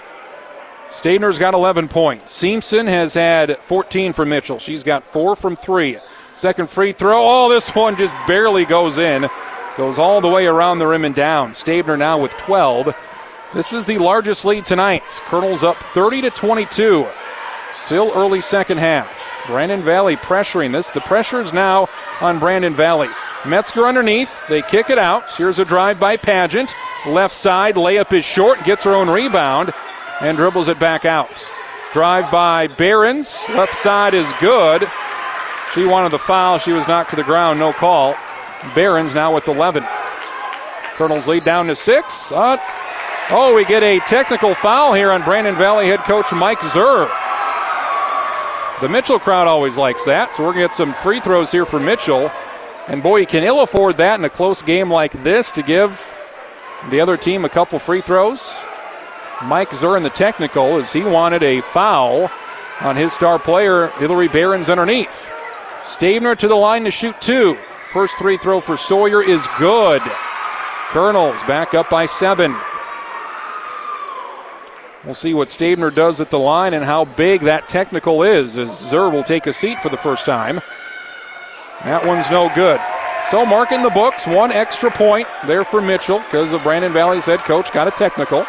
Stabner's 0.93 1.39
got 1.39 1.55
11 1.55 1.87
points. 1.87 2.31
Simpson 2.31 2.85
has 2.85 3.15
had 3.15 3.57
14 3.57 4.13
from 4.13 4.29
Mitchell. 4.29 4.59
She's 4.59 4.83
got 4.83 5.03
four 5.03 5.35
from 5.35 5.55
three. 5.55 5.97
Second 6.35 6.69
free 6.69 6.91
throw. 6.93 7.17
Oh, 7.19 7.49
this 7.49 7.73
one 7.73 7.97
just 7.97 8.13
barely 8.27 8.63
goes 8.63 8.99
in. 8.99 9.25
Goes 9.75 9.97
all 9.97 10.21
the 10.21 10.29
way 10.29 10.45
around 10.45 10.77
the 10.77 10.85
rim 10.85 11.03
and 11.03 11.15
down. 11.15 11.53
Stabner 11.53 11.97
now 11.97 12.21
with 12.21 12.31
12. 12.33 12.95
This 13.55 13.73
is 13.73 13.87
the 13.87 13.97
largest 13.97 14.45
lead 14.45 14.65
tonight. 14.65 15.01
Kernels 15.25 15.63
up 15.63 15.77
30 15.77 16.21
to 16.21 16.29
22. 16.29 17.07
Still 17.73 18.11
early 18.13 18.39
second 18.39 18.77
half. 18.77 19.47
Brandon 19.47 19.81
Valley 19.81 20.15
pressuring 20.15 20.71
this. 20.71 20.91
The 20.91 21.01
pressure 21.01 21.41
is 21.41 21.53
now 21.53 21.89
on 22.21 22.37
Brandon 22.37 22.75
Valley. 22.75 23.09
Metzger 23.47 23.87
underneath. 23.87 24.47
They 24.47 24.61
kick 24.61 24.91
it 24.91 24.99
out. 24.99 25.23
Here's 25.35 25.57
a 25.57 25.65
drive 25.65 25.99
by 25.99 26.17
Paget. 26.17 26.75
Left 27.07 27.33
side. 27.33 27.73
Layup 27.73 28.13
is 28.13 28.23
short. 28.23 28.63
Gets 28.63 28.83
her 28.83 28.93
own 28.93 29.09
rebound 29.09 29.73
and 30.23 30.37
dribbles 30.37 30.69
it 30.69 30.79
back 30.79 31.05
out. 31.05 31.49
Drive 31.91 32.31
by 32.31 32.67
Behrens. 32.67 33.43
Left 33.49 33.73
side 33.73 34.13
is 34.13 34.31
good. 34.39 34.87
She 35.73 35.85
wanted 35.85 36.11
the 36.11 36.19
foul. 36.19 36.57
She 36.57 36.71
was 36.71 36.87
knocked 36.87 37.11
to 37.11 37.15
the 37.15 37.23
ground. 37.23 37.59
No 37.59 37.73
call. 37.73 38.15
Behrens 38.73 39.13
now 39.13 39.33
with 39.33 39.47
11. 39.47 39.83
Kernels 40.95 41.27
lead 41.27 41.43
down 41.43 41.67
to 41.67 41.75
six. 41.75 42.31
Uh, 42.31 42.57
oh, 43.29 43.53
we 43.55 43.65
get 43.65 43.83
a 43.83 43.99
technical 44.01 44.55
foul 44.55 44.93
here 44.93 45.11
on 45.11 45.23
Brandon 45.23 45.55
Valley 45.55 45.87
head 45.87 45.99
coach 45.99 46.31
Mike 46.33 46.61
Zur. 46.63 47.09
The 48.81 48.89
Mitchell 48.89 49.19
crowd 49.19 49.47
always 49.47 49.77
likes 49.77 50.05
that, 50.05 50.35
so 50.35 50.43
we're 50.43 50.53
going 50.53 50.63
to 50.63 50.69
get 50.69 50.75
some 50.75 50.93
free 50.93 51.19
throws 51.19 51.51
here 51.51 51.65
for 51.65 51.79
Mitchell. 51.79 52.31
And 52.87 53.01
boy, 53.01 53.17
you 53.17 53.25
can 53.25 53.43
ill 53.43 53.61
afford 53.61 53.97
that 53.97 54.19
in 54.19 54.25
a 54.25 54.29
close 54.29 54.61
game 54.61 54.89
like 54.89 55.11
this 55.23 55.51
to 55.53 55.63
give 55.63 56.15
the 56.89 56.99
other 56.99 57.17
team 57.17 57.45
a 57.45 57.49
couple 57.49 57.79
free 57.79 58.01
throws. 58.01 58.55
Mike 59.45 59.73
Zur 59.73 59.97
in 59.97 60.03
the 60.03 60.09
technical 60.09 60.77
as 60.77 60.93
he 60.93 61.03
wanted 61.03 61.43
a 61.43 61.61
foul 61.61 62.29
on 62.81 62.95
his 62.95 63.13
star 63.13 63.39
player, 63.39 63.87
Hillary 63.99 64.27
Behrens, 64.27 64.69
underneath. 64.69 65.31
Stabner 65.83 66.35
to 66.35 66.47
the 66.47 66.55
line 66.55 66.83
to 66.85 66.91
shoot 66.91 67.19
two. 67.19 67.55
First 67.91 68.17
three 68.17 68.37
throw 68.37 68.59
for 68.59 68.77
Sawyer 68.77 69.21
is 69.21 69.47
good. 69.59 70.01
Kernels 70.89 71.41
back 71.43 71.73
up 71.73 71.89
by 71.89 72.05
seven. 72.05 72.55
We'll 75.03 75.13
see 75.15 75.33
what 75.33 75.49
Stabner 75.49 75.93
does 75.93 76.21
at 76.21 76.29
the 76.29 76.39
line 76.39 76.73
and 76.73 76.85
how 76.85 77.05
big 77.05 77.41
that 77.41 77.67
technical 77.67 78.23
is 78.23 78.57
as 78.57 78.79
Zur 78.79 79.09
will 79.09 79.23
take 79.23 79.47
a 79.47 79.53
seat 79.53 79.79
for 79.79 79.89
the 79.89 79.97
first 79.97 80.25
time. 80.25 80.61
That 81.83 82.05
one's 82.05 82.31
no 82.31 82.49
good. 82.55 82.79
So 83.27 83.45
marking 83.45 83.83
the 83.83 83.89
books, 83.89 84.25
one 84.25 84.51
extra 84.51 84.89
point 84.89 85.27
there 85.45 85.63
for 85.63 85.81
Mitchell 85.81 86.19
because 86.19 86.53
of 86.53 86.63
Brandon 86.63 86.93
Valley's 86.93 87.25
head 87.25 87.39
coach 87.39 87.71
got 87.73 87.87
a 87.87 87.91
technical. 87.91 88.45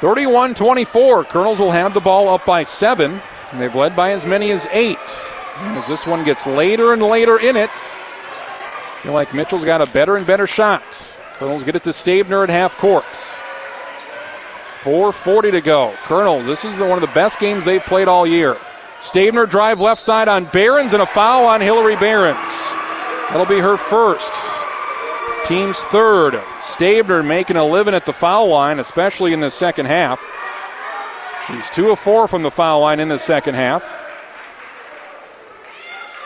31 0.00 0.54
24. 0.54 1.24
Kernels 1.24 1.58
will 1.58 1.72
have 1.72 1.92
the 1.92 2.00
ball 2.00 2.28
up 2.28 2.46
by 2.46 2.62
seven. 2.62 3.20
They've 3.54 3.74
led 3.74 3.96
by 3.96 4.12
as 4.12 4.24
many 4.24 4.50
as 4.52 4.66
eight. 4.66 4.98
And 5.56 5.76
as 5.76 5.88
this 5.88 6.06
one 6.06 6.24
gets 6.24 6.46
later 6.46 6.92
and 6.92 7.02
later 7.02 7.40
in 7.40 7.56
it, 7.56 7.70
I 7.70 9.00
feel 9.02 9.12
like 9.12 9.34
Mitchell's 9.34 9.64
got 9.64 9.80
a 9.80 9.90
better 9.90 10.16
and 10.16 10.26
better 10.26 10.46
shot. 10.46 10.84
Kernels 11.38 11.64
get 11.64 11.74
it 11.74 11.82
to 11.84 11.90
Stabner 11.90 12.44
at 12.44 12.48
half 12.48 12.76
court. 12.78 13.04
4.40 14.82 15.50
to 15.50 15.60
go. 15.60 15.92
Colonels, 16.04 16.46
this 16.46 16.64
is 16.64 16.78
the, 16.78 16.86
one 16.86 16.96
of 16.96 17.00
the 17.00 17.14
best 17.14 17.40
games 17.40 17.64
they've 17.64 17.82
played 17.82 18.06
all 18.06 18.26
year. 18.26 18.56
Stabner 19.00 19.46
drive 19.46 19.80
left 19.80 20.00
side 20.00 20.28
on 20.28 20.44
Behrens 20.46 20.92
and 20.92 21.02
a 21.02 21.06
foul 21.06 21.46
on 21.46 21.60
Hillary 21.60 21.96
Behrens. 21.96 22.36
That'll 23.30 23.46
be 23.46 23.58
her 23.58 23.76
first. 23.76 24.32
Team's 25.44 25.80
third. 25.84 26.34
Stabner 26.60 27.22
making 27.22 27.56
a 27.56 27.64
living 27.64 27.94
at 27.94 28.04
the 28.04 28.12
foul 28.12 28.48
line, 28.48 28.78
especially 28.78 29.32
in 29.32 29.40
the 29.40 29.50
second 29.50 29.86
half. 29.86 30.20
She's 31.46 31.70
two 31.70 31.90
of 31.90 31.98
four 31.98 32.28
from 32.28 32.42
the 32.42 32.50
foul 32.50 32.80
line 32.80 33.00
in 33.00 33.08
the 33.08 33.18
second 33.18 33.54
half. 33.54 33.82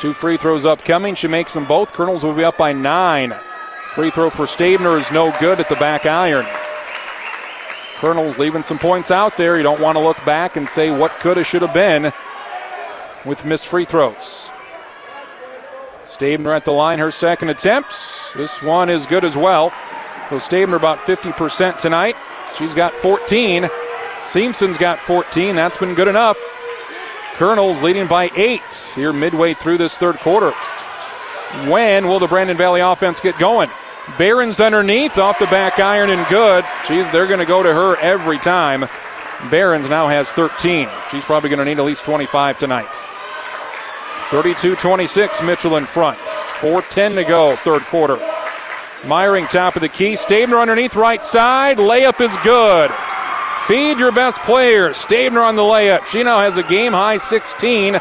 Two 0.00 0.12
free 0.12 0.36
throws 0.36 0.66
upcoming. 0.66 1.14
She 1.14 1.28
makes 1.28 1.54
them 1.54 1.64
both. 1.64 1.92
Kernels 1.92 2.24
will 2.24 2.32
be 2.32 2.42
up 2.42 2.56
by 2.56 2.72
nine. 2.72 3.32
Free 3.94 4.10
throw 4.10 4.30
for 4.30 4.46
Stabner 4.46 4.98
is 4.98 5.12
no 5.12 5.32
good 5.38 5.60
at 5.60 5.68
the 5.68 5.76
back 5.76 6.06
iron. 6.06 6.46
Kernels 7.98 8.36
leaving 8.36 8.64
some 8.64 8.80
points 8.80 9.12
out 9.12 9.36
there. 9.36 9.56
You 9.56 9.62
don't 9.62 9.80
want 9.80 9.96
to 9.96 10.02
look 10.02 10.16
back 10.24 10.56
and 10.56 10.68
say 10.68 10.90
what 10.90 11.12
could 11.20 11.36
have, 11.36 11.46
should 11.46 11.62
have 11.62 11.72
been 11.72 12.12
with 13.24 13.44
missed 13.44 13.68
free 13.68 13.84
throws. 13.84 14.50
Stabner 16.12 16.54
at 16.54 16.66
the 16.66 16.72
line, 16.72 16.98
her 16.98 17.10
second 17.10 17.48
attempts. 17.48 18.34
This 18.34 18.62
one 18.62 18.90
is 18.90 19.06
good 19.06 19.24
as 19.24 19.34
well. 19.34 19.70
So 20.28 20.36
Stabner 20.38 20.76
about 20.76 20.98
50% 20.98 21.78
tonight. 21.78 22.16
She's 22.54 22.74
got 22.74 22.92
14. 22.92 23.66
Simpson's 24.24 24.76
got 24.76 24.98
14. 24.98 25.56
That's 25.56 25.78
been 25.78 25.94
good 25.94 26.08
enough. 26.08 26.38
Kernels 27.34 27.82
leading 27.82 28.06
by 28.06 28.30
eight 28.36 28.92
here 28.94 29.12
midway 29.12 29.54
through 29.54 29.78
this 29.78 29.96
third 29.96 30.18
quarter. 30.18 30.50
When 31.70 32.06
will 32.06 32.18
the 32.18 32.26
Brandon 32.26 32.58
Valley 32.58 32.82
offense 32.82 33.18
get 33.18 33.38
going? 33.38 33.70
Behrens 34.18 34.60
underneath 34.60 35.16
off 35.16 35.38
the 35.38 35.46
back 35.46 35.80
iron 35.80 36.10
and 36.10 36.26
good. 36.28 36.64
She's 36.86 37.10
they're 37.10 37.26
going 37.26 37.40
to 37.40 37.46
go 37.46 37.62
to 37.62 37.72
her 37.72 37.96
every 38.00 38.38
time. 38.38 38.84
Behrens 39.50 39.88
now 39.88 40.08
has 40.08 40.30
13. 40.32 40.88
She's 41.10 41.24
probably 41.24 41.48
going 41.48 41.58
to 41.58 41.64
need 41.64 41.78
at 41.78 41.84
least 41.84 42.04
25 42.04 42.58
tonight. 42.58 43.21
32-26, 44.32 45.44
Mitchell 45.46 45.76
in 45.76 45.84
front. 45.84 46.18
4:10 46.18 47.16
to 47.16 47.24
go, 47.24 47.54
third 47.56 47.82
quarter. 47.82 48.16
Meyering 49.02 49.46
top 49.50 49.76
of 49.76 49.82
the 49.82 49.90
key. 49.90 50.14
Stabner 50.14 50.58
underneath 50.58 50.96
right 50.96 51.22
side. 51.22 51.76
Layup 51.76 52.18
is 52.22 52.34
good. 52.38 52.90
Feed 53.66 53.98
your 53.98 54.10
best 54.10 54.40
players. 54.40 54.96
Stabner 54.96 55.46
on 55.46 55.54
the 55.54 55.62
layup. 55.62 56.06
She 56.06 56.22
now 56.22 56.38
has 56.38 56.56
a 56.56 56.62
game 56.62 56.94
high 56.94 57.18
16, 57.18 58.00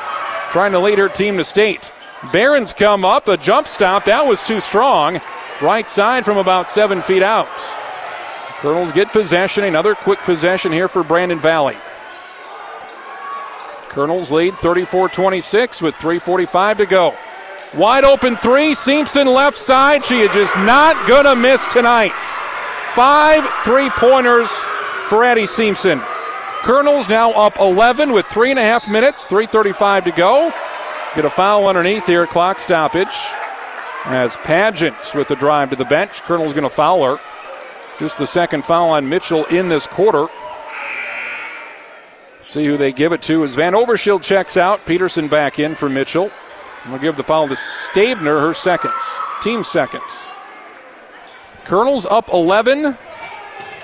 trying 0.52 0.72
to 0.72 0.80
lead 0.80 1.00
her 1.00 1.10
team 1.10 1.36
to 1.36 1.44
state. 1.44 1.92
Behrens 2.32 2.72
come 2.74 3.04
up, 3.04 3.28
a 3.28 3.36
jump 3.36 3.68
stop. 3.68 4.06
That 4.06 4.26
was 4.26 4.42
too 4.42 4.62
strong. 4.62 5.20
Right 5.62 5.90
side 5.90 6.24
from 6.24 6.38
about 6.38 6.70
seven 6.70 7.02
feet 7.02 7.24
out. 7.24 7.50
Kernels 8.62 8.94
get 8.94 9.12
possession. 9.12 9.66
Another 9.66 9.96
quick 9.96 10.20
possession 10.20 10.72
here 10.72 10.88
for 10.88 11.04
Brandon 11.04 11.40
Valley. 11.40 11.76
Kernels 13.92 14.32
lead 14.32 14.56
34 14.56 15.10
26 15.10 15.82
with 15.82 15.96
3.45 15.96 16.78
to 16.78 16.86
go. 16.86 17.14
Wide 17.76 18.06
open 18.06 18.38
three. 18.38 18.74
Simpson 18.74 19.28
left 19.28 19.58
side. 19.58 20.06
She 20.06 20.20
is 20.20 20.32
just 20.32 20.56
not 20.56 20.96
going 21.10 21.26
to 21.26 21.36
miss 21.36 21.68
tonight. 21.68 22.16
Five 22.96 23.46
three 23.66 23.90
pointers 23.90 24.50
for 25.10 25.26
Addie 25.26 25.46
Simpson. 25.46 26.00
Kernels 26.62 27.10
now 27.10 27.32
up 27.32 27.60
11 27.60 28.14
with 28.14 28.26
three 28.28 28.52
and 28.52 28.60
a 28.60 28.62
half 28.62 28.88
minutes, 28.88 29.28
3.35 29.28 30.06
to 30.06 30.12
go. 30.12 30.54
Get 31.16 31.26
a 31.26 31.30
foul 31.30 31.68
underneath 31.68 32.06
here, 32.06 32.26
clock 32.26 32.60
stoppage. 32.60 33.08
As 34.06 34.38
Paget 34.38 34.94
with 35.14 35.28
the 35.28 35.36
drive 35.36 35.70
to 35.72 35.76
the 35.76 35.86
bench. 35.86 36.22
Kernel's 36.22 36.54
going 36.54 36.64
to 36.64 36.70
foul 36.70 37.04
her. 37.04 37.22
Just 38.00 38.20
the 38.20 38.28
second 38.28 38.64
foul 38.64 38.90
on 38.90 39.10
Mitchell 39.10 39.46
in 39.46 39.68
this 39.68 39.86
quarter. 39.86 40.28
See 42.52 42.66
who 42.66 42.76
they 42.76 42.92
give 42.92 43.14
it 43.14 43.22
to 43.22 43.46
as 43.46 43.56
Van 43.56 43.72
Overshield 43.72 44.22
checks 44.24 44.58
out. 44.58 44.86
Peterson 44.86 45.30
back 45.30 45.58
in 45.58 45.74
for 45.74 45.88
Mitchell. 45.88 46.30
We'll 46.86 47.00
give 47.00 47.16
the 47.16 47.24
foul 47.24 47.48
to 47.48 47.56
Stabner, 47.56 48.42
her 48.42 48.54
seconds, 48.54 48.94
team 49.42 49.64
seconds. 49.64 50.30
Kernels 51.64 52.06
up 52.06 52.28
11 52.34 52.98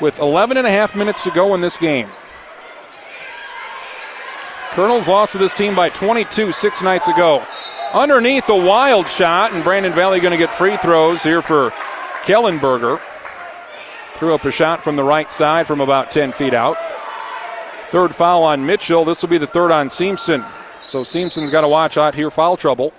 with 0.01 0.19
11 0.19 0.57
and 0.57 0.67
a 0.67 0.69
half 0.69 0.97
minutes 0.97 1.23
to 1.23 1.31
go 1.31 1.55
in 1.55 1.61
this 1.61 1.77
game. 1.77 2.09
Kernels 4.71 5.07
lost 5.07 5.31
to 5.31 5.37
this 5.37 5.55
team 5.55 5.73
by 5.73 5.87
22 5.87 6.51
six 6.51 6.81
nights 6.81 7.07
ago. 7.07 7.45
Underneath 7.93 8.49
a 8.49 8.65
wild 8.65 9.07
shot, 9.07 9.53
and 9.53 9.63
Brandon 9.63 9.93
Valley 9.93 10.19
going 10.19 10.33
to 10.33 10.37
get 10.37 10.49
free 10.49 10.75
throws 10.75 11.23
here 11.23 11.41
for 11.41 11.69
Kellenberger. 12.25 12.99
Threw 14.15 14.33
up 14.33 14.43
a 14.43 14.51
shot 14.51 14.83
from 14.83 14.97
the 14.97 15.05
right 15.05 15.31
side 15.31 15.67
from 15.67 15.79
about 15.79 16.11
10 16.11 16.33
feet 16.33 16.53
out. 16.53 16.75
Third 17.89 18.13
foul 18.13 18.43
on 18.43 18.65
Mitchell. 18.65 19.05
This 19.05 19.21
will 19.21 19.29
be 19.29 19.37
the 19.37 19.47
third 19.47 19.71
on 19.71 19.89
Simpson. 19.89 20.43
So 20.87 21.03
Simpson's 21.03 21.51
got 21.51 21.61
to 21.61 21.67
watch 21.67 21.97
out 21.97 22.15
here, 22.15 22.29
foul 22.29 22.57
trouble. 22.57 22.93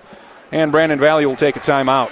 And 0.50 0.72
Brandon 0.72 0.98
Valley 0.98 1.26
will 1.26 1.36
take 1.36 1.56
a 1.56 1.60
timeout. 1.60 2.10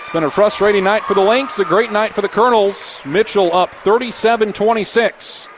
It's 0.00 0.12
been 0.12 0.24
a 0.24 0.30
frustrating 0.30 0.84
night 0.84 1.02
for 1.04 1.14
the 1.14 1.22
Lynx, 1.22 1.58
a 1.58 1.64
great 1.64 1.92
night 1.92 2.12
for 2.12 2.22
the 2.22 2.28
Kernels. 2.28 3.00
Mitchell 3.06 3.52
up 3.54 3.70
37 3.70 4.52
26 4.52 5.48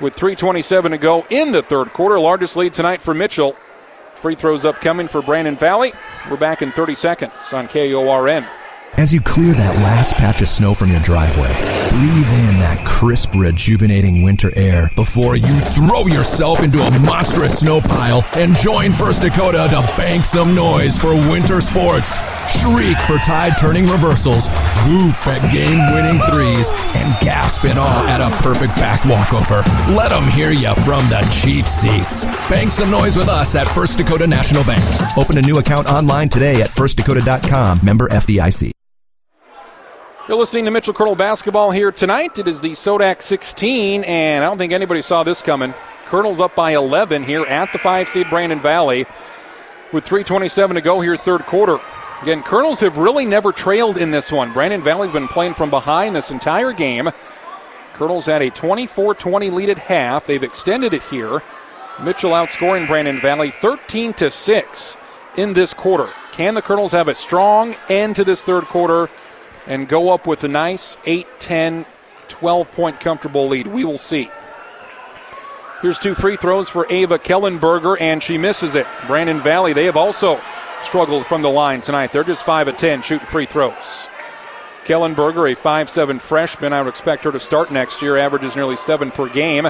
with 0.00 0.16
3.27 0.16 0.90
to 0.90 0.98
go 0.98 1.26
in 1.30 1.52
the 1.52 1.62
third 1.62 1.88
quarter. 1.92 2.18
Largest 2.18 2.56
lead 2.56 2.72
tonight 2.72 3.02
for 3.02 3.14
Mitchell. 3.14 3.52
Free 4.14 4.34
throws 4.34 4.64
upcoming 4.64 5.08
for 5.08 5.22
Brandon 5.22 5.56
Valley. 5.56 5.92
We're 6.30 6.36
back 6.36 6.62
in 6.62 6.70
30 6.70 6.94
seconds 6.94 7.52
on 7.52 7.68
KORN. 7.68 8.46
As 8.96 9.14
you 9.14 9.20
clear 9.20 9.54
that 9.54 9.76
last 9.76 10.14
patch 10.14 10.42
of 10.42 10.48
snow 10.48 10.74
from 10.74 10.90
your 10.90 11.00
driveway, 11.00 11.48
breathe 11.88 12.32
in 12.36 12.58
that 12.60 12.82
crisp, 12.86 13.32
rejuvenating 13.34 14.22
winter 14.22 14.50
air 14.56 14.90
before 14.94 15.36
you 15.36 15.60
throw 15.72 16.06
yourself 16.06 16.62
into 16.62 16.82
a 16.82 16.90
monstrous 17.00 17.60
snow 17.60 17.80
pile 17.80 18.26
and 18.34 18.54
join 18.56 18.92
First 18.92 19.22
Dakota 19.22 19.68
to 19.70 19.80
bank 19.96 20.24
some 20.26 20.54
noise 20.54 20.98
for 20.98 21.14
winter 21.14 21.62
sports. 21.62 22.18
Shriek 22.50 22.98
for 23.06 23.16
tide 23.24 23.56
turning 23.58 23.86
reversals, 23.86 24.48
whoop 24.84 25.16
at 25.26 25.40
game 25.52 25.80
winning 25.94 26.20
threes, 26.28 26.70
and 26.98 27.08
gasp 27.24 27.64
in 27.64 27.78
awe 27.78 28.06
at 28.08 28.20
a 28.20 28.28
perfect 28.42 28.74
back 28.76 29.04
walkover. 29.06 29.62
Let 29.94 30.10
them 30.10 30.24
hear 30.28 30.50
you 30.50 30.74
from 30.74 31.08
the 31.08 31.22
cheap 31.32 31.64
seats. 31.66 32.26
Bank 32.50 32.70
some 32.70 32.90
noise 32.90 33.16
with 33.16 33.28
us 33.28 33.54
at 33.54 33.66
First 33.68 33.96
Dakota 33.98 34.26
National 34.26 34.64
Bank. 34.64 34.82
Open 35.16 35.38
a 35.38 35.42
new 35.42 35.58
account 35.58 35.86
online 35.88 36.28
today 36.28 36.60
at 36.60 36.68
firstdakota.com, 36.68 37.80
member 37.82 38.08
FDIC. 38.08 38.72
You're 40.30 40.38
listening 40.38 40.66
to 40.66 40.70
Mitchell 40.70 40.94
Kernel 40.94 41.16
basketball 41.16 41.72
here 41.72 41.90
tonight. 41.90 42.38
It 42.38 42.46
is 42.46 42.60
the 42.60 42.70
SoDAK 42.70 43.20
16, 43.20 44.04
and 44.04 44.44
I 44.44 44.46
don't 44.46 44.58
think 44.58 44.72
anybody 44.72 45.02
saw 45.02 45.24
this 45.24 45.42
coming. 45.42 45.74
Kernels 46.06 46.38
up 46.38 46.54
by 46.54 46.70
11 46.76 47.24
here 47.24 47.42
at 47.46 47.72
the 47.72 47.78
five 47.78 48.08
seed 48.08 48.28
Brandon 48.30 48.60
Valley 48.60 49.06
with 49.92 50.06
3.27 50.06 50.74
to 50.74 50.80
go 50.82 51.00
here, 51.00 51.16
third 51.16 51.40
quarter. 51.46 51.78
Again, 52.22 52.44
Kernels 52.44 52.78
have 52.78 52.96
really 52.96 53.26
never 53.26 53.50
trailed 53.50 53.96
in 53.96 54.12
this 54.12 54.30
one. 54.30 54.52
Brandon 54.52 54.80
Valley's 54.80 55.10
been 55.10 55.26
playing 55.26 55.54
from 55.54 55.68
behind 55.68 56.14
this 56.14 56.30
entire 56.30 56.72
game. 56.72 57.10
Kernels 57.94 58.26
had 58.26 58.40
a 58.40 58.50
24 58.50 59.16
20 59.16 59.50
lead 59.50 59.68
at 59.68 59.78
half. 59.78 60.26
They've 60.26 60.44
extended 60.44 60.94
it 60.94 61.02
here. 61.02 61.42
Mitchell 62.00 62.30
outscoring 62.30 62.86
Brandon 62.86 63.18
Valley 63.18 63.50
13 63.50 64.12
to 64.12 64.30
6 64.30 64.96
in 65.36 65.54
this 65.54 65.74
quarter. 65.74 66.08
Can 66.30 66.54
the 66.54 66.62
Kernels 66.62 66.92
have 66.92 67.08
a 67.08 67.16
strong 67.16 67.74
end 67.88 68.14
to 68.14 68.22
this 68.22 68.44
third 68.44 68.62
quarter? 68.66 69.10
And 69.70 69.88
go 69.88 70.10
up 70.10 70.26
with 70.26 70.44
a 70.44 70.48
nice 70.48 70.98
8 71.06 71.26
10, 71.38 71.86
12 72.28 72.72
point 72.72 73.00
comfortable 73.00 73.48
lead. 73.48 73.66
We 73.66 73.86
will 73.86 73.96
see. 73.96 74.28
Here's 75.80 75.98
two 75.98 76.14
free 76.14 76.36
throws 76.36 76.68
for 76.68 76.86
Ava 76.90 77.18
Kellenberger, 77.18 77.98
and 77.98 78.22
she 78.22 78.36
misses 78.36 78.74
it. 78.74 78.86
Brandon 79.06 79.40
Valley, 79.40 79.72
they 79.72 79.86
have 79.86 79.96
also 79.96 80.38
struggled 80.82 81.24
from 81.24 81.40
the 81.40 81.48
line 81.48 81.80
tonight. 81.80 82.12
They're 82.12 82.24
just 82.24 82.44
5 82.44 82.68
of 82.68 82.76
10 82.76 83.00
shooting 83.00 83.26
free 83.26 83.46
throws. 83.46 84.08
Kellenberger, 84.84 85.50
a 85.50 85.56
5'7 85.56 86.20
freshman, 86.20 86.72
I 86.72 86.82
would 86.82 86.88
expect 86.88 87.24
her 87.24 87.32
to 87.32 87.40
start 87.40 87.70
next 87.70 88.02
year, 88.02 88.18
averages 88.18 88.56
nearly 88.56 88.76
7 88.76 89.10
per 89.10 89.28
game. 89.28 89.68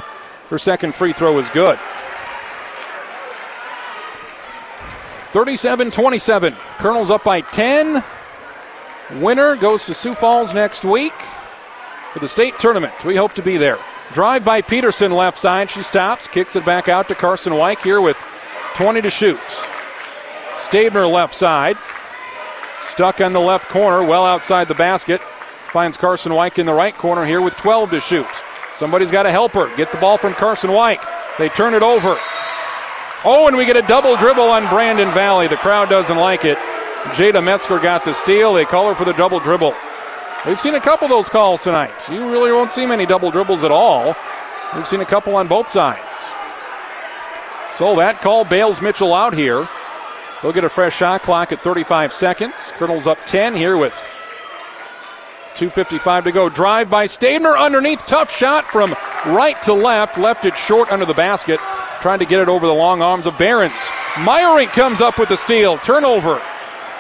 Her 0.49 0.59
second 0.59 0.95
free 0.95 1.13
throw 1.13 1.39
is 1.39 1.49
good. 1.51 1.79
37 5.33 5.93
27. 5.93 6.55
Kernels 6.79 7.11
up 7.11 7.23
by 7.23 7.41
10. 7.41 8.03
Winner 9.15 9.57
goes 9.57 9.87
to 9.87 9.95
Sioux 9.95 10.15
Falls 10.15 10.55
next 10.55 10.85
week 10.85 11.15
for 12.13 12.21
the 12.21 12.29
state 12.29 12.59
tournament. 12.59 13.05
We 13.05 13.17
hope 13.17 13.33
to 13.35 13.43
be 13.43 13.57
there. 13.57 13.79
Drive 14.13 14.45
by 14.45 14.63
Peterson 14.63 15.11
left 15.11 15.37
side. 15.37 15.71
She 15.71 15.83
stops, 15.83 16.29
kicks 16.29 16.55
it 16.55 16.65
back 16.65 16.89
out 16.89 17.09
to 17.09 17.15
Carson 17.15 17.55
White 17.55 17.81
here 17.83 18.01
with 18.01 18.17
20 18.75 19.01
to 19.03 19.11
shoot. 19.11 19.41
Stabner 20.57 21.11
left 21.11 21.35
side. 21.35 21.77
Stuck 22.83 23.21
on 23.21 23.33
the 23.33 23.41
left 23.41 23.69
corner, 23.69 24.05
well 24.05 24.25
outside 24.25 24.69
the 24.69 24.75
basket. 24.75 25.21
Finds 25.21 25.97
Carson 25.97 26.35
White 26.35 26.59
in 26.59 26.67
the 26.67 26.73
right 26.73 26.97
corner 26.97 27.25
here 27.25 27.43
with 27.43 27.57
12 27.57 27.91
to 27.91 28.01
shoot. 28.01 28.27
Somebody's 28.75 29.11
got 29.11 29.25
to 29.25 29.31
help 29.31 29.53
her. 29.53 29.75
Get 29.77 29.91
the 29.93 29.99
ball 29.99 30.19
from 30.19 30.35
Carson 30.35 30.73
White. 30.73 31.01
They 31.39 31.49
turn 31.49 31.75
it 31.75 31.83
over. 31.83 32.17
Oh, 33.25 33.47
and 33.49 33.57
we 33.57 33.67
get 33.67 33.77
a 33.77 33.87
double 33.87 34.17
dribble 34.17 34.43
on 34.43 34.69
Brandon 34.69 35.13
Valley. 35.13 35.49
The 35.49 35.57
crowd 35.57 35.89
doesn't 35.89 36.17
like 36.17 36.45
it. 36.45 36.59
Jada 37.09 37.43
Metzger 37.43 37.79
got 37.79 38.05
the 38.05 38.13
steal. 38.13 38.55
They 38.55 38.65
call 38.65 38.89
her 38.89 38.95
for 38.95 39.05
the 39.05 39.15
double 39.15 39.41
dribble. 39.41 39.75
We've 40.47 40.61
seen 40.61 40.75
a 40.75 40.81
couple 40.81 41.07
of 41.07 41.11
those 41.11 41.29
calls 41.29 41.65
tonight. 41.65 41.93
You 42.11 42.31
really 42.31 42.53
won't 42.53 42.73
see 42.73 42.87
many 42.87 43.07
double 43.07 43.31
dribbles 43.31 43.65
at 43.65 43.71
all. 43.71 44.15
We've 44.75 44.87
seen 44.87 45.01
a 45.01 45.07
couple 45.07 45.35
on 45.35 45.49
both 45.49 45.69
sides. 45.69 46.29
So 47.75 47.97
that 47.97 48.21
call 48.21 48.45
bails 48.45 48.81
Mitchell 48.81 49.15
out 49.15 49.35
here. 49.35 49.67
They'll 50.43 50.53
get 50.53 50.65
a 50.65 50.69
fresh 50.69 50.97
shot 50.97 51.23
clock 51.23 51.53
at 51.53 51.61
35 51.63 52.13
seconds. 52.13 52.73
Kernel's 52.77 53.07
up 53.07 53.19
10 53.27 53.55
here 53.55 53.77
with 53.77 53.95
2.55 55.55 56.25
to 56.25 56.33
go. 56.33 56.49
Drive 56.49 56.89
by 56.89 57.07
Stabner 57.07 57.59
underneath. 57.59 58.07
Tough 58.07 58.35
shot 58.35 58.65
from 58.65 58.95
right 59.27 59.61
to 59.63 59.73
left. 59.73 60.19
Left 60.19 60.45
it 60.45 60.57
short 60.57 60.91
under 60.93 61.05
the 61.05 61.15
basket. 61.15 61.61
Trying 62.01 62.21
to 62.21 62.27
get 62.27 62.41
it 62.41 62.49
over 62.49 62.67
the 62.67 62.75
long 62.75 63.03
arms 63.03 63.27
of 63.27 63.37
Behrens. 63.37 63.73
Meyerink 64.15 64.69
comes 64.69 65.01
up 65.01 65.19
with 65.19 65.29
the 65.29 65.37
steal. 65.37 65.77
Turnover 65.79 66.41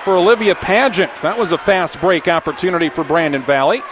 for 0.00 0.16
Olivia 0.16 0.54
Paget. 0.54 1.14
That 1.22 1.38
was 1.38 1.52
a 1.52 1.58
fast 1.58 2.00
break 2.00 2.28
opportunity 2.28 2.88
for 2.88 3.04
Brandon 3.04 3.42
Valley. 3.42 3.82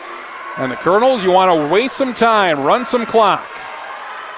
And 0.59 0.73
the 0.73 0.77
Kernels, 0.77 1.23
you 1.23 1.31
want 1.31 1.57
to 1.57 1.73
waste 1.73 1.97
some 1.97 2.15
time, 2.15 2.63
run 2.63 2.85
some 2.85 3.07
clock. 3.07 3.49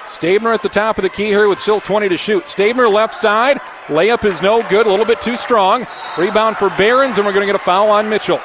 Stabner 0.05 0.53
at 0.53 0.61
the 0.61 0.69
top 0.69 0.97
of 0.97 1.03
the 1.03 1.09
key 1.09 1.27
here 1.27 1.47
with 1.47 1.59
still 1.59 1.79
20 1.79 2.09
to 2.09 2.17
shoot. 2.17 2.43
Stabner 2.43 2.91
left 2.91 3.13
side. 3.13 3.57
Layup 3.87 4.25
is 4.25 4.41
no 4.41 4.67
good, 4.69 4.85
a 4.85 4.89
little 4.89 5.05
bit 5.05 5.21
too 5.21 5.37
strong. 5.37 5.87
Rebound 6.17 6.57
for 6.57 6.69
Behrens, 6.77 7.17
and 7.17 7.25
we're 7.25 7.33
going 7.33 7.47
to 7.47 7.51
get 7.51 7.59
a 7.59 7.63
foul 7.63 7.89
on 7.89 8.09
Mitchell. 8.09 8.41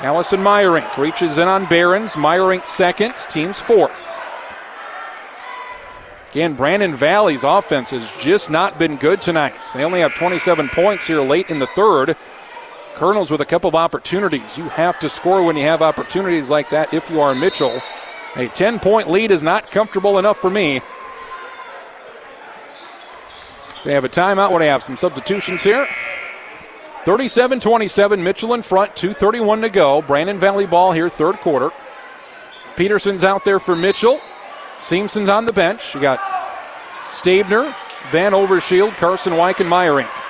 Allison 0.00 0.40
Meyerink 0.40 0.96
reaches 0.96 1.38
in 1.38 1.48
on 1.48 1.66
Behrens. 1.66 2.14
Meyerink 2.14 2.66
second, 2.66 3.14
team's 3.28 3.60
fourth. 3.60 4.18
Again, 6.30 6.54
Brandon 6.54 6.94
Valley's 6.94 7.42
offense 7.42 7.90
has 7.90 8.12
just 8.18 8.50
not 8.50 8.78
been 8.78 8.96
good 8.96 9.20
tonight. 9.20 9.54
They 9.74 9.84
only 9.84 10.00
have 10.00 10.14
27 10.14 10.68
points 10.68 11.06
here 11.06 11.22
late 11.22 11.48
in 11.48 11.58
the 11.58 11.66
third. 11.68 12.16
Kernels 12.98 13.30
with 13.30 13.40
a 13.40 13.46
couple 13.46 13.68
of 13.68 13.76
opportunities. 13.76 14.58
You 14.58 14.64
have 14.70 14.98
to 15.00 15.08
score 15.08 15.44
when 15.44 15.56
you 15.56 15.62
have 15.62 15.82
opportunities 15.82 16.50
like 16.50 16.70
that 16.70 16.92
if 16.92 17.08
you 17.08 17.20
are 17.20 17.32
Mitchell. 17.32 17.80
A 18.34 18.48
10 18.48 18.80
point 18.80 19.08
lead 19.08 19.30
is 19.30 19.44
not 19.44 19.70
comfortable 19.70 20.18
enough 20.18 20.36
for 20.38 20.50
me. 20.50 20.80
So 23.76 23.84
they 23.84 23.94
have 23.94 24.02
a 24.02 24.08
timeout 24.08 24.50
when 24.50 24.60
they 24.60 24.66
have 24.66 24.82
some 24.82 24.96
substitutions 24.96 25.62
here. 25.62 25.86
37 27.04 27.60
27, 27.60 28.22
Mitchell 28.24 28.52
in 28.54 28.62
front, 28.62 28.92
2.31 28.96 29.62
to 29.62 29.68
go. 29.68 30.02
Brandon 30.02 30.36
Valley 30.36 30.66
ball 30.66 30.90
here, 30.90 31.08
third 31.08 31.36
quarter. 31.36 31.70
Peterson's 32.74 33.22
out 33.22 33.44
there 33.44 33.60
for 33.60 33.76
Mitchell. 33.76 34.20
Simpson's 34.80 35.28
on 35.28 35.46
the 35.46 35.52
bench. 35.52 35.94
You 35.94 36.00
got 36.00 36.18
Stabner, 37.04 37.72
Van 38.10 38.32
Overshield, 38.32 38.96
Carson 38.96 39.34
Weick, 39.34 39.60
and. 39.60 40.27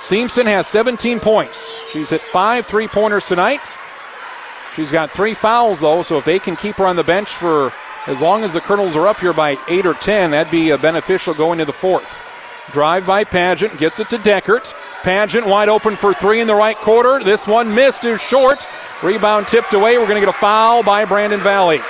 Simpson 0.00 0.46
has 0.46 0.66
17 0.66 1.20
points. 1.20 1.84
She's 1.90 2.10
hit 2.10 2.20
five 2.20 2.66
three 2.66 2.88
pointers 2.88 3.26
tonight. 3.26 3.76
She's 4.74 4.92
got 4.92 5.10
three 5.10 5.32
fouls, 5.32 5.80
though, 5.80 6.02
so 6.02 6.18
if 6.18 6.24
they 6.24 6.38
can 6.38 6.54
keep 6.54 6.76
her 6.76 6.86
on 6.86 6.96
the 6.96 7.04
bench 7.04 7.30
for 7.30 7.72
as 8.06 8.20
long 8.20 8.44
as 8.44 8.52
the 8.52 8.60
Kernels 8.60 8.94
are 8.94 9.08
up 9.08 9.18
here 9.18 9.32
by 9.32 9.56
eight 9.68 9.86
or 9.86 9.94
10, 9.94 10.30
that'd 10.30 10.50
be 10.50 10.70
uh, 10.70 10.76
beneficial 10.76 11.32
going 11.32 11.58
to 11.58 11.64
the 11.64 11.72
fourth. 11.72 12.22
Drive 12.72 13.06
by 13.06 13.24
Paget, 13.24 13.78
gets 13.78 14.00
it 14.00 14.10
to 14.10 14.18
Deckert. 14.18 14.74
Paget 15.02 15.46
wide 15.46 15.68
open 15.68 15.96
for 15.96 16.12
three 16.12 16.40
in 16.40 16.46
the 16.46 16.54
right 16.54 16.76
quarter. 16.76 17.22
This 17.24 17.46
one 17.46 17.74
missed, 17.74 18.04
is 18.04 18.20
short. 18.20 18.66
Rebound 19.02 19.48
tipped 19.48 19.72
away. 19.72 19.98
We're 19.98 20.06
going 20.06 20.20
to 20.20 20.26
get 20.26 20.34
a 20.34 20.38
foul 20.38 20.82
by 20.82 21.04
Brandon 21.04 21.40
Valley. 21.40 21.80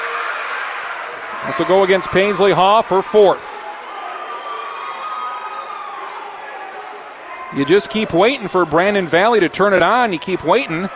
This 1.47 1.59
will 1.59 1.67
go 1.67 1.83
against 1.83 2.11
Paisley 2.11 2.53
Hoff, 2.53 2.89
her 2.89 3.03
fourth. 3.03 3.66
You 7.57 7.65
just 7.65 7.89
keep 7.89 8.13
waiting 8.13 8.49
for 8.49 8.67
Brandon 8.67 9.07
Valley 9.07 9.41
to 9.41 9.49
turn 9.49 9.73
it 9.73 9.83
on. 9.83 10.13
You 10.13 10.19
keep 10.19 10.45
waiting 10.45 10.89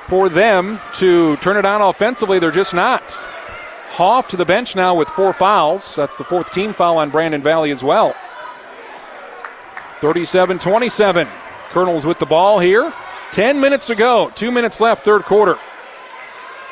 for 0.00 0.30
them 0.30 0.80
to 0.94 1.36
turn 1.36 1.58
it 1.58 1.66
on 1.66 1.82
offensively. 1.82 2.38
They're 2.38 2.50
just 2.50 2.72
not. 2.72 3.02
Hoff 3.90 4.28
to 4.28 4.38
the 4.38 4.46
bench 4.46 4.74
now 4.74 4.94
with 4.94 5.08
four 5.08 5.34
fouls. 5.34 5.94
That's 5.96 6.16
the 6.16 6.24
fourth 6.24 6.50
team 6.50 6.72
foul 6.72 6.96
on 6.96 7.10
Brandon 7.10 7.42
Valley 7.42 7.70
as 7.70 7.84
well. 7.84 8.16
37 10.00 10.60
27. 10.60 11.28
Kernels 11.70 12.06
with 12.06 12.18
the 12.18 12.26
ball 12.26 12.58
here. 12.58 12.92
10 13.32 13.60
minutes 13.60 13.86
to 13.88 13.94
go. 13.94 14.30
Two 14.30 14.50
minutes 14.50 14.80
left, 14.80 15.04
third 15.04 15.24
quarter. 15.24 15.58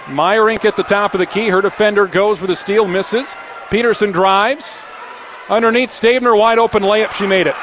Meyerink 0.05 0.65
at 0.65 0.77
the 0.77 0.83
top 0.83 1.13
of 1.13 1.21
the 1.21 1.27
key. 1.27 1.49
Her 1.49 1.61
defender 1.61 2.07
goes 2.07 2.39
for 2.39 2.47
the 2.47 2.57
steal, 2.57 2.89
misses. 2.89 3.37
Peterson 3.71 4.13
drives. 4.13 4.85
Underneath 5.49 5.91
Stabner, 5.91 6.37
wide 6.37 6.59
open 6.59 6.83
layup. 6.83 7.13
She 7.13 7.27
made 7.27 7.47
it. 7.47 7.55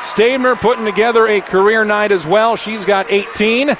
Stabner 0.00 0.56
putting 0.56 0.84
together 0.84 1.26
a 1.26 1.40
career 1.40 1.84
night 1.84 2.12
as 2.12 2.26
well. 2.26 2.56
She's 2.56 2.84
got 2.84 3.10
18. 3.10 3.76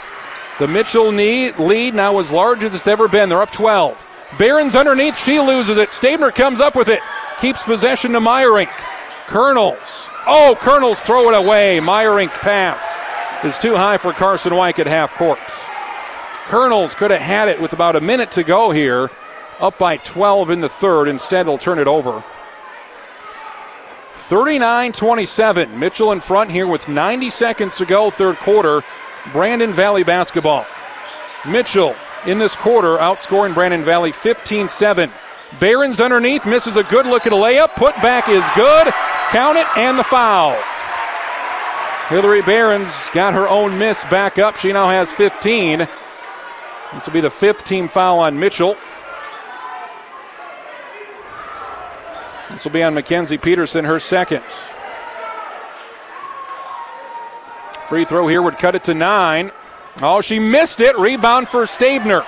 The 0.58 0.68
Mitchell 0.68 1.08
lead 1.08 1.94
now 1.94 2.18
as 2.18 2.32
large 2.32 2.62
as 2.62 2.74
it's 2.74 2.86
ever 2.86 3.08
been. 3.08 3.28
They're 3.28 3.42
up 3.42 3.50
12. 3.50 4.02
Behrens 4.38 4.74
underneath. 4.74 5.18
She 5.18 5.38
loses 5.38 5.76
it. 5.76 5.92
Stabner 5.92 6.30
comes 6.30 6.60
up 6.60 6.74
with 6.74 6.88
it. 6.88 7.00
Keeps 7.40 7.62
possession 7.62 8.12
to 8.12 8.20
Meyerink. 8.20 8.70
Kernels. 9.26 10.08
Oh, 10.26 10.56
Kernels 10.58 11.02
throw 11.02 11.28
it 11.28 11.36
away. 11.36 11.78
Meyerink's 11.80 12.38
pass 12.38 13.00
is 13.44 13.58
too 13.58 13.76
high 13.76 13.98
for 13.98 14.12
Carson 14.12 14.52
Weick 14.52 14.78
at 14.78 14.86
half 14.86 15.14
court. 15.14 15.38
Kernels 16.46 16.94
could 16.94 17.10
have 17.10 17.20
had 17.20 17.48
it 17.48 17.60
with 17.60 17.72
about 17.72 17.96
a 17.96 18.00
minute 18.00 18.30
to 18.32 18.44
go 18.44 18.70
here, 18.70 19.10
up 19.60 19.78
by 19.78 19.96
12 19.98 20.50
in 20.50 20.60
the 20.60 20.68
third. 20.68 21.08
Instead, 21.08 21.46
they'll 21.46 21.58
turn 21.58 21.78
it 21.78 21.88
over. 21.88 22.22
39 24.26 24.90
27. 24.90 25.78
Mitchell 25.78 26.10
in 26.10 26.18
front 26.18 26.50
here 26.50 26.66
with 26.66 26.88
90 26.88 27.30
seconds 27.30 27.76
to 27.76 27.86
go, 27.86 28.10
third 28.10 28.34
quarter. 28.38 28.82
Brandon 29.32 29.72
Valley 29.72 30.02
basketball. 30.02 30.66
Mitchell 31.46 31.94
in 32.26 32.40
this 32.40 32.56
quarter 32.56 32.96
outscoring 32.96 33.54
Brandon 33.54 33.84
Valley 33.84 34.10
15 34.10 34.68
7. 34.68 35.12
Behrens 35.60 36.00
underneath 36.00 36.44
misses 36.44 36.76
a 36.76 36.82
good 36.82 37.06
look 37.06 37.24
at 37.24 37.32
a 37.32 37.36
layup. 37.36 37.76
Put 37.76 37.94
back 37.96 38.28
is 38.28 38.44
good. 38.56 38.92
Count 39.30 39.58
it 39.58 39.66
and 39.78 39.96
the 39.96 40.02
foul. 40.02 40.60
Hillary 42.08 42.42
Behrens 42.42 43.08
got 43.14 43.32
her 43.32 43.48
own 43.48 43.78
miss 43.78 44.04
back 44.06 44.40
up. 44.40 44.56
She 44.56 44.72
now 44.72 44.88
has 44.88 45.12
15. 45.12 45.86
This 46.92 47.06
will 47.06 47.12
be 47.12 47.20
the 47.20 47.30
fifth 47.30 47.62
team 47.62 47.86
foul 47.86 48.18
on 48.18 48.40
Mitchell. 48.40 48.76
This 52.50 52.64
will 52.64 52.72
be 52.72 52.82
on 52.82 52.94
Mackenzie 52.94 53.38
Peterson, 53.38 53.84
her 53.84 53.98
second. 53.98 54.42
Free 57.88 58.04
throw 58.04 58.26
here 58.26 58.42
would 58.42 58.58
cut 58.58 58.74
it 58.74 58.84
to 58.84 58.94
nine. 58.94 59.52
Oh, 60.02 60.20
she 60.20 60.38
missed 60.38 60.80
it. 60.80 60.96
Rebound 60.98 61.48
for 61.48 61.66
Stabner. 61.66 62.24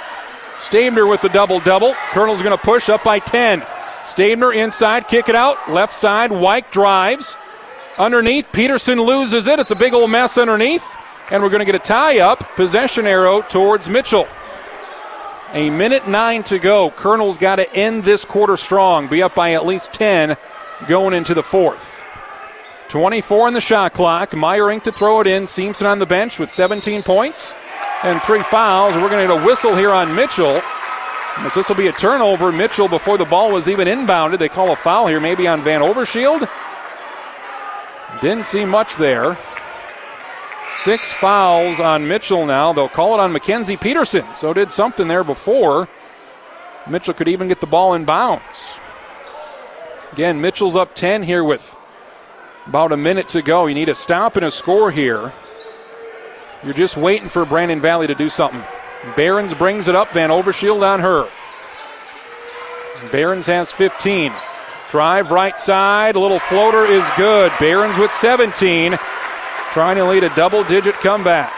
Stabner 0.56 1.08
with 1.08 1.20
the 1.20 1.28
double 1.28 1.60
double. 1.60 1.94
Kernel's 2.10 2.42
going 2.42 2.56
to 2.56 2.62
push 2.62 2.88
up 2.88 3.04
by 3.04 3.18
10. 3.18 3.62
Stabner 4.04 4.52
inside, 4.54 5.06
kick 5.06 5.28
it 5.28 5.34
out. 5.34 5.70
Left 5.70 5.92
side, 5.92 6.30
White 6.32 6.70
drives. 6.72 7.36
Underneath, 7.98 8.50
Peterson 8.52 9.00
loses 9.00 9.46
it. 9.46 9.58
It's 9.58 9.70
a 9.70 9.76
big 9.76 9.92
old 9.92 10.10
mess 10.10 10.38
underneath. 10.38 10.96
And 11.30 11.42
we're 11.42 11.50
going 11.50 11.60
to 11.60 11.66
get 11.66 11.74
a 11.74 11.80
tie 11.80 12.20
up. 12.20 12.38
Possession 12.54 13.06
arrow 13.06 13.42
towards 13.42 13.88
Mitchell. 13.88 14.26
A 15.54 15.70
minute 15.70 16.06
nine 16.06 16.42
to 16.44 16.58
go. 16.58 16.90
Kernel's 16.90 17.38
got 17.38 17.56
to 17.56 17.74
end 17.74 18.04
this 18.04 18.24
quarter 18.24 18.56
strong, 18.56 19.08
be 19.08 19.22
up 19.22 19.34
by 19.34 19.52
at 19.52 19.64
least 19.64 19.94
10 19.94 20.36
going 20.86 21.14
into 21.14 21.32
the 21.32 21.42
fourth. 21.42 22.02
24 22.88 23.48
in 23.48 23.54
the 23.54 23.60
shot 23.60 23.92
clock. 23.92 24.30
Meyerink 24.30 24.82
to 24.82 24.92
throw 24.92 25.20
it 25.20 25.26
in. 25.26 25.46
Simpson 25.46 25.86
on 25.86 25.98
the 25.98 26.06
bench 26.06 26.38
with 26.38 26.50
17 26.50 27.02
points 27.02 27.54
and 28.02 28.20
three 28.22 28.42
fouls. 28.42 28.94
We're 28.94 29.08
going 29.08 29.26
to 29.26 29.34
get 29.34 29.42
a 29.42 29.46
whistle 29.46 29.74
here 29.74 29.90
on 29.90 30.14
Mitchell. 30.14 30.60
As 31.38 31.54
this 31.54 31.68
will 31.68 31.76
be 31.76 31.86
a 31.86 31.92
turnover. 31.92 32.50
Mitchell, 32.50 32.88
before 32.88 33.16
the 33.16 33.24
ball 33.24 33.52
was 33.52 33.68
even 33.68 33.88
inbounded, 33.88 34.38
they 34.38 34.48
call 34.48 34.72
a 34.72 34.76
foul 34.76 35.06
here, 35.06 35.20
maybe 35.20 35.46
on 35.46 35.62
Van 35.62 35.80
Overshield. 35.80 36.48
Didn't 38.20 38.46
see 38.46 38.64
much 38.64 38.96
there. 38.96 39.36
Six 40.70 41.12
fouls 41.12 41.80
on 41.80 42.06
Mitchell 42.06 42.46
now. 42.46 42.72
They'll 42.72 42.88
call 42.88 43.14
it 43.14 43.20
on 43.20 43.32
Mackenzie 43.32 43.76
Peterson. 43.76 44.24
So 44.36 44.52
did 44.52 44.70
something 44.70 45.08
there 45.08 45.24
before. 45.24 45.88
Mitchell 46.88 47.14
could 47.14 47.28
even 47.28 47.48
get 47.48 47.60
the 47.60 47.66
ball 47.66 47.94
in 47.94 48.04
bounds. 48.04 48.78
Again, 50.12 50.40
Mitchell's 50.40 50.76
up 50.76 50.94
10 50.94 51.22
here 51.24 51.44
with 51.44 51.76
about 52.66 52.92
a 52.92 52.96
minute 52.96 53.28
to 53.30 53.42
go. 53.42 53.66
You 53.66 53.74
need 53.74 53.88
a 53.88 53.94
stop 53.94 54.36
and 54.36 54.44
a 54.44 54.50
score 54.50 54.90
here. 54.90 55.32
You're 56.64 56.74
just 56.74 56.96
waiting 56.96 57.28
for 57.28 57.44
Brandon 57.44 57.80
Valley 57.80 58.06
to 58.06 58.14
do 58.14 58.28
something. 58.28 58.62
Behrens 59.16 59.54
brings 59.54 59.88
it 59.88 59.94
up. 59.94 60.10
Van 60.12 60.30
Overshield 60.30 60.82
on 60.82 61.00
her. 61.00 61.28
Behrens 63.10 63.46
has 63.46 63.70
15. 63.72 64.32
Drive 64.90 65.30
right 65.30 65.58
side. 65.58 66.16
A 66.16 66.20
little 66.20 66.38
floater 66.38 66.84
is 66.84 67.08
good. 67.16 67.52
Behrens 67.60 67.98
with 67.98 68.12
17 68.12 68.96
trying 69.72 69.96
to 69.96 70.04
lead 70.04 70.24
a 70.24 70.34
double 70.34 70.64
digit 70.64 70.94
comeback. 70.96 71.52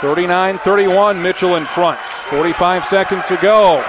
39 0.00 0.58
31, 0.58 1.22
Mitchell 1.22 1.56
in 1.56 1.64
front. 1.64 1.98
45 2.00 2.84
seconds 2.84 3.26
to 3.26 3.36
go. 3.38 3.82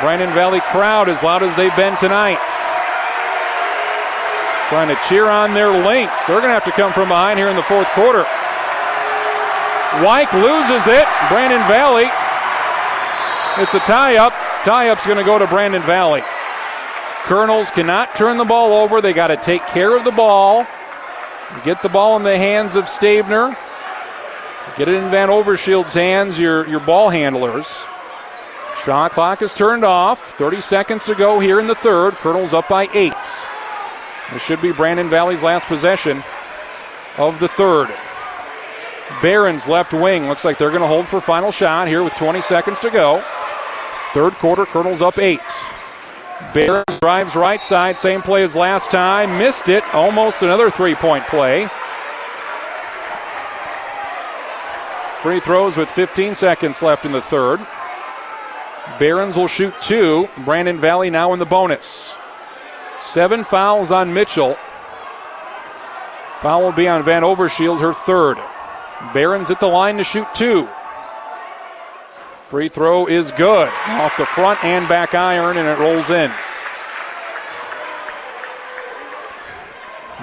Brandon 0.00 0.30
Valley 0.32 0.60
crowd 0.72 1.08
as 1.08 1.22
loud 1.22 1.42
as 1.42 1.54
they've 1.56 1.76
been 1.76 1.96
tonight. 1.96 2.40
Trying 4.68 4.88
to 4.88 4.98
cheer 5.06 5.28
on 5.28 5.52
their 5.52 5.68
Lynx. 5.68 6.10
They're 6.26 6.40
going 6.40 6.48
to 6.48 6.56
have 6.56 6.64
to 6.64 6.72
come 6.72 6.92
from 6.92 7.08
behind 7.08 7.38
here 7.38 7.48
in 7.48 7.56
the 7.56 7.62
fourth 7.62 7.88
quarter. 7.90 8.24
Wyke 10.00 10.32
loses 10.32 10.86
it. 10.88 11.04
Brandon 11.28 11.60
Valley. 11.68 12.08
It's 13.62 13.74
a 13.74 13.80
tie 13.80 14.16
up. 14.16 14.32
Tie 14.64 14.88
up's 14.88 15.04
going 15.04 15.18
to 15.18 15.24
go 15.24 15.38
to 15.38 15.46
Brandon 15.46 15.82
Valley. 15.82 16.22
Kernels 17.24 17.70
cannot 17.70 18.16
turn 18.16 18.38
the 18.38 18.44
ball 18.44 18.72
over. 18.72 19.02
They 19.02 19.12
got 19.12 19.26
to 19.26 19.36
take 19.36 19.66
care 19.66 19.94
of 19.94 20.04
the 20.04 20.10
ball. 20.10 20.66
Get 21.64 21.82
the 21.82 21.88
ball 21.88 22.16
in 22.16 22.22
the 22.22 22.36
hands 22.36 22.76
of 22.76 22.84
Stabner. 22.84 23.56
Get 24.76 24.88
it 24.88 24.94
in 24.94 25.10
Van 25.10 25.28
Overshield's 25.28 25.94
hands, 25.94 26.40
your, 26.40 26.66
your 26.66 26.80
ball 26.80 27.10
handlers. 27.10 27.84
Shot 28.84 29.12
clock 29.12 29.42
is 29.42 29.54
turned 29.54 29.84
off. 29.84 30.36
30 30.38 30.60
seconds 30.60 31.04
to 31.04 31.14
go 31.14 31.38
here 31.38 31.60
in 31.60 31.68
the 31.68 31.74
third. 31.74 32.14
Kernels 32.14 32.52
up 32.52 32.68
by 32.68 32.88
eight. 32.94 33.12
This 34.32 34.42
should 34.42 34.60
be 34.60 34.72
Brandon 34.72 35.08
Valley's 35.08 35.42
last 35.42 35.68
possession 35.68 36.24
of 37.16 37.38
the 37.38 37.48
third. 37.48 37.94
Behrens 39.20 39.68
left 39.68 39.92
wing. 39.92 40.26
Looks 40.26 40.44
like 40.44 40.58
they're 40.58 40.70
going 40.70 40.80
to 40.80 40.88
hold 40.88 41.06
for 41.06 41.20
final 41.20 41.52
shot 41.52 41.86
here 41.86 42.02
with 42.02 42.14
20 42.16 42.40
seconds 42.40 42.80
to 42.80 42.90
go. 42.90 43.22
Third 44.14 44.32
quarter, 44.34 44.64
Kernels 44.64 45.02
up 45.02 45.18
eight. 45.18 45.40
Behrens 46.52 47.00
drives 47.00 47.34
right 47.34 47.62
side, 47.62 47.98
same 47.98 48.22
play 48.22 48.42
as 48.42 48.54
last 48.54 48.90
time. 48.90 49.38
Missed 49.38 49.68
it. 49.68 49.82
Almost 49.94 50.42
another 50.42 50.70
three 50.70 50.94
point 50.94 51.24
play. 51.24 51.68
Free 55.22 55.40
throws 55.40 55.76
with 55.76 55.88
15 55.88 56.34
seconds 56.34 56.82
left 56.82 57.04
in 57.04 57.12
the 57.12 57.22
third. 57.22 57.60
Behrens 58.98 59.36
will 59.36 59.46
shoot 59.46 59.72
two. 59.80 60.28
Brandon 60.44 60.78
Valley 60.78 61.10
now 61.10 61.32
in 61.32 61.38
the 61.38 61.46
bonus. 61.46 62.16
Seven 62.98 63.44
fouls 63.44 63.90
on 63.90 64.12
Mitchell. 64.12 64.56
Foul 66.40 66.62
will 66.62 66.72
be 66.72 66.88
on 66.88 67.04
Van 67.04 67.22
Overshield, 67.22 67.80
her 67.80 67.94
third. 67.94 68.36
Behrens 69.14 69.50
at 69.50 69.60
the 69.60 69.68
line 69.68 69.96
to 69.98 70.04
shoot 70.04 70.26
two. 70.34 70.68
Free 72.52 72.68
throw 72.68 73.06
is 73.06 73.32
good. 73.32 73.70
Off 73.88 74.14
the 74.18 74.26
front 74.26 74.62
and 74.62 74.86
back 74.86 75.14
iron, 75.14 75.56
and 75.56 75.66
it 75.66 75.78
rolls 75.82 76.10
in. 76.10 76.30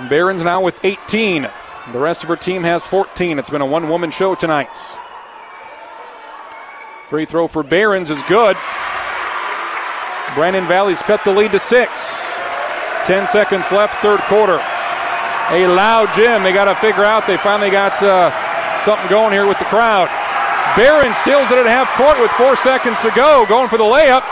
Behrens 0.10 0.43
now 0.43 0.61
with 0.61 0.85
18. 0.85 1.49
The 1.91 1.97
rest 1.97 2.22
of 2.22 2.30
her 2.30 2.35
team 2.35 2.61
has 2.61 2.85
14. 2.85 3.39
It's 3.39 3.49
been 3.49 3.64
a 3.64 3.65
one 3.65 3.89
woman 3.89 4.11
show 4.11 4.35
tonight. 4.35 4.69
Free 7.07 7.26
throw 7.26 7.47
for 7.47 7.64
Behrens 7.64 8.11
is 8.11 8.22
good. 8.30 8.56
Brandon 10.35 10.68
Valley's 10.68 11.01
cut 11.01 11.23
the 11.23 11.34
lead 11.34 11.49
to 11.53 11.57
six. 11.57 12.30
10 13.06 13.27
seconds 13.27 13.72
left, 13.72 13.95
third 14.03 14.19
quarter. 14.19 14.61
A 15.49 15.65
loud 15.65 16.14
gym. 16.14 16.43
They 16.43 16.53
got 16.53 16.65
to 16.65 16.76
figure 16.76 17.03
out. 17.03 17.26
They 17.26 17.38
finally 17.38 17.72
got 17.72 18.03
uh, 18.03 18.30
something 18.81 19.10
going 19.10 19.31
here 19.31 19.47
with 19.47 19.57
the 19.57 19.65
crowd. 19.65 20.19
Behrens 20.80 21.18
steals 21.18 21.51
it 21.51 21.57
at 21.57 21.65
half 21.65 21.91
court 21.97 22.18
with 22.22 22.31
four 22.31 22.56
seconds 22.56 23.01
to 23.01 23.11
go. 23.11 23.45
Going 23.49 23.68
for 23.68 23.77
the 23.77 23.84
layup. 23.84 24.23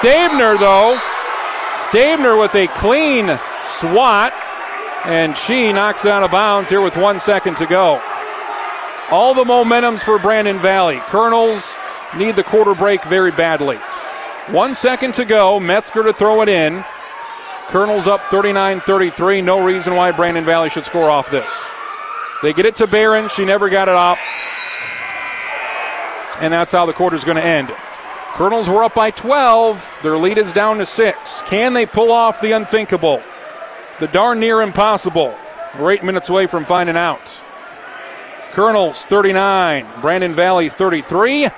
Stabner, 0.00 0.56
though. 0.58 0.98
Stabner 1.74 2.40
with 2.40 2.54
a 2.54 2.68
clean 2.68 3.26
swat. 3.62 4.32
And 5.04 5.36
she 5.36 5.74
knocks 5.74 6.06
it 6.06 6.10
out 6.10 6.22
of 6.22 6.30
bounds 6.30 6.70
here 6.70 6.80
with 6.80 6.96
one 6.96 7.20
second 7.20 7.58
to 7.58 7.66
go. 7.66 8.00
All 9.10 9.34
the 9.34 9.44
momentum's 9.44 10.02
for 10.02 10.18
Brandon 10.18 10.58
Valley. 10.58 10.96
Kernels 11.00 11.76
need 12.16 12.34
the 12.34 12.44
quarter 12.44 12.74
break 12.74 13.04
very 13.04 13.30
badly. 13.30 13.76
One 14.48 14.74
second 14.74 15.12
to 15.14 15.26
go. 15.26 15.60
Metzger 15.60 16.02
to 16.04 16.14
throw 16.14 16.40
it 16.40 16.48
in. 16.48 16.82
Kernels 17.66 18.06
up 18.06 18.24
39 18.24 18.80
33. 18.80 19.42
No 19.42 19.62
reason 19.62 19.94
why 19.96 20.12
Brandon 20.12 20.46
Valley 20.46 20.70
should 20.70 20.86
score 20.86 21.10
off 21.10 21.30
this. 21.30 21.66
They 22.42 22.54
get 22.54 22.64
it 22.64 22.76
to 22.76 22.86
Behrens. 22.86 23.32
She 23.32 23.44
never 23.44 23.68
got 23.68 23.88
it 23.88 23.94
off. 23.94 24.18
And 26.40 26.52
that's 26.52 26.72
how 26.72 26.86
the 26.86 26.92
quarter's 26.92 27.24
going 27.24 27.36
to 27.36 27.44
end. 27.44 27.68
Kernels 28.32 28.68
were 28.68 28.84
up 28.84 28.94
by 28.94 29.10
12. 29.10 30.00
Their 30.02 30.16
lead 30.16 30.38
is 30.38 30.52
down 30.52 30.78
to 30.78 30.86
six. 30.86 31.42
Can 31.42 31.74
they 31.74 31.84
pull 31.84 32.10
off 32.10 32.40
the 32.40 32.52
unthinkable? 32.52 33.22
The 33.98 34.06
darn 34.08 34.40
near 34.40 34.62
impossible. 34.62 35.36
We're 35.78 35.92
eight 35.92 36.02
minutes 36.02 36.30
away 36.30 36.46
from 36.46 36.64
finding 36.64 36.96
out. 36.96 37.42
Kernels 38.52 39.06
39, 39.06 39.86
Brandon 40.00 40.32
Valley 40.32 40.68
33. 40.68 41.48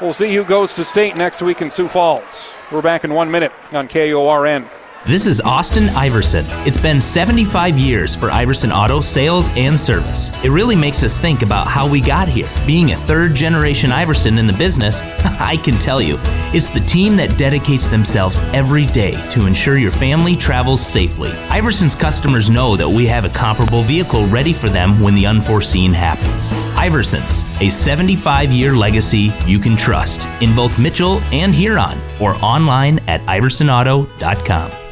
We'll 0.00 0.12
see 0.12 0.34
who 0.34 0.44
goes 0.44 0.74
to 0.76 0.84
state 0.84 1.16
next 1.16 1.42
week 1.42 1.60
in 1.60 1.68
Sioux 1.68 1.88
Falls. 1.88 2.54
We're 2.70 2.80
back 2.80 3.04
in 3.04 3.12
one 3.12 3.30
minute 3.30 3.52
on 3.72 3.88
KORN. 3.88 4.64
This 5.06 5.26
is 5.26 5.40
Austin 5.40 5.88
Iverson. 5.96 6.44
It's 6.66 6.76
been 6.76 7.00
75 7.00 7.78
years 7.78 8.14
for 8.14 8.30
Iverson 8.30 8.70
Auto 8.70 9.00
sales 9.00 9.48
and 9.56 9.80
service. 9.80 10.30
It 10.44 10.50
really 10.50 10.76
makes 10.76 11.02
us 11.02 11.18
think 11.18 11.40
about 11.40 11.68
how 11.68 11.88
we 11.88 12.02
got 12.02 12.28
here. 12.28 12.46
Being 12.66 12.92
a 12.92 12.96
third 12.96 13.34
generation 13.34 13.92
Iverson 13.92 14.36
in 14.36 14.46
the 14.46 14.52
business, 14.52 15.00
I 15.40 15.58
can 15.64 15.76
tell 15.76 16.02
you, 16.02 16.18
it's 16.52 16.68
the 16.68 16.80
team 16.80 17.16
that 17.16 17.38
dedicates 17.38 17.86
themselves 17.88 18.40
every 18.52 18.84
day 18.84 19.12
to 19.30 19.46
ensure 19.46 19.78
your 19.78 19.90
family 19.90 20.36
travels 20.36 20.84
safely. 20.84 21.30
Iverson's 21.48 21.94
customers 21.94 22.50
know 22.50 22.76
that 22.76 22.88
we 22.88 23.06
have 23.06 23.24
a 23.24 23.30
comparable 23.30 23.82
vehicle 23.82 24.26
ready 24.26 24.52
for 24.52 24.68
them 24.68 25.00
when 25.00 25.14
the 25.14 25.24
unforeseen 25.24 25.94
happens. 25.94 26.52
Iverson's, 26.76 27.46
a 27.62 27.70
75 27.70 28.52
year 28.52 28.76
legacy 28.76 29.32
you 29.46 29.58
can 29.58 29.78
trust 29.78 30.26
in 30.42 30.54
both 30.54 30.78
Mitchell 30.78 31.20
and 31.32 31.54
Huron 31.54 31.98
or 32.20 32.34
online 32.44 32.98
at 33.08 33.22
iversonauto.com. 33.22 34.89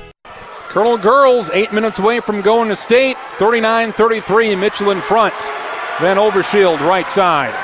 Kernel 0.68 0.98
Girls, 0.98 1.48
eight 1.50 1.72
minutes 1.72 1.98
away 1.98 2.20
from 2.20 2.42
going 2.42 2.68
to 2.68 2.76
state. 2.76 3.16
39 3.38 3.92
33, 3.92 4.54
Mitchell 4.54 4.90
in 4.90 5.00
front. 5.00 5.34
Van 5.98 6.18
Overshield, 6.18 6.78
right 6.80 7.08
side. 7.08 7.54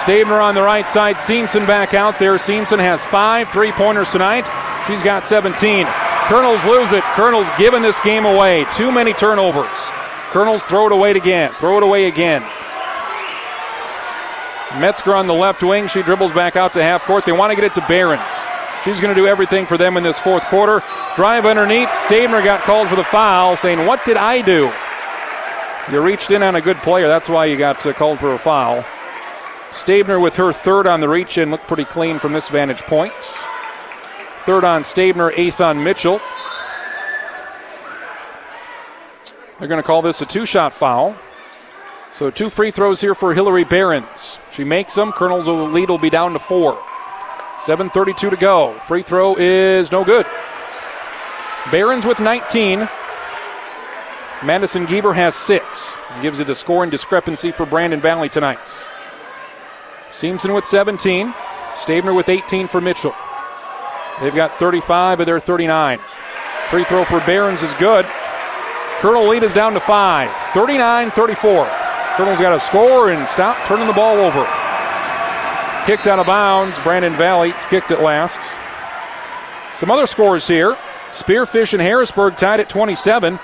Stabner 0.00 0.40
on 0.40 0.54
the 0.54 0.62
right 0.62 0.88
side. 0.88 1.18
Simpson 1.18 1.66
back 1.66 1.94
out 1.94 2.18
there. 2.20 2.38
Simpson 2.38 2.78
has 2.78 3.04
five 3.04 3.48
three 3.48 3.72
pointers 3.72 4.12
tonight. 4.12 4.46
She's 4.86 5.02
got 5.02 5.26
17. 5.26 5.86
Kernels 6.28 6.64
lose 6.64 6.92
it. 6.92 7.02
Kernels 7.14 7.48
giving 7.58 7.82
this 7.82 8.00
game 8.00 8.24
away. 8.24 8.66
Too 8.72 8.92
many 8.92 9.12
turnovers. 9.12 9.90
Kernels 10.30 10.64
throw 10.64 10.86
it 10.86 10.92
away 10.92 11.10
again. 11.10 11.50
Throw 11.52 11.76
it 11.78 11.82
away 11.82 12.06
again. 12.06 12.42
Metzger 14.80 15.14
on 15.14 15.26
the 15.26 15.34
left 15.34 15.62
wing. 15.62 15.88
She 15.88 16.02
dribbles 16.02 16.32
back 16.32 16.54
out 16.54 16.72
to 16.74 16.82
half 16.82 17.04
court. 17.04 17.24
They 17.24 17.32
want 17.32 17.50
to 17.50 17.56
get 17.56 17.64
it 17.64 17.74
to 17.74 17.86
Behrens. 17.88 18.46
She's 18.84 19.00
going 19.00 19.14
to 19.14 19.20
do 19.20 19.26
everything 19.26 19.64
for 19.64 19.78
them 19.78 19.96
in 19.96 20.02
this 20.02 20.18
fourth 20.18 20.44
quarter. 20.44 20.82
Drive 21.16 21.46
underneath. 21.46 21.88
Stabner 21.88 22.44
got 22.44 22.60
called 22.60 22.88
for 22.88 22.96
the 22.96 23.04
foul, 23.04 23.56
saying, 23.56 23.86
What 23.86 24.04
did 24.04 24.18
I 24.18 24.42
do? 24.42 24.70
You 25.90 26.02
reached 26.02 26.30
in 26.30 26.42
on 26.42 26.56
a 26.56 26.60
good 26.60 26.76
player. 26.78 27.08
That's 27.08 27.28
why 27.28 27.46
you 27.46 27.56
got 27.56 27.86
uh, 27.86 27.94
called 27.94 28.18
for 28.18 28.34
a 28.34 28.38
foul. 28.38 28.84
Stabner 29.70 30.20
with 30.20 30.36
her 30.36 30.52
third 30.52 30.86
on 30.86 31.00
the 31.00 31.08
reach 31.08 31.38
in 31.38 31.50
looked 31.50 31.66
pretty 31.66 31.84
clean 31.84 32.18
from 32.18 32.34
this 32.34 32.48
vantage 32.50 32.82
point. 32.82 33.12
Third 34.44 34.64
on 34.64 34.82
Stabner, 34.82 35.32
eighth 35.34 35.62
on 35.62 35.82
Mitchell. 35.82 36.20
They're 39.58 39.68
going 39.68 39.80
to 39.80 39.86
call 39.86 40.02
this 40.02 40.20
a 40.20 40.26
two 40.26 40.44
shot 40.44 40.74
foul. 40.74 41.16
So 42.12 42.30
two 42.30 42.50
free 42.50 42.70
throws 42.70 43.00
here 43.00 43.14
for 43.14 43.32
Hillary 43.32 43.64
Behrens. 43.64 44.38
She 44.52 44.62
makes 44.62 44.94
them. 44.94 45.10
Kernel's 45.10 45.48
lead 45.48 45.88
will 45.88 45.98
be 45.98 46.10
down 46.10 46.34
to 46.34 46.38
four. 46.38 46.78
7.32 47.64 48.28
to 48.28 48.36
go. 48.36 48.72
Free 48.80 49.02
throw 49.02 49.36
is 49.36 49.90
no 49.90 50.04
good. 50.04 50.26
Behrens 51.70 52.04
with 52.04 52.20
19. 52.20 52.80
Madison 54.44 54.84
Geber 54.84 55.14
has 55.14 55.34
six. 55.34 55.96
Gives 56.20 56.38
you 56.38 56.44
the 56.44 56.54
scoring 56.54 56.90
discrepancy 56.90 57.50
for 57.50 57.64
Brandon 57.64 58.00
Valley 58.00 58.28
tonight. 58.28 58.84
Simpson 60.10 60.52
with 60.52 60.66
17. 60.66 61.32
Stabner 61.74 62.12
with 62.12 62.28
18 62.28 62.68
for 62.68 62.82
Mitchell. 62.82 63.14
They've 64.20 64.34
got 64.34 64.58
35 64.58 65.20
of 65.20 65.26
their 65.26 65.40
39. 65.40 65.98
Free 66.68 66.84
throw 66.84 67.06
for 67.06 67.20
Behrens 67.20 67.62
is 67.62 67.72
good. 67.74 68.04
Kernel 69.00 69.26
lead 69.26 69.42
is 69.42 69.54
down 69.54 69.72
to 69.72 69.80
five. 69.80 70.30
39 70.52 71.10
34. 71.12 71.66
Kernel's 72.16 72.38
got 72.38 72.52
to 72.52 72.60
score 72.60 73.10
and 73.10 73.26
stop 73.26 73.56
turning 73.66 73.86
the 73.86 73.94
ball 73.94 74.16
over. 74.18 74.63
Kicked 75.86 76.06
out 76.06 76.18
of 76.18 76.26
bounds. 76.26 76.78
Brandon 76.78 77.12
Valley 77.12 77.52
kicked 77.68 77.90
it 77.90 78.00
last. 78.00 78.40
Some 79.74 79.90
other 79.90 80.06
scores 80.06 80.48
here. 80.48 80.76
Spearfish 81.08 81.74
and 81.74 81.82
Harrisburg 81.82 82.36
tied 82.36 82.60
at 82.60 82.68
27. 82.68 83.38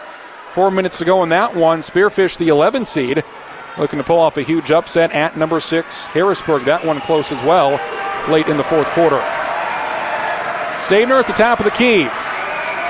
Four 0.53 0.71
minutes 0.71 0.99
to 0.99 1.05
go 1.05 1.23
in 1.23 1.29
that 1.29 1.55
one. 1.55 1.81
Spearfish, 1.81 2.39
the 2.39 2.49
11 2.49 2.85
seed, 2.85 3.23
looking 3.79 3.99
to 3.99 4.05
pull 4.05 4.19
off 4.19 4.37
a 4.37 4.43
huge 4.43 4.71
upset 4.71 5.13
at 5.13 5.37
number 5.37 5.61
six, 5.61 6.07
Harrisburg. 6.07 6.65
That 6.65 6.85
one 6.85 7.01
close 7.03 7.31
as 7.31 7.43
well 7.43 7.73
late 8.29 8.49
in 8.49 8.57
the 8.57 8.65
fourth 8.65 8.89
quarter. 8.89 9.21
Stabner 10.79 11.21
at 11.21 11.27
the 11.27 11.35
top 11.35 11.61
of 11.61 11.65
the 11.65 11.71
key. 11.71 12.09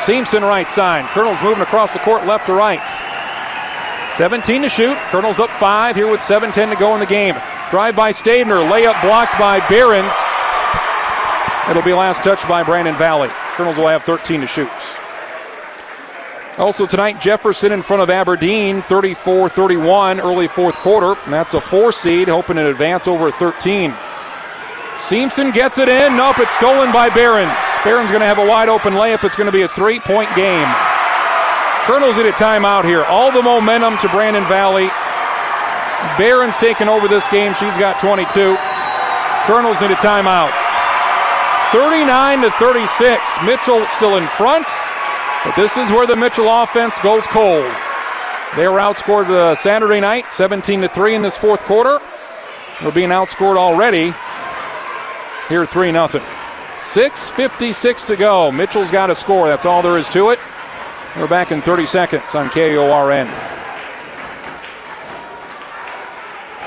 Simpson 0.05 0.43
right 0.43 0.70
side. 0.70 1.05
Kernel's 1.10 1.43
moving 1.43 1.62
across 1.62 1.93
the 1.93 1.98
court 1.98 2.24
left 2.24 2.47
to 2.47 2.55
right. 2.55 2.81
17 4.16 4.62
to 4.62 4.68
shoot. 4.68 4.97
Kernel's 5.10 5.40
up 5.40 5.51
five 5.51 5.97
here 5.97 6.10
with 6.10 6.20
7.10 6.20 6.70
to 6.72 6.77
go 6.77 6.94
in 6.94 7.01
the 7.01 7.06
game. 7.06 7.35
Drive 7.71 7.95
by 7.95 8.11
Stabner. 8.11 8.69
Layup 8.69 9.01
blocked 9.01 9.39
by 9.39 9.61
Behrens. 9.69 10.15
It'll 11.71 11.83
be 11.83 11.93
last 11.93 12.25
touch 12.25 12.47
by 12.49 12.65
Brandon 12.65 12.97
Valley. 12.97 13.29
Kernels 13.55 13.77
will 13.77 13.87
have 13.87 14.03
13 14.03 14.41
to 14.41 14.47
shoot. 14.49 14.69
Also 16.59 16.85
tonight, 16.85 17.21
Jefferson 17.21 17.71
in 17.71 17.81
front 17.81 18.03
of 18.03 18.11
Aberdeen, 18.11 18.83
34 18.83 19.49
31, 19.49 20.21
early 20.21 20.49
fourth 20.49 20.75
quarter. 20.77 21.19
And 21.25 21.33
that's 21.33 21.55
a 21.55 21.61
four 21.61 21.93
seed, 21.93 22.27
hoping 22.27 22.57
to 22.57 22.69
advance 22.69 23.07
over 23.07 23.31
13. 23.31 23.95
Simpson 24.99 25.53
gets 25.53 25.79
it 25.79 25.89
in. 25.89 26.17
Nope, 26.17 26.41
it's 26.41 26.55
stolen 26.57 26.93
by 26.93 27.09
Behrens. 27.09 27.57
Behrens 27.85 28.11
going 28.11 28.21
to 28.21 28.27
have 28.27 28.39
a 28.39 28.47
wide 28.47 28.69
open 28.69 28.95
layup. 28.95 29.25
It's 29.25 29.37
going 29.37 29.47
to 29.49 29.53
be 29.53 29.63
a 29.63 29.69
three 29.69 30.01
point 30.01 30.29
game. 30.35 30.69
Kernels 31.87 32.17
need 32.19 32.27
a 32.27 32.33
timeout 32.33 32.85
here. 32.85 33.05
All 33.05 33.33
the 33.33 33.43
momentum 33.43 33.97
to 33.99 34.09
Brandon 34.09 34.45
Valley. 34.45 34.91
Behrens 36.18 36.59
taking 36.59 36.89
over 36.89 37.09
this 37.09 37.28
game. 37.28 37.55
She's 37.55 37.78
got 37.78 37.98
22. 38.01 38.56
Kernels 39.47 39.81
need 39.81 39.90
a 39.90 39.97
timeout. 39.97 40.52
39 41.72 42.43
to 42.43 42.51
36. 42.51 43.39
Mitchell 43.44 43.85
still 43.86 44.16
in 44.16 44.27
front, 44.27 44.66
but 45.44 45.55
this 45.55 45.77
is 45.77 45.90
where 45.90 46.06
the 46.06 46.16
Mitchell 46.16 46.48
offense 46.48 46.98
goes 47.01 47.27
cold. 47.27 47.70
They 48.56 48.66
were 48.66 48.78
outscored 48.78 49.31
uh, 49.31 49.55
Saturday 49.55 50.01
night, 50.01 50.31
17 50.31 50.81
to 50.81 50.89
3 50.89 51.14
in 51.14 51.22
this 51.22 51.39
fourth 51.39 51.62
quarter. 51.62 52.01
They're 52.81 52.90
being 52.90 53.10
outscored 53.10 53.56
already. 53.56 54.12
Here, 55.48 55.66
3 55.66 55.93
0. 55.93 56.06
6.56 56.06 58.06
to 58.06 58.16
go. 58.16 58.51
Mitchell's 58.51 58.90
got 58.90 59.10
a 59.10 59.14
score. 59.14 59.48
That's 59.48 59.66
all 59.66 59.82
there 59.82 59.98
is 59.98 60.09
to 60.09 60.31
it. 60.31 60.40
We're 61.16 61.28
back 61.28 61.52
in 61.52 61.60
30 61.60 61.86
seconds 61.86 62.35
on 62.35 62.51
KORN. 62.51 63.60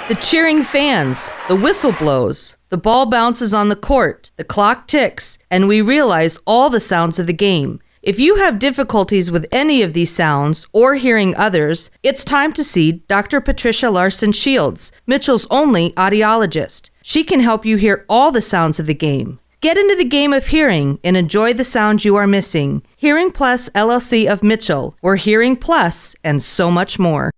The 0.10 0.16
cheering 0.16 0.64
fans, 0.64 1.32
the 1.48 1.56
whistle 1.56 1.94
blows, 1.94 2.58
the 2.68 2.78
ball 2.78 3.06
bounces 3.06 3.54
on 3.54 3.70
the 3.70 3.76
court, 3.78 4.32
the 4.36 4.44
clock 4.44 4.86
ticks, 4.86 5.38
and 5.50 5.66
we 5.66 5.80
realize 5.80 6.38
all 6.46 6.70
the 6.70 6.82
sounds 6.82 7.20
of 7.20 7.28
the 7.28 7.32
game. 7.32 7.80
If 8.02 8.20
you 8.20 8.36
have 8.36 8.60
difficulties 8.60 9.32
with 9.32 9.46
any 9.50 9.82
of 9.82 9.94
these 9.94 10.14
sounds 10.14 10.68
or 10.74 10.96
hearing 10.96 11.34
others, 11.38 11.90
it's 12.04 12.26
time 12.26 12.52
to 12.52 12.66
see 12.66 12.92
Dr. 13.08 13.40
Patricia 13.40 13.90
Larson 13.90 14.34
Shields, 14.34 14.92
Mitchell's 15.08 15.48
only 15.50 15.92
audiologist. 15.92 16.90
She 17.02 17.24
can 17.24 17.40
help 17.40 17.66
you 17.66 17.78
hear 17.78 18.06
all 18.10 18.34
the 18.34 18.42
sounds 18.42 18.82
of 18.82 18.88
the 18.88 18.94
game. 18.94 19.40
Get 19.62 19.78
into 19.78 19.96
the 19.96 20.04
game 20.04 20.34
of 20.34 20.48
hearing 20.48 21.00
and 21.06 21.16
enjoy 21.16 21.54
the 21.54 21.64
sounds 21.64 22.04
you 22.04 22.18
are 22.18 22.28
missing. 22.28 22.84
Hearing 22.98 23.32
Plus 23.32 23.70
LLC 23.70 24.30
of 24.30 24.44
Mitchell, 24.44 24.98
or 25.02 25.16
Hearing 25.16 25.56
Plus, 25.56 26.14
and 26.26 26.44
so 26.44 26.70
much 26.70 27.00
more. 27.00 27.32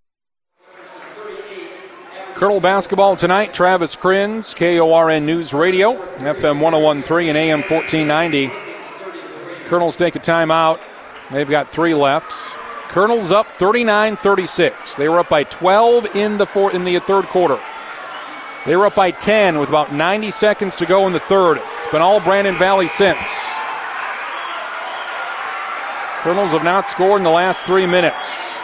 Kernel 2.36 2.60
basketball 2.60 3.16
tonight. 3.16 3.54
Travis 3.54 3.96
Kriens, 3.96 4.54
KORN 4.54 5.26
News 5.26 5.54
Radio, 5.54 5.94
FM 6.18 6.60
1013 6.60 7.30
and 7.30 7.38
AM 7.38 7.62
1490. 7.62 8.52
Kernels 9.70 9.96
take 9.96 10.18
a 10.18 10.20
timeout. 10.20 10.82
They've 11.32 11.50
got 11.50 11.72
three 11.72 11.94
left. 11.94 12.34
Kernels 12.90 13.32
up 13.32 13.48
39 13.48 14.18
36. 14.18 14.98
They 14.98 15.08
were 15.08 15.20
up 15.20 15.30
by 15.30 15.46
12 15.46 16.14
in 16.14 16.38
the, 16.38 16.46
four, 16.46 16.74
in 16.74 16.84
the 16.84 17.00
third 17.00 17.24
quarter. 17.28 17.58
They 18.66 18.76
were 18.76 18.88
up 18.88 18.96
by 18.96 19.12
10 19.12 19.58
with 19.58 19.70
about 19.70 19.94
90 19.94 20.30
seconds 20.32 20.76
to 20.76 20.86
go 20.86 21.08
in 21.08 21.14
the 21.14 21.22
third. 21.22 21.60
It's 21.78 21.88
been 21.88 22.02
all 22.02 22.20
Brandon 22.20 22.56
Valley 22.56 22.90
since. 22.90 23.18
Kernels 26.22 26.52
have 26.52 26.66
not 26.66 26.90
scored 26.90 27.22
in 27.22 27.24
the 27.24 27.30
last 27.30 27.66
three 27.66 27.86
minutes. 27.86 28.55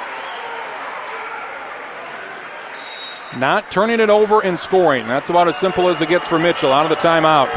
Not 3.37 3.71
turning 3.71 3.99
it 3.99 4.09
over 4.09 4.43
and 4.43 4.59
scoring. 4.59 5.07
That's 5.07 5.29
about 5.29 5.47
as 5.47 5.57
simple 5.57 5.87
as 5.87 6.01
it 6.01 6.09
gets 6.09 6.27
for 6.27 6.37
Mitchell 6.37 6.73
out 6.73 6.83
of 6.83 6.89
the 6.89 6.95
timeout. 6.95 7.49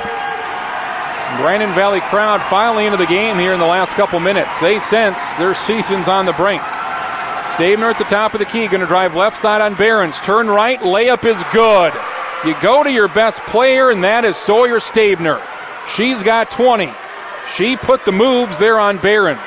Brandon 1.40 1.74
Valley 1.74 2.00
crowd 2.00 2.40
finally 2.42 2.86
into 2.86 2.96
the 2.96 3.06
game 3.06 3.38
here 3.38 3.52
in 3.52 3.58
the 3.58 3.66
last 3.66 3.94
couple 3.94 4.20
minutes. 4.20 4.60
They 4.60 4.78
sense 4.78 5.34
their 5.34 5.54
season's 5.54 6.08
on 6.08 6.26
the 6.26 6.32
brink. 6.34 6.62
Stabner 6.62 7.90
at 7.90 7.98
the 7.98 8.04
top 8.04 8.34
of 8.34 8.38
the 8.38 8.46
key, 8.46 8.68
going 8.68 8.80
to 8.80 8.86
drive 8.86 9.16
left 9.16 9.36
side 9.36 9.60
on 9.60 9.74
Behrens. 9.74 10.20
Turn 10.20 10.48
right, 10.48 10.78
layup 10.80 11.24
is 11.24 11.42
good. 11.52 11.92
You 12.46 12.54
go 12.62 12.84
to 12.84 12.92
your 12.92 13.08
best 13.08 13.42
player, 13.42 13.90
and 13.90 14.04
that 14.04 14.24
is 14.24 14.36
Sawyer 14.36 14.78
Stabner. 14.78 15.40
She's 15.88 16.22
got 16.22 16.50
20. 16.50 16.88
She 17.54 17.76
put 17.76 18.04
the 18.04 18.12
moves 18.12 18.58
there 18.58 18.78
on 18.78 18.98
Behrens. 18.98 19.40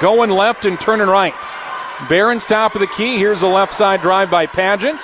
Going 0.00 0.30
left 0.30 0.64
and 0.64 0.80
turning 0.80 1.08
right. 1.08 1.34
Behrens 2.08 2.46
top 2.46 2.74
of 2.74 2.80
the 2.80 2.86
key. 2.86 3.18
Here's 3.18 3.42
a 3.42 3.46
left 3.46 3.74
side 3.74 4.00
drive 4.00 4.30
by 4.30 4.46
Paget. 4.46 4.96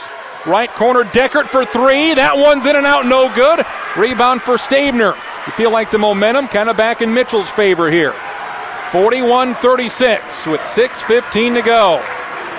Right 0.47 0.69
corner, 0.69 1.05
Deckert 1.05 1.47
for 1.47 1.65
three. 1.65 2.13
That 2.13 2.37
one's 2.37 2.67
in 2.67 2.77
and 2.77 2.85
out, 2.85 3.07
no 3.07 3.35
good. 3.35 3.65
Rebound 3.97 4.43
for 4.43 4.59
Stabner. 4.59 5.15
You 5.47 5.53
feel 5.53 5.71
like 5.71 5.91
the 5.91 5.99
momentum 5.99 6.49
kind 6.49 6.69
of 6.69 6.77
back 6.77 7.01
in 7.01 7.15
Mitchell's 7.15 7.49
favor 7.49 7.91
here. 7.91 8.13
41 8.93 9.55
36 9.55 10.47
with 10.47 10.61
6.15 10.61 11.55
to 11.55 11.63
go. 11.63 12.01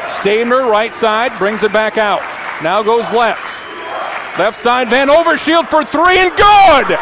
Stabner, 0.09 0.69
right 0.69 0.95
side, 0.95 1.37
brings 1.37 1.63
it 1.63 1.71
back 1.71 1.97
out. 1.97 2.21
Now 2.63 2.81
goes 2.81 3.13
left. 3.13 3.61
Left 4.39 4.57
side, 4.57 4.89
Van 4.89 5.07
Overshield 5.07 5.67
for 5.67 5.85
three 5.85 6.17
and 6.17 6.31
good! 6.35 6.97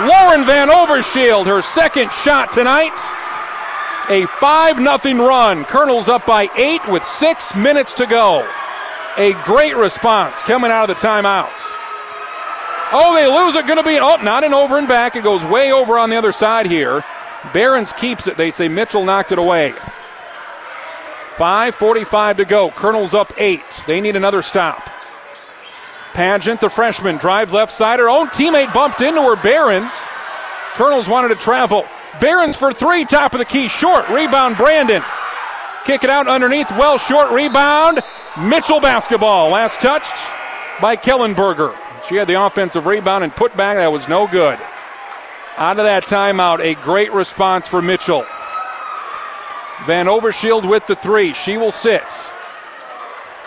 Lauren 0.00 0.44
Van 0.44 0.68
Overshield, 0.68 1.46
her 1.46 1.60
second 1.60 2.10
shot 2.10 2.52
tonight. 2.52 2.96
A 4.08 4.26
5 4.26 4.76
0 5.02 5.26
run. 5.26 5.64
Kernels 5.64 6.08
up 6.08 6.26
by 6.26 6.48
eight 6.56 6.80
with 6.88 7.04
six 7.04 7.54
minutes 7.54 7.92
to 7.94 8.06
go. 8.06 8.48
A 9.18 9.32
great 9.44 9.76
response 9.76 10.42
coming 10.42 10.70
out 10.70 10.88
of 10.88 10.96
the 10.96 11.06
timeout. 11.06 11.50
Oh, 12.94 13.14
they 13.14 13.26
lose 13.26 13.54
it. 13.54 13.66
Going 13.66 13.78
to 13.78 13.84
be, 13.84 13.98
oh, 13.98 14.22
not 14.22 14.44
an 14.44 14.54
over 14.54 14.78
and 14.78 14.88
back. 14.88 15.16
It 15.16 15.22
goes 15.22 15.44
way 15.44 15.72
over 15.72 15.98
on 15.98 16.10
the 16.10 16.16
other 16.16 16.32
side 16.32 16.66
here. 16.66 17.04
Behrens 17.52 17.92
keeps 17.92 18.26
it. 18.26 18.36
They 18.36 18.50
say 18.50 18.68
Mitchell 18.68 19.04
knocked 19.04 19.32
it 19.32 19.38
away. 19.38 19.74
5.45 21.36 22.36
to 22.36 22.44
go. 22.44 22.70
Kernels 22.70 23.14
up 23.14 23.32
eight. 23.38 23.84
They 23.86 24.00
need 24.00 24.16
another 24.16 24.42
stop. 24.42 24.82
Paget, 26.12 26.60
the 26.60 26.68
freshman, 26.68 27.16
drives 27.16 27.54
left 27.54 27.72
side. 27.72 27.98
Her 27.98 28.10
own 28.10 28.28
teammate 28.28 28.72
bumped 28.74 29.00
into 29.00 29.22
her. 29.22 29.36
Behrens. 29.42 30.06
Kernels 30.74 31.08
wanted 31.08 31.28
to 31.28 31.36
travel. 31.36 31.86
Behrens 32.20 32.56
for 32.56 32.72
three, 32.72 33.04
top 33.04 33.32
of 33.32 33.38
the 33.38 33.44
key, 33.44 33.68
short. 33.68 34.08
Rebound, 34.08 34.56
Brandon. 34.56 35.02
Kick 35.84 36.04
it 36.04 36.10
out 36.10 36.28
underneath, 36.28 36.70
well 36.72 36.98
short 36.98 37.30
rebound. 37.30 38.00
Mitchell 38.40 38.80
basketball. 38.80 39.50
Last 39.50 39.80
touched 39.80 40.16
by 40.80 40.96
Kellenberger. 40.96 41.76
She 42.08 42.16
had 42.16 42.26
the 42.26 42.42
offensive 42.44 42.86
rebound 42.86 43.24
and 43.24 43.32
put 43.32 43.56
back. 43.56 43.76
That 43.76 43.92
was 43.92 44.08
no 44.08 44.26
good. 44.26 44.58
Out 45.58 45.78
of 45.78 45.84
that 45.84 46.04
timeout, 46.04 46.60
a 46.60 46.74
great 46.82 47.12
response 47.12 47.68
for 47.68 47.82
Mitchell. 47.82 48.24
Van 49.84 50.06
Overshield 50.06 50.68
with 50.68 50.86
the 50.86 50.96
three. 50.96 51.34
She 51.34 51.58
will 51.58 51.72
sit. 51.72 52.02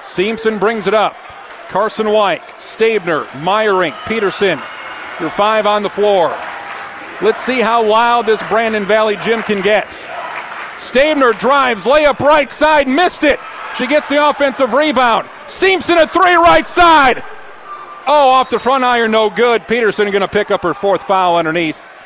Simpson 0.03 0.59
brings 0.59 0.87
it 0.87 0.93
up. 0.93 1.15
Carson 1.69 2.11
White, 2.11 2.43
Stabner, 2.59 3.23
Meyering, 3.41 3.95
Peterson. 4.07 4.59
Your 5.19 5.31
five 5.31 5.65
on 5.65 5.81
the 5.81 5.89
floor. 5.89 6.29
Let's 7.21 7.43
see 7.43 7.59
how 7.59 7.83
loud 7.83 8.25
this 8.25 8.47
Brandon 8.49 8.85
Valley 8.85 9.17
gym 9.17 9.41
can 9.41 9.61
get. 9.61 9.87
Stabner 10.77 11.33
drives, 11.33 11.85
layup 11.85 12.19
right 12.19 12.51
side, 12.51 12.87
missed 12.87 13.23
it. 13.23 13.39
She 13.77 13.87
gets 13.87 14.07
the 14.07 14.29
offensive 14.29 14.73
rebound. 14.73 15.27
Simpson 15.47 15.97
a 15.97 16.07
three 16.07 16.35
right 16.35 16.67
side. 16.67 17.23
Oh, 18.07 18.29
off 18.29 18.49
the 18.49 18.59
front 18.59 18.83
iron, 18.83 19.11
no 19.11 19.29
good. 19.29 19.67
Peterson 19.67 20.09
going 20.11 20.21
to 20.21 20.27
pick 20.27 20.51
up 20.51 20.61
her 20.61 20.73
fourth 20.73 21.03
foul 21.03 21.37
underneath. 21.37 22.05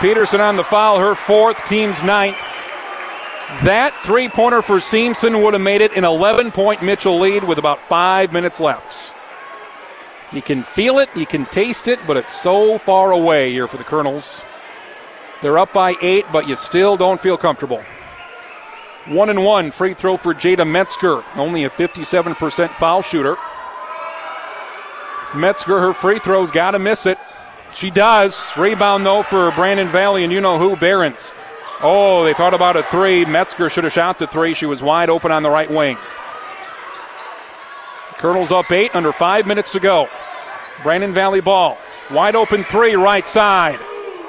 Peterson 0.00 0.40
on 0.40 0.56
the 0.56 0.64
foul, 0.64 0.98
her 0.98 1.14
fourth, 1.14 1.66
team's 1.68 2.02
ninth. 2.02 2.36
That 3.64 3.94
three 4.02 4.28
pointer 4.28 4.62
for 4.62 4.80
Simpson 4.80 5.42
would 5.42 5.54
have 5.54 5.62
made 5.62 5.80
it 5.80 5.96
an 5.96 6.04
11 6.04 6.50
point 6.50 6.82
Mitchell 6.82 7.18
lead 7.18 7.44
with 7.44 7.58
about 7.58 7.80
five 7.80 8.32
minutes 8.32 8.60
left. 8.60 9.14
You 10.32 10.42
can 10.42 10.62
feel 10.62 10.98
it, 10.98 11.14
you 11.14 11.26
can 11.26 11.46
taste 11.46 11.88
it, 11.88 11.98
but 12.06 12.16
it's 12.16 12.34
so 12.34 12.78
far 12.78 13.12
away 13.12 13.50
here 13.52 13.68
for 13.68 13.76
the 13.76 13.84
Kernels. 13.84 14.42
They're 15.40 15.58
up 15.58 15.72
by 15.72 15.94
eight, 16.00 16.26
but 16.32 16.48
you 16.48 16.56
still 16.56 16.96
don't 16.96 17.20
feel 17.20 17.36
comfortable. 17.36 17.84
One 19.06 19.30
and 19.30 19.44
one 19.44 19.72
free 19.72 19.94
throw 19.94 20.16
for 20.16 20.32
Jada 20.32 20.68
Metzger, 20.68 21.24
only 21.34 21.64
a 21.64 21.70
57% 21.70 22.68
foul 22.70 23.02
shooter. 23.02 23.36
Metzger, 25.34 25.80
her 25.80 25.92
free 25.92 26.18
throws, 26.18 26.50
got 26.50 26.72
to 26.72 26.78
miss 26.78 27.06
it. 27.06 27.18
She 27.74 27.90
does. 27.90 28.56
Rebound, 28.56 29.04
though, 29.04 29.22
for 29.22 29.50
Brandon 29.52 29.88
Valley 29.88 30.24
and 30.24 30.32
you 30.32 30.40
know 30.40 30.58
who, 30.58 30.76
Behrens. 30.76 31.32
Oh, 31.82 32.22
they 32.22 32.34
thought 32.34 32.54
about 32.54 32.76
a 32.76 32.82
three. 32.84 33.24
Metzger 33.24 33.68
should 33.68 33.84
have 33.84 33.92
shot 33.92 34.18
the 34.18 34.26
three. 34.26 34.54
She 34.54 34.66
was 34.66 34.82
wide 34.82 35.10
open 35.10 35.32
on 35.32 35.42
the 35.42 35.50
right 35.50 35.70
wing. 35.70 35.96
Kernels 38.18 38.52
up 38.52 38.70
eight, 38.70 38.94
under 38.94 39.10
five 39.10 39.48
minutes 39.48 39.72
to 39.72 39.80
go. 39.80 40.08
Brandon 40.84 41.12
Valley 41.12 41.40
ball. 41.40 41.76
Wide 42.10 42.36
open 42.36 42.62
three, 42.62 42.94
right 42.94 43.26
side. 43.26 43.80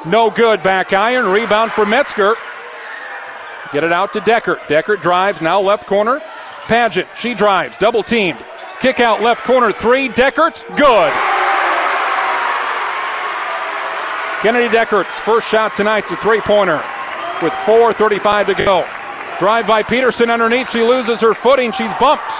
No 0.07 0.31
good. 0.31 0.63
Back 0.63 0.93
iron. 0.93 1.25
Rebound 1.25 1.71
for 1.71 1.85
Metzger. 1.85 2.33
Get 3.73 3.83
it 3.83 3.91
out 3.91 4.13
to 4.13 4.19
Deckert. 4.19 4.59
Deckert 4.67 5.01
drives, 5.01 5.41
now 5.41 5.59
left 5.59 5.87
corner. 5.87 6.21
Paget, 6.67 7.07
she 7.17 7.33
drives, 7.33 7.77
double 7.77 8.03
teamed. 8.03 8.37
Kick 8.79 8.99
out 8.99 9.21
left 9.21 9.43
corner 9.43 9.71
three. 9.71 10.09
Deckert, 10.09 10.63
good. 10.77 11.13
Kennedy 14.43 14.67
Deckert's 14.67 15.19
first 15.19 15.49
shot 15.49 15.73
tonight's 15.73 16.11
a 16.11 16.17
three 16.17 16.41
pointer. 16.41 16.81
with 17.41 17.53
4.35 17.65 18.45
to 18.47 18.53
go. 18.53 18.85
Drive 19.39 19.65
by 19.65 19.81
Peterson 19.81 20.29
underneath. 20.29 20.69
She 20.69 20.83
loses 20.83 21.19
her 21.21 21.33
footing. 21.33 21.71
She's 21.71 21.93
bumped. 21.95 22.31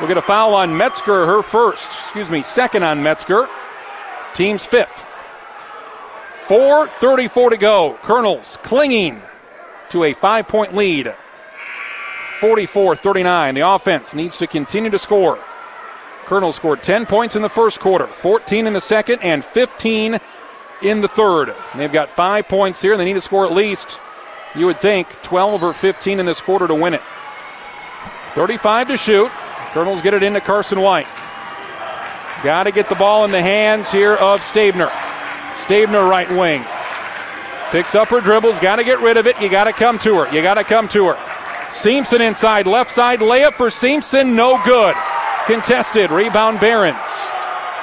We'll 0.00 0.08
get 0.08 0.16
a 0.16 0.22
foul 0.22 0.54
on 0.54 0.76
Metzger, 0.76 1.26
her 1.26 1.42
first. 1.42 1.86
Excuse 1.86 2.28
me, 2.28 2.42
second 2.42 2.82
on 2.82 3.02
Metzger. 3.02 3.48
Team's 4.34 4.66
fifth. 4.66 5.06
4.34 6.48 7.50
to 7.50 7.56
go. 7.56 7.98
Kernels 8.02 8.58
clinging 8.62 9.20
to 9.90 10.04
a 10.04 10.12
five 10.12 10.48
point 10.48 10.74
lead. 10.74 11.14
44 12.40 12.96
39. 12.96 13.54
The 13.54 13.68
offense 13.68 14.14
needs 14.14 14.38
to 14.38 14.46
continue 14.46 14.90
to 14.90 14.98
score. 14.98 15.38
Kernel 16.24 16.52
scored 16.52 16.80
10 16.80 17.06
points 17.06 17.36
in 17.36 17.42
the 17.42 17.48
first 17.48 17.80
quarter, 17.80 18.06
14 18.06 18.66
in 18.66 18.72
the 18.72 18.80
second, 18.80 19.20
and 19.22 19.44
15 19.44 20.20
in 20.82 21.00
the 21.00 21.08
third. 21.08 21.54
They've 21.74 21.92
got 21.92 22.08
five 22.08 22.48
points 22.48 22.80
here. 22.80 22.96
They 22.96 23.04
need 23.04 23.14
to 23.14 23.20
score 23.20 23.44
at 23.44 23.52
least, 23.52 24.00
you 24.54 24.66
would 24.66 24.80
think, 24.80 25.08
12 25.22 25.62
or 25.62 25.74
15 25.74 26.20
in 26.20 26.26
this 26.26 26.40
quarter 26.40 26.68
to 26.68 26.74
win 26.74 26.94
it. 26.94 27.02
35 28.34 28.88
to 28.88 28.96
shoot. 28.96 29.30
Kernels 29.72 30.02
get 30.02 30.14
it 30.14 30.22
into 30.22 30.40
Carson 30.40 30.80
White. 30.80 31.08
Got 32.42 32.62
to 32.64 32.72
get 32.72 32.88
the 32.88 32.94
ball 32.94 33.24
in 33.24 33.32
the 33.32 33.42
hands 33.42 33.92
here 33.92 34.14
of 34.14 34.40
Stabner. 34.40 34.88
Stabner, 35.54 36.08
right 36.08 36.30
wing. 36.30 36.64
Picks 37.70 37.94
up 37.94 38.08
her 38.08 38.20
dribbles, 38.20 38.58
got 38.58 38.76
to 38.76 38.84
get 38.84 39.00
rid 39.00 39.16
of 39.16 39.26
it. 39.26 39.40
You 39.40 39.48
got 39.48 39.64
to 39.64 39.72
come 39.72 39.98
to 40.00 40.16
her. 40.16 40.34
You 40.34 40.42
got 40.42 40.54
to 40.54 40.64
come 40.64 40.88
to 40.88 41.06
her. 41.08 41.72
Simpson 41.72 42.20
inside, 42.20 42.66
left 42.66 42.90
side 42.90 43.20
layup 43.20 43.52
for 43.52 43.70
Simpson, 43.70 44.34
no 44.34 44.60
good. 44.64 44.94
Contested, 45.46 46.10
rebound 46.10 46.58
Behrens. 46.58 46.96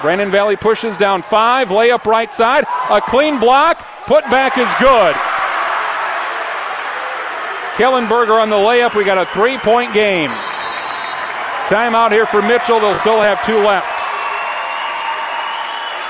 Brandon 0.01 0.29
Valley 0.29 0.55
pushes 0.57 0.97
down 0.97 1.21
five, 1.21 1.69
layup 1.69 2.05
right 2.05 2.31
side, 2.31 2.65
a 2.91 3.01
clean 3.01 3.39
block, 3.39 3.77
put 4.05 4.23
back 4.25 4.57
is 4.57 4.69
good. 4.79 5.15
Kellenberger 7.77 8.41
on 8.41 8.49
the 8.49 8.55
layup. 8.55 8.95
We 8.95 9.05
got 9.05 9.19
a 9.19 9.25
three 9.27 9.57
point 9.59 9.93
game. 9.93 10.31
Timeout 11.69 12.11
here 12.11 12.25
for 12.25 12.41
Mitchell. 12.41 12.79
They'll 12.79 12.97
still 12.99 13.21
have 13.21 13.45
two 13.45 13.57
left. 13.57 13.96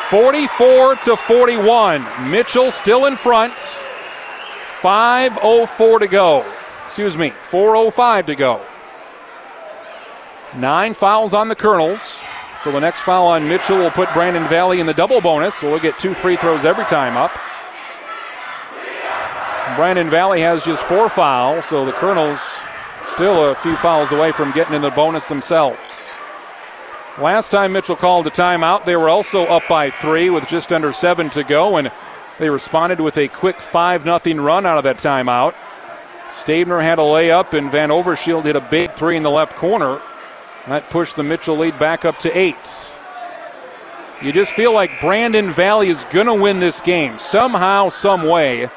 44 0.09 0.95
to 0.95 1.15
41. 1.17 2.31
Mitchell 2.31 2.71
still 2.71 3.05
in 3.07 3.15
front. 3.15 3.53
5.04 3.53 5.99
to 5.99 6.07
go. 6.07 6.45
Excuse 6.85 7.17
me, 7.17 7.31
4.05 7.31 8.27
to 8.27 8.35
go. 8.35 8.61
Nine 10.55 10.93
fouls 10.93 11.33
on 11.33 11.49
the 11.49 11.55
Kernels. 11.55 12.19
So 12.63 12.71
the 12.71 12.79
next 12.79 13.01
foul 13.01 13.27
on 13.27 13.47
Mitchell 13.47 13.77
will 13.77 13.91
put 13.91 14.11
Brandon 14.13 14.47
Valley 14.47 14.79
in 14.79 14.85
the 14.85 14.93
double 14.93 15.19
bonus. 15.19 15.55
So 15.55 15.69
we'll 15.69 15.79
get 15.79 15.99
two 15.99 16.13
free 16.13 16.37
throws 16.37 16.63
every 16.63 16.85
time 16.85 17.17
up. 17.17 17.31
Brandon 19.75 20.09
Valley 20.09 20.41
has 20.41 20.63
just 20.63 20.81
four 20.83 21.09
fouls, 21.09 21.65
so 21.65 21.85
the 21.85 21.91
Kernels 21.91 22.59
still 23.03 23.51
a 23.51 23.55
few 23.55 23.75
fouls 23.75 24.11
away 24.11 24.31
from 24.31 24.51
getting 24.51 24.73
in 24.73 24.81
the 24.81 24.89
bonus 24.89 25.27
themselves. 25.27 25.77
Last 27.19 27.49
time 27.49 27.71
Mitchell 27.71 27.95
called 27.95 28.27
a 28.27 28.29
timeout, 28.29 28.85
they 28.85 28.95
were 28.95 29.09
also 29.09 29.45
up 29.45 29.63
by 29.67 29.89
three 29.89 30.29
with 30.29 30.47
just 30.47 30.71
under 30.71 30.93
seven 30.93 31.31
to 31.31 31.43
go, 31.43 31.77
and 31.77 31.91
they 32.37 32.49
responded 32.49 33.01
with 33.01 33.17
a 33.17 33.27
quick 33.27 33.55
5 33.55 34.03
0 34.03 34.43
run 34.43 34.67
out 34.67 34.77
of 34.77 34.83
that 34.83 34.97
timeout. 34.97 35.55
Stabner 36.29 36.79
had 36.79 36.99
a 36.99 37.01
layup, 37.01 37.53
and 37.53 37.71
Van 37.71 37.89
Overshield 37.89 38.43
hit 38.43 38.55
a 38.55 38.61
big 38.61 38.93
three 38.93 39.17
in 39.17 39.23
the 39.23 39.31
left 39.31 39.55
corner. 39.55 39.99
That 40.67 40.89
pushed 40.91 41.15
the 41.15 41.23
Mitchell 41.23 41.57
lead 41.57 41.79
back 41.79 42.05
up 42.05 42.19
to 42.19 42.37
eight. 42.37 42.93
You 44.21 44.31
just 44.31 44.51
feel 44.51 44.73
like 44.73 45.01
Brandon 45.01 45.49
Valley 45.49 45.87
is 45.87 46.03
going 46.05 46.27
to 46.27 46.35
win 46.35 46.59
this 46.59 46.81
game 46.81 47.17
somehow, 47.17 47.89
some 47.89 48.27
way. 48.27 48.69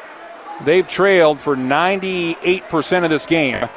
They've 0.65 0.87
trailed 0.87 1.41
for 1.41 1.57
98% 1.57 3.05
of 3.05 3.11
this 3.11 3.27
game. 3.27 3.69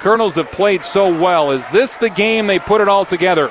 Kernels 0.00 0.36
have 0.36 0.50
played 0.52 0.82
so 0.82 1.12
well. 1.12 1.50
Is 1.50 1.68
this 1.70 1.96
the 1.96 2.10
game 2.10 2.46
they 2.46 2.58
put 2.58 2.80
it 2.80 2.88
all 2.88 3.04
together? 3.04 3.50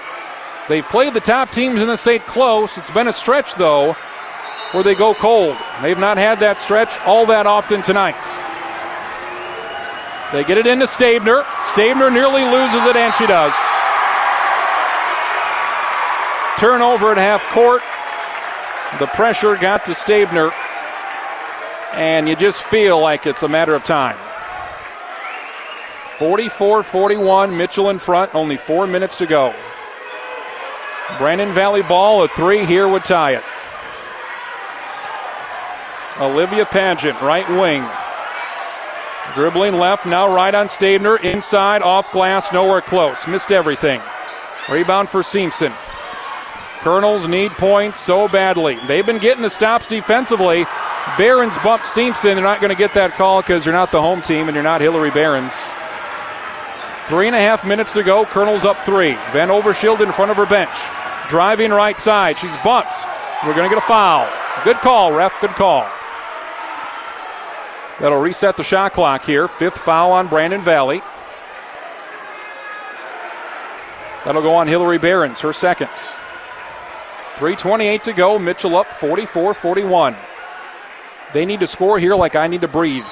They've 0.68 0.86
played 0.86 1.14
the 1.14 1.20
top 1.20 1.52
teams 1.52 1.82
in 1.82 1.88
the 1.88 1.98
state 1.98 2.26
close. 2.26 2.78
It's 2.78 2.90
been 2.90 3.08
a 3.08 3.14
stretch, 3.14 3.56
though, 3.56 3.94
where 4.72 4.84
they 4.84 4.96
go 4.96 5.14
cold. 5.14 5.58
They've 5.82 6.00
not 6.00 6.18
had 6.18 6.40
that 6.40 6.60
stretch 6.60 7.00
all 7.02 7.26
that 7.28 7.46
often 7.46 7.82
tonight. 7.82 8.16
They 10.34 10.44
get 10.44 10.58
it 10.58 10.66
into 10.66 10.88
Stabner. 10.88 11.44
Stabner 11.74 12.10
nearly 12.10 12.44
loses 12.44 12.84
it, 12.84 12.96
and 12.96 13.14
she 13.14 13.28
does. 13.28 13.54
Turnover 16.58 17.12
at 17.12 17.18
half 17.18 17.44
court. 17.52 17.82
The 19.00 19.08
pressure 19.08 19.56
got 19.58 19.86
to 19.86 19.92
Stabner, 19.92 20.52
and 21.94 22.28
you 22.28 22.36
just 22.36 22.64
feel 22.64 23.00
like 23.00 23.28
it's 23.28 23.44
a 23.44 23.48
matter 23.48 23.76
of 23.76 23.84
time. 23.84 24.18
44 26.18 26.84
41, 26.84 27.58
Mitchell 27.58 27.90
in 27.90 28.00
front, 28.00 28.34
only 28.34 28.56
four 28.56 28.88
minutes 28.88 29.18
to 29.18 29.26
go. 29.26 29.54
Brandon 31.18 31.52
Valley 31.52 31.82
ball, 31.82 32.24
a 32.24 32.28
three 32.30 32.66
here 32.66 32.88
would 32.88 33.04
tie 33.04 33.32
it. 33.32 33.44
Olivia 36.22 36.66
Paget, 36.66 37.20
right 37.22 37.48
wing. 37.50 37.84
Dribbling 39.34 39.78
left, 39.78 40.06
now 40.06 40.34
right 40.34 40.56
on 40.56 40.68
Stabner. 40.68 41.18
Inside, 41.22 41.82
off 41.82 42.12
glass, 42.14 42.54
nowhere 42.54 42.80
close. 42.80 43.28
Missed 43.28 43.52
everything. 43.52 44.00
Rebound 44.70 45.10
for 45.10 45.22
Simpson. 45.22 45.74
Kernels 46.80 47.28
need 47.28 47.52
points 47.52 48.00
so 48.00 48.30
badly. 48.30 48.78
They've 48.88 49.06
been 49.06 49.18
getting 49.18 49.44
the 49.44 49.50
stops 49.50 49.88
defensively. 49.88 50.66
Behrens 51.18 51.58
bumped 51.58 51.88
Simpson. 51.88 52.36
They're 52.36 52.44
not 52.44 52.62
going 52.62 52.72
to 52.72 52.78
get 52.78 52.94
that 52.94 53.12
call 53.12 53.42
because 53.42 53.66
you're 53.66 53.74
not 53.74 53.92
the 53.92 54.02
home 54.02 54.22
team 54.22 54.48
and 54.48 54.56
you're 54.56 54.64
not 54.64 54.80
Hillary 54.80 55.12
Behrens. 55.12 55.54
Three 57.08 57.28
and 57.28 57.36
a 57.36 57.40
half 57.40 57.66
minutes 57.66 57.94
to 57.94 58.04
go. 58.04 58.26
Kernel's 58.26 58.66
up 58.66 58.78
three. 58.78 59.14
Van 59.32 59.50
Overshield 59.50 60.02
in 60.02 60.12
front 60.12 60.32
of 60.32 60.38
her 60.38 60.48
bench. 60.48 60.76
Driving 61.30 61.70
right 61.70 62.00
side. 62.00 62.40
She's 62.40 62.56
bumped. 62.58 62.96
We're 63.46 63.54
going 63.54 63.70
to 63.70 63.76
get 63.76 63.84
a 63.84 63.88
foul. 63.88 64.28
Good 64.64 64.78
call, 64.78 65.14
ref. 65.14 65.40
Good 65.40 65.52
call. 65.52 65.88
That'll 68.00 68.20
reset 68.20 68.58
the 68.58 68.64
shot 68.64 68.94
clock 68.94 69.24
here. 69.24 69.48
Fifth 69.48 69.78
foul 69.78 70.12
on 70.12 70.28
Brandon 70.28 70.62
Valley. 70.62 71.02
That'll 74.26 74.42
go 74.42 74.56
on 74.56 74.68
Hillary 74.68 74.98
Behrens, 74.98 75.40
her 75.42 75.54
second. 75.54 75.90
3.28 77.36 78.02
to 78.04 78.14
go. 78.14 78.40
Mitchell 78.40 78.76
up 78.76 78.88
44 78.88 79.54
41. 79.54 80.16
They 81.34 81.46
need 81.46 81.60
to 81.60 81.68
score 81.68 82.00
here 82.00 82.16
like 82.16 82.36
I 82.36 82.48
need 82.48 82.62
to 82.62 82.68
breathe. 82.68 83.06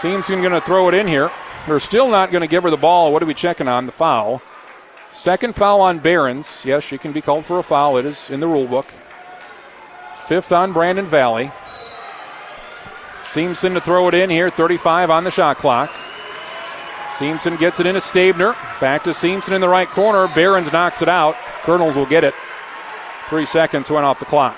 Simpson 0.00 0.40
going 0.40 0.52
to 0.52 0.60
throw 0.60 0.88
it 0.88 0.94
in 0.94 1.08
here. 1.08 1.30
They're 1.66 1.80
still 1.80 2.08
not 2.08 2.30
going 2.30 2.42
to 2.42 2.46
give 2.46 2.62
her 2.62 2.70
the 2.70 2.76
ball. 2.76 3.12
What 3.12 3.20
are 3.20 3.26
we 3.26 3.34
checking 3.34 3.66
on? 3.66 3.86
The 3.86 3.92
foul. 3.92 4.40
Second 5.10 5.56
foul 5.56 5.80
on 5.80 5.98
Behrens. 5.98 6.62
Yes, 6.64 6.84
she 6.84 6.98
can 6.98 7.10
be 7.10 7.20
called 7.20 7.44
for 7.44 7.58
a 7.58 7.64
foul. 7.64 7.96
It 7.96 8.06
is 8.06 8.30
in 8.30 8.38
the 8.38 8.46
rule 8.46 8.68
book. 8.68 8.86
Fifth 10.20 10.52
on 10.52 10.72
Brandon 10.72 11.04
Valley. 11.04 11.50
Simpson 13.24 13.74
to 13.74 13.80
throw 13.80 14.06
it 14.06 14.14
in 14.14 14.30
here. 14.30 14.50
35 14.50 15.10
on 15.10 15.24
the 15.24 15.32
shot 15.32 15.58
clock. 15.58 15.90
Simpson 17.16 17.56
gets 17.56 17.80
it 17.80 17.86
into 17.86 18.00
Stabner. 18.00 18.54
Back 18.80 19.02
to 19.02 19.12
Simpson 19.12 19.54
in 19.54 19.60
the 19.60 19.68
right 19.68 19.88
corner. 19.88 20.28
Behrens 20.32 20.72
knocks 20.72 21.02
it 21.02 21.08
out. 21.08 21.34
Kernels 21.62 21.96
will 21.96 22.06
get 22.06 22.22
it. 22.22 22.34
Three 23.26 23.46
seconds 23.46 23.90
went 23.90 24.06
off 24.06 24.20
the 24.20 24.26
clock. 24.26 24.56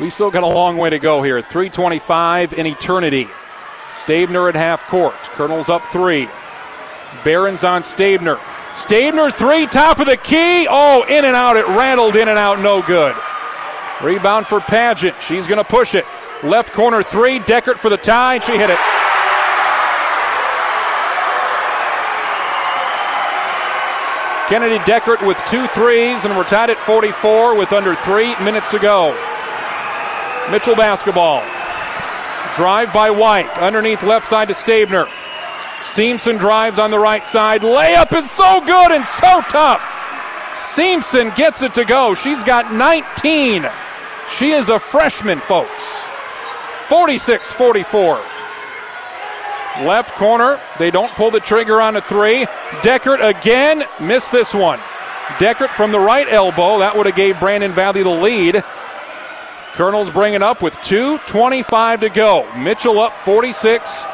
We 0.00 0.10
still 0.10 0.30
got 0.30 0.44
a 0.44 0.46
long 0.46 0.76
way 0.76 0.90
to 0.90 0.98
go 0.98 1.22
here. 1.22 1.40
325 1.40 2.52
in 2.52 2.66
eternity. 2.66 3.26
Stabner 3.92 4.48
at 4.48 4.54
half 4.54 4.86
court. 4.86 5.14
Kernels 5.14 5.68
up 5.68 5.84
three. 5.86 6.28
Behrens 7.24 7.64
on 7.64 7.82
Stabner. 7.82 8.38
Stabner 8.72 9.32
three, 9.32 9.66
top 9.66 9.98
of 9.98 10.06
the 10.06 10.16
key. 10.16 10.68
Oh, 10.70 11.04
in 11.08 11.24
and 11.24 11.34
out. 11.34 11.56
It 11.56 11.66
rattled 11.66 12.14
in 12.14 12.28
and 12.28 12.38
out. 12.38 12.60
No 12.60 12.80
good. 12.80 13.16
Rebound 14.00 14.46
for 14.46 14.60
Paget. 14.60 15.20
She's 15.20 15.48
going 15.48 15.58
to 15.58 15.68
push 15.68 15.96
it. 15.96 16.04
Left 16.44 16.72
corner 16.72 17.02
three. 17.02 17.40
Deckert 17.40 17.76
for 17.76 17.88
the 17.88 17.96
tie, 17.96 18.38
she 18.38 18.52
hit 18.52 18.70
it. 18.70 18.78
Kennedy 24.48 24.78
Deckert 24.84 25.26
with 25.26 25.36
two 25.48 25.66
threes, 25.68 26.24
and 26.24 26.36
we're 26.36 26.44
tied 26.44 26.70
at 26.70 26.78
44 26.78 27.56
with 27.56 27.72
under 27.72 27.96
three 27.96 28.38
minutes 28.42 28.70
to 28.70 28.78
go. 28.78 29.12
Mitchell 30.50 30.76
basketball. 30.76 31.42
Drive 32.56 32.92
by 32.92 33.10
White. 33.10 33.48
Underneath 33.58 34.02
left 34.02 34.26
side 34.26 34.48
to 34.48 34.54
Stabner. 34.54 35.06
Simpson 35.82 36.36
drives 36.36 36.78
on 36.78 36.90
the 36.90 36.98
right 36.98 37.26
side. 37.26 37.62
Layup 37.62 38.12
is 38.16 38.30
so 38.30 38.60
good 38.60 38.92
and 38.92 39.06
so 39.06 39.40
tough. 39.42 39.82
Simpson 40.54 41.30
gets 41.36 41.62
it 41.62 41.74
to 41.74 41.84
go. 41.84 42.14
She's 42.14 42.42
got 42.42 42.72
19. 42.72 43.68
She 44.30 44.50
is 44.50 44.70
a 44.70 44.78
freshman, 44.78 45.38
folks. 45.38 46.08
46 46.88 47.52
44. 47.52 48.20
Left 49.84 50.10
corner. 50.14 50.58
They 50.78 50.90
don't 50.90 51.12
pull 51.12 51.30
the 51.30 51.40
trigger 51.40 51.80
on 51.80 51.96
a 51.96 52.00
three. 52.00 52.46
Deckert 52.80 53.20
again. 53.22 53.84
Missed 54.00 54.32
this 54.32 54.52
one. 54.52 54.78
Deckert 55.38 55.68
from 55.68 55.92
the 55.92 56.00
right 56.00 56.26
elbow. 56.28 56.78
That 56.78 56.96
would 56.96 57.06
have 57.06 57.14
gave 57.14 57.38
Brandon 57.38 57.70
Valley 57.70 58.02
the 58.02 58.10
lead. 58.10 58.64
Kernels 59.74 60.10
bring 60.10 60.34
it 60.34 60.42
up 60.42 60.62
with 60.62 60.74
2.25 60.76 62.00
to 62.00 62.08
go. 62.08 62.52
Mitchell 62.56 62.98
up 62.98 63.12
46 63.24 64.04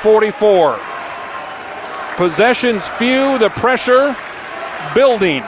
44. 0.00 0.78
Possessions 2.16 2.86
few, 2.86 3.38
the 3.38 3.50
pressure 3.50 4.14
building. 4.94 5.42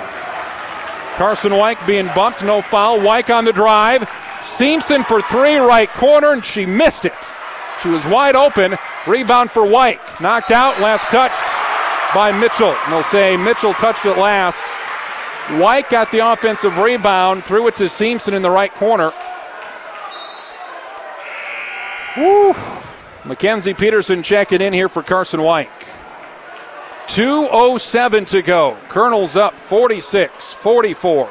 Carson 1.17 1.53
Weick 1.53 1.85
being 1.87 2.09
bumped, 2.15 2.43
no 2.45 2.61
foul. 2.61 2.99
Weick 2.99 3.35
on 3.35 3.45
the 3.45 3.53
drive. 3.53 4.09
Simpson 4.43 5.03
for 5.03 5.23
three, 5.23 5.57
right 5.57 5.89
corner, 5.91 6.33
and 6.33 6.45
she 6.45 6.67
missed 6.67 7.05
it. 7.05 7.35
She 7.83 7.89
was 7.89 8.05
wide 8.07 8.35
open. 8.35 8.77
Rebound 9.07 9.51
for 9.51 9.63
Weick. 9.63 10.21
Knocked 10.21 10.51
out, 10.51 10.81
last 10.81 11.11
touched 11.11 11.43
by 12.15 12.33
Mitchell. 12.39 12.71
And 12.71 12.93
they'll 12.93 13.03
say 13.03 13.37
Mitchell 13.37 13.75
touched 13.75 14.07
it 14.07 14.19
last. 14.19 14.65
White 15.61 15.89
got 15.91 16.11
the 16.11 16.19
offensive 16.19 16.79
rebound, 16.79 17.45
threw 17.45 17.69
it 17.69 17.77
to 17.77 17.89
Simpson 17.89 18.35
in 18.35 18.43
the 18.43 18.51
right 18.51 18.73
corner. 18.73 19.11
Woo. 22.17 22.55
Mackenzie 23.25 23.75
Peterson 23.75 24.23
checking 24.23 24.61
in 24.61 24.73
here 24.73 24.89
for 24.89 25.03
Carson 25.03 25.43
White. 25.43 25.71
2.07 27.09 28.31
to 28.31 28.43
go. 28.43 28.77
Kernels 28.89 29.37
up 29.37 29.55
46 29.55 30.53
44. 30.53 31.29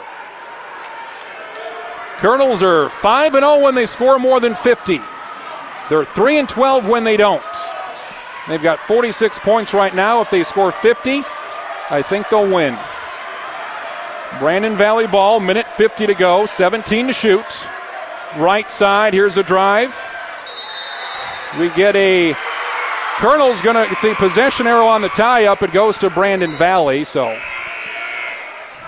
Kernels 2.17 2.63
are 2.63 2.89
5 2.89 3.33
0 3.33 3.59
when 3.61 3.75
they 3.75 3.85
score 3.85 4.19
more 4.19 4.39
than 4.39 4.55
50. 4.55 4.99
They're 5.89 6.05
3 6.05 6.39
and 6.39 6.49
12 6.49 6.87
when 6.87 7.03
they 7.03 7.17
don't. 7.17 7.43
They've 8.47 8.61
got 8.61 8.79
46 8.79 9.39
points 9.39 9.73
right 9.73 9.93
now. 9.93 10.21
If 10.21 10.29
they 10.29 10.43
score 10.43 10.71
50, 10.71 11.23
I 11.89 12.01
think 12.01 12.29
they'll 12.29 12.51
win. 12.51 12.77
Brandon 14.39 14.75
Valley 14.75 15.07
ball, 15.07 15.39
minute 15.39 15.67
50 15.67 16.07
to 16.07 16.13
go, 16.13 16.45
17 16.45 17.07
to 17.07 17.13
shoot. 17.13 17.69
Right 18.37 18.69
side, 18.69 19.13
here's 19.13 19.37
a 19.37 19.43
drive. 19.43 19.95
We 21.59 21.69
get 21.69 21.95
a 21.95 22.33
Kernel's 23.17 23.61
gonna 23.61 23.87
it's 23.89 24.03
a 24.03 24.13
possession 24.15 24.67
arrow 24.67 24.87
on 24.87 25.01
the 25.01 25.09
tie 25.09 25.45
up. 25.45 25.63
It 25.63 25.71
goes 25.71 25.97
to 25.99 26.09
Brandon 26.09 26.51
Valley, 26.55 27.03
so 27.03 27.37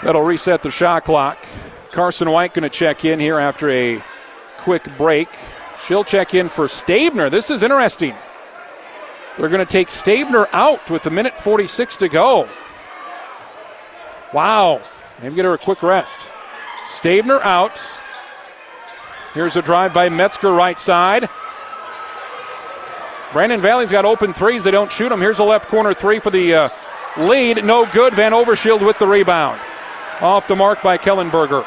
that'll 0.03 0.22
reset 0.22 0.64
the 0.64 0.72
shot 0.72 1.06
clock. 1.06 1.38
Carson 1.91 2.30
White 2.30 2.53
gonna 2.53 2.69
check 2.69 3.06
in 3.06 3.19
here 3.19 3.39
after 3.39 3.69
a 3.69 4.02
quick 4.57 4.85
break. 4.98 5.30
She'll 5.85 6.03
check 6.03 6.34
in 6.34 6.49
for 6.49 6.68
Stabner. 6.68 7.30
This 7.30 7.49
is 7.49 7.64
interesting. 7.64 8.14
They're 9.38 9.49
going 9.49 9.65
to 9.65 9.72
take 9.72 9.89
Stabner 9.89 10.48
out 10.52 10.89
with 10.89 11.06
a 11.06 11.11
minute 11.11 11.34
46 11.38 11.98
to 11.98 12.10
go. 12.10 12.49
Wow. 14.34 14.81
Maybe 15.22 15.35
get 15.35 15.45
her 15.45 15.53
a 15.53 15.57
quick 15.57 15.84
rest. 15.84 16.34
Stabner 16.85 17.39
out. 17.41 17.80
Here's 19.34 19.56
a 19.56 19.61
drive 19.61 19.94
by 19.94 20.10
Metzger 20.10 20.52
right 20.52 20.80
side. 20.80 21.30
Brandon 23.34 23.60
Valley's 23.60 23.91
got 23.91 24.06
open 24.06 24.34
threes. 24.34 24.64
They 24.64 24.72
don't 24.72 24.91
shoot 24.91 25.10
them. 25.10 25.20
Here's 25.20 25.40
a 25.40 25.44
left 25.44 25.68
corner 25.68 25.94
three 25.94 26.20
for 26.20 26.30
the 26.30 26.54
uh, 26.54 26.70
lead. 27.18 27.64
No 27.64 27.86
good. 27.86 28.14
Van 28.14 28.32
Overshield 28.32 28.86
with 28.86 28.98
the 28.99 29.08
rebound. 29.08 29.60
Off 30.22 30.48
the 30.48 30.56
mark 30.56 30.82
by 30.82 30.98
Kellenberger. 30.98 31.66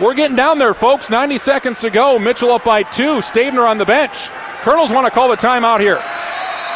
We're 0.00 0.14
getting 0.14 0.36
down 0.36 0.58
there, 0.58 0.74
folks. 0.74 1.08
90 1.08 1.38
seconds 1.38 1.80
to 1.80 1.90
go. 1.90 2.18
Mitchell 2.18 2.50
up 2.50 2.64
by 2.64 2.82
two. 2.82 3.22
Stabner 3.22 3.66
on 3.66 3.78
the 3.78 3.86
bench. 3.86 4.28
Kernels 4.62 4.92
want 4.92 5.06
to 5.06 5.10
call 5.10 5.30
the 5.30 5.36
timeout 5.36 5.80
here. 5.80 6.00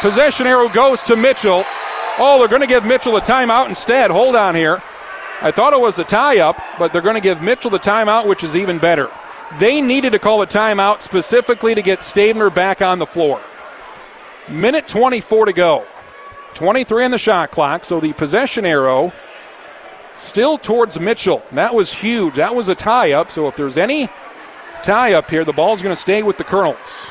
Possession 0.01 0.47
arrow 0.47 0.67
goes 0.67 1.03
to 1.03 1.15
Mitchell. 1.15 1.63
Oh, 2.17 2.39
they're 2.39 2.47
going 2.47 2.61
to 2.61 2.67
give 2.67 2.83
Mitchell 2.83 3.15
a 3.17 3.21
timeout 3.21 3.69
instead. 3.69 4.09
Hold 4.09 4.35
on 4.35 4.55
here. 4.55 4.81
I 5.43 5.51
thought 5.51 5.73
it 5.73 5.79
was 5.79 5.99
a 5.99 6.03
tie 6.03 6.39
up, 6.39 6.61
but 6.79 6.91
they're 6.91 7.01
going 7.01 7.15
to 7.15 7.21
give 7.21 7.41
Mitchell 7.41 7.69
the 7.69 7.79
timeout, 7.79 8.25
which 8.25 8.43
is 8.43 8.55
even 8.55 8.79
better. 8.79 9.09
They 9.59 9.81
needed 9.81 10.11
to 10.11 10.19
call 10.19 10.41
a 10.41 10.47
timeout 10.47 11.01
specifically 11.01 11.75
to 11.75 11.81
get 11.81 11.99
Stabner 11.99 12.53
back 12.53 12.81
on 12.81 12.99
the 12.99 13.05
floor. 13.05 13.41
Minute 14.49 14.87
24 14.87 15.47
to 15.47 15.53
go. 15.53 15.87
23 16.53 17.05
on 17.05 17.11
the 17.11 17.17
shot 17.17 17.51
clock, 17.51 17.85
so 17.85 17.99
the 17.99 18.13
possession 18.13 18.65
arrow 18.65 19.13
still 20.15 20.57
towards 20.57 20.99
Mitchell. 20.99 21.43
That 21.51 21.73
was 21.73 21.93
huge. 21.93 22.35
That 22.35 22.55
was 22.55 22.69
a 22.69 22.75
tie 22.75 23.11
up, 23.13 23.31
so 23.31 23.47
if 23.47 23.55
there's 23.55 23.77
any 23.77 24.09
tie 24.83 25.13
up 25.13 25.29
here, 25.29 25.45
the 25.45 25.53
ball's 25.53 25.81
going 25.81 25.95
to 25.95 26.01
stay 26.01 26.23
with 26.23 26.37
the 26.37 26.43
Kernels. 26.43 27.09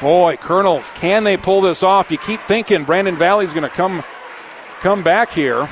Boy, 0.00 0.36
Kernels, 0.36 0.90
can 0.92 1.22
they 1.22 1.36
pull 1.36 1.60
this 1.60 1.82
off? 1.82 2.10
You 2.10 2.18
keep 2.18 2.40
thinking 2.40 2.84
Brandon 2.84 3.14
Valley's 3.14 3.52
going 3.52 3.68
to 3.68 3.74
come 3.74 4.02
come 4.80 5.04
back 5.04 5.30
here. 5.30 5.68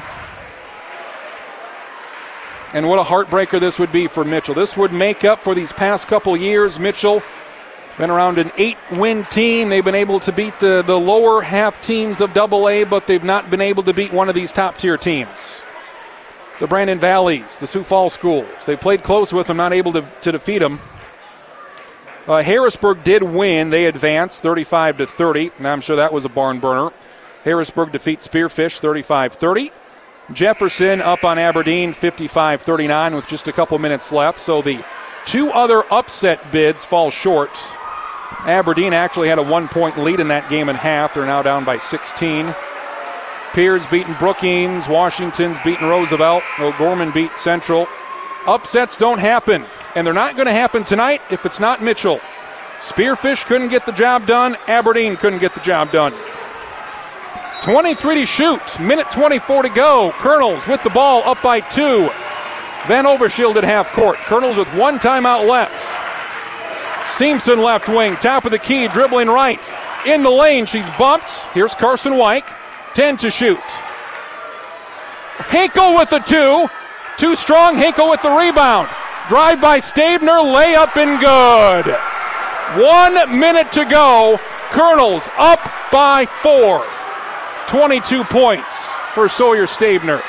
And 2.72 2.88
what 2.88 2.98
a 2.98 3.02
heartbreaker 3.02 3.58
this 3.58 3.78
would 3.78 3.90
be 3.90 4.06
for 4.06 4.24
Mitchell. 4.24 4.54
This 4.54 4.76
would 4.76 4.92
make 4.92 5.24
up 5.24 5.40
for 5.40 5.54
these 5.54 5.72
past 5.72 6.06
couple 6.06 6.36
years. 6.36 6.78
Mitchell 6.78 7.22
been 7.98 8.10
around 8.10 8.38
an 8.38 8.50
eight 8.56 8.78
win 8.92 9.24
team. 9.24 9.68
They've 9.68 9.84
been 9.84 9.94
able 9.94 10.20
to 10.20 10.32
beat 10.32 10.58
the, 10.60 10.82
the 10.86 10.98
lower 10.98 11.42
half 11.42 11.80
teams 11.82 12.20
of 12.20 12.32
double 12.32 12.68
A, 12.68 12.84
but 12.84 13.06
they've 13.06 13.22
not 13.22 13.50
been 13.50 13.60
able 13.60 13.82
to 13.82 13.92
beat 13.92 14.12
one 14.12 14.28
of 14.28 14.34
these 14.34 14.52
top 14.52 14.78
tier 14.78 14.96
teams. 14.96 15.60
The 16.60 16.66
Brandon 16.66 16.98
Valleys, 16.98 17.58
the 17.58 17.66
Sioux 17.66 17.82
Falls 17.82 18.12
schools. 18.12 18.66
They 18.66 18.76
played 18.76 19.02
close 19.02 19.32
with 19.32 19.48
them, 19.48 19.56
not 19.56 19.72
able 19.72 19.92
to, 19.94 20.08
to 20.22 20.32
defeat 20.32 20.58
them. 20.58 20.78
Uh, 22.28 22.42
Harrisburg 22.42 23.02
did 23.02 23.22
win. 23.22 23.70
They 23.70 23.86
advanced 23.86 24.42
35 24.42 24.98
to 24.98 25.06
30. 25.06 25.50
And 25.58 25.66
I'm 25.66 25.80
sure 25.80 25.96
that 25.96 26.12
was 26.12 26.24
a 26.24 26.28
barn 26.28 26.60
burner. 26.60 26.92
Harrisburg 27.44 27.92
defeats 27.92 28.28
Spearfish 28.28 28.78
35 28.78 29.32
30. 29.34 29.72
Jefferson 30.32 31.00
up 31.00 31.24
on 31.24 31.38
Aberdeen 31.38 31.92
55 31.92 32.62
39 32.62 33.16
with 33.16 33.28
just 33.28 33.48
a 33.48 33.52
couple 33.52 33.78
minutes 33.78 34.12
left. 34.12 34.38
So 34.38 34.62
the 34.62 34.84
two 35.26 35.50
other 35.50 35.82
upset 35.92 36.52
bids 36.52 36.84
fall 36.84 37.10
short. 37.10 37.50
Aberdeen 38.40 38.92
actually 38.92 39.28
had 39.28 39.38
a 39.38 39.42
one 39.42 39.68
point 39.68 39.98
lead 39.98 40.20
in 40.20 40.28
that 40.28 40.48
game 40.48 40.68
and 40.68 40.78
half. 40.78 41.14
They're 41.14 41.26
now 41.26 41.42
down 41.42 41.64
by 41.64 41.78
16. 41.78 42.54
Pierre's 43.52 43.86
beating 43.88 44.14
Brookings. 44.14 44.86
Washington's 44.88 45.58
beating 45.64 45.88
Roosevelt. 45.88 46.44
O'Gorman 46.58 47.10
beat 47.10 47.36
Central. 47.36 47.88
Upsets 48.46 48.96
don't 48.96 49.18
happen, 49.18 49.64
and 49.94 50.06
they're 50.06 50.14
not 50.14 50.36
going 50.36 50.46
to 50.46 50.52
happen 50.52 50.84
tonight 50.84 51.20
if 51.30 51.44
it's 51.44 51.60
not 51.60 51.82
Mitchell. 51.82 52.20
Spearfish 52.78 53.44
couldn't 53.44 53.68
get 53.68 53.84
the 53.84 53.92
job 53.92 54.26
done. 54.26 54.56
Aberdeen 54.68 55.16
couldn't 55.16 55.40
get 55.40 55.54
the 55.54 55.60
job 55.60 55.90
done. 55.90 56.14
23 57.62 58.14
to 58.16 58.26
shoot. 58.26 58.80
Minute 58.80 59.10
24 59.10 59.64
to 59.64 59.68
go. 59.68 60.12
Kernels 60.18 60.66
with 60.66 60.82
the 60.82 60.90
ball 60.90 61.22
up 61.24 61.42
by 61.42 61.60
two. 61.60 62.08
Van 62.86 63.04
Overshield 63.04 63.56
at 63.56 63.64
half 63.64 63.92
court. 63.92 64.16
Kernels 64.16 64.56
with 64.56 64.68
one 64.74 64.98
timeout 64.98 65.46
left. 65.46 65.80
Simpson 67.10 67.62
left 67.62 67.88
wing. 67.88 68.16
Top 68.16 68.46
of 68.46 68.50
the 68.50 68.58
key. 68.58 68.88
Dribbling 68.88 69.28
right. 69.28 69.70
In 70.06 70.22
the 70.22 70.30
lane. 70.30 70.64
She's 70.64 70.88
bumped. 70.90 71.30
Here's 71.52 71.74
Carson 71.74 72.16
White. 72.16 72.44
10 72.94 73.18
to 73.18 73.30
shoot. 73.30 73.58
Hinkle 75.50 75.96
with 75.96 76.08
the 76.08 76.20
two. 76.20 76.66
Too 77.18 77.36
strong. 77.36 77.76
Hinkle 77.76 78.08
with 78.08 78.22
the 78.22 78.30
rebound. 78.30 78.88
Drive 79.28 79.60
by 79.60 79.78
Stabner. 79.78 80.40
Layup 80.40 80.96
and 80.96 81.20
good. 81.20 81.94
One 82.82 83.38
minute 83.38 83.70
to 83.72 83.84
go. 83.84 84.38
Kernels 84.70 85.28
up 85.36 85.60
by 85.92 86.24
four. 86.24 86.86
22 87.70 88.24
points 88.24 88.88
for 89.14 89.28
Sawyer 89.28 89.64
Stabner. 89.64 90.20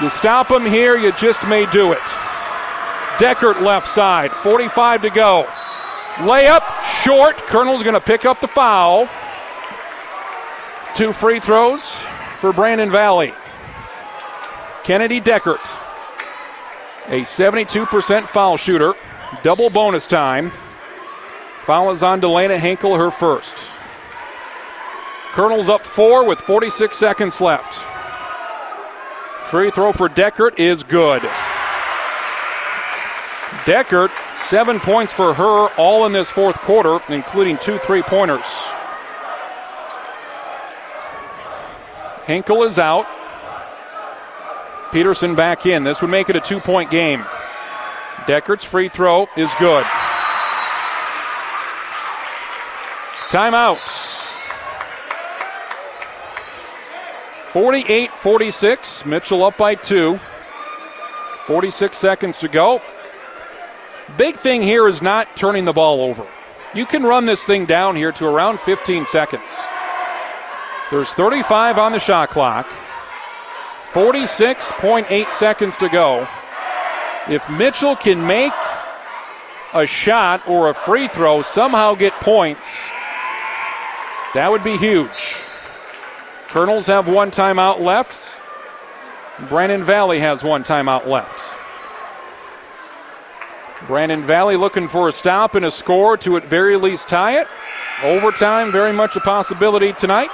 You 0.00 0.08
stop 0.08 0.50
him 0.50 0.64
here, 0.64 0.96
you 0.96 1.12
just 1.12 1.46
may 1.46 1.66
do 1.70 1.92
it. 1.92 1.98
Deckert 3.18 3.60
left 3.60 3.86
side, 3.86 4.32
45 4.32 5.02
to 5.02 5.10
go. 5.10 5.46
Layup 6.14 6.62
short. 7.02 7.36
Kernel's 7.36 7.82
going 7.82 7.94
to 7.94 8.00
pick 8.00 8.24
up 8.24 8.40
the 8.40 8.48
foul. 8.48 9.06
Two 10.94 11.12
free 11.12 11.40
throws 11.40 11.94
for 12.38 12.54
Brandon 12.54 12.90
Valley. 12.90 13.34
Kennedy 14.82 15.20
Deckert, 15.20 15.78
a 17.08 17.20
72% 17.20 18.28
foul 18.28 18.56
shooter. 18.56 18.94
Double 19.42 19.68
bonus 19.68 20.06
time. 20.06 20.52
Foul 21.64 21.90
is 21.90 22.02
on 22.02 22.22
Delana 22.22 22.56
Henkel, 22.56 22.96
her 22.96 23.10
first. 23.10 23.73
Kernels 25.34 25.68
up 25.68 25.80
four 25.80 26.24
with 26.24 26.40
46 26.40 26.96
seconds 26.96 27.40
left. 27.40 27.74
Free 29.50 29.68
throw 29.72 29.90
for 29.90 30.08
Deckert 30.08 30.60
is 30.60 30.84
good. 30.84 31.22
Deckert, 33.64 34.10
seven 34.36 34.78
points 34.78 35.12
for 35.12 35.34
her, 35.34 35.68
all 35.76 36.06
in 36.06 36.12
this 36.12 36.30
fourth 36.30 36.56
quarter, 36.60 37.00
including 37.08 37.58
two 37.58 37.78
three 37.78 38.02
pointers. 38.02 38.46
Hinkle 42.26 42.62
is 42.62 42.78
out. 42.78 43.04
Peterson 44.92 45.34
back 45.34 45.66
in. 45.66 45.82
This 45.82 46.00
would 46.00 46.10
make 46.12 46.30
it 46.30 46.36
a 46.36 46.40
two 46.40 46.60
point 46.60 46.92
game. 46.92 47.24
Deckert's 48.26 48.64
free 48.64 48.88
throw 48.88 49.26
is 49.36 49.52
good. 49.58 49.84
Timeout. 53.30 54.23
48 57.54 58.10
46. 58.10 59.06
Mitchell 59.06 59.44
up 59.44 59.56
by 59.56 59.76
two. 59.76 60.18
46 61.46 61.96
seconds 61.96 62.40
to 62.40 62.48
go. 62.48 62.82
Big 64.18 64.34
thing 64.34 64.60
here 64.60 64.88
is 64.88 65.00
not 65.00 65.36
turning 65.36 65.64
the 65.64 65.72
ball 65.72 66.00
over. 66.00 66.26
You 66.74 66.84
can 66.84 67.04
run 67.04 67.26
this 67.26 67.46
thing 67.46 67.64
down 67.64 67.94
here 67.94 68.10
to 68.10 68.26
around 68.26 68.58
15 68.58 69.06
seconds. 69.06 69.56
There's 70.90 71.14
35 71.14 71.78
on 71.78 71.92
the 71.92 72.00
shot 72.00 72.30
clock, 72.30 72.66
46.8 73.92 75.30
seconds 75.30 75.76
to 75.76 75.88
go. 75.88 76.26
If 77.28 77.48
Mitchell 77.48 77.94
can 77.94 78.26
make 78.26 78.52
a 79.72 79.86
shot 79.86 80.48
or 80.48 80.70
a 80.70 80.74
free 80.74 81.06
throw, 81.06 81.40
somehow 81.42 81.94
get 81.94 82.14
points, 82.14 82.84
that 84.34 84.48
would 84.50 84.64
be 84.64 84.76
huge. 84.76 85.44
Kernels 86.54 86.86
have 86.86 87.08
one 87.08 87.32
timeout 87.32 87.80
left. 87.80 88.40
Brandon 89.48 89.82
Valley 89.82 90.20
has 90.20 90.44
one 90.44 90.62
timeout 90.62 91.04
left. 91.04 91.58
Brandon 93.88 94.22
Valley 94.22 94.54
looking 94.54 94.86
for 94.86 95.08
a 95.08 95.12
stop 95.12 95.56
and 95.56 95.64
a 95.64 95.70
score 95.72 96.16
to 96.18 96.36
at 96.36 96.44
very 96.44 96.76
least 96.76 97.08
tie 97.08 97.40
it. 97.40 97.48
Overtime, 98.04 98.70
very 98.70 98.92
much 98.92 99.16
a 99.16 99.20
possibility 99.20 99.94
tonight. 99.94 100.30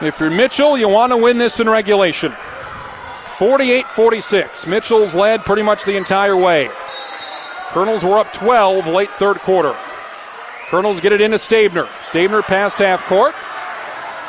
If 0.00 0.20
you're 0.20 0.30
Mitchell, 0.30 0.78
you 0.78 0.88
want 0.88 1.10
to 1.10 1.16
win 1.16 1.36
this 1.36 1.58
in 1.58 1.68
regulation. 1.68 2.30
48 3.36 3.84
46. 3.84 4.68
Mitchell's 4.68 5.12
led 5.12 5.40
pretty 5.40 5.62
much 5.62 5.84
the 5.84 5.96
entire 5.96 6.36
way. 6.36 6.70
Kernels 7.70 8.04
were 8.04 8.20
up 8.20 8.32
12 8.32 8.86
late 8.86 9.10
third 9.10 9.38
quarter. 9.38 9.74
Kernels 10.68 11.00
get 11.00 11.10
it 11.10 11.20
into 11.20 11.36
Stabner. 11.36 11.88
Stabner 12.04 12.42
past 12.42 12.78
half 12.78 13.04
court. 13.06 13.34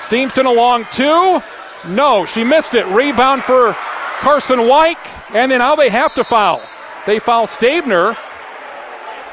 Simpson 0.02 0.46
along 0.46 0.86
two. 0.92 1.42
No, 1.88 2.26
she 2.26 2.44
missed 2.44 2.76
it. 2.76 2.86
Rebound 2.88 3.44
for 3.44 3.74
Carson 4.20 4.68
White. 4.68 4.98
And 5.34 5.52
then 5.52 5.60
now 5.60 5.76
they 5.76 5.90
have 5.90 6.14
to 6.16 6.24
foul. 6.24 6.62
They 7.06 7.20
foul 7.20 7.48
Stabner. 7.48 8.16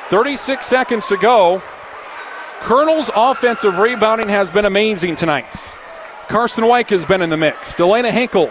36 0.08 0.64
seconds 0.64 1.06
to 1.08 1.16
go. 1.16 1.62
Kernel's 2.60 3.10
offensive 3.14 3.78
rebounding 3.78 4.28
has 4.28 4.50
been 4.50 4.64
amazing 4.64 5.16
tonight. 5.16 5.46
Carson 6.28 6.66
White 6.66 6.90
has 6.90 7.06
been 7.06 7.22
in 7.22 7.30
the 7.30 7.36
mix. 7.36 7.74
Delana 7.74 8.10
Hinkle 8.10 8.48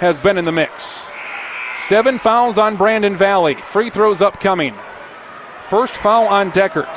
has 0.00 0.20
been 0.20 0.38
in 0.38 0.44
the 0.44 0.52
mix. 0.52 1.08
Seven 1.78 2.18
fouls 2.18 2.58
on 2.58 2.76
Brandon 2.76 3.16
Valley. 3.16 3.54
Free 3.54 3.90
throws 3.90 4.20
upcoming. 4.20 4.74
First 5.62 5.96
foul 5.96 6.26
on 6.26 6.50
Deckert. 6.50 6.94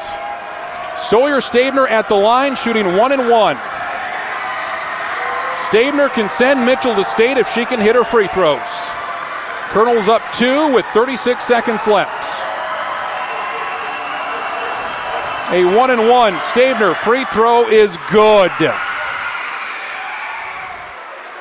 Sawyer 0.97 1.41
Stabner 1.41 1.88
at 1.88 2.09
the 2.09 2.15
line, 2.15 2.55
shooting 2.55 2.97
one 2.97 3.11
and 3.11 3.29
one. 3.29 3.57
Stabner 5.56 6.10
can 6.10 6.30
send 6.30 6.65
Mitchell 6.65 6.95
to 6.95 7.03
state 7.03 7.38
if 7.38 7.48
she 7.49 7.65
can 7.65 7.80
hit 7.80 7.95
her 7.95 8.03
free 8.03 8.28
throws. 8.28 8.60
Kernel's 9.72 10.10
up 10.10 10.22
two 10.34 10.73
with 10.73 10.86
36 10.88 11.44
seconds 11.44 11.88
left. 11.88 12.48
A 15.52 15.65
one 15.78 15.91
and 15.91 16.10
one. 16.10 16.40
Stabner 16.40 16.94
free 16.94 17.26
throw 17.26 17.68
is 17.69 17.98
good. 18.10 18.52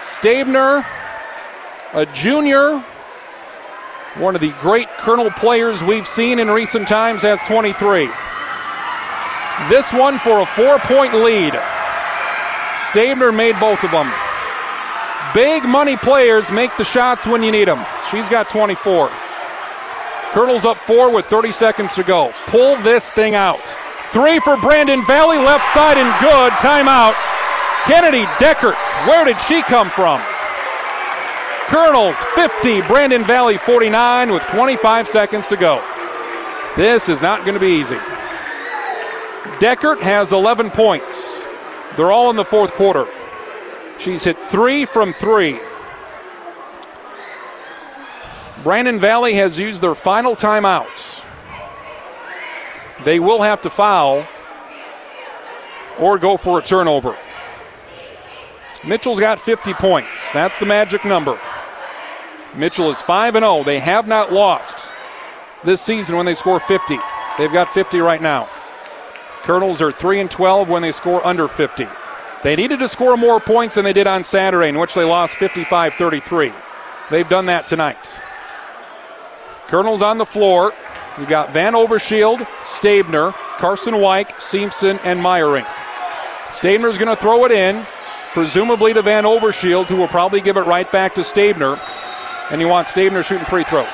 Stabner, 0.02 0.84
a 1.94 2.06
junior, 2.06 2.80
one 4.16 4.34
of 4.34 4.40
the 4.40 4.52
great 4.60 4.88
Kernel 4.98 5.30
players 5.30 5.82
we've 5.82 6.06
seen 6.06 6.38
in 6.38 6.50
recent 6.50 6.88
times, 6.88 7.22
has 7.22 7.40
23. 7.44 8.10
This 9.68 9.92
one 9.92 10.18
for 10.18 10.40
a 10.40 10.46
four 10.46 10.78
point 10.80 11.14
lead. 11.14 11.54
Stabner 12.88 13.32
made 13.34 13.58
both 13.60 13.84
of 13.84 13.90
them. 13.90 14.10
Big 15.34 15.64
money 15.64 15.96
players 15.96 16.50
make 16.50 16.76
the 16.76 16.84
shots 16.84 17.26
when 17.26 17.42
you 17.42 17.52
need 17.52 17.68
them. 17.68 17.84
She's 18.10 18.28
got 18.28 18.50
24. 18.50 19.10
Kernel's 20.32 20.64
up 20.64 20.76
four 20.76 21.12
with 21.12 21.26
30 21.26 21.52
seconds 21.52 21.94
to 21.94 22.02
go. 22.02 22.32
Pull 22.46 22.76
this 22.78 23.10
thing 23.10 23.34
out. 23.34 23.76
Three 24.10 24.40
for 24.40 24.56
Brandon 24.56 25.04
Valley, 25.04 25.38
left 25.38 25.64
side 25.72 25.96
and 25.98 26.10
good. 26.20 26.52
Timeout. 26.54 27.14
Kennedy 27.84 28.24
Deckert. 28.38 28.76
Where 29.06 29.24
did 29.24 29.40
she 29.40 29.62
come 29.62 29.88
from? 29.90 30.20
Kernels 31.68 32.16
50, 32.34 32.82
Brandon 32.82 33.22
Valley 33.22 33.56
49 33.56 34.32
with 34.32 34.42
25 34.44 35.06
seconds 35.06 35.46
to 35.46 35.56
go. 35.56 35.80
This 36.76 37.08
is 37.08 37.22
not 37.22 37.44
going 37.44 37.54
to 37.54 37.60
be 37.60 37.80
easy. 37.80 37.96
Deckert 39.58 40.00
has 40.00 40.32
11 40.32 40.70
points. 40.70 41.39
They're 41.96 42.12
all 42.12 42.30
in 42.30 42.36
the 42.36 42.44
fourth 42.44 42.72
quarter. 42.72 43.06
She's 43.98 44.24
hit 44.24 44.38
three 44.38 44.84
from 44.84 45.12
three. 45.12 45.60
Brandon 48.62 48.98
Valley 48.98 49.34
has 49.34 49.58
used 49.58 49.82
their 49.82 49.94
final 49.94 50.34
timeouts. 50.34 51.24
They 53.04 53.18
will 53.18 53.42
have 53.42 53.62
to 53.62 53.70
foul 53.70 54.26
or 55.98 56.18
go 56.18 56.36
for 56.36 56.58
a 56.58 56.62
turnover. 56.62 57.16
Mitchell's 58.84 59.20
got 59.20 59.38
50 59.38 59.74
points. 59.74 60.32
That's 60.32 60.58
the 60.58 60.66
magic 60.66 61.04
number. 61.04 61.38
Mitchell 62.54 62.90
is 62.90 63.00
5 63.02 63.36
and 63.36 63.44
0. 63.44 63.64
They 63.64 63.78
have 63.78 64.06
not 64.08 64.32
lost 64.32 64.90
this 65.62 65.80
season 65.80 66.16
when 66.16 66.26
they 66.26 66.34
score 66.34 66.60
50. 66.60 66.98
They've 67.38 67.52
got 67.52 67.68
50 67.68 68.00
right 68.00 68.20
now. 68.20 68.48
Kernels 69.42 69.80
are 69.80 69.92
3 69.92 70.20
and 70.20 70.30
12 70.30 70.68
when 70.68 70.82
they 70.82 70.92
score 70.92 71.24
under 71.26 71.48
50. 71.48 71.86
They 72.42 72.56
needed 72.56 72.78
to 72.78 72.88
score 72.88 73.16
more 73.16 73.40
points 73.40 73.74
than 73.74 73.84
they 73.84 73.92
did 73.92 74.06
on 74.06 74.24
Saturday, 74.24 74.68
in 74.68 74.78
which 74.78 74.94
they 74.94 75.04
lost 75.04 75.36
55 75.36 75.94
33. 75.94 76.52
They've 77.10 77.28
done 77.28 77.46
that 77.46 77.66
tonight. 77.66 78.22
Kernels 79.66 80.02
on 80.02 80.18
the 80.18 80.26
floor. 80.26 80.72
You've 81.18 81.28
got 81.28 81.52
Van 81.52 81.74
Overshield, 81.74 82.46
Stabner, 82.64 83.32
Carson 83.58 84.00
White, 84.00 84.40
Simpson, 84.40 84.98
and 85.04 85.20
Meyering. 85.20 85.66
Stabner's 86.50 86.98
going 86.98 87.14
to 87.14 87.20
throw 87.20 87.44
it 87.44 87.52
in, 87.52 87.84
presumably 88.32 88.94
to 88.94 89.02
Van 89.02 89.24
Overshield, 89.24 89.86
who 89.86 89.96
will 89.96 90.08
probably 90.08 90.40
give 90.40 90.56
it 90.56 90.62
right 90.62 90.90
back 90.90 91.14
to 91.14 91.20
Stabner. 91.20 91.78
And 92.50 92.60
you 92.60 92.68
want 92.68 92.88
Stabner 92.88 93.22
shooting 93.22 93.44
free 93.44 93.64
throws. 93.64 93.86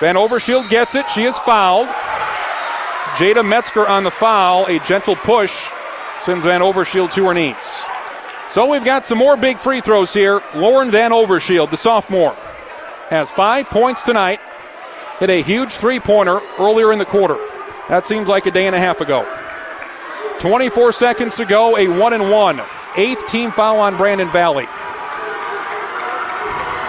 Van 0.00 0.14
Overshield 0.14 0.68
gets 0.68 0.94
it. 0.94 1.08
She 1.08 1.24
is 1.24 1.38
fouled. 1.38 1.88
Jada 3.16 3.42
Metzger 3.42 3.86
on 3.88 4.04
the 4.04 4.10
foul. 4.10 4.66
A 4.66 4.78
gentle 4.80 5.16
push 5.16 5.68
sends 6.20 6.44
Van 6.44 6.60
Overshield 6.60 7.10
to 7.14 7.24
her 7.24 7.32
knees. 7.32 7.86
So 8.50 8.70
we've 8.70 8.84
got 8.84 9.06
some 9.06 9.16
more 9.16 9.38
big 9.38 9.56
free 9.56 9.80
throws 9.80 10.12
here. 10.12 10.42
Lauren 10.54 10.90
Van 10.90 11.12
Overshield, 11.12 11.70
the 11.70 11.78
sophomore, 11.78 12.34
has 13.08 13.30
five 13.30 13.70
points 13.70 14.04
tonight. 14.04 14.38
Hit 15.18 15.30
a 15.30 15.40
huge 15.40 15.72
three 15.72 15.98
pointer 15.98 16.40
earlier 16.58 16.92
in 16.92 16.98
the 16.98 17.06
quarter. 17.06 17.38
That 17.88 18.04
seems 18.04 18.28
like 18.28 18.44
a 18.44 18.50
day 18.50 18.66
and 18.66 18.76
a 18.76 18.78
half 18.78 19.00
ago. 19.00 19.24
24 20.40 20.92
seconds 20.92 21.36
to 21.36 21.46
go, 21.46 21.78
a 21.78 21.88
one 21.88 22.12
and 22.12 22.30
one. 22.30 22.60
Eighth 22.98 23.26
team 23.28 23.50
foul 23.50 23.78
on 23.78 23.96
Brandon 23.96 24.28
Valley. 24.28 24.66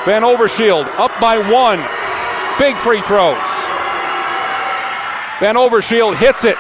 Van 0.04 0.24
Overshield 0.24 0.88
up 1.00 1.12
by 1.22 1.38
one. 1.38 1.80
Big 2.60 2.76
free 2.76 3.02
throws. 3.02 3.77
Van 5.40 5.56
Overshield 5.56 6.16
hits 6.16 6.46
it. 6.46 6.58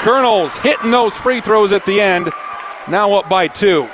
Kernels 0.00 0.58
hitting 0.58 0.90
those 0.90 1.16
free 1.16 1.40
throws 1.40 1.72
at 1.72 1.86
the 1.86 2.00
end. 2.00 2.30
Now 2.86 3.14
up 3.14 3.30
by 3.30 3.48
two. 3.48 3.88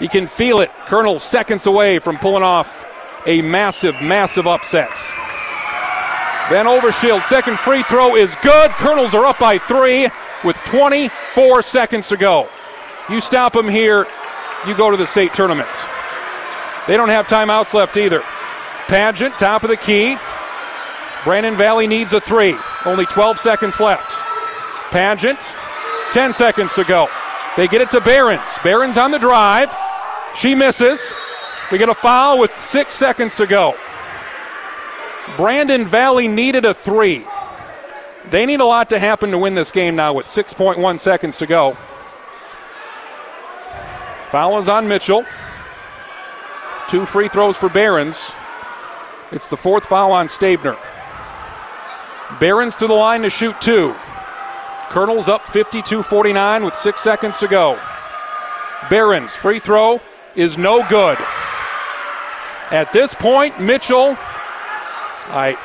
You 0.00 0.08
can 0.08 0.28
feel 0.28 0.60
it. 0.60 0.70
Kernel 0.86 1.18
seconds 1.18 1.66
away 1.66 1.98
from 1.98 2.18
pulling 2.18 2.44
off 2.44 2.86
a 3.26 3.42
massive, 3.42 4.00
massive 4.00 4.46
upset. 4.46 4.96
Van 6.50 6.66
Overshield, 6.66 7.24
second 7.24 7.58
free 7.58 7.82
throw 7.82 8.14
is 8.14 8.36
good. 8.42 8.70
Kernels 8.72 9.12
are 9.12 9.24
up 9.24 9.40
by 9.40 9.58
three 9.58 10.08
with 10.44 10.56
24 10.64 11.62
seconds 11.62 12.06
to 12.08 12.16
go. 12.16 12.48
You 13.10 13.20
stop 13.20 13.54
them 13.54 13.68
here, 13.68 14.06
you 14.66 14.76
go 14.76 14.90
to 14.90 14.96
the 14.96 15.06
state 15.06 15.34
tournament. 15.34 15.68
They 16.86 16.96
don't 16.96 17.08
have 17.08 17.26
timeouts 17.26 17.74
left 17.74 17.96
either. 17.96 18.22
Paget, 18.86 19.36
top 19.36 19.64
of 19.64 19.68
the 19.68 19.76
key. 19.76 20.16
Brandon 21.28 21.58
Valley 21.58 21.86
needs 21.86 22.14
a 22.14 22.22
three. 22.22 22.56
Only 22.86 23.04
12 23.04 23.38
seconds 23.38 23.80
left. 23.80 24.16
Paget, 24.90 25.36
10 26.10 26.32
seconds 26.32 26.72
to 26.72 26.84
go. 26.84 27.06
They 27.54 27.68
get 27.68 27.82
it 27.82 27.90
to 27.90 28.00
Behrens. 28.00 28.58
Behrens 28.64 28.96
on 28.96 29.10
the 29.10 29.18
drive. 29.18 29.70
She 30.34 30.54
misses. 30.54 31.12
We 31.70 31.76
get 31.76 31.90
a 31.90 31.94
foul 31.94 32.38
with 32.38 32.58
six 32.58 32.94
seconds 32.94 33.36
to 33.36 33.46
go. 33.46 33.76
Brandon 35.36 35.84
Valley 35.84 36.28
needed 36.28 36.64
a 36.64 36.72
three. 36.72 37.26
They 38.30 38.46
need 38.46 38.60
a 38.60 38.64
lot 38.64 38.88
to 38.88 38.98
happen 38.98 39.30
to 39.32 39.36
win 39.36 39.52
this 39.52 39.70
game 39.70 39.96
now 39.96 40.14
with 40.14 40.24
6.1 40.24 40.98
seconds 40.98 41.36
to 41.36 41.46
go. 41.46 41.76
Foul 44.30 44.56
is 44.56 44.70
on 44.70 44.88
Mitchell. 44.88 45.26
Two 46.88 47.04
free 47.04 47.28
throws 47.28 47.58
for 47.58 47.68
Behrens. 47.68 48.32
It's 49.30 49.48
the 49.48 49.58
fourth 49.58 49.84
foul 49.84 50.12
on 50.12 50.28
Stabner. 50.28 50.78
Behrens 52.38 52.76
to 52.76 52.86
the 52.86 52.94
line 52.94 53.22
to 53.22 53.30
shoot 53.30 53.60
two. 53.60 53.94
Kernel's 54.90 55.28
up 55.28 55.46
52 55.46 56.02
49 56.02 56.64
with 56.64 56.74
six 56.74 57.00
seconds 57.00 57.38
to 57.38 57.48
go. 57.48 57.78
Behrens, 58.88 59.34
free 59.34 59.58
throw 59.58 60.00
is 60.34 60.56
no 60.56 60.86
good. 60.88 61.18
At 62.70 62.90
this 62.92 63.14
point, 63.14 63.58
Mitchell, 63.60 64.16
I 65.30 65.56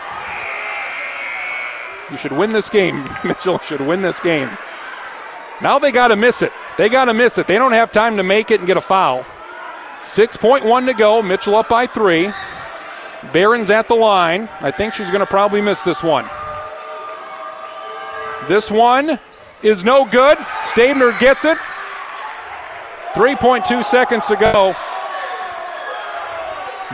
You 2.10 2.18
should 2.18 2.32
win 2.34 2.52
this 2.52 2.70
game. 2.70 3.08
Mitchell 3.24 3.60
should 3.60 3.82
win 3.82 4.02
this 4.02 4.20
game. 4.20 4.50
Now 5.62 5.80
they 5.80 5.92
got 5.92 6.10
to 6.10 6.16
miss 6.16 6.42
it. 6.42 6.52
They 6.78 6.90
got 6.90 7.06
to 7.06 7.14
miss 7.14 7.38
it. 7.38 7.48
They 7.48 7.56
don't 7.56 7.74
have 7.74 7.92
time 7.92 8.18
to 8.18 8.24
make 8.24 8.52
it 8.52 8.60
and 8.60 8.68
get 8.68 8.78
a 8.78 8.82
foul. 8.82 9.24
6.1 10.04 10.86
to 10.88 10.94
go. 10.94 11.22
Mitchell 11.22 11.56
up 11.56 11.70
by 11.70 11.88
three. 11.88 12.32
Behrens 13.32 13.70
at 13.70 13.88
the 13.88 13.96
line. 13.96 14.50
I 14.60 14.72
think 14.72 14.94
she's 14.94 15.10
going 15.10 15.22
to 15.22 15.26
probably 15.26 15.62
miss 15.62 15.84
this 15.84 16.04
one. 16.04 16.26
This 18.48 18.70
one 18.70 19.20
is 19.62 19.84
no 19.84 20.06
good. 20.06 20.38
Stabner 20.62 21.18
gets 21.20 21.46
it. 21.46 21.58
3.2 23.14 23.84
seconds 23.84 24.26
to 24.26 24.36
go. 24.36 24.76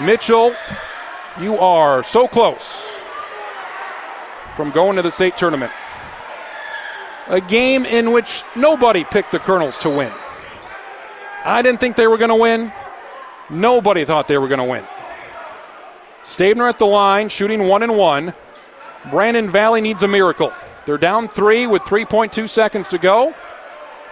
Mitchell, 0.02 0.56
you 1.40 1.58
are 1.58 2.04
so 2.04 2.28
close 2.28 2.86
from 4.56 4.72
going 4.72 4.98
to 4.98 5.02
the 5.02 5.12
state 5.12 5.38
tournament. 5.38 5.72
A 7.30 7.42
game 7.42 7.86
in 7.86 8.12
which 8.12 8.44
nobody 8.56 9.04
picked 9.04 9.32
the 9.32 9.40
Kernels 9.40 9.80
to 9.80 9.90
win. 9.90 10.12
I 11.46 11.62
didn't 11.62 11.80
think 11.80 11.96
they 11.96 12.08
were 12.08 12.18
going 12.18 12.30
to 12.30 12.36
win. 12.36 12.72
Nobody 13.50 14.06
thought 14.06 14.28
they 14.28 14.38
were 14.38 14.48
going 14.48 14.60
to 14.60 14.66
win. 14.66 14.86
Stabner 16.24 16.68
at 16.68 16.78
the 16.78 16.86
line, 16.86 17.30
shooting 17.30 17.68
one 17.68 17.82
and 17.82 17.96
one. 17.96 18.34
Brandon 19.10 19.50
Valley 19.50 19.82
needs 19.82 20.04
a 20.04 20.08
miracle. 20.08 20.54
They're 20.90 20.98
down 20.98 21.28
three 21.28 21.68
with 21.68 21.84
3.2 21.84 22.50
seconds 22.50 22.90
to 22.90 22.98
go. 22.98 23.36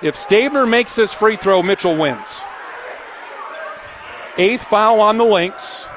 If 0.04 0.14
Stabner 0.14 0.70
makes 0.70 0.96
this 0.96 1.12
free 1.12 1.36
throw, 1.36 1.64
Mitchell 1.64 1.98
wins. 1.98 2.44
Eighth 4.38 4.62
foul 4.62 5.02
on 5.02 5.18
the 5.18 5.24
Lynx. 5.24 5.88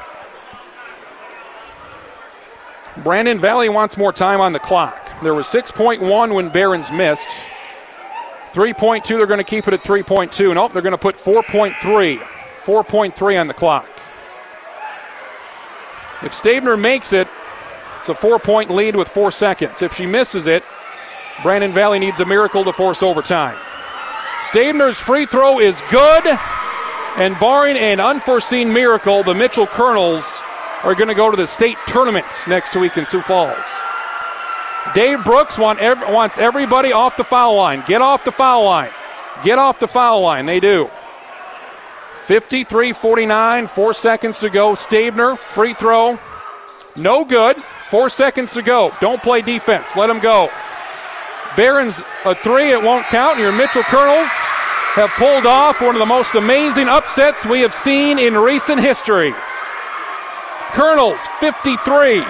Brandon 3.04 3.38
Valley 3.38 3.68
wants 3.68 3.98
more 3.98 4.10
time 4.10 4.40
on 4.40 4.54
the 4.54 4.58
clock. 4.58 5.06
There 5.22 5.34
was 5.34 5.44
6.1 5.48 6.34
when 6.34 6.48
Behrens 6.48 6.90
missed. 6.90 7.28
3.2, 8.54 9.06
they're 9.06 9.26
going 9.26 9.36
to 9.36 9.44
keep 9.44 9.68
it 9.68 9.74
at 9.74 9.82
3.2. 9.82 10.54
Nope, 10.54 10.72
they're 10.72 10.80
going 10.80 10.92
to 10.92 10.96
put 10.96 11.14
4.3. 11.14 12.16
4.3 12.16 13.38
on 13.38 13.48
the 13.48 13.52
clock. 13.52 13.86
If 16.22 16.32
Stabner 16.32 16.80
makes 16.80 17.12
it, 17.12 17.28
it's 18.00 18.08
a 18.08 18.14
four 18.14 18.38
point 18.38 18.70
lead 18.70 18.96
with 18.96 19.08
four 19.08 19.30
seconds. 19.30 19.82
If 19.82 19.94
she 19.94 20.06
misses 20.06 20.46
it, 20.46 20.64
Brandon 21.42 21.70
Valley 21.70 21.98
needs 21.98 22.20
a 22.20 22.24
miracle 22.24 22.64
to 22.64 22.72
force 22.72 23.02
overtime. 23.02 23.58
Stabner's 24.40 24.98
free 24.98 25.26
throw 25.26 25.60
is 25.60 25.82
good, 25.90 26.38
and 27.18 27.38
barring 27.38 27.76
an 27.76 28.00
unforeseen 28.00 28.72
miracle, 28.72 29.22
the 29.22 29.34
Mitchell 29.34 29.66
Kernels 29.66 30.40
are 30.82 30.94
going 30.94 31.08
to 31.08 31.14
go 31.14 31.30
to 31.30 31.36
the 31.36 31.46
state 31.46 31.76
tournament 31.86 32.24
next 32.48 32.74
week 32.74 32.96
in 32.96 33.04
Sioux 33.04 33.20
Falls. 33.20 33.66
Dave 34.94 35.22
Brooks 35.22 35.58
want 35.58 35.78
ev- 35.80 36.02
wants 36.08 36.38
everybody 36.38 36.92
off 36.92 37.18
the 37.18 37.24
foul 37.24 37.54
line. 37.56 37.84
Get 37.86 38.00
off 38.00 38.24
the 38.24 38.32
foul 38.32 38.64
line. 38.64 38.90
Get 39.44 39.58
off 39.58 39.78
the 39.78 39.88
foul 39.88 40.22
line. 40.22 40.46
They 40.46 40.58
do. 40.58 40.90
53 42.24 42.94
49, 42.94 43.66
four 43.66 43.92
seconds 43.92 44.40
to 44.40 44.48
go. 44.48 44.72
Stabner, 44.72 45.36
free 45.36 45.74
throw. 45.74 46.18
No 46.96 47.26
good. 47.26 47.56
Four 47.90 48.08
seconds 48.08 48.52
to 48.54 48.62
go. 48.62 48.94
Don't 49.00 49.20
play 49.20 49.42
defense. 49.42 49.96
Let 49.96 50.06
them 50.06 50.20
go. 50.20 50.48
Behrens 51.56 52.04
a 52.24 52.36
three. 52.36 52.70
It 52.70 52.80
won't 52.80 53.04
count. 53.06 53.40
Your 53.40 53.50
Mitchell 53.50 53.82
Kernels 53.82 54.30
have 54.94 55.10
pulled 55.10 55.44
off 55.44 55.80
one 55.80 55.96
of 55.96 55.98
the 55.98 56.06
most 56.06 56.36
amazing 56.36 56.86
upsets 56.86 57.44
we 57.44 57.62
have 57.62 57.74
seen 57.74 58.20
in 58.20 58.34
recent 58.34 58.80
history. 58.80 59.32
Kernels 60.70 61.20
53. 61.40 62.22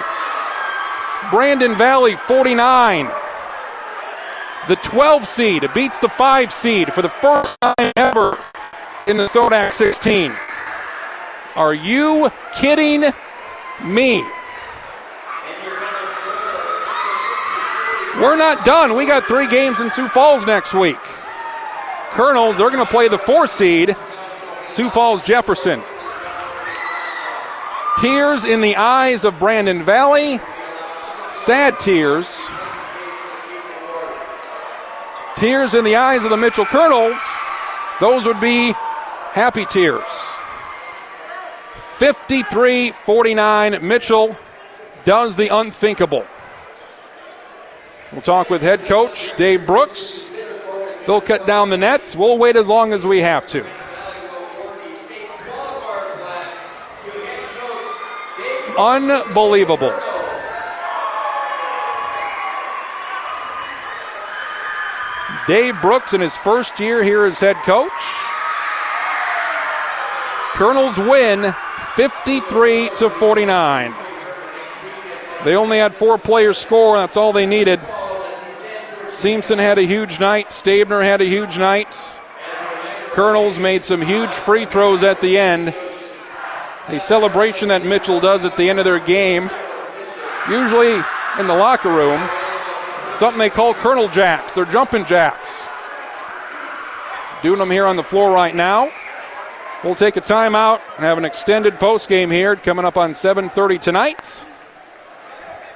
Brandon 1.29 1.75
Valley 1.75 2.15
49. 2.15 3.05
The 4.67 4.77
12 4.77 5.27
seed 5.27 5.69
beats 5.75 5.99
the 5.99 6.09
5 6.09 6.51
seed 6.51 6.91
for 6.91 7.03
the 7.03 7.09
first 7.09 7.55
time 7.61 7.93
ever 7.95 8.35
in 9.05 9.15
the 9.15 9.25
SoDAK 9.25 9.71
16. 9.71 10.33
Are 11.55 11.75
you 11.75 12.31
kidding 12.59 13.11
me? 13.85 14.25
We're 18.19 18.35
not 18.35 18.65
done. 18.65 18.95
We 18.95 19.05
got 19.05 19.25
three 19.25 19.47
games 19.47 19.79
in 19.79 19.89
Sioux 19.89 20.07
Falls 20.09 20.45
next 20.45 20.73
week. 20.73 20.97
Kernels, 22.11 22.57
they're 22.57 22.69
going 22.69 22.85
to 22.85 22.91
play 22.91 23.07
the 23.07 23.17
four 23.17 23.47
seed, 23.47 23.95
Sioux 24.67 24.89
Falls 24.89 25.21
Jefferson. 25.21 25.81
Tears 27.99 28.45
in 28.45 28.61
the 28.61 28.75
eyes 28.75 29.23
of 29.23 29.39
Brandon 29.39 29.83
Valley. 29.83 30.39
Sad 31.29 31.79
tears. 31.79 32.41
Tears 35.35 35.73
in 35.73 35.85
the 35.85 35.95
eyes 35.95 36.23
of 36.23 36.31
the 36.31 36.37
Mitchell 36.37 36.65
Kernels. 36.65 37.21
Those 37.99 38.25
would 38.25 38.41
be 38.41 38.73
happy 39.31 39.65
tears. 39.65 40.33
53 41.97 42.91
49. 42.91 43.87
Mitchell 43.87 44.35
does 45.03 45.35
the 45.35 45.55
unthinkable. 45.55 46.25
We'll 48.11 48.21
talk 48.21 48.49
with 48.49 48.61
head 48.61 48.81
coach 48.81 49.33
Dave 49.37 49.65
Brooks. 49.65 50.29
They'll 51.07 51.21
cut 51.21 51.47
down 51.47 51.69
the 51.69 51.77
nets. 51.77 52.15
We'll 52.15 52.37
wait 52.37 52.57
as 52.57 52.67
long 52.67 52.91
as 52.91 53.05
we 53.05 53.19
have 53.19 53.47
to. 53.47 53.65
Unbelievable. 58.77 59.93
Dave 65.47 65.81
Brooks 65.81 66.13
in 66.13 66.21
his 66.21 66.35
first 66.35 66.79
year 66.79 67.03
here 67.03 67.25
as 67.25 67.39
head 67.39 67.55
coach. 67.57 67.91
Kernels 70.53 70.97
win 70.97 71.53
53 71.95 72.89
to 72.97 73.09
49. 73.09 73.93
They 75.43 75.55
only 75.55 75.79
had 75.79 75.95
four 75.95 76.17
players 76.17 76.57
score, 76.57 76.97
that's 76.97 77.17
all 77.17 77.33
they 77.33 77.45
needed. 77.45 77.79
Simpson 79.11 79.59
had 79.59 79.77
a 79.77 79.83
huge 79.83 80.21
night, 80.21 80.47
Stabner 80.47 81.03
had 81.03 81.19
a 81.19 81.25
huge 81.25 81.59
night. 81.59 82.19
Kernels 83.11 83.59
made 83.59 83.83
some 83.83 84.01
huge 84.01 84.31
free 84.31 84.65
throws 84.65 85.03
at 85.03 85.19
the 85.19 85.37
end. 85.37 85.75
A 86.87 86.99
celebration 86.99 87.67
that 87.67 87.85
Mitchell 87.85 88.21
does 88.21 88.45
at 88.45 88.55
the 88.55 88.69
end 88.69 88.79
of 88.79 88.85
their 88.85 88.99
game, 88.99 89.49
usually 90.49 90.93
in 91.39 91.45
the 91.45 91.53
locker 91.53 91.91
room, 91.91 92.21
something 93.13 93.37
they 93.37 93.49
call 93.49 93.73
Kernel 93.73 94.07
Jacks. 94.07 94.53
They're 94.53 94.65
jumping 94.65 95.03
jacks. 95.03 95.67
Doing 97.43 97.59
them 97.59 97.69
here 97.69 97.85
on 97.85 97.97
the 97.97 98.03
floor 98.03 98.31
right 98.31 98.55
now. 98.55 98.89
We'll 99.83 99.95
take 99.95 100.15
a 100.15 100.21
timeout 100.21 100.79
and 100.95 101.05
have 101.05 101.17
an 101.17 101.25
extended 101.25 101.79
post 101.79 102.07
game 102.07 102.29
here 102.29 102.55
coming 102.55 102.85
up 102.85 102.95
on 102.97 103.11
7:30 103.11 103.77
tonight. 103.77 104.45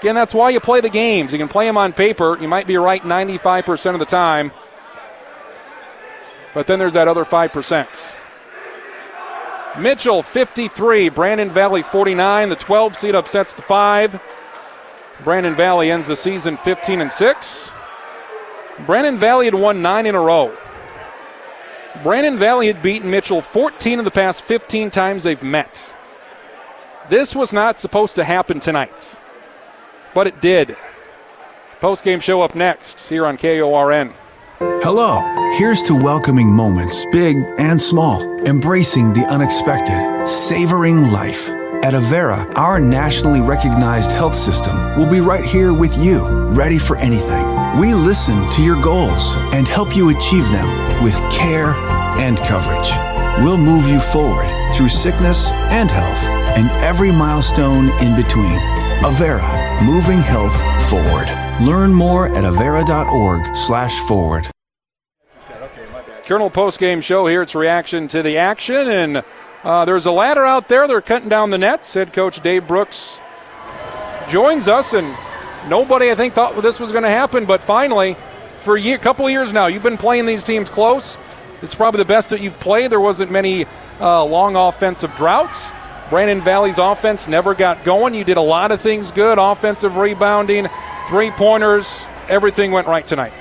Again, 0.05 0.13
that's 0.13 0.35
why 0.35 0.51
you 0.51 0.59
play 0.59 0.81
the 0.81 0.89
games. 0.91 1.33
You 1.33 1.39
can 1.39 1.47
play 1.47 1.65
them 1.65 1.79
on 1.79 1.91
paper. 1.91 2.37
You 2.39 2.47
might 2.47 2.67
be 2.67 2.77
right 2.77 3.01
95% 3.01 3.93
of 3.95 3.99
the 3.99 4.05
time. 4.05 4.51
But 6.53 6.67
then 6.67 6.77
there's 6.77 6.93
that 6.93 7.07
other 7.07 7.25
5%. 7.25 8.15
Mitchell 9.79 10.21
53, 10.21 11.09
Brandon 11.09 11.49
Valley 11.49 11.81
49. 11.81 12.49
The 12.49 12.55
12 12.55 12.95
seed 12.95 13.15
upsets 13.15 13.55
the 13.55 13.63
5. 13.63 14.21
Brandon 15.23 15.55
Valley 15.55 15.89
ends 15.89 16.05
the 16.05 16.15
season 16.15 16.55
15 16.55 17.01
and 17.01 17.11
6. 17.11 17.73
Brandon 18.85 19.17
Valley 19.17 19.45
had 19.45 19.55
won 19.55 19.81
9 19.81 20.05
in 20.05 20.13
a 20.13 20.21
row. 20.21 20.55
Brandon 22.03 22.37
Valley 22.37 22.67
had 22.67 22.83
beaten 22.83 23.09
Mitchell 23.09 23.41
14 23.41 23.97
of 23.97 24.05
the 24.05 24.11
past 24.11 24.43
15 24.43 24.91
times 24.91 25.23
they've 25.23 25.41
met. 25.41 25.95
This 27.09 27.35
was 27.35 27.51
not 27.51 27.79
supposed 27.79 28.13
to 28.17 28.23
happen 28.23 28.59
tonight, 28.59 29.19
but 30.15 30.25
it 30.25 30.41
did. 30.41 30.75
Post 31.81 32.03
game 32.03 32.19
show 32.19 32.41
up 32.41 32.55
next 32.55 33.09
here 33.09 33.27
on 33.27 33.37
KORN. 33.37 34.13
Hello. 34.57 35.21
Here's 35.57 35.83
to 35.83 35.95
welcoming 35.95 36.51
moments, 36.51 37.05
big 37.11 37.37
and 37.59 37.79
small, 37.79 38.23
embracing 38.47 39.13
the 39.13 39.27
unexpected, 39.29 40.27
savoring 40.27 41.11
life. 41.11 41.49
At 41.83 41.93
Avera, 41.93 42.51
our 42.55 42.79
nationally 42.79 43.41
recognized 43.41 44.11
health 44.11 44.35
system 44.35 44.75
will 44.97 45.09
be 45.09 45.19
right 45.19 45.45
here 45.45 45.73
with 45.73 45.95
you, 46.03 46.27
ready 46.49 46.79
for 46.79 46.95
anything. 46.97 47.45
We 47.79 47.93
listen 47.93 48.49
to 48.51 48.63
your 48.63 48.81
goals 48.81 49.35
and 49.53 49.67
help 49.67 49.95
you 49.95 50.09
achieve 50.09 50.49
them 50.51 51.03
with 51.03 51.15
care 51.31 51.73
and 52.17 52.37
coverage. 52.39 52.89
We'll 53.43 53.57
move 53.57 53.87
you 53.87 53.99
forward 53.99 54.49
through 54.73 54.89
sickness 54.89 55.51
and 55.51 55.91
health 55.91 56.23
and 56.57 56.69
every 56.83 57.11
milestone 57.11 57.89
in 58.01 58.15
between. 58.15 58.74
Avera, 59.01 59.85
moving 59.85 60.19
health 60.19 60.55
forward. 60.89 61.29
Learn 61.61 61.93
more 61.93 62.27
at 62.27 62.43
avera.org 62.43 63.55
slash 63.55 63.97
forward. 63.99 64.49
Kernel 66.25 66.49
post 66.49 66.79
game 66.79 67.01
show 67.01 67.27
here. 67.27 67.41
It's 67.43 67.53
reaction 67.53 68.07
to 68.09 68.23
the 68.23 68.37
action, 68.37 68.87
and 68.87 69.23
uh, 69.63 69.85
there's 69.85 70.05
a 70.05 70.11
ladder 70.11 70.43
out 70.43 70.67
there. 70.67 70.87
They're 70.87 71.01
cutting 71.01 71.29
down 71.29 71.51
the 71.51 71.57
nets. 71.57 71.93
Head 71.93 72.13
coach 72.13 72.41
Dave 72.41 72.67
Brooks 72.67 73.19
joins 74.27 74.67
us, 74.67 74.93
and 74.93 75.15
nobody, 75.69 76.09
I 76.09 76.15
think, 76.15 76.33
thought 76.33 76.59
this 76.61 76.79
was 76.79 76.91
going 76.91 77.03
to 77.03 77.09
happen, 77.09 77.45
but 77.45 77.63
finally, 77.63 78.15
for 78.61 78.75
a 78.75 78.81
year, 78.81 78.97
couple 78.97 79.29
years 79.29 79.53
now, 79.53 79.67
you've 79.67 79.83
been 79.83 79.97
playing 79.97 80.25
these 80.25 80.43
teams 80.43 80.69
close. 80.69 81.19
It's 81.61 81.75
probably 81.75 81.99
the 81.99 82.05
best 82.05 82.31
that 82.31 82.41
you've 82.41 82.59
played. 82.59 82.91
There 82.91 82.99
wasn't 82.99 83.31
many 83.31 83.65
uh, 83.99 84.25
long 84.25 84.55
offensive 84.55 85.15
droughts. 85.15 85.71
Brandon 86.09 86.41
Valley's 86.41 86.77
offense 86.77 87.27
never 87.27 87.55
got 87.55 87.83
going. 87.83 88.13
You 88.13 88.23
did 88.23 88.37
a 88.37 88.41
lot 88.41 88.71
of 88.71 88.81
things 88.81 89.11
good 89.11 89.39
offensive 89.39 89.97
rebounding, 89.97 90.67
three 91.07 91.31
pointers, 91.31 92.05
everything 92.29 92.71
went 92.71 92.87
right 92.87 93.05
tonight. 93.05 93.33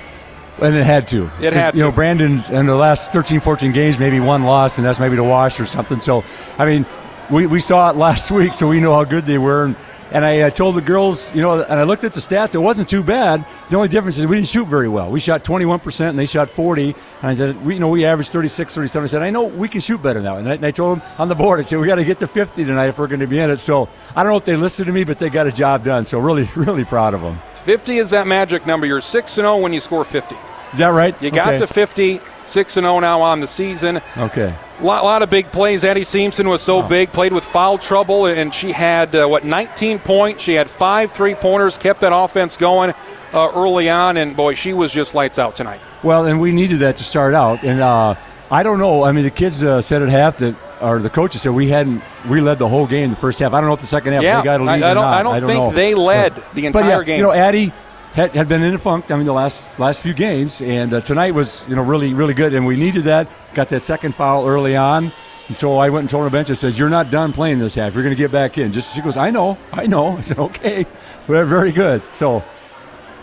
And 0.61 0.77
it 0.77 0.85
had 0.85 1.09
to. 1.09 1.31
It 1.41 1.53
had 1.53 1.73
to. 1.73 1.77
You 1.79 1.85
know, 1.85 1.91
to. 1.91 1.95
Brandon's 1.95 2.51
in 2.51 2.67
the 2.67 2.77
last 2.77 3.13
13, 3.13 3.41
14 3.41 3.73
games, 3.73 3.99
maybe 3.99 4.21
one 4.21 4.45
loss, 4.45 4.79
and 4.79 4.87
that's 4.87 5.01
maybe 5.01 5.17
the 5.17 5.25
wash 5.25 5.59
or 5.59 5.67
something. 5.67 6.01
So, 6.01 6.25
I 6.59 6.65
mean, 6.65 6.87
we, 7.31 7.47
we 7.47 7.59
saw 7.59 7.91
it 7.91 7.97
last 7.97 8.31
week, 8.31 8.55
so 8.55 8.69
we 8.69 8.81
know 8.81 8.95
how 8.95 9.05
good 9.05 9.27
they 9.27 9.39
were. 9.39 9.65
And, 9.65 9.77
and 10.15 10.25
I 10.25 10.43
uh, 10.43 10.51
told 10.51 10.77
the 10.77 10.81
girls, 10.81 11.35
you 11.35 11.43
know, 11.43 11.61
and 11.61 11.73
I 11.73 11.83
looked 11.83 12.05
at 12.05 12.13
the 12.13 12.21
stats, 12.21 12.55
it 12.55 12.59
wasn't 12.59 12.89
too 12.89 13.03
bad. 13.03 13.45
The 13.69 13.75
only 13.75 13.89
difference 13.89 14.17
is 14.17 14.25
we 14.29 14.37
didn't 14.37 14.47
shoot 14.47 14.69
very 14.69 14.89
well. 14.89 15.11
We 15.11 15.19
shot 15.19 15.43
21%, 15.43 16.09
and 16.09 16.17
they 16.17 16.25
shot 16.25 16.49
40. 16.49 16.85
And 16.85 16.95
I 17.23 17.35
said, 17.35 17.67
we, 17.67 17.75
you 17.75 17.81
know, 17.81 17.89
we 17.89 18.05
averaged 18.05 18.31
36, 18.31 18.77
37. 18.77 19.05
I 19.05 19.07
said, 19.09 19.23
I 19.23 19.31
know 19.31 19.43
we 19.43 19.69
can 19.69 19.81
shoot 19.81 20.01
better 20.01 20.23
now. 20.23 20.37
And 20.37 20.49
I, 20.49 20.55
and 20.55 20.65
I 20.65 20.71
told 20.71 21.01
them 21.01 21.09
on 21.19 21.27
the 21.27 21.35
board, 21.35 21.59
I 21.59 21.65
said, 21.65 21.81
we 21.81 21.89
got 21.89 21.97
to 21.97 22.05
get 22.05 22.21
to 22.21 22.29
50 22.29 22.65
tonight 22.65 22.87
if 22.87 22.99
we're 22.99 23.09
going 23.09 23.21
to 23.21 23.27
be 23.27 23.41
in 23.41 23.51
it. 23.51 23.59
So 23.59 23.89
I 24.15 24.23
don't 24.23 24.31
know 24.31 24.39
if 24.39 24.45
they 24.45 24.55
listened 24.55 24.87
to 24.87 24.93
me, 24.93 25.03
but 25.03 25.19
they 25.19 25.31
got 25.31 25.49
a 25.49 25.53
job 25.53 25.85
done. 25.85 26.05
So 26.05 26.21
really, 26.21 26.49
really 26.57 26.85
proud 26.85 27.15
of 27.15 27.21
them. 27.21 27.41
50 27.63 27.97
is 27.97 28.11
that 28.11 28.29
magic 28.29 28.67
number. 28.67 28.87
You're 28.87 29.01
6 29.01 29.35
0 29.35 29.57
when 29.59 29.73
you 29.73 29.81
score 29.81 30.05
50. 30.05 30.37
Is 30.75 30.79
that 30.79 30.89
right? 30.89 31.21
You 31.23 31.31
got 31.31 31.49
Okay. 31.49 31.59
to 31.59 31.67
50, 31.67 32.21
6 32.43 32.75
0 32.75 32.99
now 33.01 33.23
on 33.23 33.41
the 33.41 33.47
season. 33.47 34.01
Okay. 34.19 34.53
A 34.81 34.85
lot, 34.85 35.05
lot 35.05 35.23
of 35.23 35.31
big 35.31 35.51
plays. 35.53 35.85
Addie 35.85 36.03
Simpson 36.05 36.49
was 36.49 36.69
Oh. 36.69 36.83
so 36.83 36.89
big, 36.89 37.13
played 37.13 37.33
with 37.33 37.45
foul 37.45 37.79
trouble, 37.79 38.27
and 38.27 38.53
she 38.53 38.73
had, 38.73 39.15
uh, 39.15 39.27
what, 39.27 39.45
19 39.45 40.01
points. 40.01 40.43
She 40.43 40.55
had 40.55 40.69
five 40.69 41.13
three 41.13 41.35
pointers, 41.37 41.79
kept 41.79 42.01
that 42.01 42.13
offense 42.13 42.57
going 42.57 42.93
uh, 43.33 43.49
early 43.55 43.89
on, 43.89 44.17
and 44.17 44.35
boy, 44.37 44.55
she 44.55 44.73
was 44.73 44.91
just 44.93 45.15
lights 45.15 45.39
out 45.39 45.55
tonight. 45.57 45.81
Well, 46.03 46.27
and 46.27 46.41
we 46.41 46.51
needed 46.53 46.81
that 46.81 46.97
to 46.97 47.05
start 47.05 47.35
out. 47.35 47.63
And 47.63 47.81
uh, 47.81 48.17
I 48.51 48.63
don't 48.65 48.79
know. 48.81 49.05
I 49.05 49.13
mean, 49.13 49.23
the 49.25 49.31
kids 49.31 49.63
uh, 49.63 49.81
said 49.81 50.03
at 50.03 50.09
half 50.09 50.39
that, 50.39 50.57
or 50.81 50.99
the 50.99 51.11
coaches 51.11 51.43
said 51.43 51.53
we 51.53 51.69
hadn't. 51.69 52.03
We 52.29 52.41
led 52.41 52.59
the 52.59 52.69
whole 52.69 52.87
game 52.89 53.11
the 53.11 53.17
first 53.17 53.39
half. 53.39 53.53
I 53.53 53.61
don't 53.61 53.69
know 53.69 53.75
if 53.75 53.81
the 53.81 53.87
second 53.87 54.13
half 54.15 54.23
Yeah, 54.25 54.39
they 54.41 54.45
got 54.45 54.61
a 54.61 54.65
I- 54.65 54.67
lead 54.75 54.83
I 54.83 54.91
or 54.91 54.95
don't- 54.95 55.05
not. 55.05 55.15
I 55.15 55.23
don't 55.23 55.41
think 55.47 55.65
know. 55.65 55.73
they 55.73 55.95
led 55.95 56.35
But- 56.35 56.55
the 56.55 56.69
but 56.71 56.79
entire 56.81 56.99
yeah, 57.01 57.05
game. 57.05 57.17
You 57.19 57.23
know, 57.25 57.33
Addie 57.33 57.73
had, 58.15 58.35
had 58.35 58.49
been 58.49 58.63
in 58.63 58.73
the 58.73 58.79
funk. 58.79 59.11
I 59.11 59.17
mean, 59.17 59.27
the 59.27 59.33
last 59.33 59.77
last 59.79 60.01
few 60.01 60.15
games, 60.15 60.63
and 60.63 60.93
uh, 60.93 61.01
tonight 61.01 61.33
was 61.33 61.67
you 61.69 61.77
know 61.77 61.83
really 61.83 62.15
really 62.15 62.35
good, 62.35 62.55
and 62.55 62.65
we 62.65 62.77
needed 62.77 63.05
that. 63.05 63.29
Got 63.55 63.69
that 63.71 63.83
second 63.83 64.15
foul 64.15 64.47
early 64.47 64.77
on. 64.77 65.13
And 65.47 65.57
so 65.57 65.77
I 65.77 65.91
went 65.91 66.05
and 66.05 66.11
told 66.11 66.25
her 66.25 66.31
bench. 66.31 66.49
I 66.49 66.55
said, 66.55 66.79
"You're 66.79 66.89
not 66.89 67.11
done 67.11 67.33
playing 67.33 67.59
this 67.59 67.75
half. 67.75 67.93
You're 67.93 68.05
going 68.05 68.15
to 68.15 68.19
get 68.19 68.33
back 68.33 68.57
in." 68.57 68.73
Just 68.73 68.95
she 68.95 69.03
goes, 69.03 69.17
"I 69.17 69.31
know, 69.31 69.59
I 69.73 69.87
know." 69.87 70.17
I 70.19 70.21
said, 70.23 70.39
"Okay, 70.39 70.87
we're 71.27 71.45
very 71.45 71.73
good." 71.73 72.03
So 72.15 72.43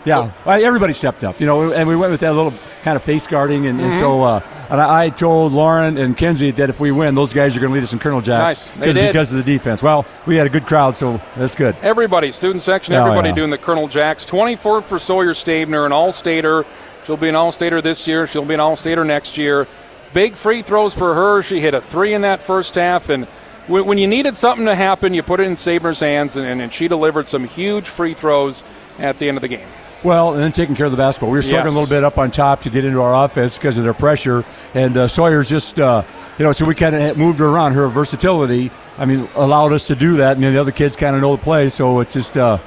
yeah, 0.04 0.30
I- 0.46 0.62
everybody 0.62 0.92
stepped 0.92 1.24
up, 1.24 1.40
you 1.40 1.46
know, 1.46 1.72
and 1.72 1.88
we 1.88 1.96
went 1.96 2.10
with 2.12 2.20
that 2.20 2.34
little 2.34 2.52
kind 2.82 2.96
of 2.96 3.02
face 3.02 3.26
guarding, 3.26 3.66
and, 3.66 3.80
and 3.80 3.92
Mhm. 3.92 3.98
so 3.98 4.22
uh, 4.22 4.40
and 4.70 4.80
I, 4.80 5.04
I 5.04 5.08
told 5.10 5.52
Lauren 5.52 5.98
and 5.98 6.16
Kenzie 6.16 6.50
that 6.52 6.70
if 6.70 6.80
we 6.80 6.90
win, 6.92 7.14
those 7.14 7.32
guys 7.34 7.56
are 7.56 7.60
going 7.60 7.70
to 7.72 7.74
lead 7.74 7.82
us 7.84 7.92
in 7.92 7.98
Kernel 7.98 8.20
Nice. 8.20 8.26
Jacks 8.26 8.72
They 8.78 8.92
because, 9.08 9.30
of 9.30 9.36
the 9.36 9.42
defense. 9.42 9.82
Well, 9.82 10.06
we 10.26 10.36
had 10.36 10.46
a 10.46 10.50
good 10.50 10.64
crowd, 10.66 10.96
so 10.96 11.20
that's 11.36 11.54
good. 11.54 11.76
Everybody, 11.82 12.32
student 12.32 12.62
section, 12.62 12.94
Oh, 12.94 13.02
everybody 13.04 13.28
yeah. 13.28 13.34
doing 13.34 13.50
the 13.50 13.58
Kernel 13.58 13.86
Jacks. 13.88 14.24
24th 14.24 14.84
for 14.84 14.98
Sawyer 14.98 15.34
Stabner, 15.34 15.84
an 15.84 15.92
All-Stater. 15.92 16.64
She'll 17.04 17.18
be 17.18 17.28
an 17.28 17.36
All-Stater 17.36 17.82
this 17.82 18.08
year. 18.08 18.26
She'll 18.26 18.44
be 18.46 18.54
an 18.54 18.60
All-Stater 18.60 19.04
next 19.04 19.36
year. 19.36 19.66
Big 20.14 20.34
free 20.36 20.62
throws 20.62 20.94
for 20.94 21.14
her. 21.14 21.42
She 21.42 21.60
hit 21.60 21.74
a 21.74 21.80
three 21.82 22.14
in 22.14 22.22
that 22.22 22.40
first 22.40 22.74
half, 22.76 23.08
and 23.10 23.26
when, 23.66 23.84
when 23.84 23.98
you 23.98 24.06
needed 24.06 24.36
something 24.36 24.64
to 24.66 24.74
happen, 24.74 25.12
you 25.12 25.22
put 25.22 25.38
it 25.40 25.44
in 25.44 25.56
Saber's 25.58 26.00
hands, 26.00 26.36
and, 26.36 26.62
and 26.62 26.72
she 26.72 26.88
delivered 26.88 27.28
some 27.28 27.44
huge 27.44 27.88
free 27.88 28.14
throws 28.14 28.64
at 28.98 29.18
the 29.18 29.28
end 29.28 29.36
of 29.36 29.42
the 29.42 29.48
game. 29.48 29.66
Well, 30.04 30.32
and 30.34 30.42
then 30.42 30.50
taking 30.52 30.74
care 30.74 30.86
of 30.86 30.92
the 30.92 30.98
basketball. 30.98 31.30
We 31.30 31.38
were 31.38 31.42
struggling 31.42 31.66
Yes. 31.66 31.74
a 31.76 31.78
little 31.80 31.94
bit 31.96 32.02
up 32.04 32.18
on 32.18 32.30
top 32.30 32.62
to 32.62 32.70
get 32.70 32.84
into 32.84 33.00
our 33.00 33.24
offense 33.24 33.56
because 33.56 33.78
of 33.78 33.84
their 33.84 33.94
pressure, 33.94 34.44
and 34.74 34.96
uh, 34.96 35.06
Sawyer's 35.08 35.48
just, 35.48 35.78
uh, 35.78 36.02
you 36.38 36.44
know, 36.44 36.52
so 36.52 36.64
we 36.64 36.74
kind 36.74 36.96
of 36.96 37.16
moved 37.16 37.38
her 37.38 37.46
around. 37.46 37.72
Her 37.74 37.86
versatility, 37.88 38.70
I 38.98 39.04
mean, 39.04 39.28
allowed 39.36 39.72
us 39.72 39.86
to 39.86 39.94
do 39.94 40.16
that, 40.16 40.36
and 40.36 40.42
then 40.44 40.54
the 40.54 40.60
other 40.60 40.72
kids 40.72 40.96
kind 40.96 41.14
of 41.14 41.22
know 41.22 41.36
the 41.36 41.42
play, 41.42 41.68
so 41.68 42.00
it's 42.00 42.12
just. 42.14 42.36
Uh, 42.36 42.58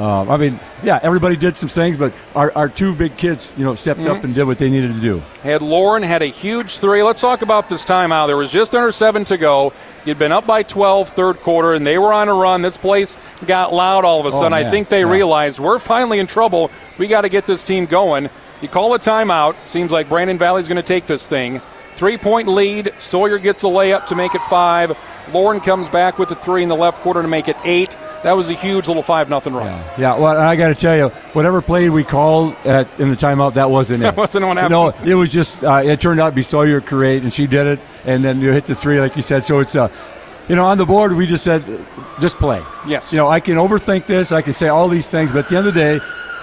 uh, 0.00 0.24
I 0.32 0.36
mean, 0.38 0.58
yeah, 0.82 0.98
everybody 1.02 1.36
did 1.36 1.56
some 1.56 1.68
things, 1.68 1.98
but 1.98 2.12
our, 2.34 2.50
our 2.56 2.68
two 2.68 2.94
big 2.94 3.16
kids, 3.18 3.52
you 3.58 3.64
know, 3.64 3.74
stepped 3.74 4.00
up 4.00 4.18
Mhm. 4.18 4.24
and 4.24 4.34
did 4.34 4.44
what 4.44 4.58
they 4.58 4.70
needed 4.70 4.94
to 4.94 5.00
do. 5.00 5.22
Had 5.42 5.60
Lauren 5.62 6.02
had 6.02 6.22
a 6.22 6.26
huge 6.26 6.78
three. 6.78 7.02
Let's 7.02 7.20
talk 7.20 7.42
about 7.42 7.68
this 7.68 7.84
timeout. 7.84 8.26
There 8.28 8.36
was 8.36 8.50
just 8.50 8.74
under 8.74 8.90
seven 8.92 9.24
to 9.26 9.36
go. 9.36 9.72
You'd 10.06 10.18
been 10.18 10.32
up 10.32 10.46
by 10.46 10.62
12 10.62 11.10
third 11.10 11.40
quarter, 11.42 11.74
and 11.74 11.86
they 11.86 11.98
were 11.98 12.12
on 12.14 12.28
a 12.28 12.34
run. 12.34 12.62
This 12.62 12.76
place 12.78 13.16
got 13.46 13.72
loud 13.74 14.04
all 14.06 14.20
of 14.20 14.26
a 14.26 14.30
Oh, 14.30 14.40
sudden. 14.40 14.52
I 14.54 14.64
think 14.70 14.88
they 14.88 15.00
Yeah. 15.00 15.10
realized 15.10 15.58
we're 15.58 15.78
finally 15.78 16.18
in 16.18 16.26
trouble. 16.26 16.70
We 16.96 17.06
got 17.06 17.20
to 17.22 17.28
get 17.28 17.44
this 17.46 17.62
team 17.62 17.84
going. 17.86 18.30
You 18.62 18.68
call 18.68 18.94
a 18.94 18.98
timeout. 18.98 19.54
Seems 19.66 19.90
like 19.90 20.08
Brandon 20.08 20.38
Valley's 20.38 20.68
going 20.68 20.76
to 20.76 20.82
take 20.82 21.06
this 21.06 21.26
thing. 21.26 21.60
Three 22.00 22.16
point 22.16 22.48
lead. 22.48 22.94
Sawyer 22.98 23.38
gets 23.38 23.62
a 23.62 23.66
layup 23.66 24.06
to 24.06 24.14
make 24.14 24.34
it 24.34 24.40
five. 24.44 24.96
Lauren 25.34 25.60
comes 25.60 25.86
back 25.86 26.18
with 26.18 26.30
a 26.30 26.34
three 26.34 26.62
in 26.62 26.70
the 26.70 26.74
left 26.74 27.02
quarter 27.02 27.20
to 27.20 27.28
make 27.28 27.46
it 27.46 27.58
eight. 27.62 27.98
That 28.22 28.32
was 28.32 28.48
a 28.48 28.54
huge 28.54 28.88
little 28.88 29.02
five 29.02 29.28
nothing 29.28 29.52
run. 29.52 29.66
Yeah, 29.98 30.16
well, 30.16 30.40
I 30.40 30.56
got 30.56 30.68
to 30.68 30.74
tell 30.74 30.96
you, 30.96 31.10
whatever 31.34 31.60
play 31.60 31.90
we 31.90 32.02
called 32.02 32.56
at, 32.64 32.88
in 32.98 33.10
the 33.10 33.16
timeout, 33.16 33.52
that 33.52 33.68
wasn't 33.70 33.98
it. 34.02 34.04
That 34.04 34.16
wasn't 34.16 34.46
what 34.46 34.56
happened. 34.56 34.70
No, 34.70 34.88
it 35.04 35.14
was 35.14 35.30
just 35.30 35.62
uh, 35.62 35.82
it 35.84 36.00
turned 36.00 36.20
out 36.20 36.30
to 36.30 36.36
be 36.36 36.42
Sawyer 36.42 36.80
create, 36.80 37.22
and 37.22 37.30
she 37.30 37.46
did 37.46 37.66
it, 37.66 37.80
and 38.06 38.24
then 38.24 38.40
you 38.40 38.50
hit 38.50 38.64
the 38.64 38.74
three 38.74 38.98
like 38.98 39.14
you 39.14 39.22
said. 39.22 39.44
So 39.44 39.58
it's 39.58 39.76
uh, 39.76 39.90
you 40.48 40.56
know, 40.56 40.64
on 40.64 40.78
the 40.78 40.86
board 40.86 41.12
we 41.12 41.26
just 41.26 41.44
said, 41.44 41.62
just 42.18 42.38
play. 42.38 42.62
Yes. 42.88 43.12
You 43.12 43.18
know, 43.18 43.28
I 43.28 43.40
can 43.40 43.56
overthink 43.56 44.06
this, 44.06 44.32
I 44.32 44.40
can 44.40 44.54
say 44.54 44.68
all 44.68 44.88
these 44.88 45.10
things, 45.10 45.34
but 45.34 45.40
at 45.40 45.48
the 45.50 45.58
end 45.58 45.66
of 45.66 45.74
the 45.74 45.80
day, 45.80 46.00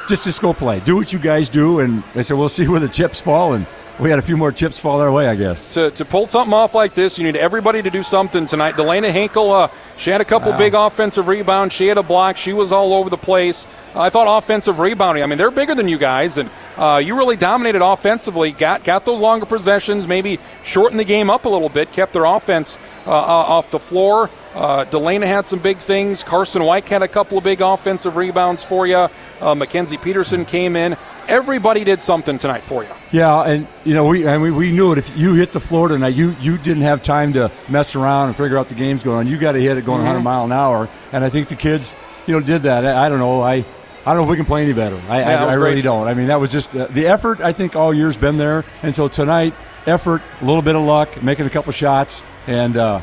just 0.08 0.24
just 0.24 0.40
go 0.40 0.54
play, 0.54 0.82
do 0.82 0.96
what 0.96 1.12
you 1.12 1.18
guys 1.18 1.50
do, 1.50 1.80
and 1.80 2.04
they 2.14 2.22
said 2.22 2.38
we'll 2.38 2.48
see 2.48 2.68
where 2.68 2.80
the 2.80 2.88
chips 2.88 3.20
fall, 3.20 3.54
and 3.54 3.66
we 4.00 4.10
had 4.12 4.20
a 4.20 4.22
few 4.22 4.38
more 4.38 4.52
chips 4.52 4.78
fall 4.78 5.02
our 5.02 5.12
way, 5.12 5.28
I 5.28 5.36
guess. 5.36 5.74
to, 5.74 5.90
to 5.92 6.06
pull 6.06 6.28
something 6.28 6.54
off 6.54 6.76
like 6.76 6.94
this, 6.94 7.18
you 7.18 7.24
need 7.24 7.36
everybody 7.36 7.82
to 7.82 7.90
do 7.90 8.04
something 8.04 8.46
tonight. 8.46 8.76
Delana 8.76 9.12
Hinkle, 9.12 9.52
uh, 9.52 9.70
she 9.98 10.12
had 10.12 10.22
a 10.22 10.26
couple 10.26 10.52
Wow. 10.52 10.58
big 10.60 10.74
offensive 10.76 11.28
rebounds. 11.28 11.74
She 11.74 11.88
had 11.88 11.98
a 11.98 12.04
block. 12.04 12.38
She 12.38 12.54
was 12.54 12.72
all 12.72 12.94
over 12.94 13.10
the 13.10 13.18
place. 13.18 13.66
I 13.96 14.10
thought 14.12 14.38
offensive 14.38 14.80
rebounding. 14.80 15.24
I 15.24 15.26
mean, 15.28 15.40
they're 15.40 15.50
bigger 15.50 15.74
than 15.74 15.88
you 15.88 15.98
guys, 15.98 16.38
and 16.38 16.50
uh, 16.78 17.02
you 17.04 17.18
really 17.18 17.36
dominated 17.38 17.82
offensively. 17.84 18.52
Got 18.52 18.84
got 18.84 19.06
those 19.06 19.20
longer 19.20 19.48
possessions. 19.48 20.06
Maybe 20.08 20.38
shortened 20.64 21.00
the 21.00 21.04
game 21.06 21.32
up 21.32 21.46
a 21.46 21.50
little 21.50 21.70
bit. 21.70 21.92
Kept 21.92 22.14
their 22.14 22.26
offense 22.26 22.78
uh, 23.08 23.10
uh, 23.12 23.14
off 23.16 23.72
the 23.72 23.80
floor. 23.80 24.30
Uh, 24.54 24.86
Delana 24.86 25.26
had 25.26 25.48
some 25.48 25.60
big 25.60 25.78
things. 25.78 26.24
Carson 26.24 26.64
White 26.64 26.88
had 26.90 27.02
a 27.02 27.08
couple 27.08 27.38
of 27.40 27.44
big 27.44 27.62
offensive 27.62 28.16
rebounds 28.16 28.64
for 28.64 28.86
you. 28.86 29.08
Uh, 29.42 29.56
Mackenzie 29.56 29.98
Peterson 29.98 30.46
came 30.46 30.76
in. 30.76 30.96
Everybody 31.28 31.84
did 31.84 32.02
something 32.02 32.38
tonight 32.38 32.64
for 32.64 32.84
you. 32.84 32.90
Yeah, 33.12 33.42
and 33.44 33.68
you 33.84 33.94
know 33.94 34.06
we 34.06 34.26
and 34.26 34.42
we, 34.42 34.50
we 34.52 34.72
knew 34.72 34.94
it. 34.94 34.98
If 34.98 35.18
you 35.18 35.34
hit 35.34 35.52
the 35.52 35.60
floor 35.60 35.90
tonight, 35.90 36.16
you 36.16 36.36
you 36.40 36.58
didn't 36.58 36.84
have 36.84 37.04
time 37.04 37.34
to 37.34 37.52
mess 37.68 37.96
around 37.96 38.30
and 38.30 38.38
figure 38.38 38.58
out 38.58 38.70
the 38.70 38.76
game's 38.76 39.04
going 39.04 39.18
on. 39.20 39.28
You 39.28 39.38
got 39.38 39.52
to 39.54 39.60
hit 39.62 39.78
it 39.78 39.86
going 39.86 40.00
Mhm. 40.02 40.06
100 40.06 40.22
mile 40.22 40.46
an 40.46 40.52
hour, 40.54 40.88
and 41.12 41.24
I 41.26 41.30
think 41.30 41.50
the 41.50 41.56
kids, 41.56 41.96
you 42.28 42.34
know, 42.34 42.40
did 42.40 42.62
that. 42.64 42.86
I, 42.86 43.06
I 43.06 43.10
don't 43.10 43.20
know. 43.20 43.42
I 43.42 43.56
I 43.56 44.14
don't 44.14 44.18
know 44.18 44.24
if 44.24 44.30
we 44.30 44.38
can 44.38 44.46
play 44.46 44.64
any 44.64 44.72
better. 44.72 44.98
I, 45.10 45.20
Yeah, 45.20 45.46
I, 45.46 45.50
I 45.50 45.54
really 45.56 45.82
don't. 45.82 46.08
I 46.08 46.14
mean, 46.14 46.28
that 46.28 46.40
was 46.40 46.50
just 46.52 46.74
uh, 46.74 46.88
the 46.92 47.08
effort. 47.08 47.42
I 47.42 47.52
think 47.52 47.76
all 47.76 47.94
year's 47.94 48.16
been 48.16 48.38
there, 48.38 48.64
and 48.82 48.96
so 48.96 49.10
tonight, 49.10 49.54
effort, 49.86 50.22
a 50.42 50.46
little 50.46 50.62
bit 50.62 50.76
of 50.78 50.84
luck, 50.84 51.22
making 51.22 51.46
a 51.46 51.50
couple 51.50 51.74
shots, 51.74 52.24
and 52.48 52.78
uh, 52.78 53.02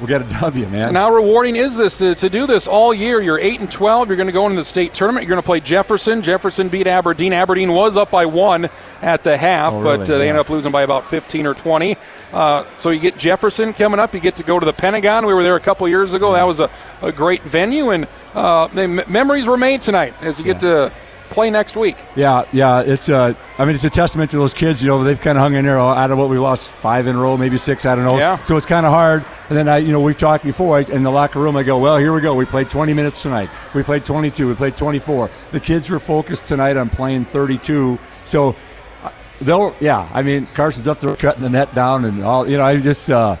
we 0.00 0.06
got 0.06 0.22
a 0.22 0.40
W, 0.40 0.66
man. 0.68 0.88
And 0.88 0.96
how 0.96 1.12
rewarding 1.14 1.56
is 1.56 1.76
this 1.76 2.00
uh, 2.00 2.14
to 2.14 2.30
do 2.30 2.46
this 2.46 2.66
all 2.66 2.94
year? 2.94 3.20
You're 3.20 3.38
eight 3.38 3.60
and 3.60 3.70
twelve. 3.70 4.08
You're 4.08 4.16
going 4.16 4.28
to 4.28 4.32
go 4.32 4.44
into 4.46 4.56
the 4.56 4.64
state 4.64 4.94
tournament. 4.94 5.24
You're 5.26 5.34
going 5.34 5.42
to 5.42 5.46
play 5.46 5.60
Jefferson. 5.60 6.22
Jefferson 6.22 6.68
beat 6.68 6.86
Aberdeen. 6.86 7.32
Aberdeen 7.32 7.72
was 7.72 7.96
up 7.96 8.10
by 8.10 8.24
one 8.26 8.70
at 9.02 9.22
the 9.22 9.36
half, 9.36 9.72
Oh, 9.74 9.82
but 9.82 10.00
uh, 10.00 10.04
they 10.18 10.24
Yeah. 10.24 10.30
ended 10.30 10.40
up 10.40 10.48
losing 10.50 10.72
by 10.72 10.82
about 10.82 11.06
15 11.06 11.46
or 11.46 11.54
20. 11.54 11.96
Uh, 12.32 12.64
so 12.78 12.90
you 12.90 13.00
get 13.00 13.18
Jefferson 13.18 13.72
coming 13.72 14.00
up. 14.00 14.14
You 14.14 14.20
get 14.20 14.36
to 14.36 14.42
go 14.42 14.58
to 14.58 14.64
the 14.66 14.72
Pentagon. 14.72 15.26
We 15.26 15.34
were 15.34 15.42
there 15.42 15.56
a 15.56 15.60
couple 15.60 15.86
years 15.88 16.14
ago. 16.14 16.32
That 16.32 16.44
was 16.46 16.60
a, 16.60 16.70
a 17.02 17.12
great 17.12 17.42
venue, 17.42 17.90
and 17.90 18.06
uh, 18.34 18.68
the 18.68 18.82
m- 18.82 19.00
memories 19.08 19.46
were 19.46 19.56
made 19.58 19.82
tonight 19.82 20.14
as 20.22 20.38
you 20.38 20.44
get 20.44 20.60
to 20.60 20.90
play 21.30 21.50
next 21.50 21.76
week. 21.76 21.96
Yeah, 22.16 22.44
yeah, 22.52 22.82
it's 22.82 23.08
uh, 23.08 23.34
I 23.58 23.64
mean, 23.64 23.74
it's 23.74 23.84
a 23.84 23.90
testament 23.90 24.30
to 24.32 24.36
those 24.36 24.52
kids. 24.52 24.82
You 24.82 24.88
know, 24.88 25.02
they've 25.04 25.20
kind 25.20 25.38
of 25.38 25.42
hung 25.42 25.54
in 25.54 25.64
there 25.64 25.78
out 25.78 26.10
of 26.10 26.18
what 26.18 26.28
we 26.28 26.38
lost 26.38 26.68
five 26.68 27.06
in 27.06 27.16
a 27.16 27.18
row, 27.20 27.36
maybe 27.36 27.56
six. 27.56 27.86
I 27.86 27.94
don't 27.94 28.04
know. 28.04 28.18
Yeah. 28.18 28.36
So 28.44 28.56
it's 28.56 28.66
kind 28.66 28.84
of 28.84 28.92
hard. 28.92 29.24
And 29.48 29.56
then 29.56 29.68
I, 29.68 29.78
you 29.78 29.92
know, 29.92 30.00
we've 30.00 30.18
talked 30.18 30.44
before 30.44 30.76
I, 30.78 30.82
in 30.82 31.02
the 31.02 31.10
locker 31.10 31.40
room. 31.40 31.56
I 31.56 31.62
go, 31.62 31.78
well, 31.78 31.96
here 31.96 32.12
we 32.12 32.20
go. 32.20 32.34
We 32.34 32.44
played 32.44 32.68
20 32.68 32.92
minutes 32.94 33.22
tonight. 33.22 33.48
We 33.74 33.82
played 33.82 34.04
22. 34.04 34.48
We 34.48 34.54
played 34.54 34.76
24. 34.76 35.30
The 35.52 35.60
kids 35.60 35.88
were 35.90 36.00
focused 36.00 36.46
tonight 36.46 36.76
on 36.76 36.90
playing 36.90 37.24
32. 37.26 37.98
So 38.24 38.54
uh, 39.02 39.10
they'll, 39.40 39.74
yeah. 39.80 40.08
I 40.12 40.22
mean, 40.22 40.46
Carson's 40.54 40.86
up 40.86 41.00
there 41.00 41.16
cutting 41.16 41.42
the 41.42 41.50
net 41.50 41.74
down 41.74 42.04
and 42.04 42.22
all. 42.22 42.48
You 42.48 42.58
know, 42.58 42.64
I 42.64 42.78
just. 42.78 43.10
Uh, 43.10 43.36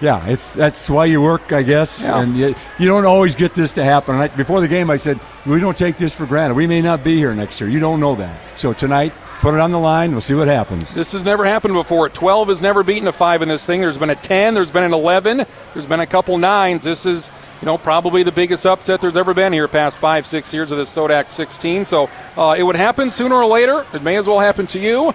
yeah, 0.00 0.26
it's 0.26 0.54
that's 0.54 0.88
why 0.88 1.06
you 1.06 1.20
work, 1.20 1.52
I 1.52 1.62
guess, 1.62 2.02
Yeah. 2.02 2.20
and 2.20 2.36
you, 2.36 2.54
you 2.78 2.86
don't 2.86 3.04
always 3.06 3.34
get 3.34 3.54
this 3.54 3.72
to 3.72 3.84
happen. 3.84 4.14
And 4.14 4.24
I, 4.24 4.28
before 4.28 4.60
the 4.60 4.68
game, 4.68 4.90
I 4.90 4.96
said 4.96 5.18
we 5.46 5.60
don't 5.60 5.76
take 5.76 5.96
this 5.96 6.14
for 6.14 6.26
granted. 6.26 6.54
We 6.54 6.66
may 6.66 6.80
not 6.80 7.02
be 7.02 7.16
here 7.16 7.34
next 7.34 7.60
year. 7.60 7.68
You 7.68 7.80
don't 7.80 8.00
know 8.00 8.14
that. 8.16 8.38
So 8.56 8.72
tonight, 8.72 9.12
put 9.40 9.54
it 9.54 9.60
on 9.60 9.70
the 9.72 9.78
line. 9.78 10.12
We'll 10.12 10.20
see 10.20 10.34
what 10.34 10.48
happens. 10.48 10.94
This 10.94 11.12
has 11.12 11.24
never 11.24 11.44
happened 11.44 11.74
before. 11.74 12.08
12 12.08 12.48
has 12.48 12.62
never 12.62 12.82
beaten 12.82 13.08
a 13.08 13.12
5 13.12 13.42
in 13.42 13.48
this 13.48 13.64
thing. 13.66 13.80
There's 13.80 13.98
been 13.98 14.10
a 14.10 14.14
10, 14.16 14.54
there's 14.54 14.70
been 14.70 14.84
an 14.84 14.92
11, 14.92 15.44
there's 15.74 15.86
been 15.86 16.00
a 16.00 16.06
couple 16.06 16.38
nines. 16.38 16.84
This 16.84 17.06
is 17.06 17.30
you 17.60 17.66
know, 17.66 17.76
probably 17.76 18.22
the 18.22 18.30
biggest 18.30 18.64
upset 18.66 19.00
there's 19.00 19.16
ever 19.16 19.34
been 19.34 19.52
here 19.52 19.66
past 19.66 19.98
five, 19.98 20.28
six 20.28 20.54
years 20.54 20.70
of 20.70 20.78
the 20.78 20.84
SoDAK 20.84 21.28
16. 21.28 21.84
So 21.86 22.08
uh, 22.36 22.54
it 22.56 22.62
would 22.62 22.76
happen 22.76 23.10
sooner 23.10 23.34
or 23.34 23.46
later. 23.46 23.84
It 23.92 24.02
may 24.02 24.16
as 24.16 24.28
well 24.28 24.38
happen 24.38 24.66
to 24.68 24.78
you. 24.78 25.12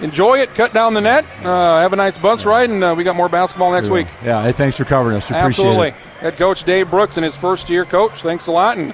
Enjoy 0.00 0.38
it, 0.38 0.54
cut 0.54 0.72
down 0.72 0.94
the 0.94 1.00
net, 1.00 1.24
uh, 1.44 1.78
have 1.78 1.92
a 1.92 1.96
nice 1.96 2.18
bus 2.18 2.44
ride, 2.44 2.68
and 2.68 2.82
uh, 2.82 2.94
we 2.96 3.04
got 3.04 3.14
more 3.14 3.28
basketball 3.28 3.70
next 3.70 3.88
yeah. 3.88 3.94
week. 3.94 4.06
Yeah, 4.24 4.42
hey, 4.42 4.52
thanks 4.52 4.76
for 4.76 4.84
covering 4.84 5.16
us. 5.16 5.30
Appreciate 5.30 5.46
Absolutely. 5.46 5.88
it. 5.88 5.94
Head 6.20 6.36
coach 6.36 6.64
Dave 6.64 6.90
Brooks 6.90 7.16
and 7.16 7.24
his 7.24 7.36
first 7.36 7.70
year 7.70 7.84
coach. 7.84 8.22
Thanks 8.22 8.48
a 8.48 8.52
lot, 8.52 8.76
and 8.76 8.92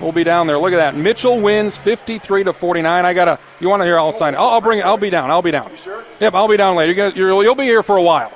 we'll 0.00 0.12
be 0.12 0.24
down 0.24 0.46
there. 0.46 0.58
Look 0.58 0.72
at 0.72 0.76
that. 0.76 0.96
Mitchell 0.96 1.40
wins 1.40 1.76
53 1.76 2.44
to 2.44 2.52
49. 2.52 3.04
I 3.04 3.12
gotta. 3.12 3.38
You 3.60 3.68
want 3.68 3.80
to 3.80 3.84
hear? 3.84 3.98
I'll 3.98 4.10
sign 4.10 4.34
it. 4.34 4.38
I'll, 4.38 4.48
I'll, 4.48 4.60
bring 4.62 4.78
it. 4.78 4.86
I'll 4.86 4.96
be 4.96 5.10
down. 5.10 5.30
I'll 5.30 5.42
be 5.42 5.50
down. 5.50 5.70
You 5.70 5.76
sure? 5.76 6.04
Yep, 6.20 6.34
I'll 6.34 6.48
be 6.48 6.56
down 6.56 6.76
later. 6.76 7.10
You 7.10 7.26
will 7.26 7.42
you'll 7.42 7.54
be 7.54 7.64
here 7.64 7.82
for 7.82 7.96
a 7.96 8.02
while, 8.02 8.32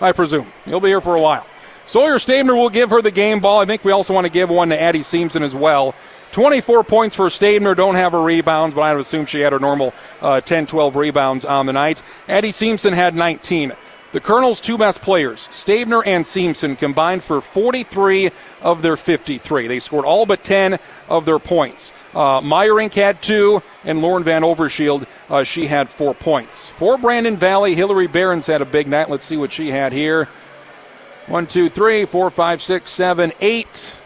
I 0.00 0.10
presume. 0.10 0.50
You'll 0.66 0.80
be 0.80 0.88
here 0.88 1.00
for 1.00 1.14
a 1.14 1.20
while. 1.20 1.46
Sawyer 1.86 2.14
Stabner 2.14 2.54
will 2.54 2.70
give 2.70 2.90
her 2.90 3.02
the 3.02 3.10
game 3.10 3.40
ball. 3.40 3.60
I 3.60 3.66
think 3.66 3.84
we 3.84 3.92
also 3.92 4.14
want 4.14 4.24
to 4.24 4.32
give 4.32 4.48
one 4.48 4.70
to 4.70 4.80
Addie 4.80 5.02
Simpson 5.02 5.42
as 5.42 5.54
well. 5.54 5.94
24 6.34 6.82
points 6.82 7.14
for 7.14 7.30
Stabner. 7.30 7.76
Don't 7.76 7.94
have 7.94 8.10
her 8.10 8.20
rebounds, 8.20 8.74
but 8.74 8.80
I 8.80 8.92
would 8.92 9.00
assume 9.00 9.24
she 9.24 9.38
had 9.38 9.52
her 9.52 9.60
normal 9.60 9.94
uh, 10.20 10.40
10, 10.40 10.66
12 10.66 10.96
rebounds 10.96 11.44
on 11.44 11.66
the 11.66 11.72
night. 11.72 12.02
Addie 12.28 12.50
Simpson 12.50 12.92
had 12.92 13.14
19. 13.14 13.72
The 14.10 14.18
Kernels' 14.18 14.60
two 14.60 14.76
best 14.76 15.00
players, 15.00 15.48
Stabner 15.52 16.02
and 16.04 16.26
Simpson, 16.26 16.74
combined 16.74 17.22
for 17.22 17.40
43 17.40 18.32
of 18.62 18.82
their 18.82 18.96
53. 18.96 19.68
They 19.68 19.78
scored 19.78 20.04
all 20.04 20.26
but 20.26 20.42
10 20.42 20.80
of 21.08 21.24
their 21.24 21.38
points. 21.38 21.92
Uh, 22.12 22.40
Meyerink 22.40 22.94
had 22.94 23.22
two, 23.22 23.62
and 23.84 24.02
Lauren 24.02 24.24
Van 24.24 24.42
Overshield, 24.42 25.06
uh, 25.30 25.44
she 25.44 25.68
had 25.68 25.88
four 25.88 26.14
points. 26.14 26.68
For 26.68 26.98
Brandon 26.98 27.36
Valley, 27.36 27.76
Hillary 27.76 28.08
Behrens 28.08 28.48
had 28.48 28.60
a 28.60 28.66
big 28.66 28.88
night. 28.88 29.08
Let's 29.08 29.24
see 29.24 29.36
what 29.36 29.52
she 29.52 29.68
had 29.70 29.92
here. 29.92 30.28
One, 31.28 31.46
two, 31.46 31.68
three, 31.68 32.04
four, 32.06 32.28
five, 32.28 32.60
six, 32.60 32.90
seven, 32.90 33.32
eight. 33.40 34.00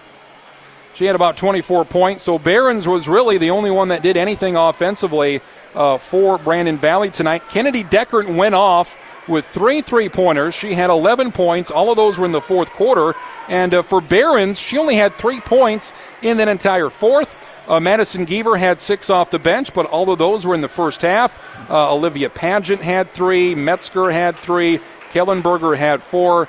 She 0.99 1.05
had 1.05 1.15
about 1.15 1.37
24 1.37 1.85
points. 1.85 2.25
So 2.25 2.41
Behrens 2.41 2.89
was 2.89 3.07
really 3.07 3.39
the 3.39 3.51
only 3.51 3.71
one 3.71 3.87
that 3.89 4.03
did 4.03 4.17
anything 4.17 4.57
offensively 4.57 5.41
uh, 5.73 5.97
for 5.97 6.39
Brandon 6.39 6.77
Valley 6.77 7.09
tonight. 7.09 7.45
Kennedy 7.49 7.85
Deckert 7.85 8.27
went 8.27 8.57
off 8.57 9.29
with 9.29 9.47
three 9.47 9.81
three 9.81 10.09
pointers. 10.09 10.57
She 10.57 10.75
had 10.75 10.91
11 10.91 11.31
points. 11.31 11.71
All 11.71 11.93
of 11.93 11.97
those 11.97 12.19
were 12.19 12.25
in 12.25 12.33
the 12.33 12.41
fourth 12.41 12.73
quarter. 12.73 13.15
And 13.47 13.75
uh, 13.75 13.83
for 13.83 14.01
Behrens, 14.01 14.59
she 14.59 14.77
only 14.77 14.97
had 14.97 15.15
three 15.15 15.39
points 15.39 15.95
in 16.21 16.39
that 16.39 16.49
entire 16.49 16.91
fourth. 16.91 17.37
Uh, 17.69 17.79
Madison 17.79 18.27
Geaver 18.27 18.59
had 18.59 18.81
six 18.81 19.09
off 19.09 19.31
the 19.31 19.39
bench, 19.39 19.73
but 19.73 19.87
all 19.87 20.11
of 20.11 20.19
those 20.19 20.45
were 20.45 20.55
in 20.57 20.63
the 20.63 20.69
first 20.69 21.03
half. 21.03 21.71
Uh, 21.71 21.95
Olivia 21.95 22.29
Paget 22.29 22.81
had 22.81 23.09
three. 23.11 23.55
Metzger 23.55 24.11
had 24.11 24.35
three. 24.35 24.81
Kellenberger 25.11 25.77
had 25.77 26.03
four 26.03 26.49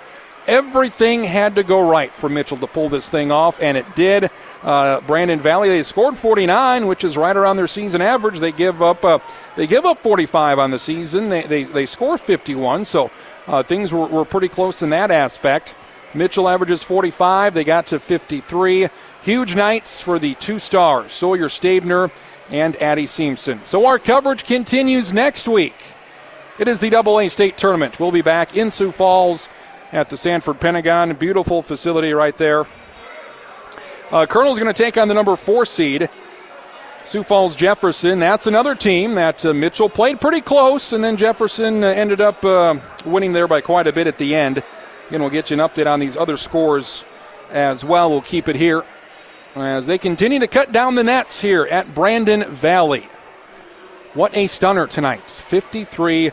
everything 0.49 1.23
had 1.23 1.55
to 1.55 1.63
go 1.63 1.87
right 1.87 2.13
for 2.13 2.27
Mitchell 2.27 2.57
to 2.57 2.67
pull 2.67 2.89
this 2.89 3.09
thing 3.09 3.31
off, 3.31 3.61
and 3.61 3.77
it 3.77 3.85
did. 3.95 4.29
Uh, 4.63 4.99
Brandon 5.01 5.39
Valley 5.39 5.69
they 5.69 5.83
scored 5.83 6.17
49, 6.17 6.87
which 6.87 7.03
is 7.03 7.15
right 7.15 7.35
around 7.37 7.57
their 7.57 7.67
season 7.67 8.01
average. 8.01 8.39
They 8.39 8.51
give 8.51 8.81
up 8.81 9.05
uh, 9.05 9.19
they 9.55 9.67
give 9.67 9.85
up 9.85 9.99
45 9.99 10.59
on 10.59 10.71
the 10.71 10.79
season. 10.79 11.29
They 11.29 11.43
they, 11.43 11.63
they 11.63 11.85
score 11.85 12.17
51, 12.17 12.85
so 12.85 13.11
uh, 13.47 13.63
things 13.63 13.93
were, 13.93 14.07
were 14.07 14.25
pretty 14.25 14.49
close 14.49 14.81
in 14.81 14.89
that 14.89 15.11
aspect. 15.11 15.75
Mitchell 16.13 16.49
averages 16.49 16.83
45. 16.83 17.53
They 17.53 17.63
got 17.63 17.85
to 17.87 17.99
53. 17.99 18.89
Huge 19.21 19.55
nights 19.55 20.01
for 20.01 20.17
the 20.17 20.33
two 20.35 20.57
stars, 20.59 21.11
Sawyer 21.13 21.49
Stabner 21.49 22.09
and 22.51 22.75
Addie 22.77 23.05
Simpson. 23.05 23.61
So 23.65 23.85
our 23.85 23.99
coverage 23.99 24.43
continues 24.43 25.13
next 25.13 25.47
week. 25.47 25.75
It 26.57 26.67
is 26.67 26.79
the 26.79 26.89
Double 26.89 27.19
A 27.19 27.29
State 27.29 27.57
Tournament. 27.57 27.99
We'll 27.99 28.11
be 28.11 28.21
back 28.21 28.57
in 28.57 28.71
Sioux 28.71 28.91
Falls 28.91 29.47
at 29.91 30.09
the 30.09 30.17
Sanford 30.17 30.59
Pentagon. 30.59 31.13
Beautiful 31.13 31.61
facility 31.61 32.13
right 32.13 32.35
there. 32.37 32.65
Uh, 34.11 34.25
Kernel's 34.25 34.57
going 34.59 34.73
to 34.73 34.83
take 34.83 34.97
on 34.97 35.07
the 35.07 35.13
number 35.13 35.35
four 35.35 35.65
seed, 35.65 36.09
Sioux 37.05 37.23
Falls 37.23 37.55
Jefferson. 37.55 38.19
That's 38.19 38.47
another 38.47 38.73
team 38.73 39.15
that 39.15 39.45
uh, 39.45 39.53
Mitchell 39.53 39.89
played 39.89 40.19
pretty 40.19 40.41
close, 40.41 40.93
and 40.93 41.03
then 41.03 41.15
Jefferson 41.15 41.83
uh, 41.83 41.87
ended 41.87 42.19
up 42.19 42.43
uh, 42.43 42.75
winning 43.05 43.33
there 43.33 43.47
by 43.47 43.61
quite 43.61 43.85
a 43.85 43.93
bit 43.93 44.07
at 44.07 44.17
the 44.17 44.33
end. 44.35 44.63
Again, 45.07 45.21
we'll 45.21 45.29
get 45.29 45.51
you 45.51 45.61
an 45.61 45.67
update 45.67 45.91
on 45.91 45.99
these 45.99 46.17
other 46.17 46.37
scores 46.37 47.03
as 47.51 47.83
well. 47.83 48.09
We'll 48.09 48.21
keep 48.21 48.47
it 48.47 48.55
here 48.55 48.83
as 49.55 49.85
they 49.85 49.97
continue 49.97 50.39
to 50.39 50.47
cut 50.47 50.71
down 50.71 50.95
the 50.95 51.03
nets 51.03 51.41
here 51.41 51.65
at 51.65 51.93
Brandon 51.93 52.43
Valley. 52.45 53.07
What 54.13 54.35
a 54.35 54.47
stunner 54.47 54.87
tonight 54.87 55.29
53 55.29 56.31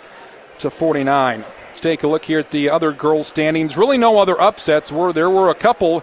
to 0.59 0.71
49. 0.71 1.45
Let's 1.77 1.83
take 1.83 2.05
a 2.05 2.09
look 2.09 2.25
here 2.25 2.39
at 2.39 2.53
the 2.53 2.71
other 2.71 2.91
girls' 2.91 3.27
standings. 3.27 3.77
Really, 3.77 3.99
no 3.99 4.19
other 4.19 4.41
upsets. 4.41 4.91
Were 4.91 5.13
there 5.13 5.29
were 5.29 5.51
a 5.51 5.55
couple 5.55 6.03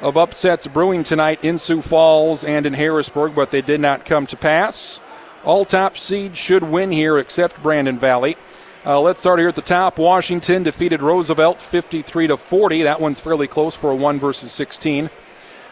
of 0.00 0.16
upsets 0.16 0.66
brewing 0.66 1.02
tonight 1.02 1.44
in 1.44 1.58
Sioux 1.58 1.82
Falls 1.82 2.44
and 2.44 2.64
in 2.64 2.72
Harrisburg, 2.72 3.34
but 3.34 3.50
they 3.50 3.60
did 3.60 3.78
not 3.78 4.06
come 4.06 4.26
to 4.28 4.38
pass. 4.38 5.02
All 5.44 5.66
top 5.66 5.98
seeds 5.98 6.38
should 6.38 6.62
win 6.62 6.92
here, 6.92 7.18
except 7.18 7.62
Brandon 7.62 7.98
Valley. 7.98 8.38
Uh, 8.86 9.02
let's 9.02 9.20
start 9.20 9.38
here 9.38 9.48
at 9.48 9.54
the 9.54 9.60
top. 9.60 9.98
Washington 9.98 10.62
defeated 10.62 11.02
Roosevelt 11.02 11.58
53 11.58 12.28
to 12.28 12.38
40. 12.38 12.84
That 12.84 12.98
one's 12.98 13.20
fairly 13.20 13.46
close 13.46 13.76
for 13.76 13.90
a 13.90 13.94
one 13.94 14.18
versus 14.18 14.50
16. 14.52 15.10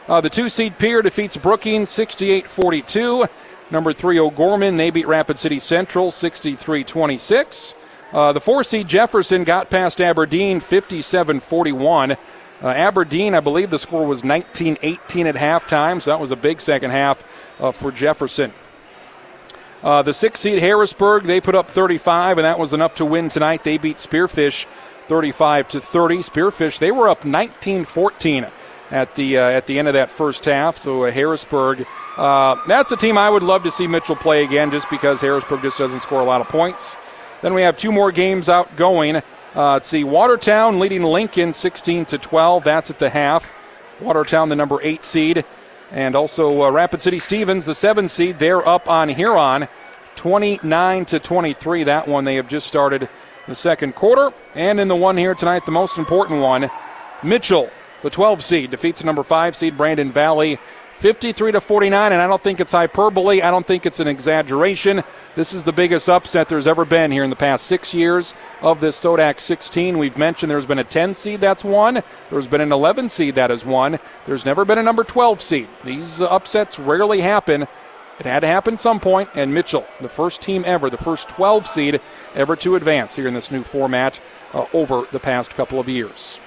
Uh, 0.07 0.21
the 0.21 0.29
two 0.29 0.51
seed 0.51 0.77
Pierre 0.77 1.01
defeats 1.01 1.39
Brookings 1.39 1.89
68 1.89 2.47
42. 2.47 3.25
Number 3.71 3.95
three 3.95 4.21
O'Gorman 4.21 4.77
they 4.77 4.91
beat 4.91 5.07
Rapid 5.07 5.39
City 5.39 5.61
Central 5.61 6.11
63 6.11 6.85
26. 6.85 7.75
Uh, 8.13 8.33
the 8.33 8.41
four 8.41 8.65
seed 8.65 8.89
Jefferson 8.89 9.45
got 9.45 9.71
past 9.71 10.01
Aberdeen 10.01 10.61
57 10.61 11.41
41. 11.41 12.13
Uh, 12.13 12.17
Aberdeen, 12.63 13.35
I 13.35 13.41
believe 13.41 13.71
the 13.71 13.79
score 13.79 14.07
was 14.07 14.25
19 14.25 14.79
18 14.83 15.27
at 15.27 15.35
halftime, 15.37 16.03
so 16.03 16.11
that 16.11 16.21
was 16.21 16.31
a 16.31 16.37
big 16.37 16.61
second 16.61 16.91
half 16.91 17.23
uh, 17.61 17.73
for 17.73 17.91
Jefferson. 17.91 18.53
Uh, 19.83 20.03
the 20.03 20.13
six 20.13 20.41
seed 20.41 20.59
Harrisburg, 20.59 21.23
they 21.25 21.41
put 21.41 21.55
up 21.55 21.67
35, 21.67 22.39
and 22.39 22.45
that 22.45 22.59
was 22.59 22.75
enough 22.75 22.97
to 22.97 23.05
win 23.05 23.29
tonight. 23.31 23.65
They 23.65 23.79
beat 23.79 23.97
Spearfish 23.97 24.67
35 25.07 25.69
to 25.69 25.81
30. 25.81 26.19
Spearfish, 26.19 26.79
they 26.79 26.91
were 26.91 27.09
up 27.09 27.25
19 27.25 27.85
14 27.85 28.47
at 28.91 29.15
the 29.15 29.39
uh, 29.39 29.43
at 29.43 29.67
the 29.67 29.79
end 29.79 29.89
of 29.89 29.95
that 29.95 30.11
first 30.11 30.45
half. 30.45 30.77
So 30.77 31.05
uh, 31.05 31.11
Harrisburg, 31.11 31.87
uh, 32.19 32.57
that's 32.67 32.93
a 32.93 32.97
team 32.97 33.17
I 33.17 33.31
would 33.31 33.43
love 33.43 33.63
to 33.63 33.71
see 33.71 33.87
Mitchell 33.87 34.17
play 34.17 34.45
again, 34.45 34.71
just 34.71 34.91
because 34.91 35.21
Harrisburg 35.21 35.63
just 35.63 35.79
doesn't 35.79 36.01
score 36.01 36.21
a 36.21 36.25
lot 36.25 36.41
of 36.41 36.49
points. 36.49 36.97
Then 37.43 37.55
we 37.55 37.63
have 37.63 37.79
two 37.79 37.93
more 37.93 38.13
games 38.13 38.49
out 38.49 38.75
going. 38.77 39.17
Uh, 39.17 39.23
let's 39.55 39.89
see, 39.89 40.05
Watertown 40.05 40.79
leading 40.79 41.03
Lincoln 41.03 41.53
16 41.53 42.05
to 42.07 42.19
12. 42.19 42.65
That's 42.65 42.91
at 42.91 42.99
the 42.99 43.11
half. 43.11 43.53
Watertown, 44.01 44.49
the 44.49 44.57
number 44.57 44.79
eight 44.83 45.05
seed, 45.05 45.45
and 45.93 46.15
also 46.15 46.63
uh, 46.63 46.71
Rapid 46.71 47.01
City 47.01 47.19
Stevens, 47.19 47.65
the 47.65 47.75
seven 47.75 48.09
seed. 48.09 48.39
They're 48.39 48.67
up 48.67 48.89
on 48.89 49.09
Huron, 49.09 49.69
29 50.17 51.05
to 51.07 51.19
23. 51.19 51.85
That 51.85 52.09
one 52.09 52.25
they 52.25 52.37
have 52.37 52.49
just 52.49 52.67
started 52.67 53.09
the 53.47 53.55
second 53.55 53.95
quarter. 53.95 54.33
And 54.55 54.81
in 54.81 54.89
the 54.89 54.97
one 54.97 55.17
here 55.17 55.35
tonight, 55.35 55.67
the 55.67 55.73
most 55.73 55.99
important 55.99 56.41
one, 56.41 56.71
Mitchell, 57.23 57.71
the 58.03 58.11
12 58.11 58.43
seed, 58.43 58.71
defeats 58.71 59.01
the 59.01 59.07
number 59.07 59.23
five 59.23 59.57
seed 59.57 59.77
Brandon 59.77 60.11
Valley 60.11 60.59
53 61.01 61.53
to 61.53 61.63
49, 61.63 62.13
and 62.13 62.21
I 62.21 62.27
don't 62.27 62.43
think 62.43 62.61
it's 62.61 62.73
hyperbole. 62.73 63.41
I 63.41 63.51
don't 63.51 63.67
think 63.67 63.87
it's 63.87 64.01
an 64.01 64.07
exaggeration. 64.07 65.03
This 65.35 65.55
is 65.55 65.65
the 65.65 65.73
biggest 65.73 66.11
upset 66.11 66.51
there's 66.51 66.67
ever 66.67 66.85
been 66.85 67.11
here 67.11 67.25
in 67.25 67.31
the 67.31 67.37
past 67.37 67.67
six 67.67 67.95
years 67.95 68.35
of 68.61 68.81
this 68.81 69.03
SoDAK 69.03 69.41
16. 69.41 69.97
We've 69.97 70.19
mentioned 70.19 70.51
there's 70.51 70.67
been 70.67 70.79
a 70.79 70.85
10 70.85 71.15
seed 71.15 71.41
that's 71.41 71.65
won. 71.65 72.03
There's 72.29 72.49
been 72.49 72.61
an 72.61 72.71
11 72.71 73.09
seed 73.09 73.35
that 73.37 73.49
has 73.49 73.65
won. 73.65 73.99
There's 74.27 74.45
never 74.45 74.67
been 74.67 74.77
a 74.77 74.83
number 74.83 75.03
12 75.03 75.41
seed. 75.41 75.69
These 75.85 76.21
upsets 76.21 76.79
rarely 76.79 77.23
happen. 77.23 77.63
It 78.19 78.27
had 78.27 78.41
to 78.41 78.47
happen 78.47 78.75
at 78.75 78.83
some 78.83 79.01
point, 79.01 79.31
and 79.35 79.55
Mitchell, 79.55 79.87
the 80.03 80.11
first 80.11 80.43
team 80.43 80.65
ever, 80.67 80.91
the 80.91 80.99
first 80.99 81.31
12 81.31 81.67
seed 81.67 82.01
ever 82.35 82.57
to 82.57 82.77
advance 82.77 83.17
here 83.17 83.27
in 83.27 83.33
this 83.33 83.51
new 83.51 83.63
format 83.63 84.21
uh, 84.53 84.67
over 84.75 85.07
the 85.13 85.19
past 85.19 85.53
couple 85.53 85.81
of 85.81 85.89
years. 85.89 86.39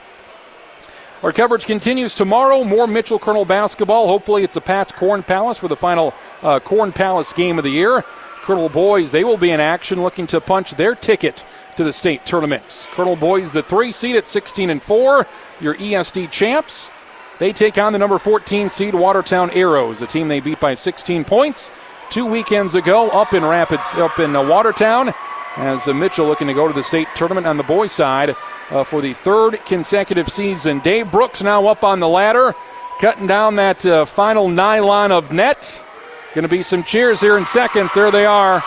Our 1.24 1.32
coverage 1.32 1.66
continues 1.66 2.16
tomorrow. 2.16 2.66
More 2.66 2.86
Mitchell 2.86 3.18
Kernel 3.18 3.46
basketball. 3.46 4.08
Hopefully, 4.08 4.44
it's 4.44 4.58
a 4.58 4.62
packed 4.62 4.94
Corn 4.94 5.24
Palace 5.24 5.58
for 5.58 5.70
the 5.70 5.76
final 5.78 6.14
uh, 6.42 6.60
Corn 6.60 6.92
Palace 6.92 7.32
game 7.32 7.58
of 7.58 7.64
the 7.64 7.70
year. 7.70 8.04
Kernel 8.42 8.68
Boys, 8.68 9.14
they 9.14 9.24
will 9.24 9.38
be 9.38 9.50
in 9.50 9.62
action 9.62 10.04
looking 10.04 10.28
to 10.28 10.42
punch 10.42 10.72
their 10.72 10.96
ticket 10.96 11.46
to 11.78 11.86
the 11.86 11.94
state 11.94 12.26
tournament. 12.26 12.90
Kernel 12.92 13.16
Boys, 13.16 13.54
the 13.54 13.64
three 13.64 13.94
seed 13.94 14.18
at 14.18 14.28
16 14.28 14.70
and 14.70 14.84
4, 14.84 15.26
your 15.62 15.76
ESD 15.76 16.30
champs. 16.30 16.92
They 17.40 17.54
take 17.54 17.78
on 17.78 17.94
the 17.94 18.00
number 18.00 18.18
14 18.18 18.70
seed 18.70 18.94
Watertown 18.94 19.50
Arrows, 19.52 20.02
a 20.02 20.08
team 20.08 20.28
they 20.28 20.42
beat 20.42 20.60
by 20.60 20.74
16 20.74 21.24
points 21.24 21.72
two 22.10 22.26
weekends 22.26 22.76
ago 22.76 23.10
up 23.12 23.34
in 23.34 23.46
Rapids, 23.46 23.96
up 23.96 24.20
in 24.20 24.36
uh, 24.36 24.46
Watertown. 24.46 25.14
As 25.56 25.88
uh, 25.88 25.94
Mitchell 25.94 26.28
looking 26.28 26.48
to 26.48 26.54
go 26.54 26.68
to 26.68 26.74
the 26.74 26.84
state 26.84 27.08
tournament 27.16 27.48
on 27.48 27.56
the 27.56 27.64
boys' 27.64 27.94
side 27.94 28.36
uh, 28.70 28.84
for 28.84 29.02
the 29.02 29.14
third 29.14 29.60
consecutive 29.66 30.30
season. 30.30 30.80
Dave 30.80 31.12
Brooks 31.12 31.42
now 31.44 31.68
up 31.68 31.84
on 31.84 32.00
the 32.00 32.08
ladder, 32.08 32.54
cutting 33.00 33.28
down 33.28 33.56
that 33.56 33.86
uh, 33.86 34.06
final 34.06 34.48
nylon 34.48 35.12
of 35.12 35.32
net. 35.32 35.86
Going 36.34 36.44
to 36.44 36.50
be 36.50 36.64
some 36.64 36.84
cheers 36.84 37.22
here 37.22 37.38
in 37.38 37.46
seconds. 37.46 37.94
There 37.94 38.12
they 38.12 38.26
are. 38.26 38.64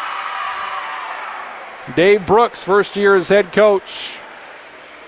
Dave 1.94 2.27
Brooks, 2.27 2.62
first 2.62 2.97
year 2.97 3.16
as 3.16 3.28
head 3.28 3.52
coach, 3.52 4.18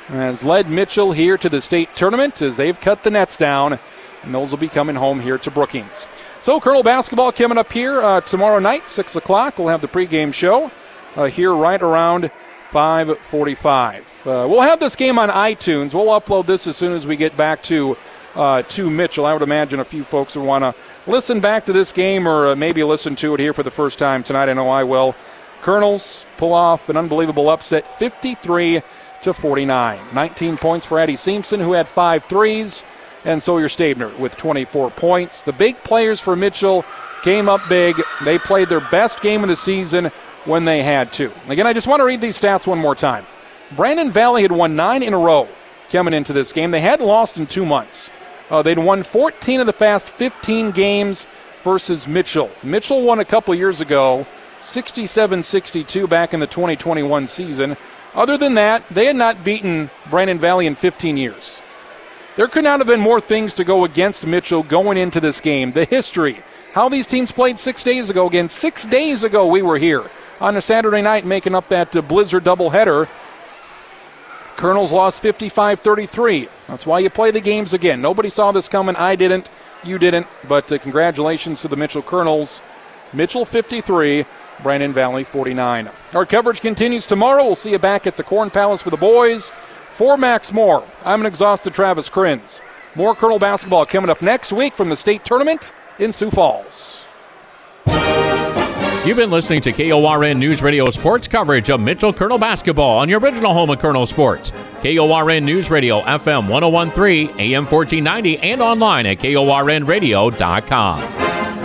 has 0.08 0.44
led 0.44 0.68
Mitchell 0.68 1.12
here 1.12 1.36
to 1.36 1.48
the 1.48 1.60
state 1.60 1.94
tournament 1.94 2.40
as 2.40 2.56
they've 2.56 2.80
cut 2.80 3.02
the 3.02 3.10
nets 3.10 3.36
down 3.36 3.78
and 4.22 4.34
those 4.34 4.50
will 4.50 4.58
be 4.58 4.68
coming 4.68 4.96
home 4.96 5.20
here 5.20 5.38
to 5.38 5.50
Brookings. 5.50 6.06
So, 6.42 6.60
Kernel 6.60 6.82
basketball 6.82 7.32
coming 7.32 7.58
up 7.58 7.72
here 7.72 8.00
uh, 8.00 8.20
tomorrow 8.20 8.58
night, 8.58 8.88
6 8.88 9.16
o'clock. 9.16 9.58
We'll 9.58 9.68
have 9.68 9.80
the 9.80 9.88
pregame 9.88 10.32
show 10.32 10.70
uh, 11.16 11.26
here 11.26 11.54
right 11.54 11.80
around 11.80 12.30
545. 12.70 14.07
Uh, 14.28 14.46
we'll 14.46 14.60
have 14.60 14.78
this 14.78 14.94
game 14.94 15.18
on 15.18 15.30
iTunes. 15.30 15.94
We'll 15.94 16.20
upload 16.20 16.44
this 16.44 16.66
as 16.66 16.76
soon 16.76 16.92
as 16.92 17.06
we 17.06 17.16
get 17.16 17.34
back 17.34 17.62
to 17.62 17.96
uh, 18.34 18.60
to 18.60 18.90
Mitchell. 18.90 19.24
I 19.24 19.32
would 19.32 19.40
imagine 19.40 19.80
a 19.80 19.84
few 19.84 20.04
folks 20.04 20.36
would 20.36 20.44
want 20.44 20.64
to 20.64 20.74
listen 21.10 21.40
back 21.40 21.64
to 21.64 21.72
this 21.72 21.92
game 21.92 22.28
or 22.28 22.48
uh, 22.48 22.54
maybe 22.54 22.84
listen 22.84 23.16
to 23.16 23.32
it 23.32 23.40
here 23.40 23.54
for 23.54 23.62
the 23.62 23.70
first 23.70 23.98
time 23.98 24.22
tonight. 24.22 24.50
I 24.50 24.52
know 24.52 24.68
I 24.68 24.84
will. 24.84 25.14
Kernels 25.62 26.26
pull 26.36 26.52
off 26.52 26.90
an 26.90 26.98
unbelievable 26.98 27.48
upset, 27.48 27.86
53 27.86 28.82
to 29.22 29.32
49. 29.32 29.98
19 30.12 30.58
points 30.58 30.84
for 30.84 31.00
Addie 31.00 31.16
Simpson, 31.16 31.58
who 31.58 31.72
had 31.72 31.88
five 31.88 32.22
threes, 32.24 32.84
and 33.24 33.42
Sawyer 33.42 33.68
Stabner 33.68 34.16
with 34.18 34.36
24 34.36 34.90
points. 34.90 35.40
The 35.40 35.54
big 35.54 35.76
players 35.78 36.20
for 36.20 36.36
Mitchell 36.36 36.84
came 37.22 37.48
up 37.48 37.66
big. 37.66 37.96
They 38.26 38.38
played 38.38 38.68
their 38.68 38.86
best 38.90 39.22
game 39.22 39.42
of 39.42 39.48
the 39.48 39.56
season 39.56 40.06
when 40.44 40.66
they 40.66 40.82
had 40.82 41.12
to. 41.14 41.32
Again, 41.48 41.66
I 41.66 41.72
just 41.72 41.86
want 41.86 42.00
to 42.00 42.04
read 42.04 42.20
these 42.20 42.38
stats 42.38 42.66
one 42.66 42.78
more 42.78 42.94
time. 42.94 43.24
Brandon 43.76 44.10
Valley 44.10 44.42
had 44.42 44.52
won 44.52 44.76
nine 44.76 45.02
in 45.02 45.12
a 45.12 45.18
row 45.18 45.48
coming 45.90 46.14
into 46.14 46.32
this 46.32 46.52
game. 46.52 46.70
They 46.70 46.80
hadn't 46.80 47.06
lost 47.06 47.38
in 47.38 47.46
two 47.46 47.66
months. 47.66 48.10
Uh, 48.50 48.62
they'd 48.62 48.78
won 48.78 49.02
14 49.02 49.60
of 49.60 49.66
the 49.66 49.72
past 49.72 50.08
15 50.08 50.70
games 50.70 51.26
versus 51.62 52.06
Mitchell. 52.06 52.50
Mitchell 52.62 53.02
won 53.02 53.18
a 53.18 53.24
couple 53.24 53.54
years 53.54 53.80
ago, 53.80 54.26
67 54.62 55.42
62 55.42 56.06
back 56.06 56.32
in 56.32 56.40
the 56.40 56.46
2021 56.46 57.26
season. 57.26 57.76
Other 58.14 58.38
than 58.38 58.54
that, 58.54 58.88
they 58.88 59.04
had 59.04 59.16
not 59.16 59.44
beaten 59.44 59.90
Brandon 60.08 60.38
Valley 60.38 60.66
in 60.66 60.74
15 60.74 61.16
years. 61.16 61.60
There 62.36 62.48
could 62.48 62.64
not 62.64 62.80
have 62.80 62.86
been 62.86 63.00
more 63.00 63.20
things 63.20 63.52
to 63.54 63.64
go 63.64 63.84
against 63.84 64.26
Mitchell 64.26 64.62
going 64.62 64.96
into 64.96 65.20
this 65.20 65.40
game. 65.40 65.72
The 65.72 65.84
history, 65.84 66.40
how 66.72 66.88
these 66.88 67.06
teams 67.06 67.32
played 67.32 67.58
six 67.58 67.82
days 67.82 68.08
ago. 68.08 68.26
Again, 68.26 68.48
six 68.48 68.84
days 68.84 69.24
ago 69.24 69.46
we 69.46 69.60
were 69.60 69.78
here 69.78 70.04
on 70.40 70.56
a 70.56 70.60
Saturday 70.60 71.02
night 71.02 71.26
making 71.26 71.54
up 71.54 71.68
that 71.68 71.94
uh, 71.96 72.00
Blizzard 72.00 72.44
doubleheader. 72.44 73.08
Kernels 74.58 74.90
lost 74.90 75.22
55 75.22 75.78
33. 75.78 76.48
That's 76.66 76.84
why 76.84 76.98
you 76.98 77.08
play 77.08 77.30
the 77.30 77.40
games 77.40 77.72
again. 77.72 78.02
Nobody 78.02 78.28
saw 78.28 78.50
this 78.50 78.68
coming. 78.68 78.96
I 78.96 79.14
didn't. 79.14 79.48
You 79.84 79.98
didn't. 79.98 80.26
But 80.48 80.70
uh, 80.72 80.78
congratulations 80.78 81.62
to 81.62 81.68
the 81.68 81.76
Mitchell 81.76 82.02
Colonels. 82.02 82.60
Mitchell 83.12 83.44
53, 83.44 84.26
Brandon 84.64 84.92
Valley 84.92 85.22
49. 85.22 85.88
Our 86.12 86.26
coverage 86.26 86.60
continues 86.60 87.06
tomorrow. 87.06 87.44
We'll 87.44 87.54
see 87.54 87.70
you 87.70 87.78
back 87.78 88.04
at 88.04 88.16
the 88.16 88.24
Corn 88.24 88.50
Palace 88.50 88.82
for 88.82 88.90
the 88.90 88.96
boys. 88.96 89.50
For 89.90 90.16
Max 90.16 90.52
Moore, 90.52 90.82
I'm 91.04 91.20
an 91.20 91.26
exhausted 91.26 91.72
Travis 91.72 92.10
Crins. 92.10 92.60
More 92.96 93.14
Kernel 93.14 93.38
basketball 93.38 93.86
coming 93.86 94.10
up 94.10 94.20
next 94.20 94.52
week 94.52 94.74
from 94.74 94.88
the 94.88 94.96
state 94.96 95.24
tournament 95.24 95.72
in 96.00 96.12
Sioux 96.12 96.32
Falls. 96.32 96.97
You've 99.08 99.16
been 99.16 99.30
listening 99.30 99.62
to 99.62 99.72
KORN 99.72 100.38
News 100.38 100.60
Radio 100.60 100.90
sports 100.90 101.26
coverage 101.26 101.70
of 101.70 101.80
Mitchell 101.80 102.12
Kernel 102.12 102.36
basketball 102.36 102.98
on 102.98 103.08
your 103.08 103.20
original 103.20 103.54
home 103.54 103.70
of 103.70 103.78
Kernel 103.78 104.04
Sports. 104.04 104.52
KORN 104.82 105.46
News 105.46 105.70
Radio, 105.70 106.02
FM 106.02 106.46
1013, 106.46 107.30
AM 107.40 107.64
1490, 107.64 108.38
and 108.40 108.60
online 108.60 109.06
at 109.06 109.18
KORNradio.com. 109.20 111.00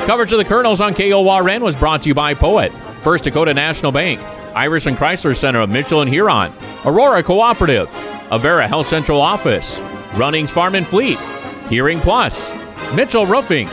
Coverage 0.05 0.31
of 0.31 0.37
the 0.37 0.45
Kernels 0.45 0.79
on 0.79 0.95
KORN 0.95 1.61
was 1.61 1.75
brought 1.75 2.03
to 2.03 2.07
you 2.07 2.15
by 2.15 2.33
Poet, 2.33 2.71
First 3.01 3.25
Dakota 3.25 3.53
National 3.53 3.91
Bank, 3.91 4.21
Iverson 4.55 4.95
Chrysler 4.95 5.35
Center 5.35 5.59
of 5.59 5.69
Mitchell 5.69 5.99
and 5.99 6.09
Huron, 6.09 6.53
Aurora 6.85 7.21
Cooperative, 7.23 7.89
Avera 8.29 8.69
Health 8.69 8.87
Central 8.87 9.19
Office, 9.19 9.81
Runnings 10.13 10.49
Farm 10.49 10.75
and 10.75 10.87
Fleet, 10.87 11.19
Hearing 11.67 11.99
Plus, 11.99 12.53
Mitchell 12.95 13.25
Roofing, 13.25 13.67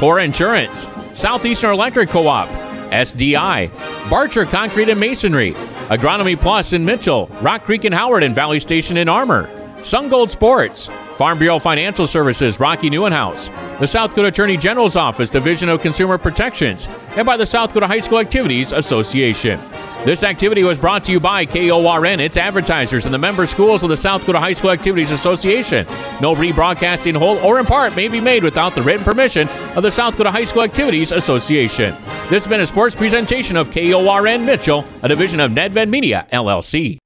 Core 0.00 0.18
Insurance, 0.18 0.88
Southeastern 1.14 1.70
Electric 1.70 2.08
Co-op, 2.08 2.71
SDI, 2.92 3.68
Barcher 4.08 4.46
Concrete 4.46 4.88
and 4.88 5.00
Masonry, 5.00 5.52
Agronomy 5.88 6.38
Plus 6.38 6.72
in 6.72 6.84
Mitchell, 6.84 7.26
Rock 7.40 7.64
Creek 7.64 7.84
and 7.84 7.94
Howard, 7.94 8.22
and 8.22 8.34
Valley 8.34 8.60
Station 8.60 8.96
in 8.96 9.08
Armour, 9.08 9.48
Sungold 9.78 10.30
Sports, 10.30 10.88
Farm 11.16 11.38
Bureau 11.38 11.58
Financial 11.58 12.06
Services, 12.06 12.60
Rocky 12.60 12.88
Newenhouse, 12.88 13.50
the 13.80 13.86
South 13.86 14.10
Dakota 14.10 14.28
Attorney 14.28 14.56
General's 14.56 14.96
Office, 14.96 15.30
Division 15.30 15.68
of 15.68 15.82
Consumer 15.82 16.18
Protections, 16.18 16.88
and 17.16 17.26
by 17.26 17.36
the 17.36 17.46
South 17.46 17.70
Dakota 17.70 17.86
High 17.86 18.00
School 18.00 18.18
Activities 18.18 18.72
Association. 18.72 19.58
This 20.04 20.24
activity 20.24 20.64
was 20.64 20.78
brought 20.78 21.04
to 21.04 21.12
you 21.12 21.20
by 21.20 21.46
KORN, 21.46 22.18
its 22.18 22.36
advertisers, 22.36 23.04
and 23.04 23.14
the 23.14 23.18
member 23.18 23.46
schools 23.46 23.84
of 23.84 23.88
the 23.88 23.96
South 23.96 24.22
Dakota 24.22 24.40
High 24.40 24.52
School 24.52 24.72
Activities 24.72 25.12
Association. 25.12 25.86
No 26.20 26.34
rebroadcasting 26.34 27.10
in 27.10 27.14
whole 27.14 27.38
or 27.38 27.60
in 27.60 27.66
part 27.66 27.94
may 27.94 28.08
be 28.08 28.20
made 28.20 28.42
without 28.42 28.74
the 28.74 28.82
written 28.82 29.04
permission 29.04 29.48
of 29.76 29.84
the 29.84 29.92
South 29.92 30.14
Dakota 30.14 30.32
High 30.32 30.42
School 30.42 30.64
Activities 30.64 31.12
Association. 31.12 31.94
This 32.30 32.42
has 32.42 32.46
been 32.48 32.60
a 32.60 32.66
sports 32.66 32.96
presentation 32.96 33.56
of 33.56 33.70
KORN 33.70 34.44
Mitchell, 34.44 34.84
a 35.02 35.08
division 35.08 35.38
of 35.38 35.52
Nedved 35.52 35.88
Media, 35.88 36.26
LLC. 36.32 37.00